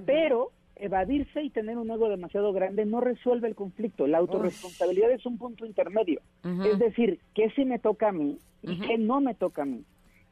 Pero 0.05 0.51
evadirse 0.81 1.43
y 1.43 1.49
tener 1.51 1.77
un 1.77 1.91
ego 1.91 2.09
demasiado 2.09 2.51
grande 2.53 2.85
no 2.85 3.01
resuelve 3.01 3.47
el 3.47 3.55
conflicto. 3.55 4.07
La 4.07 4.17
autorresponsabilidad 4.17 5.11
es 5.11 5.25
un 5.25 5.37
punto 5.37 5.65
intermedio. 5.65 6.21
Es 6.43 6.79
decir, 6.79 7.19
que 7.35 7.49
sí 7.51 7.65
me 7.65 7.79
toca 7.79 8.09
a 8.09 8.11
mí 8.11 8.39
y 8.63 8.79
que 8.79 8.97
no 8.97 9.21
me 9.21 9.35
toca 9.35 9.61
a 9.61 9.65
mí. 9.65 9.83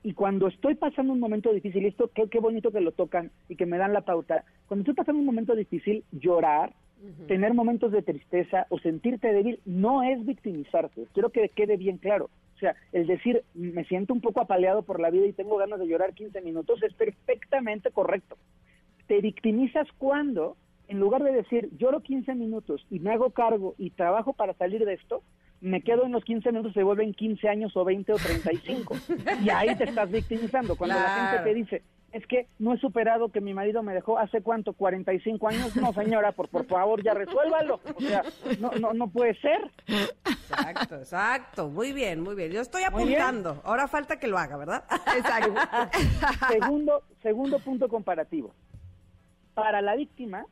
Y 0.01 0.13
cuando 0.13 0.47
estoy 0.47 0.75
pasando 0.75 1.13
un 1.13 1.19
momento 1.19 1.53
difícil, 1.53 1.85
esto 1.85 2.09
qué, 2.13 2.27
qué 2.29 2.39
bonito 2.39 2.71
que 2.71 2.81
lo 2.81 2.91
tocan 2.91 3.31
y 3.47 3.55
que 3.55 3.65
me 3.65 3.77
dan 3.77 3.93
la 3.93 4.01
pauta, 4.01 4.43
cuando 4.67 4.81
estoy 4.81 4.95
pasando 4.95 5.19
un 5.19 5.25
momento 5.25 5.55
difícil, 5.55 6.03
llorar, 6.11 6.73
tener 7.27 7.53
momentos 7.53 7.91
de 7.91 8.01
tristeza 8.01 8.65
o 8.69 8.79
sentirte 8.79 9.31
débil 9.31 9.59
no 9.65 10.03
es 10.03 10.25
victimizarse. 10.25 11.05
Quiero 11.13 11.29
que 11.29 11.49
quede 11.49 11.77
bien 11.77 11.97
claro. 11.97 12.29
O 12.55 12.59
sea, 12.59 12.75
el 12.91 13.07
decir 13.07 13.43
me 13.53 13.85
siento 13.85 14.13
un 14.13 14.19
poco 14.19 14.41
apaleado 14.41 14.81
por 14.81 14.99
la 14.99 15.09
vida 15.09 15.25
y 15.25 15.33
tengo 15.33 15.57
ganas 15.57 15.79
de 15.79 15.87
llorar 15.87 16.13
15 16.13 16.41
minutos 16.41 16.81
es 16.83 16.93
perfectamente 16.93 17.91
correcto. 17.91 18.35
Te 19.09 19.21
victimizas 19.21 19.87
cuando, 19.97 20.55
en 20.87 20.99
lugar 20.99 21.23
de 21.23 21.31
decir 21.31 21.67
lloro 21.79 22.01
15 22.01 22.35
minutos 22.35 22.85
y 22.91 22.99
me 22.99 23.11
hago 23.11 23.31
cargo 23.31 23.73
y 23.79 23.89
trabajo 23.89 24.33
para 24.33 24.53
salir 24.53 24.85
de 24.85 24.93
esto, 24.93 25.23
me 25.61 25.81
quedo 25.81 26.05
en 26.05 26.11
los 26.11 26.23
15 26.23 26.51
minutos, 26.51 26.73
se 26.73 26.83
vuelven 26.83 27.15
15 27.15 27.49
años 27.49 27.75
o 27.75 27.83
20 27.83 28.13
o 28.13 28.17
35. 28.17 28.95
y 29.43 29.49
ahí 29.49 29.75
te 29.75 29.85
estás 29.85 30.11
victimizando. 30.11 30.75
Cuando 30.75 30.95
la 30.95 31.09
gente 31.09 31.43
te 31.43 31.55
dice, 31.55 31.83
es 32.11 32.23
que 32.27 32.49
no 32.59 32.75
he 32.75 32.77
superado 32.77 33.29
que 33.29 33.41
mi 33.41 33.51
marido 33.51 33.81
me 33.81 33.95
dejó 33.95 34.19
hace 34.19 34.43
cuánto, 34.43 34.73
45 34.73 35.47
años. 35.47 35.75
No, 35.75 35.91
señora, 35.91 36.31
por, 36.31 36.47
por 36.47 36.67
favor, 36.67 37.01
ya 37.03 37.15
resuélvalo. 37.15 37.79
O 37.95 38.01
sea, 38.01 38.21
no, 38.59 38.69
no, 38.79 38.93
no 38.93 39.07
puede 39.07 39.33
ser. 39.39 39.71
Exacto, 40.23 40.97
exacto, 40.97 41.67
muy 41.67 41.93
bien, 41.93 42.21
muy 42.21 42.35
bien. 42.35 42.51
Yo 42.51 42.61
estoy 42.61 42.83
apuntando, 42.83 43.59
ahora 43.63 43.87
falta 43.87 44.19
que 44.19 44.27
lo 44.27 44.37
haga, 44.37 44.55
¿verdad? 44.55 44.83
Exacto. 45.17 45.55
Segundo, 46.51 47.03
segundo 47.23 47.57
punto 47.57 47.89
comparativo. 47.89 48.53
Para 49.59 49.81
la 49.81 49.95
víctima, 49.95 50.45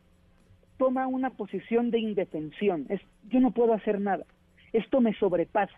toma 0.78 1.08
una 1.08 1.32
posición 1.32 1.91
de 1.91 1.99
indefensión. 1.99 2.86
Es, 2.89 3.01
yo 3.30 3.39
no 3.39 3.51
puedo 3.51 3.74
hacer 3.74 3.99
nada. 3.99 4.26
Esto 4.74 5.01
me 5.01 5.14
sobrepasa. 5.16 5.74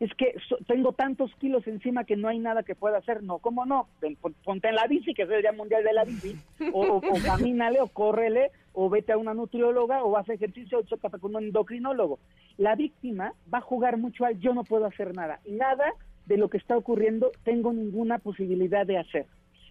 Es 0.00 0.12
que 0.14 0.34
so- 0.48 0.56
tengo 0.66 0.92
tantos 0.94 1.32
kilos 1.36 1.64
encima 1.68 2.02
que 2.04 2.16
no 2.16 2.26
hay 2.26 2.40
nada 2.40 2.64
que 2.64 2.74
pueda 2.74 2.98
hacer. 2.98 3.22
No, 3.22 3.38
¿cómo 3.38 3.64
no? 3.66 3.86
Ponte 4.44 4.68
en 4.68 4.74
la 4.74 4.86
bici, 4.88 5.14
que 5.14 5.22
es 5.22 5.30
el 5.30 5.42
Día 5.42 5.52
Mundial 5.52 5.84
de 5.84 5.92
la 5.92 6.04
Bici, 6.04 6.34
o, 6.72 6.80
o, 6.80 6.96
o 6.96 7.00
camínale, 7.24 7.80
o 7.80 7.86
córrele, 7.86 8.50
o 8.72 8.90
vete 8.90 9.12
a 9.12 9.16
una 9.18 9.32
nutrióloga, 9.32 10.02
o 10.02 10.16
haz 10.16 10.28
ejercicio, 10.28 10.78
o 10.78 10.82
chócate 10.82 11.18
con 11.20 11.36
un 11.36 11.44
endocrinólogo. 11.44 12.18
La 12.58 12.74
víctima 12.74 13.32
va 13.52 13.58
a 13.58 13.62
jugar 13.62 13.96
mucho 13.96 14.24
al 14.24 14.40
yo 14.40 14.54
no 14.54 14.64
puedo 14.64 14.86
hacer 14.86 15.14
nada. 15.14 15.38
Y 15.44 15.52
nada 15.52 15.92
de 16.26 16.36
lo 16.36 16.48
que 16.48 16.56
está 16.58 16.76
ocurriendo 16.76 17.30
tengo 17.44 17.72
ninguna 17.72 18.18
posibilidad 18.18 18.84
de 18.84 18.98
hacer. 18.98 19.26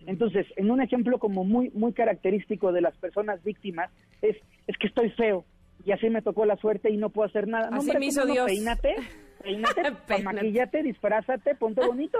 Entonces, 0.07 0.47
en 0.55 0.71
un 0.71 0.81
ejemplo 0.81 1.19
como 1.19 1.43
muy 1.43 1.69
muy 1.71 1.93
característico 1.93 2.71
de 2.71 2.81
las 2.81 2.95
personas 2.97 3.43
víctimas 3.43 3.91
es 4.21 4.37
es 4.67 4.77
que 4.77 4.87
estoy 4.87 5.09
feo 5.11 5.45
y 5.85 5.91
así 5.91 6.09
me 6.09 6.21
tocó 6.21 6.45
la 6.45 6.57
suerte 6.57 6.89
y 6.91 6.97
no 6.97 7.09
puedo 7.09 7.27
hacer 7.27 7.47
nada. 7.47 7.69
No, 7.69 7.79
hombre, 7.79 7.99
me 7.99 8.07
hizo. 8.07 8.25
Dios. 8.25 8.45
Peínate, 8.45 8.95
peínate, 9.41 9.81
Peínate. 10.07 10.23
maquillate, 10.23 10.83
disfrázate, 10.83 11.55
ponte 11.55 11.85
bonito. 11.85 12.19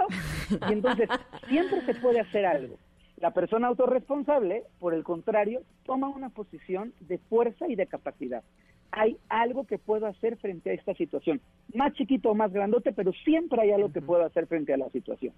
Y 0.68 0.72
entonces, 0.72 1.08
siempre 1.48 1.80
se 1.86 1.94
puede 1.94 2.20
hacer 2.20 2.46
algo. 2.46 2.76
La 3.18 3.30
persona 3.30 3.68
autorresponsable, 3.68 4.64
por 4.80 4.94
el 4.94 5.04
contrario, 5.04 5.62
toma 5.84 6.08
una 6.08 6.30
posición 6.30 6.92
de 7.00 7.18
fuerza 7.18 7.68
y 7.68 7.76
de 7.76 7.86
capacidad. 7.86 8.42
Hay 8.90 9.16
algo 9.28 9.64
que 9.64 9.78
puedo 9.78 10.06
hacer 10.06 10.36
frente 10.38 10.70
a 10.70 10.72
esta 10.74 10.92
situación. 10.94 11.40
Más 11.72 11.92
chiquito 11.94 12.30
o 12.30 12.34
más 12.34 12.52
grandote, 12.52 12.92
pero 12.92 13.12
siempre 13.24 13.62
hay 13.62 13.70
algo 13.70 13.92
que 13.92 14.02
puedo 14.02 14.24
hacer 14.24 14.46
frente 14.48 14.74
a 14.74 14.76
la 14.76 14.90
situación. 14.90 15.32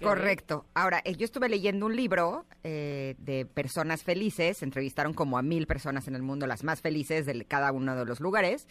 Correcto. 0.00 0.66
Ahora, 0.74 1.00
eh, 1.04 1.16
yo 1.16 1.24
estuve 1.24 1.48
leyendo 1.48 1.86
un 1.86 1.96
libro 1.96 2.46
eh, 2.62 3.16
de 3.18 3.44
personas 3.44 4.02
felices, 4.02 4.62
entrevistaron 4.62 5.14
como 5.14 5.36
a 5.36 5.42
mil 5.42 5.66
personas 5.66 6.06
en 6.08 6.14
el 6.14 6.22
mundo, 6.22 6.46
las 6.46 6.62
más 6.62 6.80
felices 6.80 7.26
de 7.26 7.44
cada 7.44 7.72
uno 7.72 7.96
de 7.96 8.04
los 8.04 8.20
lugares, 8.20 8.66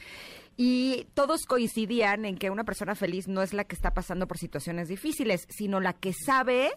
y 0.56 1.08
todos 1.14 1.42
coincidían 1.46 2.26
en 2.26 2.38
que 2.38 2.50
una 2.50 2.64
persona 2.64 2.96
feliz 2.96 3.28
no 3.28 3.42
es 3.42 3.54
la 3.54 3.66
que 3.66 3.76
está 3.76 3.94
pasando 3.94 4.28
por 4.28 4.38
situaciones 4.38 4.88
difíciles, 4.88 5.46
sino 5.50 5.80
la 5.80 5.94
que 5.94 6.14
sabe 6.14 6.72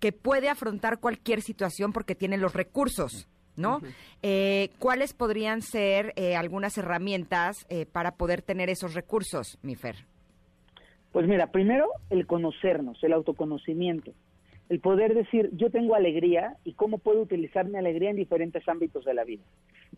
que 0.00 0.12
puede 0.12 0.48
afrontar 0.48 0.98
cualquier 0.98 1.42
situación 1.42 1.92
porque 1.92 2.14
tiene 2.14 2.36
los 2.36 2.52
recursos. 2.54 3.28
¿no? 3.56 3.80
Eh, 4.22 4.70
¿Cuáles 4.78 5.12
podrían 5.12 5.62
ser 5.62 6.12
eh, 6.16 6.36
algunas 6.36 6.76
herramientas 6.78 7.66
eh, 7.68 7.86
para 7.86 8.16
poder 8.16 8.42
tener 8.42 8.70
esos 8.70 8.94
recursos, 8.94 9.58
mi 9.62 9.76
Fer? 9.76 10.06
Pues 11.12 11.28
mira, 11.28 11.48
primero 11.48 11.88
el 12.08 12.26
conocernos, 12.26 13.02
el 13.04 13.12
autoconocimiento, 13.12 14.12
el 14.70 14.80
poder 14.80 15.14
decir 15.14 15.50
yo 15.52 15.70
tengo 15.70 15.94
alegría 15.94 16.56
y 16.64 16.72
cómo 16.72 16.96
puedo 16.96 17.20
utilizar 17.20 17.68
mi 17.68 17.76
alegría 17.76 18.08
en 18.08 18.16
diferentes 18.16 18.66
ámbitos 18.66 19.04
de 19.04 19.12
la 19.12 19.24
vida. 19.24 19.42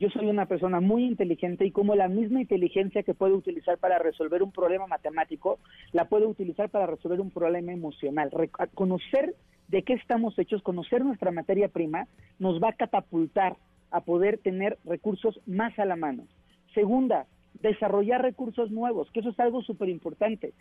Yo 0.00 0.10
soy 0.10 0.26
una 0.26 0.46
persona 0.46 0.80
muy 0.80 1.04
inteligente 1.04 1.64
y 1.64 1.70
como 1.70 1.94
la 1.94 2.08
misma 2.08 2.40
inteligencia 2.40 3.04
que 3.04 3.14
puedo 3.14 3.36
utilizar 3.36 3.78
para 3.78 4.00
resolver 4.00 4.42
un 4.42 4.50
problema 4.50 4.88
matemático, 4.88 5.60
la 5.92 6.08
puedo 6.08 6.28
utilizar 6.28 6.68
para 6.68 6.86
resolver 6.86 7.20
un 7.20 7.30
problema 7.30 7.72
emocional. 7.72 8.30
Conocer 8.74 9.36
de 9.68 9.84
qué 9.84 9.92
estamos 9.92 10.36
hechos, 10.36 10.62
conocer 10.62 11.04
nuestra 11.04 11.30
materia 11.30 11.68
prima, 11.68 12.08
nos 12.40 12.60
va 12.60 12.70
a 12.70 12.76
catapultar 12.76 13.56
a 13.92 14.00
poder 14.00 14.38
tener 14.38 14.78
recursos 14.84 15.40
más 15.46 15.78
a 15.78 15.84
la 15.84 15.94
mano. 15.94 16.26
Segunda, 16.74 17.26
desarrollar 17.60 18.22
recursos 18.22 18.70
nuevos, 18.70 19.10
que 19.10 19.20
eso 19.20 19.30
es 19.30 19.40
algo 19.40 19.62
súper 19.62 19.88
importante. 19.88 20.52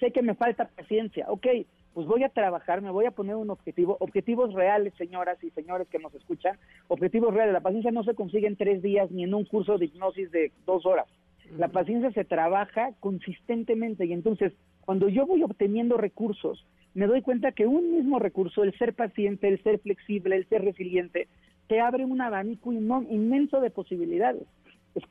Sé 0.00 0.10
que 0.10 0.22
me 0.22 0.34
falta 0.34 0.68
paciencia, 0.68 1.26
ok, 1.28 1.46
pues 1.94 2.06
voy 2.06 2.24
a 2.24 2.30
trabajar, 2.30 2.80
me 2.80 2.90
voy 2.90 3.04
a 3.04 3.10
poner 3.10 3.36
un 3.36 3.50
objetivo, 3.50 3.96
objetivos 4.00 4.54
reales, 4.54 4.94
señoras 4.94 5.42
y 5.42 5.50
señores 5.50 5.88
que 5.88 5.98
nos 5.98 6.14
escuchan, 6.14 6.58
objetivos 6.88 7.34
reales. 7.34 7.52
La 7.52 7.60
paciencia 7.60 7.90
no 7.90 8.02
se 8.02 8.14
consigue 8.14 8.46
en 8.46 8.56
tres 8.56 8.82
días 8.82 9.10
ni 9.10 9.24
en 9.24 9.34
un 9.34 9.44
curso 9.44 9.78
de 9.78 9.86
hipnosis 9.86 10.30
de 10.30 10.52
dos 10.66 10.86
horas. 10.86 11.06
La 11.56 11.68
paciencia 11.68 12.10
se 12.12 12.24
trabaja 12.24 12.92
consistentemente 13.00 14.06
y 14.06 14.12
entonces 14.12 14.52
cuando 14.84 15.08
yo 15.08 15.26
voy 15.26 15.42
obteniendo 15.42 15.96
recursos, 15.96 16.66
me 16.94 17.06
doy 17.06 17.22
cuenta 17.22 17.52
que 17.52 17.66
un 17.66 17.92
mismo 17.92 18.18
recurso, 18.18 18.62
el 18.62 18.76
ser 18.78 18.94
paciente, 18.94 19.48
el 19.48 19.62
ser 19.62 19.78
flexible, 19.78 20.36
el 20.36 20.48
ser 20.48 20.64
resiliente, 20.64 21.28
te 21.68 21.80
abre 21.80 22.04
un 22.04 22.20
abanico 22.20 22.72
inmenso 22.72 23.60
de 23.60 23.70
posibilidades. 23.70 24.42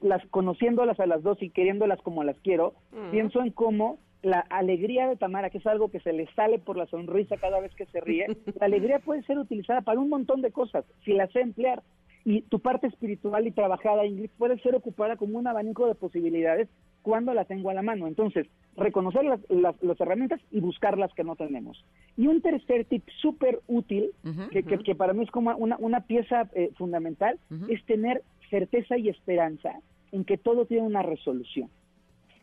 Las, 0.01 0.25
conociéndolas 0.27 0.99
a 0.99 1.05
las 1.07 1.23
dos 1.23 1.41
y 1.41 1.49
queriéndolas 1.49 1.99
como 2.01 2.23
las 2.23 2.37
quiero, 2.39 2.73
pienso 3.11 3.41
en 3.41 3.51
cómo 3.51 3.97
la 4.21 4.41
alegría 4.41 5.07
de 5.07 5.15
Tamara, 5.15 5.49
que 5.49 5.57
es 5.57 5.65
algo 5.65 5.89
que 5.89 5.99
se 5.99 6.13
le 6.13 6.27
sale 6.35 6.59
por 6.59 6.77
la 6.77 6.85
sonrisa 6.85 7.37
cada 7.37 7.59
vez 7.59 7.73
que 7.73 7.87
se 7.87 7.99
ríe, 8.01 8.27
la 8.59 8.65
alegría 8.67 8.99
puede 8.99 9.23
ser 9.23 9.39
utilizada 9.39 9.81
para 9.81 9.99
un 9.99 10.09
montón 10.09 10.41
de 10.43 10.51
cosas, 10.51 10.85
si 11.03 11.13
la 11.13 11.27
sé 11.27 11.41
emplear. 11.41 11.81
Y 12.23 12.43
tu 12.43 12.59
parte 12.59 12.85
espiritual 12.85 13.47
y 13.47 13.51
trabajada, 13.51 14.05
Ingrid, 14.05 14.29
puede 14.37 14.59
ser 14.59 14.75
ocupada 14.75 15.15
como 15.15 15.39
un 15.39 15.47
abanico 15.47 15.87
de 15.87 15.95
posibilidades 15.95 16.69
cuando 17.01 17.33
la 17.33 17.45
tengo 17.45 17.71
a 17.71 17.73
la 17.73 17.81
mano. 17.81 18.05
Entonces, 18.05 18.45
reconocer 18.77 19.23
las, 19.25 19.39
las- 19.49 19.81
las 19.81 19.99
herramientas 19.99 20.39
y 20.51 20.59
buscar 20.59 20.99
las 20.99 21.11
que 21.15 21.23
no 21.23 21.35
tenemos. 21.35 21.83
Y 22.17 22.27
un 22.27 22.41
tercer 22.43 22.85
tip 22.85 23.03
súper 23.23 23.61
útil, 23.67 24.11
que, 24.51 24.61
que- 24.61 24.77
que 24.83 24.93
para 24.93 25.13
mí 25.13 25.23
es 25.23 25.31
como 25.31 25.49
una, 25.57 25.77
una 25.79 26.01
pieza 26.01 26.47
eh, 26.53 26.69
fundamental, 26.77 27.39
es 27.69 27.83
tener 27.85 28.21
certeza 28.51 28.97
y 28.97 29.09
esperanza 29.09 29.79
en 30.11 30.23
que 30.23 30.37
todo 30.37 30.65
tiene 30.65 30.85
una 30.85 31.01
resolución. 31.01 31.69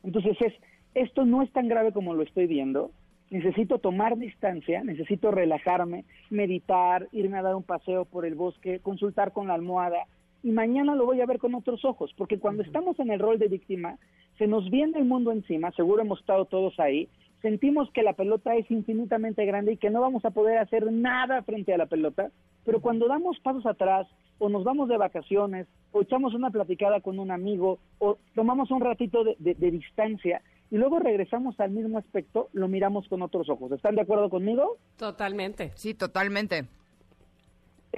Entonces 0.02 0.36
es, 0.40 0.54
esto 0.94 1.24
no 1.24 1.42
es 1.42 1.52
tan 1.52 1.68
grave 1.68 1.92
como 1.92 2.14
lo 2.14 2.24
estoy 2.24 2.48
viendo, 2.48 2.90
necesito 3.30 3.78
tomar 3.78 4.18
distancia, 4.18 4.82
necesito 4.82 5.30
relajarme, 5.30 6.04
meditar, 6.30 7.06
irme 7.12 7.38
a 7.38 7.42
dar 7.42 7.54
un 7.54 7.62
paseo 7.62 8.04
por 8.06 8.24
el 8.24 8.34
bosque, 8.34 8.80
consultar 8.80 9.32
con 9.32 9.46
la 9.46 9.54
almohada 9.54 10.06
y 10.42 10.50
mañana 10.50 10.94
lo 10.94 11.04
voy 11.04 11.20
a 11.20 11.26
ver 11.26 11.38
con 11.38 11.54
otros 11.54 11.84
ojos, 11.84 12.12
porque 12.16 12.38
cuando 12.38 12.62
estamos 12.62 12.98
en 13.00 13.10
el 13.10 13.18
rol 13.18 13.38
de 13.38 13.48
víctima, 13.48 13.98
se 14.38 14.46
nos 14.46 14.70
viene 14.70 14.98
el 14.98 15.04
mundo 15.04 15.32
encima, 15.32 15.72
seguro 15.72 16.02
hemos 16.02 16.20
estado 16.20 16.44
todos 16.44 16.78
ahí, 16.78 17.08
sentimos 17.42 17.90
que 17.92 18.02
la 18.02 18.12
pelota 18.14 18.54
es 18.56 18.70
infinitamente 18.70 19.44
grande 19.46 19.72
y 19.72 19.76
que 19.76 19.90
no 19.90 20.00
vamos 20.00 20.24
a 20.24 20.30
poder 20.30 20.58
hacer 20.58 20.90
nada 20.92 21.42
frente 21.42 21.72
a 21.72 21.78
la 21.78 21.86
pelota, 21.86 22.30
pero 22.64 22.80
cuando 22.80 23.08
damos 23.08 23.38
pasos 23.40 23.64
atrás 23.66 24.06
o 24.38 24.48
nos 24.48 24.64
vamos 24.64 24.88
de 24.88 24.96
vacaciones 24.96 25.66
o 25.92 26.02
echamos 26.02 26.34
una 26.34 26.50
platicada 26.50 27.00
con 27.00 27.18
un 27.18 27.30
amigo 27.30 27.78
o 27.98 28.18
tomamos 28.34 28.70
un 28.70 28.80
ratito 28.80 29.24
de, 29.24 29.36
de- 29.38 29.54
de 29.54 29.70
distancia 29.70 30.42
y 30.70 30.76
luego 30.76 30.98
regresamos 30.98 31.58
al 31.60 31.70
mismo 31.70 31.96
aspecto, 31.98 32.48
lo 32.52 32.68
miramos 32.68 33.08
con 33.08 33.22
otros 33.22 33.48
ojos. 33.48 33.72
¿Están 33.72 33.94
de 33.94 34.02
acuerdo 34.02 34.28
conmigo? 34.28 34.76
Totalmente. 34.98 35.72
Sí, 35.74 35.94
totalmente. 35.94 36.66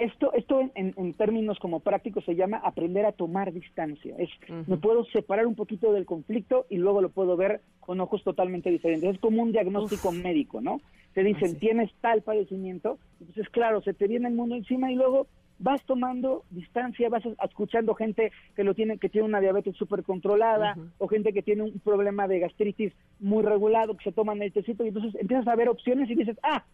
Esto, 0.01 0.33
esto 0.33 0.61
en, 0.75 0.95
en- 0.97 1.15
términos 1.15 1.59
como 1.59 1.81
prácticos 1.81 2.25
se 2.25 2.35
llama 2.35 2.57
aprender 2.59 3.05
a 3.05 3.13
tomar 3.13 3.53
distancia. 3.53 4.15
Es, 4.19 4.31
me 4.67 4.77
puedo 4.79 5.05
separar 5.07 5.47
un 5.47 5.55
poquito 5.55 5.93
del 5.93 6.07
conflicto 6.07 6.67
y 6.71 6.79
luego 6.79 7.03
lo 7.03 7.11
puedo 7.11 7.37
ver 7.37 7.61
con 7.81 8.01
ojos 8.01 8.25
totalmente 8.25 8.71
diferentes. 8.71 9.15
Es 9.15 9.21
como 9.21 9.43
un 9.43 9.53
diagnóstico 9.53 10.11
médico, 10.13 10.61
¿no? 10.61 10.81
Te 11.13 11.23
dicen, 11.23 11.59
tienes 11.59 11.91
tal 12.01 12.23
padecimiento, 12.23 12.99
entonces 13.21 13.49
claro, 13.51 13.83
se 13.83 13.93
te 13.95 14.07
viene 14.09 14.29
el 14.29 14.35
mundo 14.35 14.55
encima 14.55 14.91
y 14.91 14.95
luego 14.95 15.27
vas 15.59 15.85
tomando 15.85 16.45
distancia, 16.49 17.11
vas 17.11 17.23
escuchando 17.45 17.95
gente 17.95 18.33
que 18.57 18.65
lo 18.65 18.73
tiene, 18.75 18.97
que 18.99 19.11
tiene 19.11 19.27
una 19.29 19.41
diabetes 19.41 19.77
súper 19.77 20.03
controlada, 20.05 20.75
o 20.99 21.07
gente 21.09 21.35
que 21.35 21.43
tiene 21.43 21.65
un 21.65 21.79
problema 21.81 22.27
de 22.27 22.39
gastritis 22.39 22.95
muy 23.19 23.43
regulado, 23.43 23.95
que 23.97 24.05
se 24.05 24.13
toman 24.13 24.41
el 24.41 24.53
tecito, 24.53 24.85
y 24.85 24.89
entonces 24.89 25.15
empiezas 25.21 25.47
a 25.49 25.57
ver 25.57 25.69
opciones 25.69 26.09
y 26.09 26.15
dices, 26.15 26.39
ah, 26.43 26.65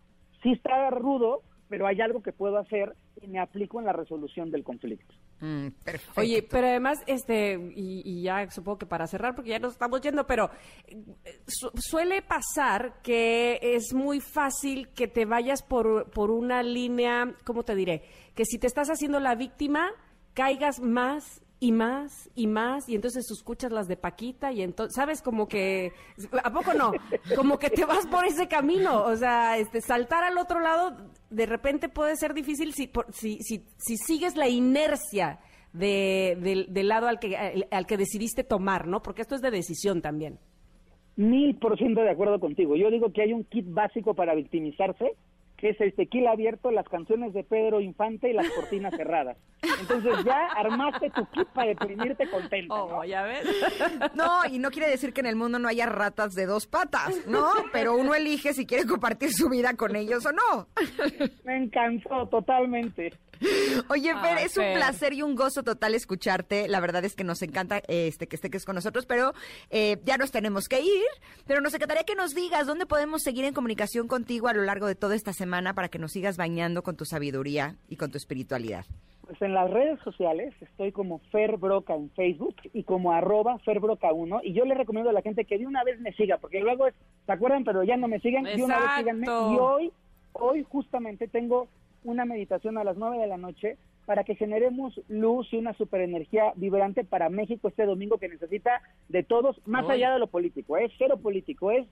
sí 0.43 0.53
está 0.53 0.89
rudo, 0.91 1.43
pero 1.69 1.87
hay 1.87 2.01
algo 2.01 2.23
que 2.23 2.33
puedo 2.33 2.59
hacer 2.59 2.95
y 3.21 3.27
me 3.29 3.39
aplico 3.39 3.79
en 3.81 3.87
la 3.87 3.93
resolución 3.93 4.51
del 4.51 4.63
conflicto. 4.65 5.15
Mm, 5.41 5.69
perfecto. 5.85 6.21
Oye, 6.21 6.43
pero 6.49 6.67
además, 6.67 6.99
este, 7.07 7.55
y, 7.75 8.03
y 8.05 8.23
ya 8.23 8.49
supongo 8.51 8.79
que 8.79 8.87
para 8.87 9.07
cerrar, 9.07 9.35
porque 9.35 9.51
ya 9.51 9.59
nos 9.59 9.73
estamos 9.73 10.01
yendo, 10.01 10.27
pero 10.27 10.51
eh, 10.87 10.97
su- 11.47 11.71
suele 11.75 12.23
pasar 12.23 13.01
que 13.03 13.59
es 13.63 13.93
muy 13.93 14.21
fácil 14.21 14.89
que 14.95 15.09
te 15.09 15.25
vayas 15.27 15.63
por, 15.63 16.11
por 16.11 16.31
una 16.31 16.63
línea, 16.63 17.35
¿cómo 17.45 17.65
te 17.65 17.75
diré? 17.75 18.03
Que 18.35 18.45
si 18.45 18.59
te 18.59 18.67
estás 18.67 18.89
haciendo 18.89 19.21
la 19.21 19.35
víctima, 19.35 19.91
caigas 20.35 20.81
más 20.81 21.43
y 21.59 21.73
más 21.73 22.29
y 22.35 22.47
más, 22.47 22.89
y 22.89 22.95
entonces 22.95 23.31
escuchas 23.31 23.73
las 23.73 23.89
de 23.89 23.97
Paquita, 23.97 24.53
y 24.53 24.61
entonces, 24.63 24.95
¿sabes? 24.95 25.23
Como 25.23 25.49
que, 25.49 25.93
¿a 26.45 26.53
poco 26.53 26.75
no? 26.75 26.93
Como 27.35 27.59
que 27.59 27.71
te 27.71 27.85
vas 27.85 28.07
por 28.07 28.27
ese 28.27 28.47
camino, 28.47 29.05
o 29.05 29.17
sea, 29.17 29.57
este, 29.57 29.81
saltar 29.81 30.23
al 30.25 30.37
otro 30.39 30.61
lado, 30.61 30.97
de 31.31 31.47
repente 31.47 31.89
puede 31.89 32.17
ser 32.17 32.35
difícil 32.35 32.75
si, 32.75 32.87
por- 32.89 33.11
si, 33.13 33.39
si, 33.41 33.65
si 33.79 33.97
sigues 33.97 34.37
la 34.37 34.49
inercia 34.49 35.39
de, 35.73 36.37
del, 36.41 36.73
del 36.73 36.89
lado 36.89 37.09
al 37.09 37.19
que, 37.19 37.37
al, 37.37 37.67
al 37.71 37.87
que 37.87 37.97
decidiste 37.97 38.45
tomar, 38.45 38.87
¿no? 38.87 39.03
Porque 39.03 39.23
esto 39.23 39.35
es 39.35 39.41
de 39.41 39.51
decisión 39.51 40.03
también. 40.03 40.39
Mil 41.17 41.57
por 41.57 41.79
ciento 41.79 42.03
de 42.03 42.11
acuerdo 42.11 42.39
contigo. 42.39 42.77
Yo 42.77 42.91
digo 42.91 43.11
que 43.13 43.23
hay 43.23 43.33
un 43.33 43.45
kit 43.45 43.65
básico 43.69 44.13
para 44.15 44.35
victimizarse, 44.35 45.15
que 45.57 45.71
es 45.71 45.81
el 45.81 45.95
tequila 45.95 46.33
abierto, 46.33 46.71
las 46.71 46.89
canciones 46.89 47.33
de 47.33 47.43
Pedro 47.45 47.81
Infante 47.81 48.31
y 48.31 48.35
las 48.35 48.49
cortinas 48.51 48.95
cerradas. 48.95 49.37
Entonces 49.81 50.25
ya 50.25 50.47
armaste 50.55 51.11
tu 51.11 51.25
kit 51.27 51.49
para 51.49 51.69
deprimirte 51.69 52.29
contento. 52.29 52.75
¿no? 52.77 52.99
Oh, 52.99 53.05
ya 53.05 53.23
ves. 53.23 53.47
No, 54.15 54.45
y 54.51 54.59
no 54.59 54.71
quiere 54.71 54.89
decir 54.89 55.13
que 55.13 55.21
en 55.21 55.27
el 55.27 55.37
mundo 55.37 55.59
no 55.59 55.69
haya 55.69 55.87
ratas 55.87 56.35
de 56.35 56.47
dos 56.47 56.67
patas, 56.67 57.27
¿no? 57.27 57.49
Pero 57.73 57.97
uno 57.97 58.15
elige 58.15 58.53
si 58.53 58.67
quiere 58.67 58.87
compartir 58.87 59.33
su 59.33 59.49
vida 59.49 59.75
con 59.75 59.97
ellos 59.97 60.25
o 60.27 60.33
no. 60.33 60.69
Me 61.45 61.57
encantó 61.57 62.27
totalmente. 62.29 63.13
Oye, 63.89 64.15
Fer, 64.15 64.39
es 64.39 64.57
un 64.57 64.65
Fer. 64.65 64.75
placer 64.75 65.13
y 65.13 65.23
un 65.23 65.35
gozo 65.35 65.63
total 65.63 65.95
escucharte. 65.95 66.69
La 66.69 66.81
verdad 66.81 67.05
es 67.05 67.15
que 67.15 67.25
nos 67.25 67.43
encanta 67.43 67.83
este 67.89 68.27
que 68.27 68.37
estés 68.37 68.65
con 68.65 68.75
nosotros, 68.75 69.07
pero 69.07 69.33
eh, 69.71 69.99
ya 70.05 70.17
nos 70.17 70.31
tenemos 70.31 70.69
que 70.69 70.81
ir. 70.81 71.07
Pero 71.47 71.61
nos 71.61 71.75
encantaría 71.75 72.05
que 72.05 72.15
nos 72.15 72.35
digas 72.35 72.67
dónde 72.67 72.87
podemos 72.87 73.23
seguir 73.23 73.45
en 73.45 73.55
comunicación 73.55 74.09
contigo 74.09 74.49
a 74.49 74.55
lo 74.55 74.63
largo 74.63 74.87
de 74.87 74.95
toda 74.95 75.15
esta 75.15 75.33
semana 75.33 75.75
para 75.75 75.89
que 75.89 75.99
nos 75.99 76.13
sigas 76.13 76.37
bañando 76.37 76.83
con 76.83 76.97
tu 76.97 77.05
sabiduría 77.05 77.77
y 77.89 77.97
con 77.97 78.11
tu 78.11 78.19
espiritualidad. 78.19 78.85
Pues 79.27 79.43
en 79.43 79.55
las 79.55 79.69
redes 79.69 79.99
sociales 80.05 80.55
estoy 80.61 80.93
como 80.93 81.19
Fer 81.33 81.57
Broca 81.57 81.95
en 81.97 82.11
Facebook 82.11 82.55
y 82.73 82.85
como 82.85 83.11
arroba 83.11 83.59
ferbroca1 83.59 84.41
y 84.45 84.53
yo 84.53 84.65
le 84.65 84.75
recomiendo 84.75 85.11
a 85.11 85.13
la 85.13 85.23
gente 85.23 85.45
que 85.45 85.59
de 85.59 85.67
una 85.67 85.83
vez 85.83 85.99
me 86.01 86.13
siga 86.13 86.39
porque 86.39 86.61
luego 86.61 86.87
es, 86.87 86.95
¿se 87.27 87.33
acuerdan? 87.33 87.65
Pero 87.65 87.83
ya 87.83 87.97
no 87.97 88.07
me 88.07 88.21
siguen, 88.21 88.45
de 88.45 88.63
una 88.63 88.79
vez 88.79 88.89
síganme 88.99 89.27
y 89.27 89.59
hoy, 89.59 89.93
hoy 90.33 90.65
justamente 90.69 91.27
tengo 91.27 91.67
una 92.07 92.25
meditación 92.25 92.79
a 92.79 92.85
las 92.85 92.97
9 92.97 93.19
de 93.19 93.27
la 93.27 93.37
noche 93.37 93.77
para 94.07 94.25
que 94.25 94.37
generemos 94.37 95.01
luz 95.09 95.53
y 95.53 95.57
una 95.57 95.75
superenergía 95.75 96.53
vibrante 96.55 97.05
para 97.05 97.29
México 97.29 97.69
este 97.69 97.85
domingo 97.85 98.19
que 98.19 98.29
necesita 98.29 98.81
de 99.09 99.23
todos, 99.23 99.61
más 99.67 99.89
allá 99.91 100.13
de 100.13 100.21
lo 100.21 100.29
político, 100.29 100.77
es 100.77 100.93
cero 100.97 101.19
político, 101.21 101.73
es 101.73 101.87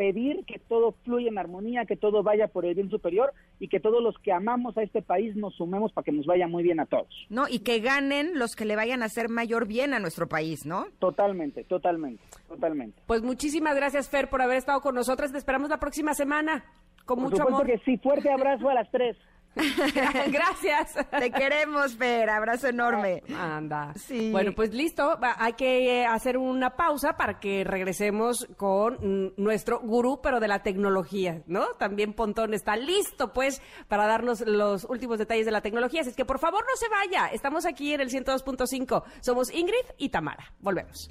pedir 0.00 0.46
que 0.46 0.58
todo 0.58 0.92
fluya 1.04 1.28
en 1.28 1.36
armonía, 1.36 1.84
que 1.84 1.94
todo 1.94 2.22
vaya 2.22 2.48
por 2.48 2.64
el 2.64 2.74
bien 2.74 2.88
superior 2.88 3.34
y 3.58 3.68
que 3.68 3.80
todos 3.80 4.02
los 4.02 4.16
que 4.18 4.32
amamos 4.32 4.74
a 4.78 4.82
este 4.82 5.02
país 5.02 5.36
nos 5.36 5.54
sumemos 5.56 5.92
para 5.92 6.06
que 6.06 6.12
nos 6.12 6.24
vaya 6.24 6.48
muy 6.48 6.62
bien 6.62 6.80
a 6.80 6.86
todos. 6.86 7.26
¿No? 7.28 7.46
Y 7.46 7.58
que 7.58 7.80
ganen 7.80 8.38
los 8.38 8.56
que 8.56 8.64
le 8.64 8.76
vayan 8.76 9.02
a 9.02 9.06
hacer 9.06 9.28
mayor 9.28 9.68
bien 9.68 9.92
a 9.92 9.98
nuestro 9.98 10.26
país, 10.26 10.64
¿no? 10.64 10.86
Totalmente, 11.00 11.64
totalmente, 11.64 12.22
totalmente. 12.48 13.02
Pues 13.06 13.22
muchísimas 13.22 13.76
gracias, 13.76 14.08
Fer, 14.08 14.30
por 14.30 14.40
haber 14.40 14.56
estado 14.56 14.80
con 14.80 14.94
nosotras. 14.94 15.32
Te 15.32 15.38
esperamos 15.38 15.68
la 15.68 15.78
próxima 15.78 16.14
semana. 16.14 16.64
Con 17.04 17.18
Por 17.18 17.30
mucho 17.30 17.42
amor. 17.42 17.66
que 17.66 17.76
sí, 17.84 17.98
fuerte 17.98 18.30
abrazo 18.30 18.70
a 18.70 18.74
las 18.74 18.90
tres. 18.90 19.18
Gracias. 20.30 20.94
Te 21.10 21.30
queremos, 21.30 21.96
Fer. 21.96 22.30
Abrazo 22.30 22.68
enorme. 22.68 23.22
Anda. 23.36 23.92
Sí. 23.94 24.30
Bueno, 24.30 24.52
pues 24.54 24.72
listo. 24.72 25.18
Hay 25.38 25.54
que 25.54 26.00
eh, 26.00 26.06
hacer 26.06 26.38
una 26.38 26.70
pausa 26.76 27.16
para 27.16 27.40
que 27.40 27.64
regresemos 27.64 28.46
con 28.56 29.32
nuestro 29.36 29.80
gurú, 29.80 30.20
pero 30.22 30.40
de 30.40 30.48
la 30.48 30.62
tecnología, 30.62 31.42
¿no? 31.46 31.66
También 31.78 32.12
Pontón 32.12 32.54
está 32.54 32.76
listo, 32.76 33.32
pues, 33.32 33.60
para 33.88 34.06
darnos 34.06 34.40
los 34.40 34.84
últimos 34.84 35.18
detalles 35.18 35.46
de 35.46 35.52
la 35.52 35.60
tecnología. 35.60 36.02
Así 36.02 36.12
que, 36.12 36.24
por 36.24 36.38
favor, 36.38 36.62
no 36.62 36.76
se 36.76 36.88
vaya. 36.88 37.26
Estamos 37.26 37.66
aquí 37.66 37.92
en 37.92 38.00
el 38.00 38.10
102.5. 38.10 39.02
Somos 39.20 39.52
Ingrid 39.52 39.84
y 39.98 40.10
Tamara. 40.10 40.52
Volvemos. 40.60 41.10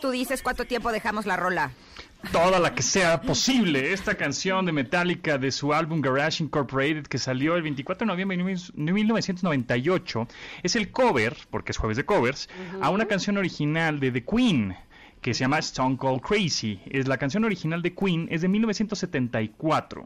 Tú 0.00 0.10
dices 0.10 0.42
cuánto 0.42 0.64
tiempo 0.64 0.92
dejamos 0.92 1.26
la 1.26 1.36
rola. 1.36 1.72
Toda 2.32 2.60
la 2.60 2.74
que 2.74 2.82
sea 2.82 3.22
posible. 3.22 3.92
Esta 3.92 4.14
canción 4.14 4.66
de 4.66 4.72
Metallica 4.72 5.38
de 5.38 5.50
su 5.50 5.72
álbum 5.72 6.00
Garage 6.00 6.44
Incorporated 6.44 7.06
que 7.06 7.18
salió 7.18 7.56
el 7.56 7.62
24 7.62 8.04
de 8.04 8.12
noviembre 8.12 8.36
de 8.36 8.92
1998 8.92 10.28
es 10.62 10.76
el 10.76 10.90
cover, 10.90 11.36
porque 11.50 11.72
es 11.72 11.78
jueves 11.78 11.96
de 11.96 12.04
covers, 12.04 12.48
a 12.82 12.90
una 12.90 13.06
canción 13.06 13.38
original 13.38 14.00
de 14.00 14.12
The 14.12 14.24
Queen 14.24 14.76
que 15.22 15.34
se 15.34 15.40
llama 15.40 15.58
Stone 15.58 15.96
Cold 15.96 16.20
Crazy. 16.20 16.80
Es 16.86 17.08
la 17.08 17.16
canción 17.16 17.44
original 17.44 17.82
de 17.82 17.94
Queen 17.94 18.28
es 18.30 18.42
de 18.42 18.48
1974. 18.48 20.04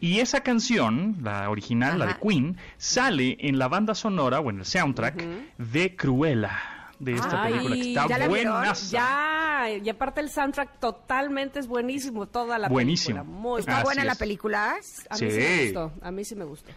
Y 0.00 0.18
esa 0.18 0.40
canción, 0.40 1.16
la 1.22 1.48
original, 1.48 1.98
la 1.98 2.06
de 2.06 2.16
Queen, 2.16 2.56
sale 2.76 3.36
en 3.40 3.58
la 3.58 3.68
banda 3.68 3.94
sonora 3.94 4.40
o 4.40 4.50
en 4.50 4.58
el 4.58 4.64
soundtrack 4.64 5.24
de 5.56 5.96
Cruella, 5.96 6.73
de 7.04 7.14
esta 7.14 7.42
Ay, 7.42 7.52
película 7.52 7.74
que 7.76 7.88
está 7.88 8.06
¿ya 8.18 8.28
buenaza. 8.28 8.90
Ya, 8.90 9.70
y 9.82 9.88
aparte 9.88 10.20
el 10.20 10.30
soundtrack 10.30 10.78
totalmente 10.80 11.58
es 11.60 11.66
buenísimo, 11.66 12.26
toda 12.26 12.58
la 12.58 12.68
Buenísimo. 12.68 13.20
película. 13.20 13.38
Muy 13.40 13.60
¿Está 13.60 13.82
buena 13.82 14.04
la 14.04 14.14
película? 14.14 14.72
A 15.10 15.14
mí 15.14 15.18
sí 15.18 15.24
me 15.26 15.64
gustó, 15.64 15.92
a 16.02 16.10
mí 16.10 16.24
sí 16.24 16.34
me 16.34 16.44
gustó. 16.44 16.72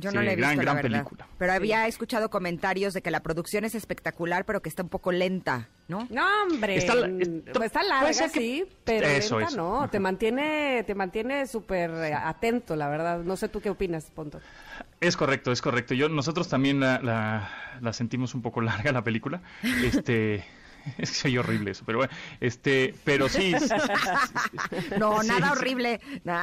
Yo 0.00 0.10
no 0.10 0.20
Sí, 0.20 0.26
la 0.26 0.32
he 0.32 0.36
gran, 0.36 0.50
visto, 0.50 0.62
la 0.64 0.72
gran 0.72 0.82
verdad. 0.82 0.90
película. 1.04 1.26
Pero 1.38 1.52
había 1.52 1.86
escuchado 1.86 2.30
comentarios 2.30 2.92
de 2.94 3.02
que 3.02 3.10
la 3.10 3.20
producción 3.20 3.64
es 3.64 3.74
espectacular, 3.74 4.44
pero 4.44 4.60
que 4.62 4.68
está 4.68 4.82
un 4.82 4.88
poco 4.88 5.12
lenta, 5.12 5.68
¿no? 5.88 6.06
No, 6.10 6.24
hombre, 6.44 6.76
Está 6.76 6.94
la- 6.94 7.08
mm, 7.08 7.20
está- 7.20 7.64
está 7.64 7.80
puede 7.80 7.88
larga, 7.88 8.28
que- 8.30 8.40
sí, 8.40 8.64
pero 8.84 9.06
Eso 9.06 9.38
lenta 9.38 9.50
es. 9.52 9.56
no, 9.56 9.88
te 9.90 10.00
mantiene, 10.00 10.82
te 10.86 10.94
mantiene 10.94 11.46
súper 11.46 11.90
eh, 11.90 12.14
atento, 12.14 12.74
la 12.76 12.88
verdad. 12.88 13.20
No 13.20 13.36
sé 13.36 13.48
tú 13.48 13.60
qué 13.60 13.70
opinas, 13.70 14.10
Ponto. 14.14 14.40
Es 15.00 15.16
correcto, 15.16 15.52
es 15.52 15.62
correcto. 15.62 15.94
Yo, 15.94 16.08
nosotros 16.08 16.48
también 16.48 16.80
la, 16.80 17.00
la, 17.00 17.50
la 17.80 17.92
sentimos 17.92 18.34
un 18.34 18.42
poco 18.42 18.60
larga 18.90 18.92
la 18.92 19.04
película. 19.04 19.42
Este, 19.84 20.44
es 20.98 21.10
que 21.10 21.16
soy 21.16 21.38
horrible 21.38 21.70
eso, 21.72 21.84
pero 21.86 21.98
bueno, 21.98 22.12
este, 22.40 22.94
pero 23.04 23.28
sí. 23.28 23.54
No, 24.98 25.20
Sí, 25.22 25.28
nada 25.28 25.46
sí. 25.48 25.52
horrible. 25.52 26.00
No. 26.24 26.34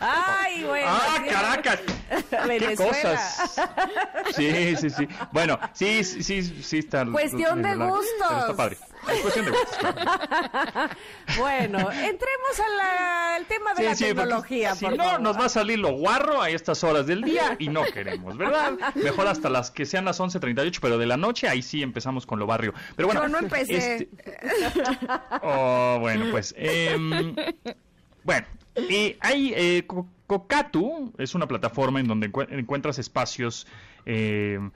Ay, 0.00 0.62
güey. 0.64 0.82
¡Ah, 0.86 1.22
Caracas! 1.30 1.80
¡Qué 2.30 2.74
cosas! 2.76 3.54
Sí, 4.34 4.76
sí, 4.76 4.90
sí. 4.90 5.08
Bueno, 5.32 5.58
sí, 5.72 6.04
sí, 6.04 6.42
sí, 6.42 6.78
está. 6.78 7.04
Cuestión 7.06 7.62
de 7.62 7.68
larga, 7.68 7.84
pero 7.84 7.96
gustos. 7.96 8.40
Está 8.40 8.56
padre. 8.56 8.76
Es 9.12 9.20
cuestión 9.20 9.44
de 9.46 9.50
gustos. 9.52 9.76
claro. 9.78 9.98
Bueno, 11.38 11.78
entremos 11.92 12.60
al 13.36 13.46
tema 13.46 13.74
de 13.74 13.82
Sí, 13.82 13.88
la 13.88 13.94
sí, 13.94 14.14
porque 14.14 14.68
Si 14.76 14.88
no, 14.96 15.18
nos 15.18 15.38
va 15.38 15.44
a 15.46 15.48
salir 15.48 15.78
lo 15.78 15.92
guarro 15.92 16.40
a 16.42 16.50
estas 16.50 16.82
horas 16.84 17.06
del 17.06 17.22
día 17.22 17.56
y 17.58 17.68
no 17.68 17.84
queremos, 17.84 18.36
¿verdad? 18.36 18.72
Mejor 18.94 19.26
hasta 19.28 19.48
las 19.50 19.70
que 19.70 19.86
sean 19.86 20.04
las 20.04 20.20
11.38, 20.20 20.78
pero 20.80 20.98
de 20.98 21.06
la 21.06 21.16
noche 21.16 21.48
ahí 21.48 21.62
sí 21.62 21.82
empezamos 21.82 22.26
con 22.26 22.38
lo 22.38 22.46
barrio. 22.46 22.72
Pero 22.96 23.08
bueno, 23.08 23.22
Yo 23.22 23.28
no 23.28 23.38
empecé. 23.38 23.76
este- 23.96 24.08
Oh, 25.42 25.98
bueno, 26.00 26.26
pues. 26.30 26.54
em, 26.56 27.34
bueno, 28.24 28.46
eh, 28.74 29.16
hay. 29.20 29.52
eh, 29.56 29.86
Kokatu 30.26 31.12
es 31.18 31.34
una 31.34 31.46
plataforma 31.48 32.00
en 32.00 32.08
donde 32.08 32.30
encue- 32.30 32.48
encuentras 32.50 32.98
espacios. 32.98 33.66
em, 34.06 34.70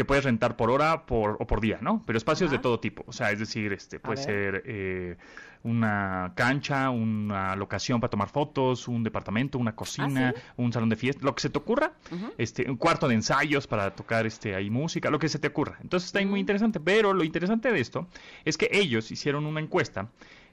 que 0.00 0.06
puedes 0.06 0.24
rentar 0.24 0.56
por 0.56 0.70
hora 0.70 1.04
por, 1.04 1.36
o 1.40 1.46
por 1.46 1.60
día, 1.60 1.76
¿no? 1.82 2.02
Pero 2.06 2.16
espacios 2.16 2.50
de 2.50 2.58
todo 2.58 2.80
tipo. 2.80 3.04
O 3.06 3.12
sea, 3.12 3.32
es 3.32 3.38
decir, 3.38 3.70
este 3.74 4.00
puede 4.00 4.16
ser 4.16 4.62
eh, 4.64 5.18
una 5.62 6.32
cancha, 6.34 6.88
una 6.88 7.54
locación 7.54 8.00
para 8.00 8.10
tomar 8.10 8.30
fotos, 8.30 8.88
un 8.88 9.04
departamento, 9.04 9.58
una 9.58 9.76
cocina, 9.76 10.32
¿sí? 10.34 10.40
un 10.56 10.72
salón 10.72 10.88
de 10.88 10.96
fiesta, 10.96 11.22
lo 11.22 11.34
que 11.34 11.42
se 11.42 11.50
te 11.50 11.58
ocurra, 11.58 11.92
este, 12.38 12.70
un 12.70 12.78
cuarto 12.78 13.08
de 13.08 13.14
ensayos 13.16 13.66
para 13.66 13.94
tocar 13.94 14.24
este 14.24 14.54
ahí 14.54 14.70
música, 14.70 15.10
lo 15.10 15.18
que 15.18 15.28
se 15.28 15.38
te 15.38 15.48
ocurra. 15.48 15.76
Entonces 15.82 16.06
está 16.06 16.20
ahí 16.20 16.24
muy 16.24 16.40
interesante. 16.40 16.80
Pero 16.80 17.12
lo 17.12 17.22
interesante 17.22 17.70
de 17.70 17.78
esto 17.78 18.08
es 18.46 18.56
que 18.56 18.70
ellos 18.72 19.10
hicieron 19.10 19.44
una 19.44 19.60
encuesta 19.60 20.08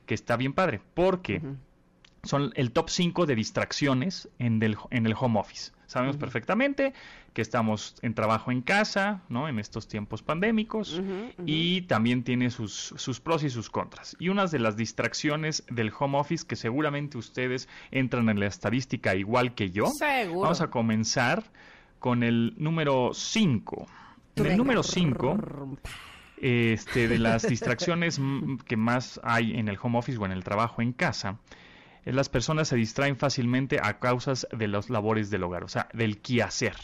que 0.05 0.13
está 0.13 0.35
bien 0.35 0.51
padre, 0.51 0.81
porque 0.93 1.41
son 2.23 2.51
el 2.55 2.73
top 2.73 2.89
5 2.89 3.25
de 3.25 3.35
distracciones 3.35 4.27
en, 4.39 4.59
del, 4.59 4.75
en 4.89 5.05
el 5.05 5.15
home 5.17 5.39
office. 5.39 5.71
Sabemos 5.87 6.17
perfectamente 6.17 6.93
que 7.33 7.41
estamos 7.41 7.95
en 8.01 8.13
trabajo 8.13 8.51
en 8.51 8.61
casa, 8.61 9.21
¿no? 9.29 9.47
En 9.47 9.57
estos 9.57 9.87
tiempos 9.87 10.21
pandémicos. 10.21 11.01
Y 11.45 11.81
también 11.83 12.23
tiene 12.23 12.51
sus, 12.51 12.93
sus 12.97 13.19
pros 13.19 13.43
y 13.43 13.49
sus 13.49 13.69
contras. 13.69 14.15
Y 14.19 14.29
una 14.29 14.45
de 14.45 14.59
las 14.59 14.75
distracciones 14.77 15.63
del 15.69 15.91
home 15.97 16.19
office 16.19 16.45
que 16.45 16.55
seguramente 16.55 17.17
ustedes 17.17 17.69
entran 17.89 18.29
en 18.29 18.39
la 18.39 18.47
estadística 18.47 19.15
igual 19.15 19.55
que 19.55 19.71
yo. 19.71 19.87
Seguro. 19.87 20.41
Vamos 20.41 20.61
a 20.61 20.69
comenzar 20.69 21.43
con 21.99 22.23
el 22.23 22.53
número 22.57 23.11
5. 23.13 23.87
En 24.35 24.45
el 24.45 24.57
número 24.57 24.83
5 24.83 25.77
este, 26.41 27.07
de 27.07 27.17
las 27.17 27.43
distracciones 27.47 28.19
que 28.65 28.77
más 28.77 29.19
hay 29.23 29.57
en 29.57 29.67
el 29.67 29.77
home 29.81 29.97
office 29.97 30.17
o 30.17 30.25
en 30.25 30.31
el 30.31 30.43
trabajo 30.43 30.81
en 30.81 30.93
casa, 30.93 31.37
las 32.11 32.29
personas 32.29 32.67
se 32.67 32.75
distraen 32.75 33.17
fácilmente 33.17 33.79
a 33.81 33.99
causas 33.99 34.47
de 34.51 34.67
las 34.67 34.89
labores 34.89 35.29
del 35.29 35.43
hogar, 35.43 35.63
o 35.63 35.67
sea, 35.67 35.87
del 35.93 36.19
quehacer, 36.21 36.75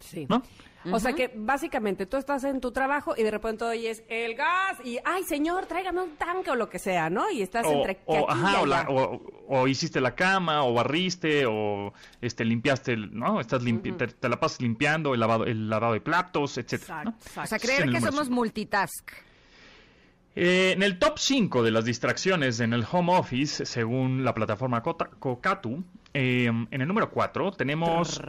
Sí. 0.00 0.26
¿no? 0.28 0.42
O 0.90 0.98
sea 0.98 1.12
que 1.12 1.30
básicamente 1.32 2.06
tú 2.06 2.16
estás 2.16 2.42
en 2.42 2.60
tu 2.60 2.72
trabajo 2.72 3.14
y 3.16 3.22
de 3.22 3.30
repente 3.30 3.62
oyes 3.62 4.02
el 4.08 4.34
gas 4.34 4.78
y, 4.84 4.98
ay 5.04 5.22
señor, 5.22 5.66
tráigame 5.66 6.00
un 6.02 6.16
tanque 6.16 6.50
o 6.50 6.56
lo 6.56 6.68
que 6.68 6.80
sea, 6.80 7.08
¿no? 7.08 7.30
Y 7.30 7.40
estás 7.40 7.64
O, 7.66 7.70
entre 7.72 8.00
o, 8.06 8.28
aquí 8.28 8.40
y 8.40 8.44
ajá, 8.44 8.60
o, 8.62 8.66
la- 8.66 8.86
o- 8.90 9.22
o 9.46 9.68
hiciste 9.68 10.00
la 10.00 10.16
cama, 10.16 10.64
o 10.64 10.74
barriste, 10.74 11.46
o 11.46 11.92
este 12.20 12.44
limpiaste, 12.44 12.94
el- 12.94 13.16
¿no? 13.16 13.40
Estás 13.40 13.62
limpi- 13.62 13.96
te, 13.96 14.08
te 14.08 14.28
la 14.28 14.40
pasas 14.40 14.60
limpiando, 14.60 15.14
el 15.14 15.20
lavado, 15.20 15.44
el 15.44 15.70
lavado 15.70 15.92
de 15.92 16.00
platos, 16.00 16.58
etcétera. 16.58 17.04
¿no? 17.04 17.14
O 17.40 17.46
sea, 17.46 17.60
creer 17.60 17.88
que 17.88 18.00
somos 18.00 18.28
multitask. 18.28 19.08
Eh, 20.34 20.72
en 20.72 20.82
el 20.82 20.98
top 20.98 21.18
5 21.18 21.62
de 21.62 21.70
las 21.70 21.84
distracciones 21.84 22.60
en 22.60 22.72
el 22.72 22.86
home 22.90 23.16
office, 23.16 23.66
según 23.66 24.24
la 24.24 24.34
plataforma 24.34 24.82
Kokatu, 24.82 25.84
eh, 26.14 26.46
en 26.46 26.80
el 26.80 26.88
número 26.88 27.10
4 27.10 27.52
tenemos 27.52 28.20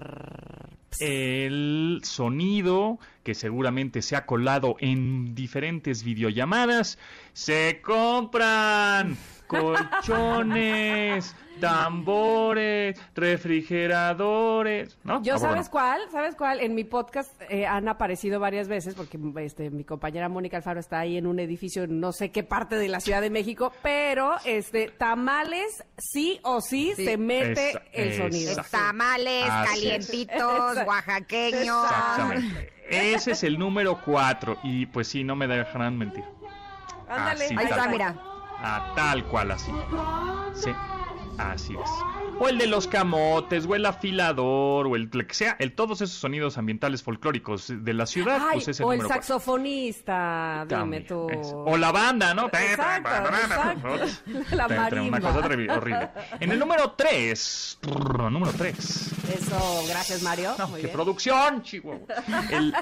el 1.00 2.02
sonido 2.04 3.00
que 3.24 3.34
seguramente 3.34 4.02
se 4.02 4.16
ha 4.16 4.26
colado 4.26 4.76
en 4.80 5.34
diferentes 5.34 6.04
videollamadas. 6.04 6.98
Se 7.34 7.82
compran 7.82 9.18
colchones, 9.48 11.36
tambores, 11.64 13.00
refrigeradores, 13.16 14.98
¿no? 15.04 15.22
Yo 15.24 15.36
Ah, 15.36 15.38
bueno. 15.38 15.54
sabes 15.54 15.70
cuál, 15.70 16.02
sabes 16.12 16.36
cuál, 16.36 16.60
en 16.60 16.76
mi 16.76 16.84
podcast 16.84 17.32
eh, 17.50 17.66
han 17.66 17.88
aparecido 17.88 18.40
varias 18.40 18.68
veces 18.68 18.96
porque 18.96 19.18
este 19.38 19.70
mi 19.70 19.84
compañera 19.84 20.30
Mónica 20.30 20.58
Alfaro 20.58 20.80
está 20.80 21.00
ahí 21.00 21.18
en 21.18 21.26
un 21.28 21.40
edificio 21.40 21.84
en 21.84 22.00
no 22.00 22.12
sé 22.12 22.32
qué 22.32 22.44
parte 22.44 22.76
de 22.76 22.88
la 22.90 23.00
Ciudad 23.00 23.22
de 23.22 23.30
México, 23.30 23.72
pero 23.82 24.34
este 24.46 24.90
tamales 24.90 25.84
sí 25.98 26.40
o 26.44 26.62
sí, 26.62 26.94
Sí. 26.96 27.06
se 27.06 27.18
mete 27.18 27.70
Esa- 27.72 27.82
el 27.94 28.14
sonido. 28.18 28.64
Tamales, 28.70 29.46
Así 29.50 29.88
es. 29.88 30.08
calientitos, 30.08 30.70
Exacto. 30.72 30.90
oaxaqueños. 30.90 31.84
Exactamente. 31.86 32.74
Ese 32.90 33.32
es 33.32 33.44
el 33.44 33.58
número 33.58 34.00
4 34.04 34.58
y 34.64 34.86
pues 34.88 35.08
sí, 35.08 35.24
no 35.24 35.36
me 35.36 35.48
dejarán 35.48 35.98
mentir. 35.98 36.24
Ándale, 37.10 37.46
Así 37.46 37.56
Ahí 37.58 37.66
está, 37.66 37.88
mira. 37.88 38.16
Ah, 38.66 38.94
tal 38.96 39.26
cual 39.26 39.52
así. 39.52 39.72
Sí, 40.54 40.70
así 41.38 41.74
es. 41.74 41.90
O 42.40 42.48
el 42.50 42.58
de 42.58 42.66
los 42.68 42.88
camotes, 42.88 43.66
o 43.68 43.76
el 43.76 43.86
afilador, 43.86 44.88
o 44.88 44.96
el 44.96 45.10
que 45.10 45.34
sea, 45.34 45.56
el, 45.60 45.74
todos 45.74 46.02
esos 46.02 46.18
sonidos 46.18 46.58
ambientales 46.58 47.04
folclóricos 47.04 47.68
de 47.70 47.94
la 47.94 48.06
ciudad, 48.08 48.40
Ay, 48.42 48.54
pues 48.56 48.68
es 48.70 48.80
el 48.80 48.86
o 48.88 48.94
el 48.94 49.02
saxofonista, 49.08 50.66
dime 50.68 51.02
tú. 51.02 51.28
O 51.54 51.78
la 51.78 51.92
banda, 51.92 52.34
¿no? 52.34 52.48
Exacto, 52.48 53.10
exacto. 53.10 53.90
La 54.56 54.68
marimba. 54.68 55.20
Una 55.20 55.22
cosa 55.22 55.40
horrible. 55.46 56.10
En 56.40 56.52
el 56.52 56.60
número 56.60 56.92
3, 56.92 57.80
número 58.32 58.52
3, 58.58 58.78
Eso, 58.78 59.84
gracias 59.88 60.24
Mario. 60.24 60.54
no, 60.58 60.68
Muy 60.70 60.82
qué 60.82 60.88
bien. 60.88 60.96
producción, 60.96 61.62
Chihuahua. 61.62 62.08
El- 62.52 62.74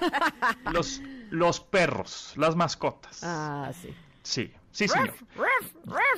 los, 0.72 1.02
los 1.30 1.60
perros, 1.60 2.34
las 2.38 2.56
mascotas. 2.56 3.20
Ah, 3.24 3.72
sí. 3.82 3.94
Sí, 4.24 4.52
sí, 4.72 4.88
señor. 4.88 5.14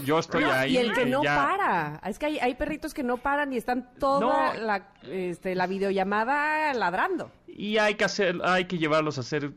Yo 0.04 0.20
estoy 0.20 0.44
ahí. 0.44 0.74
Y 0.74 0.78
el 0.78 0.94
que 0.94 1.04
eh, 1.04 1.06
no 1.06 1.24
ya- 1.24 1.36
para. 1.36 2.02
Es 2.10 2.20
que 2.20 2.26
hay, 2.28 2.40
hay 2.40 2.56
perritos 2.56 2.94
que 2.94 3.04
no 3.04 3.18
paran 3.18 3.52
y 3.54 3.58
están 3.58 3.90
toda 4.00 4.54
No. 4.54 4.62
la, 4.62 4.88
este, 5.04 5.56
la 5.56 5.68
videollamada 5.68 6.74
ladrando. 6.74 7.32
Y 7.48 7.78
hay 7.78 7.96
que 7.96 8.04
hacer, 8.06 8.40
hay 8.44 8.66
que 8.66 8.78
llevarlos 8.78 9.18
a 9.18 9.22
hacer 9.22 9.52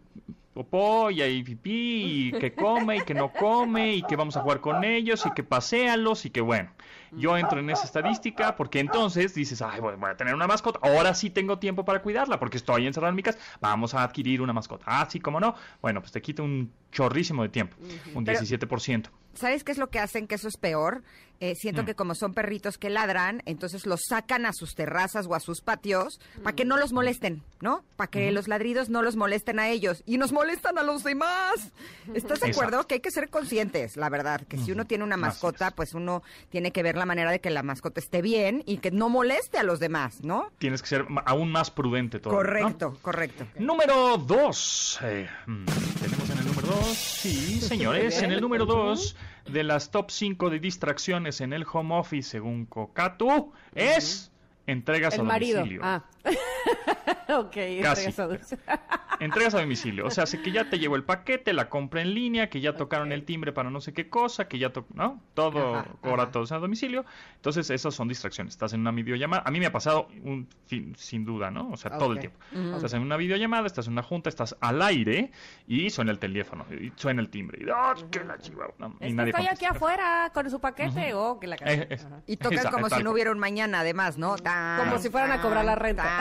popó 0.56 1.10
y 1.10 1.20
hay 1.20 1.42
pipí 1.42 2.28
y 2.28 2.32
que 2.32 2.54
come 2.54 2.96
y 2.96 3.00
que 3.02 3.12
no 3.12 3.30
come 3.30 3.92
y 3.96 4.02
que 4.02 4.16
vamos 4.16 4.38
a 4.38 4.40
jugar 4.40 4.62
con 4.62 4.84
ellos 4.84 5.26
y 5.26 5.30
que 5.32 5.42
paséalos 5.42 6.24
y 6.24 6.30
que 6.30 6.40
bueno. 6.40 6.70
Yo 7.12 7.36
entro 7.36 7.60
en 7.60 7.68
esa 7.68 7.84
estadística 7.84 8.56
porque 8.56 8.80
entonces 8.80 9.34
dices, 9.34 9.60
ay, 9.60 9.80
voy, 9.80 9.94
a 10.02 10.16
tener 10.16 10.34
una 10.34 10.46
mascota, 10.46 10.80
ahora 10.82 11.14
sí 11.14 11.28
tengo 11.28 11.58
tiempo 11.58 11.84
para 11.84 12.00
cuidarla 12.00 12.38
porque 12.38 12.56
estoy 12.56 12.86
encerrado 12.86 13.10
en 13.10 13.16
mi 13.16 13.22
casa, 13.22 13.38
vamos 13.60 13.92
a 13.94 14.02
adquirir 14.02 14.40
una 14.40 14.54
mascota. 14.54 14.84
Ah, 14.88 15.06
sí, 15.10 15.20
cómo 15.20 15.40
no. 15.40 15.54
Bueno, 15.82 16.00
pues 16.00 16.12
te 16.12 16.22
quita 16.22 16.42
un 16.42 16.72
chorrísimo 16.90 17.42
de 17.42 17.50
tiempo, 17.50 17.76
un 18.14 18.24
Pero- 18.24 18.40
17%. 18.40 19.10
¿Sabes 19.36 19.64
qué 19.64 19.72
es 19.72 19.78
lo 19.78 19.88
que 19.90 19.98
hacen? 19.98 20.26
Que 20.26 20.34
eso 20.36 20.48
es 20.48 20.56
peor. 20.56 21.02
Eh, 21.38 21.54
siento 21.54 21.82
Mm. 21.82 21.86
que 21.86 21.94
como 21.94 22.14
son 22.14 22.32
perritos 22.32 22.78
que 22.78 22.88
ladran, 22.88 23.42
entonces 23.44 23.84
los 23.84 24.00
sacan 24.08 24.46
a 24.46 24.54
sus 24.54 24.74
terrazas 24.74 25.26
o 25.26 25.34
a 25.34 25.40
sus 25.40 25.60
patios 25.60 26.18
para 26.42 26.56
que 26.56 26.64
no 26.64 26.78
los 26.78 26.94
molesten, 26.94 27.42
¿no? 27.60 27.84
Para 27.96 28.08
que 28.10 28.32
los 28.32 28.48
ladridos 28.48 28.88
no 28.88 29.02
los 29.02 29.16
molesten 29.16 29.58
a 29.58 29.68
ellos 29.68 30.02
y 30.06 30.16
nos 30.16 30.32
molestan 30.32 30.78
a 30.78 30.82
los 30.82 31.04
demás. 31.04 31.72
¿Estás 32.14 32.40
de 32.40 32.46
acuerdo? 32.52 32.76
Exacto. 32.76 32.88
Que 32.88 32.94
hay 32.94 33.00
que 33.00 33.10
ser 33.10 33.28
conscientes, 33.28 33.98
la 33.98 34.08
verdad, 34.08 34.40
que 34.48 34.56
si 34.56 34.72
uno 34.72 34.86
tiene 34.86 35.04
una 35.04 35.18
mascota, 35.18 35.72
pues 35.72 35.92
uno 35.92 36.22
tiene 36.48 36.70
que 36.70 36.82
ver 36.82 36.96
la 36.96 37.04
manera 37.04 37.30
de 37.30 37.38
que 37.42 37.50
la 37.50 37.62
mascota 37.62 38.00
esté 38.00 38.22
bien 38.22 38.62
y 38.64 38.78
que 38.78 38.90
no 38.90 39.10
moleste 39.10 39.58
a 39.58 39.62
los 39.62 39.78
demás, 39.78 40.22
¿no? 40.24 40.50
Tienes 40.56 40.80
que 40.80 40.88
ser 40.88 41.04
aún 41.26 41.52
más 41.52 41.70
prudente 41.70 42.18
todo. 42.18 42.32
correcto, 42.32 42.96
correcto. 43.02 43.46
Número 43.58 44.16
2. 44.16 45.00
tenemos 45.02 45.36
en 45.46 45.66
el 46.04 46.10
número 46.12 46.25
2. 46.66 46.86
Sí, 46.86 47.60
señores. 47.60 48.20
En 48.22 48.32
el 48.32 48.40
número 48.40 48.66
2 48.66 49.16
de 49.50 49.62
las 49.64 49.90
top 49.90 50.10
5 50.10 50.50
de 50.50 50.58
distracciones 50.58 51.40
en 51.40 51.52
el 51.52 51.64
home 51.70 51.94
office, 51.96 52.28
según 52.30 52.66
Kokatu, 52.66 53.52
es 53.74 54.30
entregas 54.66 55.14
El 55.14 55.20
a 55.20 55.24
marido. 55.24 55.58
domicilio. 55.60 55.80
Ah. 55.84 56.04
ok. 57.28 57.56
Casi. 57.82 58.06
entregas 58.06 58.18
a 58.18 58.26
domicilio. 58.26 58.60
Entregas 59.20 59.54
a 59.54 59.60
domicilio. 59.60 60.06
O 60.06 60.10
sea, 60.10 60.26
sé 60.26 60.42
que 60.42 60.52
ya 60.52 60.68
te 60.68 60.78
llegó 60.78 60.94
el 60.96 61.04
paquete, 61.04 61.52
la 61.54 61.68
compra 61.70 62.02
en 62.02 62.12
línea, 62.12 62.50
que 62.50 62.60
ya 62.60 62.74
tocaron 62.76 63.12
el 63.12 63.24
timbre 63.24 63.50
para 63.52 63.70
no 63.70 63.80
sé 63.80 63.94
qué 63.94 64.10
cosa, 64.10 64.46
que 64.46 64.58
ya 64.58 64.70
to 64.74 64.84
¿no? 64.92 65.22
Todo 65.32 65.76
Ajá, 65.76 65.88
cobra 66.02 66.24
ajá. 66.24 66.32
todo 66.32 66.54
a 66.54 66.58
domicilio. 66.58 67.04
Entonces, 67.36 67.70
esas 67.70 67.94
son 67.94 68.08
distracciones. 68.08 68.52
Estás 68.54 68.74
en 68.74 68.80
una 68.80 68.90
videollamada. 68.90 69.42
A 69.46 69.50
mí 69.50 69.58
me 69.58 69.66
ha 69.66 69.72
pasado 69.72 70.08
un 70.22 70.46
fin, 70.66 70.94
sin 70.98 71.24
duda, 71.24 71.50
¿no? 71.50 71.70
O 71.70 71.76
sea, 71.78 71.96
todo 71.96 72.12
el 72.12 72.18
tiempo. 72.18 72.38
Estás 72.74 72.92
en 72.94 73.02
una 73.02 73.16
videollamada, 73.16 73.66
estás 73.66 73.86
en 73.86 73.94
una 73.94 74.02
junta, 74.02 74.28
estás 74.28 74.54
al 74.60 74.82
aire 74.82 75.30
y 75.66 75.88
suena 75.90 76.10
el 76.12 76.18
teléfono, 76.18 76.66
y 76.70 76.92
suena 76.96 77.22
el 77.22 77.30
timbre. 77.30 77.64
Y, 77.64 77.70
¡ah, 77.74 77.94
que 78.10 78.22
la 78.22 78.36
chihuahua! 78.38 78.74
¿no? 78.78 78.88
Y 79.00 79.04
Es 79.04 79.08
que 79.08 79.14
nadie 79.14 79.30
estoy 79.30 79.46
aquí 79.46 79.64
afuera 79.64 80.30
con 80.34 80.50
su 80.50 80.60
paquete. 80.60 81.14
Oh, 81.14 81.40
que 81.40 81.46
la 81.46 81.56
Eh, 81.60 81.88
Ajá. 81.98 82.20
Y 82.26 82.36
tocan 82.36 82.58
esa- 82.58 82.70
como 82.70 82.90
si 82.90 83.02
no 83.02 83.12
hubiera 83.12 83.30
un 83.32 83.38
mañana, 83.38 83.80
además, 83.80 84.18
¿no? 84.18 84.36
Tan, 84.36 84.78
Como 84.80 84.98
si 84.98 85.08
fueran 85.08 85.32
a 85.32 85.40
cobrar 85.40 85.64
la 85.64 85.74
renta. 85.74 86.02
tan, 86.02 86.15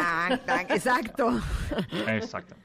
exacto. 0.70 1.40
Exacto. 2.08 2.56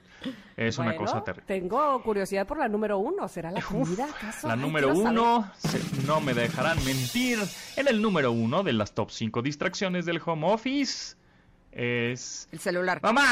Es 0.56 0.76
una 0.76 0.94
cosa 0.96 1.24
terrible. 1.24 1.46
Tengo 1.46 2.02
curiosidad 2.02 2.46
por 2.46 2.58
la 2.58 2.68
número 2.68 2.98
uno. 2.98 3.26
¿Será 3.28 3.50
la 3.50 3.62
comida 3.62 4.04
acaso? 4.04 4.48
La 4.48 4.54
Ay, 4.54 4.60
número 4.60 4.94
uno, 4.94 5.50
se- 5.56 5.80
no 6.06 6.20
me 6.20 6.34
dejarán 6.34 6.76
mentir, 6.84 7.38
en 7.76 7.88
el 7.88 8.02
número 8.02 8.30
uno 8.30 8.62
de 8.62 8.74
las 8.74 8.92
top 8.94 9.10
5 9.10 9.40
distracciones 9.40 10.04
del 10.04 10.20
home 10.24 10.46
office 10.52 11.16
es... 11.72 12.48
El 12.52 12.58
celular. 12.58 13.00
¡Mamá! 13.02 13.22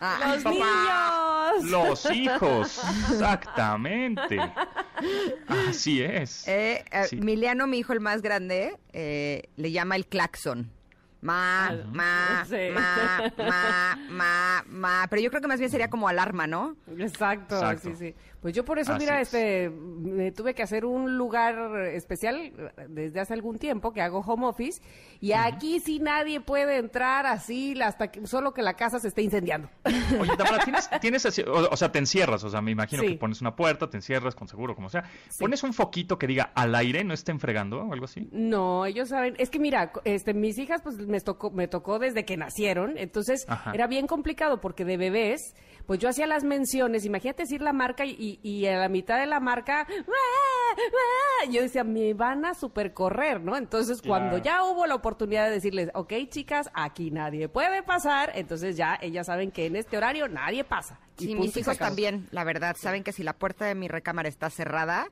Ah, 0.00 0.34
¡Los 0.34 0.44
niños! 0.52 1.70
Los 1.70 2.10
hijos, 2.14 2.82
exactamente. 3.10 4.38
Así 5.48 6.02
es. 6.02 6.46
Eh, 6.48 6.84
eh, 6.90 7.04
Sí. 7.08 7.16
Miliano, 7.16 7.66
mi 7.66 7.78
hijo 7.78 7.92
el 7.92 8.00
más 8.00 8.20
grande, 8.22 8.76
eh, 8.92 9.48
le 9.56 9.70
llama 9.72 9.96
el 9.96 10.06
claxon. 10.06 10.70
Ma, 11.20 11.72
ma, 11.92 12.44
Sí. 12.48 12.68
ma, 12.72 13.32
ma, 13.38 13.98
ma, 14.08 14.64
ma. 14.68 15.06
Pero 15.10 15.20
yo 15.22 15.30
creo 15.30 15.42
que 15.42 15.48
más 15.48 15.58
bien 15.58 15.70
sería 15.70 15.90
como 15.90 16.08
alarma, 16.08 16.46
¿no? 16.46 16.76
Exacto, 16.96 17.56
Exacto. 17.56 17.88
sí, 17.90 17.94
sí. 17.96 18.14
Pues 18.40 18.54
yo 18.54 18.64
por 18.64 18.78
eso, 18.78 18.92
Así 18.92 19.00
mira, 19.04 19.20
es. 19.20 19.28
este, 19.34 19.68
me 19.70 20.30
tuve 20.30 20.54
que 20.54 20.62
hacer 20.62 20.84
un 20.84 21.16
lugar 21.18 21.86
especial 21.88 22.36
eh, 22.36 22.52
desde 22.88 23.18
hace 23.18 23.34
algún 23.34 23.58
tiempo 23.58 23.92
que 23.92 24.00
hago 24.00 24.20
home 24.20 24.46
office 24.46 24.80
y 25.20 25.32
aquí 25.32 25.80
sí 25.80 25.98
nadie 25.98 26.40
puede 26.40 26.76
entrar 26.76 27.26
así 27.26 27.74
hasta 27.82 28.12
que 28.12 28.24
solo 28.28 28.54
que 28.54 28.62
la 28.62 28.74
casa 28.74 29.00
se 29.00 29.08
esté 29.08 29.22
incendiando. 29.22 29.68
Oye, 30.20 30.36
Tamara, 30.36 30.62
¿tienes, 30.64 30.88
tienes 31.00 31.26
así- 31.26 31.42
o, 31.42 31.68
o 31.68 31.76
sea, 31.76 31.90
te 31.90 31.98
encierras, 31.98 32.44
o 32.44 32.48
sea, 32.50 32.60
me 32.60 32.70
imagino 32.70 33.02
Sí. 33.02 33.08
que 33.08 33.14
pones 33.16 33.40
una 33.40 33.56
puerta, 33.56 33.90
te 33.90 33.96
encierras 33.96 34.36
con 34.36 34.46
seguro, 34.46 34.76
como 34.76 34.88
sea. 34.88 35.02
¿Pones 35.40 35.64
un 35.64 35.72
foquito 35.74 36.16
que 36.16 36.28
diga 36.28 36.52
al 36.54 36.74
aire, 36.76 37.02
no 37.02 37.14
estén 37.14 37.40
fregando 37.40 37.82
o 37.82 37.92
algo 37.92 38.04
así? 38.04 38.28
No, 38.30 38.86
ellos 38.86 39.08
saben, 39.08 39.34
es 39.38 39.50
que 39.50 39.58
mira, 39.58 39.90
este, 40.04 40.32
mis 40.32 40.58
hijas 40.58 40.80
pues 40.82 40.96
me 40.98 41.20
tocó, 41.20 41.50
me 41.50 41.66
tocó 41.66 41.98
desde 41.98 42.24
que 42.24 42.36
nacieron, 42.36 42.98
entonces 42.98 43.44
Ajá. 43.48 43.72
era 43.74 43.88
bien 43.88 44.06
complicado 44.06 44.60
porque 44.60 44.84
de 44.84 44.96
bebés, 44.96 45.56
pues 45.88 46.00
yo 46.00 46.10
hacía 46.10 46.26
las 46.26 46.44
menciones, 46.44 47.06
imagínate 47.06 47.44
decir 47.44 47.62
la 47.62 47.72
marca 47.72 48.04
y, 48.04 48.38
y 48.42 48.66
a 48.66 48.76
la 48.76 48.90
mitad 48.90 49.18
de 49.18 49.24
la 49.24 49.40
marca, 49.40 49.86
¡ah! 49.88 50.76
¡ah! 50.76 51.50
yo 51.50 51.62
decía, 51.62 51.82
me 51.82 52.12
van 52.12 52.44
a 52.44 52.52
super 52.52 52.92
correr, 52.92 53.40
¿no? 53.40 53.56
Entonces 53.56 54.02
cuando 54.02 54.36
ya 54.36 54.64
hubo 54.64 54.86
la 54.86 54.94
oportunidad 54.94 55.46
de 55.46 55.52
decirles, 55.52 55.88
ok 55.94 56.12
chicas, 56.28 56.68
aquí 56.74 57.10
nadie 57.10 57.48
puede 57.48 57.82
pasar, 57.82 58.32
entonces 58.34 58.76
ya 58.76 58.98
ellas 59.00 59.28
saben 59.28 59.50
que 59.50 59.64
en 59.64 59.76
este 59.76 59.96
horario 59.96 60.28
nadie 60.28 60.62
pasa. 60.62 61.00
Y 61.16 61.28
Sí, 61.28 61.34
mis 61.34 61.56
hijos 61.56 61.78
también, 61.78 62.28
la 62.32 62.44
verdad, 62.44 62.76
saben 62.78 63.02
que 63.02 63.12
si 63.12 63.22
la 63.22 63.32
puerta 63.32 63.64
de 63.64 63.74
mi 63.74 63.88
recámara 63.88 64.28
está 64.28 64.50
cerrada, 64.50 65.08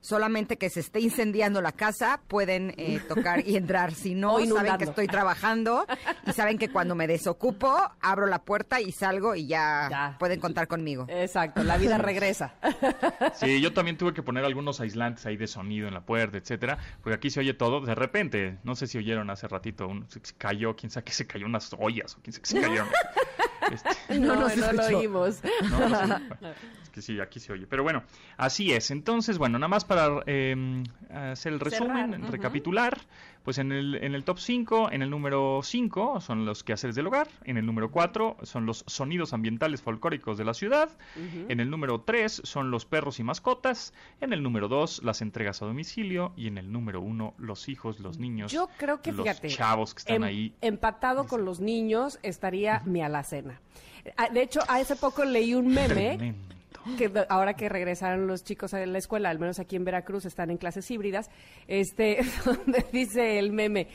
solamente 0.00 0.56
que 0.56 0.70
se 0.70 0.80
esté 0.80 1.00
incendiando 1.00 1.60
la 1.60 1.72
casa, 1.72 2.20
pueden 2.28 2.74
eh, 2.76 3.00
tocar 3.08 3.46
y 3.46 3.56
entrar. 3.56 3.94
Si 3.94 4.14
no, 4.14 4.38
saben 4.46 4.78
que 4.78 4.84
estoy 4.84 5.06
trabajando 5.06 5.86
y 6.26 6.32
saben 6.32 6.58
que 6.58 6.68
cuando 6.70 6.94
me 6.94 7.06
desocupo, 7.06 7.76
abro 8.00 8.26
la 8.26 8.42
puerta 8.42 8.80
y 8.80 8.92
salgo 8.92 9.34
y 9.34 9.46
ya, 9.46 9.88
Ya. 9.90 10.16
pueden 10.18 10.40
contar 10.40 10.68
conmigo. 10.68 11.06
Exacto, 11.08 11.62
la 11.62 11.76
vida 11.76 11.98
regresa. 11.98 12.54
Sí, 13.34 13.60
yo 13.60 13.72
también 13.72 13.96
tuve 13.96 14.12
que 14.12 14.22
poner 14.22 14.44
algunos 14.44 14.80
aislantes 14.80 15.24
ahí 15.26 15.36
de 15.36 15.46
sonido 15.46 15.88
en 15.88 15.94
la 15.94 16.00
puerta, 16.04 16.36
etcétera, 16.38 16.78
porque 17.02 17.14
aquí 17.14 17.30
se 17.30 17.40
oye 17.40 17.54
todo. 17.54 17.80
De 17.80 17.94
repente, 17.94 18.58
no 18.64 18.74
sé 18.74 18.86
si 18.86 18.98
oyeron 18.98 19.30
hace 19.30 19.48
ratito, 19.48 19.86
un, 19.86 20.08
se 20.10 20.20
se 20.22 20.34
cayó, 20.34 20.76
quién 20.76 20.90
sabe 20.90 21.04
que 21.04 21.12
se 21.12 21.26
cayó 21.26 21.46
unas 21.46 21.74
ollas 21.78 22.16
o 22.16 22.20
quién 22.22 22.32
sabe 22.32 22.42
que 22.42 22.48
se 22.48 22.60
cayeron. 22.60 22.88
Este, 23.70 23.88
No, 24.18 24.34
no, 24.36 24.48
no 24.48 24.72
lo 24.72 24.86
oímos. 24.86 25.40
no, 25.70 25.88
no 25.88 26.18
sé. 26.18 26.22
que 26.92 27.02
sí, 27.02 27.20
aquí 27.20 27.40
se 27.40 27.52
oye. 27.52 27.66
Pero 27.66 27.82
bueno, 27.82 28.02
así 28.36 28.72
es. 28.72 28.90
Entonces, 28.90 29.38
bueno, 29.38 29.58
nada 29.58 29.68
más 29.68 29.84
para 29.84 30.08
eh, 30.26 30.82
hacer 31.10 31.52
el 31.52 31.60
resumen, 31.60 32.10
Cerrar, 32.12 32.30
recapitular, 32.30 32.98
pues 33.44 33.58
en 33.58 33.72
el, 33.72 33.94
en 33.96 34.14
el 34.14 34.24
top 34.24 34.38
5, 34.38 34.90
en 34.92 35.02
el 35.02 35.10
número 35.10 35.60
5 35.62 36.20
son 36.20 36.44
los 36.44 36.62
quehaceres 36.62 36.94
del 36.96 37.06
hogar, 37.06 37.28
en 37.44 37.56
el 37.56 37.64
número 37.66 37.90
4 37.90 38.36
son 38.42 38.66
los 38.66 38.84
sonidos 38.86 39.32
ambientales 39.32 39.80
folclóricos 39.82 40.36
de 40.38 40.44
la 40.44 40.52
ciudad, 40.54 40.90
en 41.48 41.58
el 41.60 41.70
número 41.70 42.02
3 42.02 42.42
son 42.44 42.70
los 42.70 42.84
perros 42.84 43.18
y 43.18 43.22
mascotas, 43.24 43.94
en 44.20 44.32
el 44.32 44.42
número 44.42 44.68
2 44.68 45.02
las 45.04 45.22
entregas 45.22 45.62
a 45.62 45.66
domicilio 45.66 46.32
y 46.36 46.48
en 46.48 46.58
el 46.58 46.70
número 46.70 47.00
1 47.00 47.34
los 47.38 47.68
hijos, 47.68 47.98
los 48.00 48.18
niños, 48.18 48.52
Yo 48.52 48.68
creo 48.76 49.00
que, 49.00 49.12
los 49.12 49.22
fíjate, 49.26 49.48
chavos 49.48 49.94
que 49.94 49.98
están 50.00 50.16
em- 50.16 50.22
ahí. 50.24 50.54
empatado 50.60 51.26
con 51.26 51.44
los 51.44 51.60
niños 51.60 52.18
estaría 52.22 52.82
mi 52.84 53.00
alacena. 53.02 53.60
Ah, 54.16 54.28
De 54.28 54.42
hecho, 54.42 54.60
hace 54.68 54.96
poco 54.96 55.24
leí 55.24 55.54
un 55.54 55.68
meme 55.68 55.88
Tremendo. 56.16 56.54
Que 56.98 57.10
ahora 57.28 57.54
que 57.54 57.68
regresaron 57.68 58.26
los 58.26 58.42
chicos 58.44 58.74
a 58.74 58.84
la 58.84 58.98
escuela, 58.98 59.30
al 59.30 59.38
menos 59.38 59.58
aquí 59.58 59.76
en 59.76 59.84
Veracruz 59.84 60.24
están 60.24 60.50
en 60.50 60.56
clases 60.56 60.90
híbridas, 60.90 61.30
este, 61.68 62.18
donde 62.44 62.84
dice 62.92 63.38
el 63.38 63.52
meme, 63.52 63.88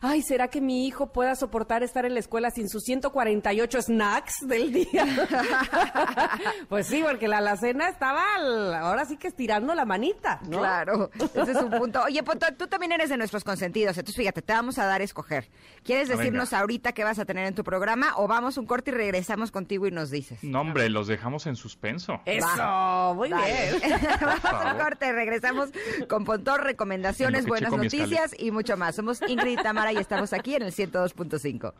ay, 0.00 0.22
¿será 0.22 0.48
que 0.48 0.60
mi 0.60 0.86
hijo 0.86 1.12
pueda 1.12 1.34
soportar 1.34 1.82
estar 1.82 2.04
en 2.04 2.14
la 2.14 2.20
escuela 2.20 2.50
sin 2.50 2.68
sus 2.68 2.82
148 2.84 3.82
snacks 3.82 4.34
del 4.46 4.72
día? 4.72 5.06
pues 6.68 6.86
sí, 6.86 7.02
porque 7.06 7.28
la 7.28 7.38
alacena 7.38 7.88
estaba 7.88 8.22
al- 8.36 8.74
ahora 8.74 9.04
sí 9.04 9.16
que 9.16 9.28
estirando 9.28 9.74
la 9.74 9.84
manita, 9.84 10.40
¿no? 10.48 10.58
Claro, 10.58 11.10
ese 11.34 11.52
es 11.52 11.56
un 11.62 11.70
punto. 11.70 12.02
Oye, 12.04 12.22
Pontón, 12.22 12.56
tú 12.56 12.66
también 12.66 12.92
eres 12.92 13.08
de 13.10 13.16
nuestros 13.16 13.44
consentidos, 13.44 13.96
entonces 13.96 14.16
fíjate, 14.16 14.42
te 14.42 14.52
vamos 14.52 14.78
a 14.78 14.84
dar 14.86 15.00
a 15.00 15.04
escoger. 15.04 15.48
¿Quieres 15.84 16.08
Ah, 16.10 16.16
decirnos 16.16 16.50
venga. 16.50 16.60
ahorita 16.60 16.92
qué 16.92 17.04
vas 17.04 17.18
a 17.18 17.24
tener 17.24 17.46
en 17.46 17.54
tu 17.54 17.64
programa 17.64 18.14
o 18.16 18.26
vamos 18.28 18.58
un 18.58 18.66
corte 18.66 18.90
y 18.90 18.94
regresamos 18.94 19.50
contigo 19.50 19.86
y 19.86 19.90
nos 19.90 20.10
dices? 20.10 20.42
No, 20.42 20.60
hombre, 20.60 20.88
los 20.88 21.06
dejamos 21.06 21.46
en 21.46 21.56
suspenso. 21.56 22.20
Eso, 22.38 23.14
muy 23.16 23.28
Dale. 23.28 23.78
bien. 23.80 24.00
Vamos 24.20 24.44
a 24.44 24.50
un 24.54 24.62
favor. 24.62 24.82
corte, 24.82 25.12
regresamos 25.12 25.70
con 26.08 26.24
Pontón, 26.24 26.60
En 26.60 26.66
recomendaciones, 26.66 27.46
buenas 27.46 27.72
noticias 27.72 28.34
y 28.38 28.50
mucho 28.50 28.76
más. 28.76 28.94
Somos 28.96 29.20
Ingrid 29.26 29.58
y 29.58 29.62
Tamara 29.62 29.92
y 29.92 29.96
estamos 29.96 30.32
aquí 30.32 30.54
en 30.54 30.62
el 30.62 30.72
102.5. 30.72 31.72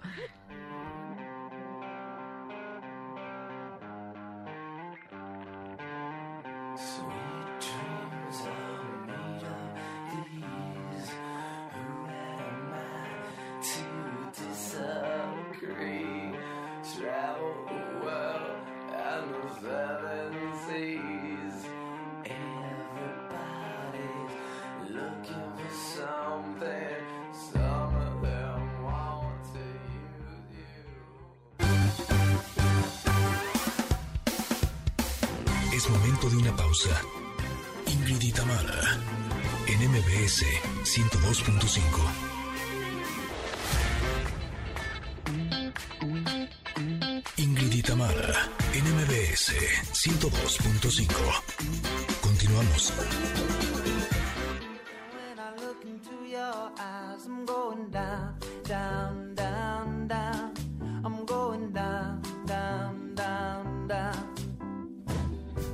down, 58.64 59.34
down, 59.34 60.08
down. 60.08 60.52
I'm 61.04 61.24
going 61.24 61.72
down, 61.72 62.22
down, 62.46 63.14
down, 63.14 63.88
down. 63.88 64.28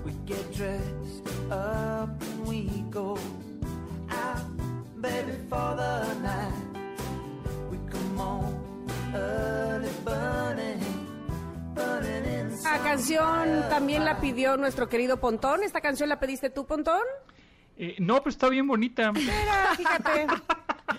We 0.04 0.12
get 0.26 0.52
dressed 0.52 1.28
up 1.50 2.20
and 2.22 2.46
we 2.46 2.84
go 2.90 3.18
out, 4.10 4.42
baby, 5.00 5.32
for 5.48 5.74
the 5.76 6.14
night. 6.22 6.52
We 7.70 7.78
come 7.90 8.20
on 8.20 8.90
early, 9.14 9.90
burning, 10.04 10.80
burning 11.74 12.24
in 12.24 12.52
Esta 12.52 12.78
canción 12.82 13.68
también 13.68 14.04
la 14.04 14.20
pidió 14.20 14.56
nuestro 14.56 14.88
querido 14.88 15.18
Pontón. 15.18 15.62
¿Esta 15.62 15.80
canción 15.80 16.08
la 16.08 16.18
pediste 16.20 16.50
tú, 16.50 16.66
Pontón? 16.66 17.02
Eh, 17.76 17.96
no, 17.98 18.16
pero 18.18 18.30
está 18.30 18.48
bien 18.48 18.66
bonita. 18.66 19.12
Mira, 19.12 19.74
fíjate. 19.76 20.26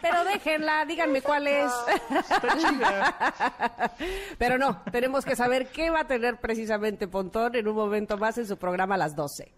Pero 0.02 0.24
déjenla, 0.24 0.86
díganme 0.86 1.22
cuál 1.22 1.48
es. 1.48 1.72
Está 2.10 2.58
chida. 2.58 3.94
Pero 4.38 4.58
no, 4.58 4.82
tenemos 4.92 5.26
que 5.26 5.36
saber 5.36 5.68
qué 5.68 5.90
va 5.90 6.02
a 6.02 6.08
tener 6.08 6.38
precisamente 6.38 7.08
Pontón 7.08 7.56
en 7.56 7.68
un 7.68 7.76
momento 7.76 8.18
más 8.18 8.38
en 8.38 8.48
su 8.48 8.58
programa 8.58 8.96
a 8.96 8.98
las 8.98 9.16
12. 9.16 9.52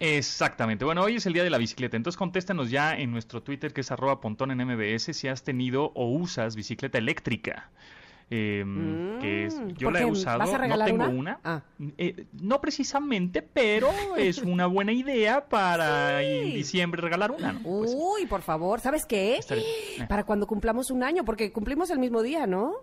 Exactamente. 0.00 0.84
Bueno, 0.84 1.02
hoy 1.02 1.16
es 1.16 1.26
el 1.26 1.32
día 1.32 1.42
de 1.42 1.50
la 1.50 1.58
bicicleta, 1.58 1.96
entonces 1.96 2.16
contéstanos 2.16 2.70
ya 2.70 2.96
en 2.96 3.10
nuestro 3.10 3.42
Twitter 3.42 3.72
que 3.72 3.80
es 3.80 3.90
arroba 3.90 4.20
pontón 4.20 4.52
en 4.52 4.64
MBS 4.64 5.16
si 5.16 5.26
has 5.26 5.42
tenido 5.42 5.90
o 5.94 6.06
usas 6.06 6.54
bicicleta 6.54 6.98
eléctrica. 6.98 7.70
Eh, 8.30 8.62
que 9.20 9.46
es, 9.46 9.58
yo 9.76 9.86
¿por 9.86 9.94
la 9.94 10.00
he 10.00 10.04
usado, 10.04 10.38
¿Vas 10.38 10.52
a 10.52 10.58
no 10.66 10.84
tengo 10.84 11.04
una? 11.04 11.08
una, 11.08 11.40
Ah. 11.44 11.62
Eh, 11.96 12.26
no 12.32 12.60
precisamente, 12.60 13.40
pero 13.42 13.88
es 14.18 14.38
una 14.38 14.66
buena 14.66 14.92
idea 14.92 15.48
para 15.48 16.22
en 16.22 16.52
diciembre 16.54 17.00
regalar 17.00 17.30
una. 17.30 17.54
¿no? 17.54 17.60
Pues, 17.62 17.94
Uy, 17.96 18.26
por 18.26 18.42
favor, 18.42 18.80
¿sabes 18.80 19.06
qué? 19.06 19.40
Eh. 19.50 20.04
Para 20.08 20.24
cuando 20.24 20.46
cumplamos 20.46 20.90
un 20.90 21.02
año, 21.02 21.24
porque 21.24 21.52
cumplimos 21.52 21.90
el 21.90 21.98
mismo 21.98 22.22
día, 22.22 22.46
¿no? 22.46 22.74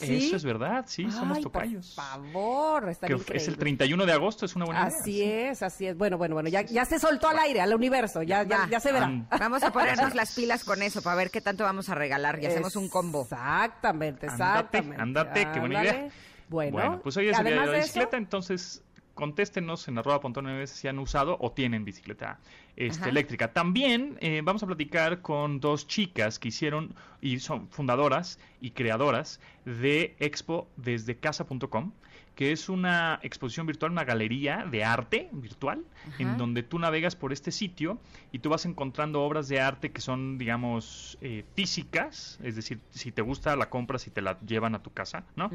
Eso 0.00 0.36
es 0.36 0.44
verdad, 0.44 0.84
sí, 0.86 1.10
somos 1.10 1.38
Ay, 1.38 1.42
tocayos. 1.42 1.94
Por 1.94 2.04
favor, 2.04 2.88
está 2.88 3.06
Que 3.06 3.18
es 3.34 3.48
el 3.48 3.56
31 3.56 4.06
de 4.06 4.12
agosto, 4.12 4.46
es 4.46 4.54
una 4.54 4.64
buena 4.64 4.82
idea. 4.82 4.96
Así 5.00 5.22
es, 5.22 5.62
así 5.62 5.86
es. 5.86 5.96
Bueno, 5.96 6.16
bueno, 6.16 6.34
bueno, 6.34 6.48
ya, 6.48 6.62
ya 6.62 6.84
se 6.84 6.98
soltó 6.98 7.28
al 7.28 7.38
aire, 7.40 7.60
al 7.60 7.74
universo, 7.74 8.22
ya, 8.22 8.44
ya, 8.44 8.68
ya 8.70 8.80
se 8.80 8.92
verá. 8.92 9.06
Am- 9.06 9.26
Vamos 9.30 9.62
a 9.62 9.72
ponernos 9.72 10.14
las 10.14 10.34
pilas 10.34 10.64
con 10.64 10.80
eso 10.82 11.02
para 11.02 11.16
ver 11.16 11.30
qué 11.30 11.40
tanto 11.40 11.64
vamos 11.64 11.88
a 11.88 11.94
regalar 11.94 12.38
y 12.42 12.46
hacemos 12.46 12.76
un 12.76 12.88
combo. 12.88 13.22
Exactamente, 13.22 14.26
exactamente. 14.26 15.00
ándate, 15.00 15.48
qué 15.52 15.60
buena 15.60 15.82
idea. 15.82 16.08
Bueno, 16.48 17.00
pues 17.02 17.16
hoy 17.16 17.28
es 17.28 17.38
el 17.38 17.44
día 17.44 17.52
de 17.54 17.58
además 17.60 17.72
la 17.72 17.78
eso, 17.78 17.86
bicicleta, 17.86 18.16
entonces 18.16 18.82
contéstenos 19.14 19.88
en 19.88 19.98
arroba 19.98 20.20
MBS 20.26 20.70
si 20.70 20.88
han 20.88 20.98
usado 20.98 21.36
o 21.40 21.52
tienen 21.52 21.84
bicicleta 21.84 22.38
este, 22.76 23.08
eléctrica. 23.08 23.52
También 23.52 24.16
eh, 24.20 24.40
vamos 24.44 24.62
a 24.62 24.66
platicar 24.66 25.20
con 25.20 25.60
dos 25.60 25.86
chicas 25.86 26.38
que 26.38 26.48
hicieron 26.48 26.94
y 27.20 27.38
son 27.40 27.68
fundadoras 27.68 28.38
y 28.60 28.70
creadoras 28.70 29.40
de 29.64 30.16
Expo 30.18 30.68
desde 30.76 31.16
casa.com 31.16 31.92
que 32.40 32.52
es 32.52 32.70
una 32.70 33.20
exposición 33.22 33.66
virtual, 33.66 33.92
una 33.92 34.04
galería 34.04 34.64
de 34.70 34.82
arte 34.82 35.28
virtual, 35.30 35.84
en 36.18 36.38
donde 36.38 36.62
tú 36.62 36.78
navegas 36.78 37.14
por 37.14 37.34
este 37.34 37.50
sitio 37.52 38.00
y 38.32 38.38
tú 38.38 38.48
vas 38.48 38.64
encontrando 38.64 39.20
obras 39.22 39.46
de 39.48 39.60
arte 39.60 39.90
que 39.92 40.00
son, 40.00 40.38
digamos, 40.38 41.18
eh, 41.20 41.44
físicas, 41.54 42.38
es 42.42 42.56
decir, 42.56 42.80
si 42.88 43.12
te 43.12 43.20
gusta 43.20 43.54
la 43.56 43.68
compras 43.68 44.06
y 44.06 44.10
te 44.10 44.22
la 44.22 44.40
llevan 44.40 44.74
a 44.74 44.82
tu 44.82 44.90
casa, 44.90 45.26
¿no? 45.36 45.50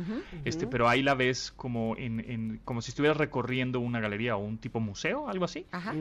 Este, 0.45 0.67
pero 0.67 0.87
ahí 0.87 1.01
la 1.01 1.15
ves 1.15 1.51
como 1.55 1.95
en, 1.97 2.19
en- 2.19 2.61
como 2.63 2.83
si 2.83 2.91
estuvieras 2.91 3.17
recorriendo 3.17 3.79
una 3.79 3.99
galería 3.99 4.35
o 4.35 4.45
un 4.45 4.59
tipo 4.59 4.79
museo, 4.79 5.27
algo 5.27 5.45
así. 5.45 5.65
Ajá. 5.71 5.91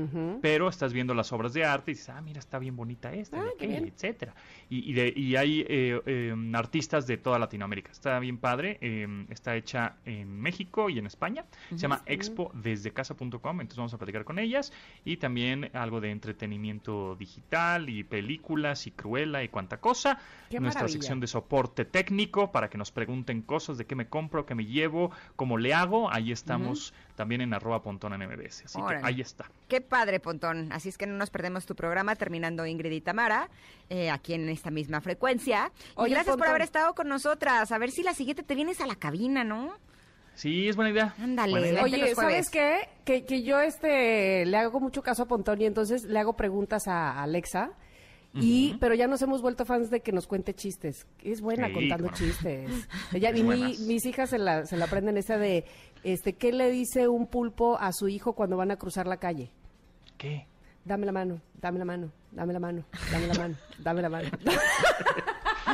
Pero 0.43 0.69
estás 0.69 0.93
viendo 0.93 1.15
las 1.15 1.33
obras 1.33 1.55
de 1.55 1.65
arte 1.65 1.93
y 1.93 1.95
dices, 1.95 2.11
ah, 2.11 2.21
mira, 2.21 2.41
está 2.41 2.59
bien 2.59 2.77
bonita 2.77 3.11
esta, 3.15 3.39
y 3.39 3.41
aquella, 3.55 3.79
etcétera. 3.89 4.35
Y, 4.69 4.91
y, 4.91 4.93
de- 4.93 5.15
y 5.17 5.37
hay 5.37 5.65
eh, 5.67 5.99
eh, 6.05 6.35
artistas 6.53 7.07
de 7.07 7.17
toda 7.17 7.39
Latinoamérica. 7.39 7.91
Está 7.91 8.19
bien 8.19 8.37
padre. 8.37 8.77
eh, 8.83 9.07
está 9.31 9.57
hecha 9.57 9.97
en 10.05 10.41
México 10.43 10.74
y 10.89 10.99
en 10.99 11.07
España. 11.07 11.45
Se 11.71 11.77
llama 11.77 12.03
Expo 12.07 12.51
desde 12.55 12.93
casa.com. 12.93 13.61
Entonces 13.61 13.77
vamos 13.77 13.95
a 13.95 13.99
platicar 13.99 14.25
con 14.25 14.39
ellas. 14.39 14.73
Y 15.05 15.17
también 15.17 15.71
algo 15.73 16.01
de 16.01 16.11
entretenimiento 16.11 17.17
digital 17.17 17.89
y 17.89 18.05
películas 18.05 18.87
y 18.87 18.91
cruela 18.91 19.43
y 19.43 19.49
cuanta 19.49 19.79
cosa. 19.79 20.19
Qué 20.51 20.61
Nuestra 20.61 20.83
maravilla. 20.83 21.01
sección 21.01 21.21
de 21.21 21.27
soporte 21.27 21.85
técnico 21.85 22.53
para 22.53 22.69
que 22.69 22.79
nos 22.79 22.91
pregunten 22.91 23.43
cosas 23.43 23.79
de 23.79 23.87
qué 23.87 23.95
me 23.95 24.09
compro, 24.09 24.47
qué 24.47 24.55
me 24.55 24.67
llevo, 24.67 25.11
cómo 25.37 25.59
le 25.59 25.75
hago. 25.75 26.11
Ahí 26.13 26.33
estamos 26.33 26.93
también 27.17 27.41
en 27.41 27.55
arroba 27.55 27.83
pontón 27.83 28.13
en 28.13 28.29
MBS. 28.29 28.65
Así 28.65 28.81
Órale. 28.81 29.01
que 29.01 29.07
ahí 29.07 29.21
está. 29.21 29.51
Qué 29.69 29.81
padre, 29.81 30.21
Pontón. 30.21 30.73
Así 30.73 30.89
es 30.89 30.99
que 30.99 31.07
no 31.07 31.15
nos 31.15 31.31
perdemos 31.31 31.67
tu 31.67 31.75
programa 31.75 32.17
terminando 32.17 32.67
Ingrid 32.67 32.93
y 32.93 33.01
Tamara, 33.01 33.49
eh, 33.89 34.11
aquí 34.11 34.35
en 34.35 34.49
esta 34.49 34.71
misma 34.71 35.01
frecuencia. 35.01 35.71
Y 36.05 36.11
gracias 36.11 36.37
por 36.37 36.47
haber 36.47 36.63
estado 36.63 36.95
con 36.95 37.09
nosotras. 37.09 37.73
A 37.73 37.79
ver 37.79 37.91
si 37.91 38.03
la 38.03 38.15
siguiente 38.15 38.43
te 38.43 38.55
vienes 38.55 38.81
a 38.81 38.87
la 38.87 38.97
cabina, 38.97 39.45
¿no? 39.45 39.77
Sí, 40.35 40.69
es 40.69 40.77
buena 40.77 40.91
idea. 40.91 41.15
Ándale, 41.19 41.81
Oye. 41.81 42.15
¿sabes 42.15 42.51
qué? 42.51 42.89
Que, 43.05 43.25
que 43.25 43.43
yo 43.43 43.61
este 43.61 44.45
le 44.47 44.57
hago 44.57 44.81
mucho 44.81 45.03
caso 45.03 45.23
a 45.23 45.27
Pontón 45.27 45.61
y 45.61 45.67
entonces 45.67 46.05
le 46.05 46.19
hago 46.19 46.35
preguntas 46.37 46.89
a 46.89 47.23
Alexa 47.23 47.71
Y, 48.35 48.75
pero 48.81 48.95
ya 48.97 49.07
nos 49.07 49.23
hemos 49.23 49.43
vuelto 49.43 49.65
fans 49.65 49.91
de 49.91 50.01
que 50.01 50.11
nos 50.11 50.27
cuente 50.27 50.55
chistes. 50.55 51.07
Es 51.23 51.41
buena 51.41 51.69
Sí, 51.69 51.73
contando 51.75 52.09
claro. 52.09 52.17
chistes. 52.17 52.69
Ella, 53.13 53.31
y 53.31 53.45
mi- 53.45 53.77
mis 53.87 54.05
hijas 54.07 54.31
se 54.31 54.39
la, 54.39 54.67
se 54.67 54.77
la 54.77 54.87
aprenden 54.87 55.17
esa 55.19 55.39
de, 55.39 55.65
este, 56.03 56.33
¿qué 56.33 56.53
le 56.53 56.69
dice 56.73 57.07
un 57.07 57.29
pulpo 57.29 57.79
a 57.79 57.93
su 57.93 58.09
hijo 58.09 58.33
cuando 58.33 58.57
van 58.57 58.73
a 58.73 58.77
cruzar 58.77 59.07
la 59.07 59.19
calle? 59.19 59.53
¿Qué? 60.19 60.49
Dame 60.85 61.07
la 61.07 61.13
mano, 61.13 61.41
dame 61.61 61.79
la 61.79 61.85
mano, 61.85 62.11
dame 62.33 62.53
la 62.53 62.59
mano, 62.59 62.85
dame 63.13 63.27
la 63.29 63.35
mano, 63.35 63.57
dame 63.79 64.03
la 64.03 64.09
mano. 64.09 64.29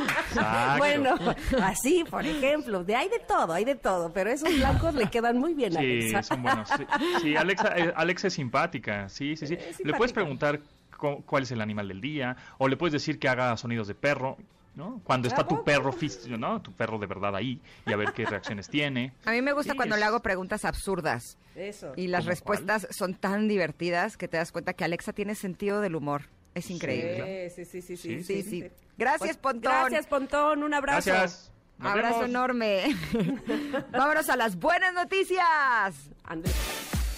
Exacto. 0.01 0.77
Bueno, 0.77 1.15
así, 1.63 2.03
por 2.09 2.25
ejemplo, 2.25 2.83
de 2.83 2.95
hay 2.95 3.09
de 3.09 3.19
todo, 3.19 3.53
hay 3.53 3.65
de 3.65 3.75
todo, 3.75 4.11
pero 4.13 4.29
esos 4.29 4.53
blancos 4.55 4.93
le 4.95 5.07
quedan 5.09 5.37
muy 5.37 5.53
bien 5.53 5.75
a 5.77 5.79
Sí, 5.79 5.85
Alexa. 5.85 6.23
son 6.23 6.43
buenos. 6.43 6.69
Sí, 6.69 6.85
sí, 7.21 7.35
Alexa, 7.35 7.73
eh, 7.77 7.93
Alexa 7.95 8.27
es 8.27 8.33
simpática. 8.33 9.09
Sí, 9.09 9.35
sí, 9.35 9.47
sí. 9.47 9.57
Le 9.83 9.93
puedes 9.93 10.13
preguntar 10.13 10.59
cu- 10.97 11.23
cuál 11.25 11.43
es 11.43 11.51
el 11.51 11.61
animal 11.61 11.87
del 11.87 12.01
día, 12.01 12.35
o 12.57 12.67
le 12.67 12.77
puedes 12.77 12.93
decir 12.93 13.19
que 13.19 13.27
haga 13.29 13.55
sonidos 13.57 13.87
de 13.87 13.95
perro, 13.95 14.37
¿no? 14.75 15.01
Cuando 15.03 15.27
está 15.27 15.45
tu 15.47 15.63
perro 15.63 15.91
físico, 15.91 16.37
¿no? 16.37 16.61
Tu 16.61 16.71
perro 16.71 16.97
de 16.97 17.07
verdad 17.07 17.35
ahí, 17.35 17.59
y 17.85 17.91
a 17.91 17.97
ver 17.97 18.13
qué 18.13 18.25
reacciones 18.25 18.69
tiene. 18.69 19.13
A 19.25 19.31
mí 19.31 19.41
me 19.41 19.51
gusta 19.53 19.73
Sí, 19.73 19.77
cuando 19.77 19.95
es- 19.95 19.99
le 19.99 20.05
hago 20.05 20.21
preguntas 20.21 20.63
absurdas. 20.65 21.37
Eso. 21.55 21.91
Y 21.97 22.07
las 22.07 22.21
¿Cómo 22.21 22.29
respuestas 22.29 22.87
son 22.91 23.13
tan 23.15 23.47
divertidas 23.49 24.15
que 24.15 24.27
te 24.29 24.37
das 24.37 24.51
cuenta 24.53 24.73
que 24.73 24.83
Alexa 24.85 25.11
tiene 25.11 25.35
sentido 25.35 25.81
del 25.81 25.95
humor. 25.95 26.23
Es 26.53 26.69
increíble. 26.69 27.49
Sí, 27.49 27.65
sí, 27.65 27.81
sí, 27.81 27.95
sí, 27.95 27.97
Sí, 27.97 28.23
sí, 28.23 28.43
sí. 28.43 28.49
sí. 28.61 28.71
Gracias, 28.97 29.19
Pues, 29.21 29.37
Pontón. 29.37 29.71
Gracias, 29.71 30.07
Pontón, 30.07 30.63
un 30.63 30.73
abrazo. 30.73 31.09
Gracias. 31.11 31.51
Nos 31.79 31.91
Abrazo 31.93 32.15
vemos. 32.19 32.29
enorme. 32.29 32.95
Vámonos 33.91 34.29
a 34.29 34.35
las 34.35 34.55
buenas 34.57 34.93
noticias. 34.93 35.95
Andrés. 36.23 36.53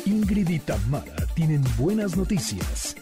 Ingrid 0.06 0.48
y 0.50 0.60
Tamara 0.60 1.16
tienen 1.36 1.64
buenas 1.78 2.16
noticias. 2.16 2.96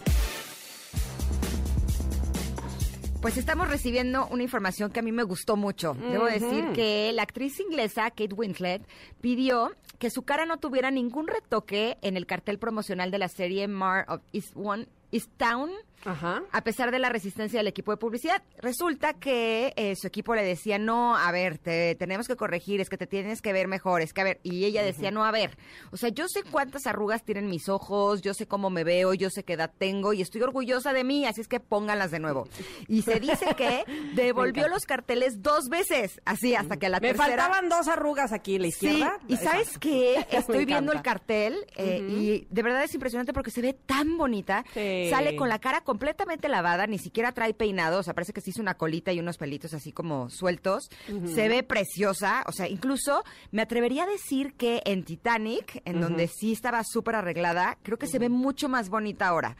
Pues 3.21 3.37
estamos 3.37 3.69
recibiendo 3.69 4.25
una 4.27 4.41
información 4.41 4.91
que 4.91 4.99
a 4.99 5.03
mí 5.03 5.11
me 5.11 5.21
gustó 5.21 5.55
mucho. 5.55 5.93
Debo 5.93 6.25
decir 6.25 6.71
que 6.73 7.11
la 7.13 7.21
actriz 7.21 7.59
inglesa 7.59 8.09
Kate 8.09 8.33
Winslet 8.33 8.81
pidió 9.21 9.71
que 9.99 10.09
su 10.09 10.23
cara 10.23 10.47
no 10.47 10.57
tuviera 10.57 10.89
ningún 10.89 11.27
retoque 11.27 11.99
en 12.01 12.17
el 12.17 12.25
cartel 12.25 12.57
promocional 12.57 13.11
de 13.11 13.19
la 13.19 13.27
serie 13.27 13.67
Mar 13.67 14.05
of 14.09 14.21
East 14.33 14.53
One 14.55 14.87
East 15.11 15.29
Town. 15.37 15.69
Ajá. 16.05 16.41
A 16.51 16.63
pesar 16.63 16.91
de 16.91 16.99
la 16.99 17.09
resistencia 17.09 17.59
del 17.59 17.67
equipo 17.67 17.91
de 17.91 17.97
publicidad, 17.97 18.41
resulta 18.57 19.13
que 19.13 19.73
eh, 19.75 19.95
su 19.95 20.07
equipo 20.07 20.35
le 20.35 20.43
decía, 20.43 20.77
no, 20.79 21.15
a 21.15 21.31
ver, 21.31 21.57
te 21.57 21.95
tenemos 21.95 22.27
que 22.27 22.35
corregir, 22.35 22.81
es 22.81 22.89
que 22.89 22.97
te 22.97 23.07
tienes 23.07 23.41
que 23.41 23.53
ver 23.53 23.67
mejor, 23.67 24.01
es 24.01 24.13
que 24.13 24.21
a 24.21 24.23
ver, 24.23 24.39
y 24.43 24.65
ella 24.65 24.83
decía, 24.83 25.11
no, 25.11 25.23
a 25.25 25.31
ver, 25.31 25.57
o 25.91 25.97
sea, 25.97 26.09
yo 26.09 26.27
sé 26.27 26.43
cuántas 26.43 26.87
arrugas 26.87 27.23
tienen 27.23 27.47
mis 27.47 27.69
ojos, 27.69 28.21
yo 28.21 28.33
sé 28.33 28.47
cómo 28.47 28.69
me 28.69 28.83
veo, 28.83 29.13
yo 29.13 29.29
sé 29.29 29.43
qué 29.43 29.53
edad 29.53 29.71
tengo 29.77 30.13
y 30.13 30.21
estoy 30.21 30.41
orgullosa 30.41 30.93
de 30.93 31.03
mí, 31.03 31.25
así 31.25 31.41
es 31.41 31.47
que 31.47 31.59
pónganlas 31.59 32.11
de 32.11 32.19
nuevo. 32.19 32.47
Y 32.87 33.01
se 33.03 33.19
dice 33.19 33.53
que 33.55 33.83
devolvió 34.15 34.67
los 34.67 34.85
carteles 34.85 35.41
dos 35.41 35.69
veces, 35.69 36.19
así, 36.25 36.55
hasta 36.55 36.77
que 36.77 36.87
a 36.87 36.89
la 36.89 36.99
Me 36.99 37.09
tercera... 37.09 37.27
faltaban 37.27 37.69
dos 37.69 37.87
arrugas 37.87 38.31
aquí 38.33 38.55
en 38.55 38.61
la 38.63 38.67
Sí, 38.71 38.87
izquierda. 38.87 39.19
y 39.27 39.37
sabes 39.37 39.77
qué, 39.77 40.25
Me 40.31 40.37
estoy 40.39 40.65
viendo 40.65 40.91
el 40.93 41.01
cartel 41.01 41.55
eh, 41.75 41.99
y 41.99 42.47
de 42.49 42.63
verdad 42.63 42.83
es 42.83 42.93
impresionante 42.93 43.33
porque 43.33 43.51
se 43.51 43.61
ve 43.61 43.73
tan 43.73 44.17
bonita. 44.17 44.63
Sí. 44.73 45.07
Sale 45.09 45.35
con 45.35 45.49
la 45.49 45.59
cara 45.59 45.81
completamente 45.91 46.47
lavada, 46.47 46.87
ni 46.87 46.97
siquiera 46.97 47.33
trae 47.33 47.53
peinado, 47.53 47.99
o 47.99 48.03
sea, 48.03 48.13
parece 48.13 48.31
que 48.31 48.39
se 48.39 48.51
hizo 48.51 48.61
una 48.61 48.75
colita 48.75 49.11
y 49.11 49.19
unos 49.19 49.37
pelitos 49.37 49.73
así 49.73 49.91
como 49.91 50.29
sueltos. 50.29 50.89
Se 51.25 51.49
ve 51.49 51.63
preciosa, 51.63 52.45
o 52.47 52.53
sea, 52.53 52.69
incluso 52.69 53.25
me 53.51 53.61
atrevería 53.61 54.03
a 54.03 54.07
decir 54.07 54.53
que 54.53 54.81
en 54.85 55.03
Titanic, 55.03 55.81
en 55.83 55.99
donde 55.99 56.29
sí 56.29 56.53
estaba 56.53 56.81
súper 56.85 57.15
arreglada, 57.15 57.77
creo 57.83 57.99
que 57.99 58.07
se 58.07 58.19
ve 58.19 58.29
mucho 58.29 58.69
más 58.69 58.87
bonita 58.87 59.27
ahora. 59.27 59.57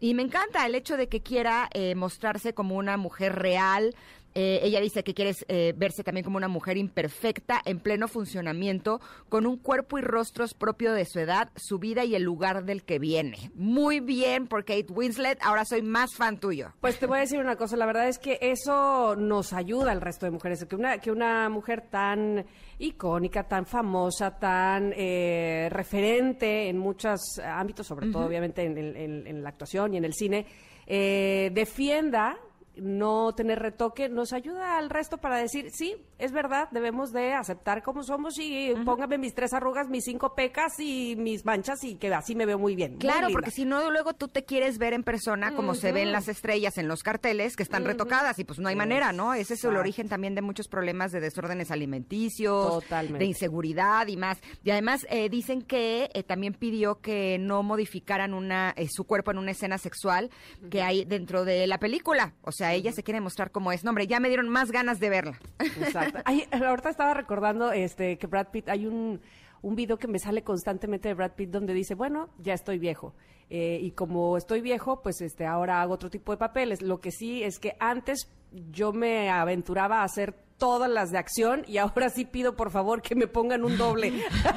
Y 0.00 0.12
me 0.12 0.22
encanta 0.22 0.66
el 0.66 0.74
hecho 0.74 0.98
de 0.98 1.08
que 1.08 1.22
quiera 1.22 1.70
eh, 1.72 1.94
mostrarse 1.94 2.52
como 2.52 2.76
una 2.76 2.98
mujer 2.98 3.36
real. 3.36 3.94
Eh, 4.34 4.60
ella 4.62 4.80
dice 4.80 5.02
que 5.02 5.12
quiere 5.12 5.32
eh, 5.48 5.74
verse 5.76 6.04
también 6.04 6.24
como 6.24 6.36
una 6.36 6.46
mujer 6.48 6.76
imperfecta, 6.76 7.60
en 7.64 7.80
pleno 7.80 8.06
funcionamiento, 8.08 9.00
con 9.28 9.44
un 9.46 9.56
cuerpo 9.56 9.98
y 9.98 10.02
rostros 10.02 10.54
propio 10.54 10.92
de 10.92 11.04
su 11.04 11.18
edad, 11.18 11.50
su 11.56 11.78
vida 11.78 12.04
y 12.04 12.14
el 12.14 12.22
lugar 12.22 12.64
del 12.64 12.84
que 12.84 12.98
viene. 12.98 13.50
Muy 13.54 14.00
bien 14.00 14.46
por 14.46 14.64
Kate 14.64 14.86
Winslet, 14.92 15.38
ahora 15.42 15.64
soy 15.64 15.82
más 15.82 16.14
fan 16.14 16.38
tuyo. 16.38 16.72
Pues 16.80 16.98
te 16.98 17.06
voy 17.06 17.18
a 17.18 17.20
decir 17.22 17.40
una 17.40 17.56
cosa, 17.56 17.76
la 17.76 17.86
verdad 17.86 18.08
es 18.08 18.18
que 18.18 18.38
eso 18.40 19.16
nos 19.16 19.52
ayuda 19.52 19.90
al 19.92 20.00
resto 20.00 20.26
de 20.26 20.30
mujeres, 20.32 20.64
que 20.64 20.76
una, 20.76 20.98
que 20.98 21.10
una 21.10 21.48
mujer 21.48 21.88
tan 21.90 22.46
icónica, 22.78 23.48
tan 23.48 23.66
famosa, 23.66 24.38
tan 24.38 24.92
eh, 24.96 25.68
referente 25.70 26.68
en 26.68 26.78
muchos 26.78 27.20
ámbitos, 27.44 27.86
sobre 27.86 28.10
todo 28.10 28.26
obviamente 28.26 28.62
en- 28.64 29.26
en 29.26 29.42
la 29.42 29.48
actuación 29.48 29.94
y 29.94 29.96
en 29.96 30.04
el 30.04 30.14
cine, 30.14 30.46
eh, 30.86 31.50
defienda 31.52 32.36
no 32.76 33.34
tener 33.34 33.58
retoque, 33.58 34.08
nos 34.08 34.32
ayuda 34.32 34.78
al 34.78 34.90
resto 34.90 35.18
para 35.18 35.36
decir, 35.36 35.70
sí, 35.70 35.96
es 36.18 36.32
verdad, 36.32 36.68
debemos 36.70 37.12
de 37.12 37.32
aceptar 37.32 37.82
como 37.82 38.02
somos 38.02 38.38
y 38.38 38.74
póngame 38.84 39.18
mis 39.18 39.34
tres 39.34 39.52
arrugas, 39.52 39.88
mis 39.88 40.04
cinco 40.04 40.34
pecas 40.34 40.78
y 40.78 41.16
mis 41.16 41.44
manchas 41.44 41.82
y 41.84 41.96
que 41.96 42.12
así 42.14 42.34
me 42.34 42.46
veo 42.46 42.58
muy 42.58 42.74
bien. 42.74 42.96
Claro, 42.98 43.28
porque 43.32 43.50
si 43.50 43.64
no, 43.64 43.90
luego 43.90 44.14
tú 44.14 44.28
te 44.28 44.44
quieres 44.44 44.78
ver 44.78 44.92
en 44.92 45.02
persona 45.02 45.54
como 45.54 45.74
se 45.74 45.92
ven 45.92 46.12
las 46.12 46.28
estrellas 46.28 46.78
en 46.78 46.88
los 46.88 47.02
carteles 47.02 47.56
que 47.56 47.62
están 47.62 47.84
retocadas 47.84 48.38
y 48.38 48.44
pues 48.44 48.58
no 48.58 48.68
hay 48.68 48.76
manera, 48.76 49.12
¿no? 49.12 49.34
Ese 49.34 49.54
es 49.54 49.64
el 49.64 49.70
Exacto. 49.70 49.80
origen 49.80 50.08
también 50.08 50.34
de 50.34 50.42
muchos 50.42 50.68
problemas 50.68 51.12
de 51.12 51.20
desórdenes 51.20 51.70
alimenticios, 51.70 52.82
Totalmente. 52.82 53.18
de 53.18 53.24
inseguridad 53.24 54.06
y 54.06 54.16
más. 54.16 54.38
Y 54.62 54.70
además 54.70 55.06
eh, 55.10 55.28
dicen 55.28 55.62
que 55.62 56.10
eh, 56.14 56.22
también 56.22 56.54
pidió 56.54 57.00
que 57.00 57.38
no 57.38 57.62
modificaran 57.62 58.34
una 58.34 58.72
eh, 58.76 58.88
su 58.90 59.04
cuerpo 59.04 59.30
en 59.30 59.38
una 59.38 59.50
escena 59.52 59.78
sexual 59.78 60.30
que 60.70 60.82
hay 60.82 61.04
dentro 61.04 61.44
de 61.44 61.66
la 61.66 61.78
película. 61.78 62.34
O 62.42 62.52
sea, 62.52 62.69
ella 62.74 62.92
se 62.92 63.02
quiere 63.02 63.20
mostrar 63.20 63.50
como 63.50 63.72
es. 63.72 63.84
No, 63.84 63.90
hombre, 63.90 64.06
ya 64.06 64.20
me 64.20 64.28
dieron 64.28 64.48
más 64.48 64.70
ganas 64.70 65.00
de 65.00 65.10
verla. 65.10 65.40
Exacto. 65.58 66.20
Ay, 66.24 66.46
ahorita 66.50 66.90
estaba 66.90 67.14
recordando 67.14 67.72
este 67.72 68.18
que 68.18 68.26
Brad 68.26 68.48
Pitt, 68.48 68.68
hay 68.68 68.86
un, 68.86 69.20
un 69.62 69.74
video 69.74 69.98
que 69.98 70.08
me 70.08 70.18
sale 70.18 70.42
constantemente 70.42 71.08
de 71.08 71.14
Brad 71.14 71.32
Pitt 71.32 71.50
donde 71.50 71.74
dice, 71.74 71.94
bueno, 71.94 72.28
ya 72.38 72.54
estoy 72.54 72.78
viejo. 72.78 73.14
Eh, 73.50 73.80
y 73.82 73.90
como 73.90 74.36
estoy 74.36 74.60
viejo, 74.60 75.02
pues 75.02 75.20
este 75.20 75.44
ahora 75.44 75.82
hago 75.82 75.94
otro 75.94 76.08
tipo 76.08 76.32
de 76.32 76.38
papeles. 76.38 76.82
Lo 76.82 77.00
que 77.00 77.10
sí 77.10 77.42
es 77.42 77.58
que 77.58 77.76
antes 77.80 78.28
yo 78.70 78.92
me 78.92 79.28
aventuraba 79.28 80.00
a 80.00 80.04
hacer 80.04 80.36
todas 80.60 80.88
las 80.88 81.10
de 81.10 81.18
acción 81.18 81.64
y 81.66 81.78
ahora 81.78 82.08
sí 82.10 82.24
pido 82.24 82.54
por 82.54 82.70
favor 82.70 83.02
que 83.02 83.16
me 83.16 83.26
pongan 83.26 83.64
un 83.64 83.76
doble. 83.76 84.12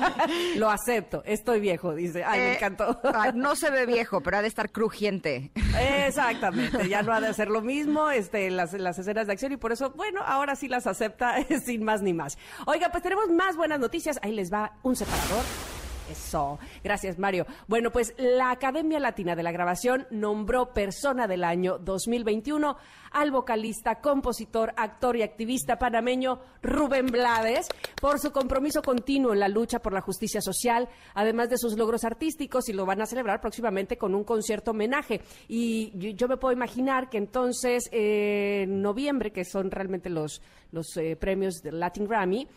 Lo 0.57 0.69
acepto, 0.69 1.23
estoy 1.25 1.59
viejo, 1.59 1.95
dice. 1.95 2.23
Ay, 2.23 2.39
me 2.39 2.51
Eh, 2.51 2.55
encantó. 2.57 2.99
no 3.33 3.55
se 3.55 3.71
ve 3.71 3.87
viejo, 3.87 4.21
pero 4.21 4.37
ha 4.37 4.41
de 4.43 4.47
estar 4.49 4.69
crujiente. 4.71 5.51
Exactamente, 6.05 6.87
ya 6.87 7.01
no 7.01 7.13
ha 7.13 7.21
de 7.21 7.27
hacer 7.27 7.47
lo 7.47 7.61
mismo 7.61 8.11
este, 8.11 8.51
las, 8.51 8.73
las 8.73 8.99
escenas 8.99 9.25
de 9.25 9.33
acción 9.33 9.51
y 9.53 9.57
por 9.57 9.71
eso, 9.71 9.89
bueno, 9.91 10.21
ahora 10.23 10.55
sí 10.55 10.67
las 10.67 10.85
acepta 10.85 11.37
sin 11.65 11.83
más 11.83 12.01
ni 12.03 12.13
más. 12.13 12.37
Oiga, 12.67 12.89
pues 12.89 13.01
tenemos 13.01 13.29
más 13.29 13.55
buenas 13.55 13.79
noticias. 13.79 14.19
Ahí 14.21 14.33
les 14.33 14.53
va 14.53 14.73
un 14.83 14.95
separador. 14.95 15.43
Eso, 16.13 16.59
gracias 16.83 17.17
Mario. 17.17 17.47
Bueno, 17.67 17.89
pues 17.91 18.13
la 18.17 18.51
Academia 18.51 18.99
Latina 18.99 19.35
de 19.35 19.41
la 19.41 19.51
Grabación 19.51 20.05
nombró 20.11 20.71
Persona 20.71 21.25
del 21.27 21.43
Año 21.43 21.79
2021 21.79 22.77
al 23.13 23.31
vocalista, 23.31 23.99
compositor, 23.99 24.73
actor 24.77 25.15
y 25.15 25.23
activista 25.23 25.79
panameño 25.79 26.39
Rubén 26.61 27.07
Blades 27.07 27.67
por 27.99 28.19
su 28.19 28.31
compromiso 28.31 28.83
continuo 28.83 29.33
en 29.33 29.39
la 29.39 29.47
lucha 29.47 29.79
por 29.79 29.91
la 29.91 30.01
justicia 30.01 30.39
social, 30.39 30.87
además 31.15 31.49
de 31.49 31.57
sus 31.57 31.77
logros 31.77 32.03
artísticos 32.03 32.69
y 32.69 32.73
lo 32.73 32.85
van 32.85 33.01
a 33.01 33.07
celebrar 33.07 33.41
próximamente 33.41 33.97
con 33.97 34.13
un 34.13 34.23
concierto 34.23 34.71
homenaje. 34.71 35.21
Y 35.47 36.13
yo, 36.15 36.27
me 36.27 36.37
puedo 36.37 36.53
imaginar 36.53 37.09
que 37.09 37.17
entonces 37.17 37.89
eh, 37.91 38.61
en 38.63 38.83
noviembre, 38.83 39.31
que 39.31 39.45
son 39.45 39.71
realmente 39.71 40.11
los, 40.11 40.43
los 40.71 40.95
eh, 40.97 41.15
premios 41.15 41.63
del 41.63 41.79
Latin 41.79 42.07
Grammy, 42.07 42.47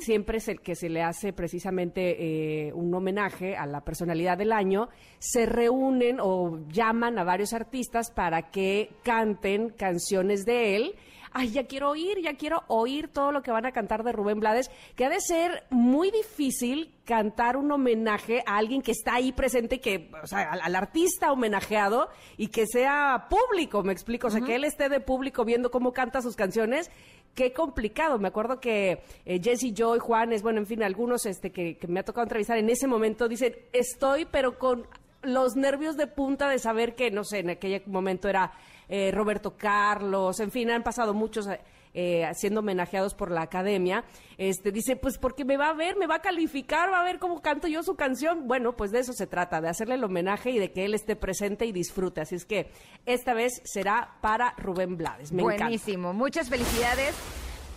siempre 0.00 0.38
es 0.38 0.48
el 0.48 0.60
que 0.60 0.74
se 0.74 0.88
le 0.88 1.02
hace 1.02 1.32
precisamente 1.32 2.68
eh, 2.68 2.72
un 2.72 2.92
homenaje 2.94 3.56
a 3.56 3.66
la 3.66 3.82
personalidad 3.82 4.38
del 4.38 4.52
año, 4.52 4.88
se 5.18 5.46
reúnen 5.46 6.18
o 6.20 6.58
llaman 6.68 7.18
a 7.18 7.24
varios 7.24 7.52
artistas 7.52 8.10
para 8.10 8.50
que 8.50 8.90
canten 9.02 9.70
canciones 9.70 10.44
de 10.44 10.76
él. 10.76 10.94
Ay, 11.32 11.50
ya 11.50 11.64
quiero 11.64 11.90
oír, 11.90 12.18
ya 12.20 12.34
quiero 12.34 12.64
oír 12.66 13.06
todo 13.06 13.30
lo 13.30 13.40
que 13.40 13.52
van 13.52 13.64
a 13.64 13.70
cantar 13.70 14.02
de 14.02 14.10
Rubén 14.10 14.40
Blades, 14.40 14.68
que 14.96 15.04
ha 15.04 15.08
de 15.08 15.20
ser 15.20 15.62
muy 15.70 16.10
difícil 16.10 16.92
cantar 17.04 17.56
un 17.56 17.70
homenaje 17.70 18.42
a 18.46 18.56
alguien 18.56 18.82
que 18.82 18.90
está 18.90 19.14
ahí 19.14 19.30
presente, 19.30 19.80
que, 19.80 20.10
o 20.22 20.26
sea, 20.26 20.50
al, 20.50 20.60
al 20.60 20.74
artista 20.74 21.30
homenajeado 21.30 22.08
y 22.36 22.48
que 22.48 22.66
sea 22.66 23.28
público, 23.30 23.84
me 23.84 23.92
explico, 23.92 24.26
o 24.26 24.30
sea, 24.30 24.40
que 24.40 24.56
él 24.56 24.64
esté 24.64 24.88
de 24.88 24.98
público 24.98 25.44
viendo 25.44 25.70
cómo 25.70 25.92
canta 25.92 26.20
sus 26.20 26.34
canciones 26.34 26.90
qué 27.34 27.52
complicado. 27.52 28.18
Me 28.18 28.28
acuerdo 28.28 28.60
que 28.60 29.02
eh, 29.24 29.40
Jesse 29.42 29.72
Joy, 29.74 29.98
Juanes, 29.98 30.42
bueno, 30.42 30.60
en 30.60 30.66
fin, 30.66 30.82
algunos 30.82 31.26
este, 31.26 31.50
que, 31.50 31.76
que 31.76 31.86
me 31.86 32.00
ha 32.00 32.04
tocado 32.04 32.24
entrevistar 32.24 32.58
en 32.58 32.70
ese 32.70 32.86
momento 32.86 33.28
dicen, 33.28 33.54
estoy, 33.72 34.24
pero 34.24 34.58
con 34.58 34.86
los 35.22 35.56
nervios 35.56 35.96
de 35.96 36.06
punta 36.06 36.48
de 36.48 36.58
saber 36.58 36.94
que, 36.94 37.10
no 37.10 37.24
sé, 37.24 37.40
en 37.40 37.50
aquel 37.50 37.82
momento 37.86 38.28
era 38.28 38.52
eh, 38.88 39.10
Roberto 39.12 39.56
Carlos, 39.56 40.40
en 40.40 40.50
fin, 40.50 40.70
han 40.70 40.82
pasado 40.82 41.14
muchos. 41.14 41.48
Eh, 41.94 42.28
siendo 42.34 42.60
homenajeados 42.60 43.14
por 43.14 43.30
la 43.30 43.42
academia, 43.42 44.04
este, 44.38 44.72
dice, 44.72 44.96
pues 44.96 45.18
porque 45.18 45.44
me 45.44 45.56
va 45.56 45.70
a 45.70 45.74
ver, 45.74 45.96
me 45.96 46.06
va 46.06 46.16
a 46.16 46.22
calificar, 46.22 46.92
va 46.92 47.00
a 47.00 47.04
ver 47.04 47.18
cómo 47.18 47.40
canto 47.42 47.68
yo 47.68 47.82
su 47.82 47.96
canción. 47.96 48.46
Bueno, 48.46 48.76
pues 48.76 48.90
de 48.90 49.00
eso 49.00 49.12
se 49.12 49.26
trata, 49.26 49.60
de 49.60 49.68
hacerle 49.68 49.94
el 49.94 50.04
homenaje 50.04 50.50
y 50.50 50.58
de 50.58 50.72
que 50.72 50.84
él 50.84 50.94
esté 50.94 51.16
presente 51.16 51.66
y 51.66 51.72
disfrute. 51.72 52.20
Así 52.20 52.34
es 52.34 52.44
que 52.44 52.70
esta 53.06 53.34
vez 53.34 53.60
será 53.64 54.16
para 54.20 54.54
Rubén 54.56 54.96
Blades. 54.96 55.32
Me 55.32 55.42
encanta. 55.42 55.64
Buenísimo, 55.64 56.12
muchas 56.12 56.48
felicidades. 56.48 57.14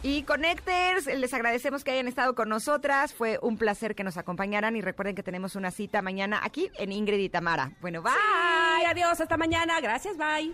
Y 0.05 0.23
Connectors, 0.23 1.05
les 1.05 1.33
agradecemos 1.33 1.85
que 1.85 1.91
hayan 1.91 2.09
estado 2.09 2.35
con 2.35 2.49
nosotras. 2.49 3.13
Fue 3.13 3.39
un 3.41 3.57
placer 3.57 3.95
que 3.95 4.03
nos 4.03 4.17
acompañaran 4.17 4.75
y 4.75 4.81
recuerden 4.81 5.15
que 5.15 5.23
tenemos 5.23 5.55
una 5.55 5.71
cita 5.71 6.01
mañana 6.01 6.41
aquí 6.43 6.69
en 6.77 6.91
Ingrid 6.91 7.19
y 7.19 7.29
Tamara. 7.29 7.71
Bueno, 7.79 8.01
bye. 8.01 8.11
Bye, 8.11 8.85
adiós, 8.85 9.21
hasta 9.21 9.37
mañana. 9.37 9.79
Gracias, 9.79 10.17
bye. 10.17 10.53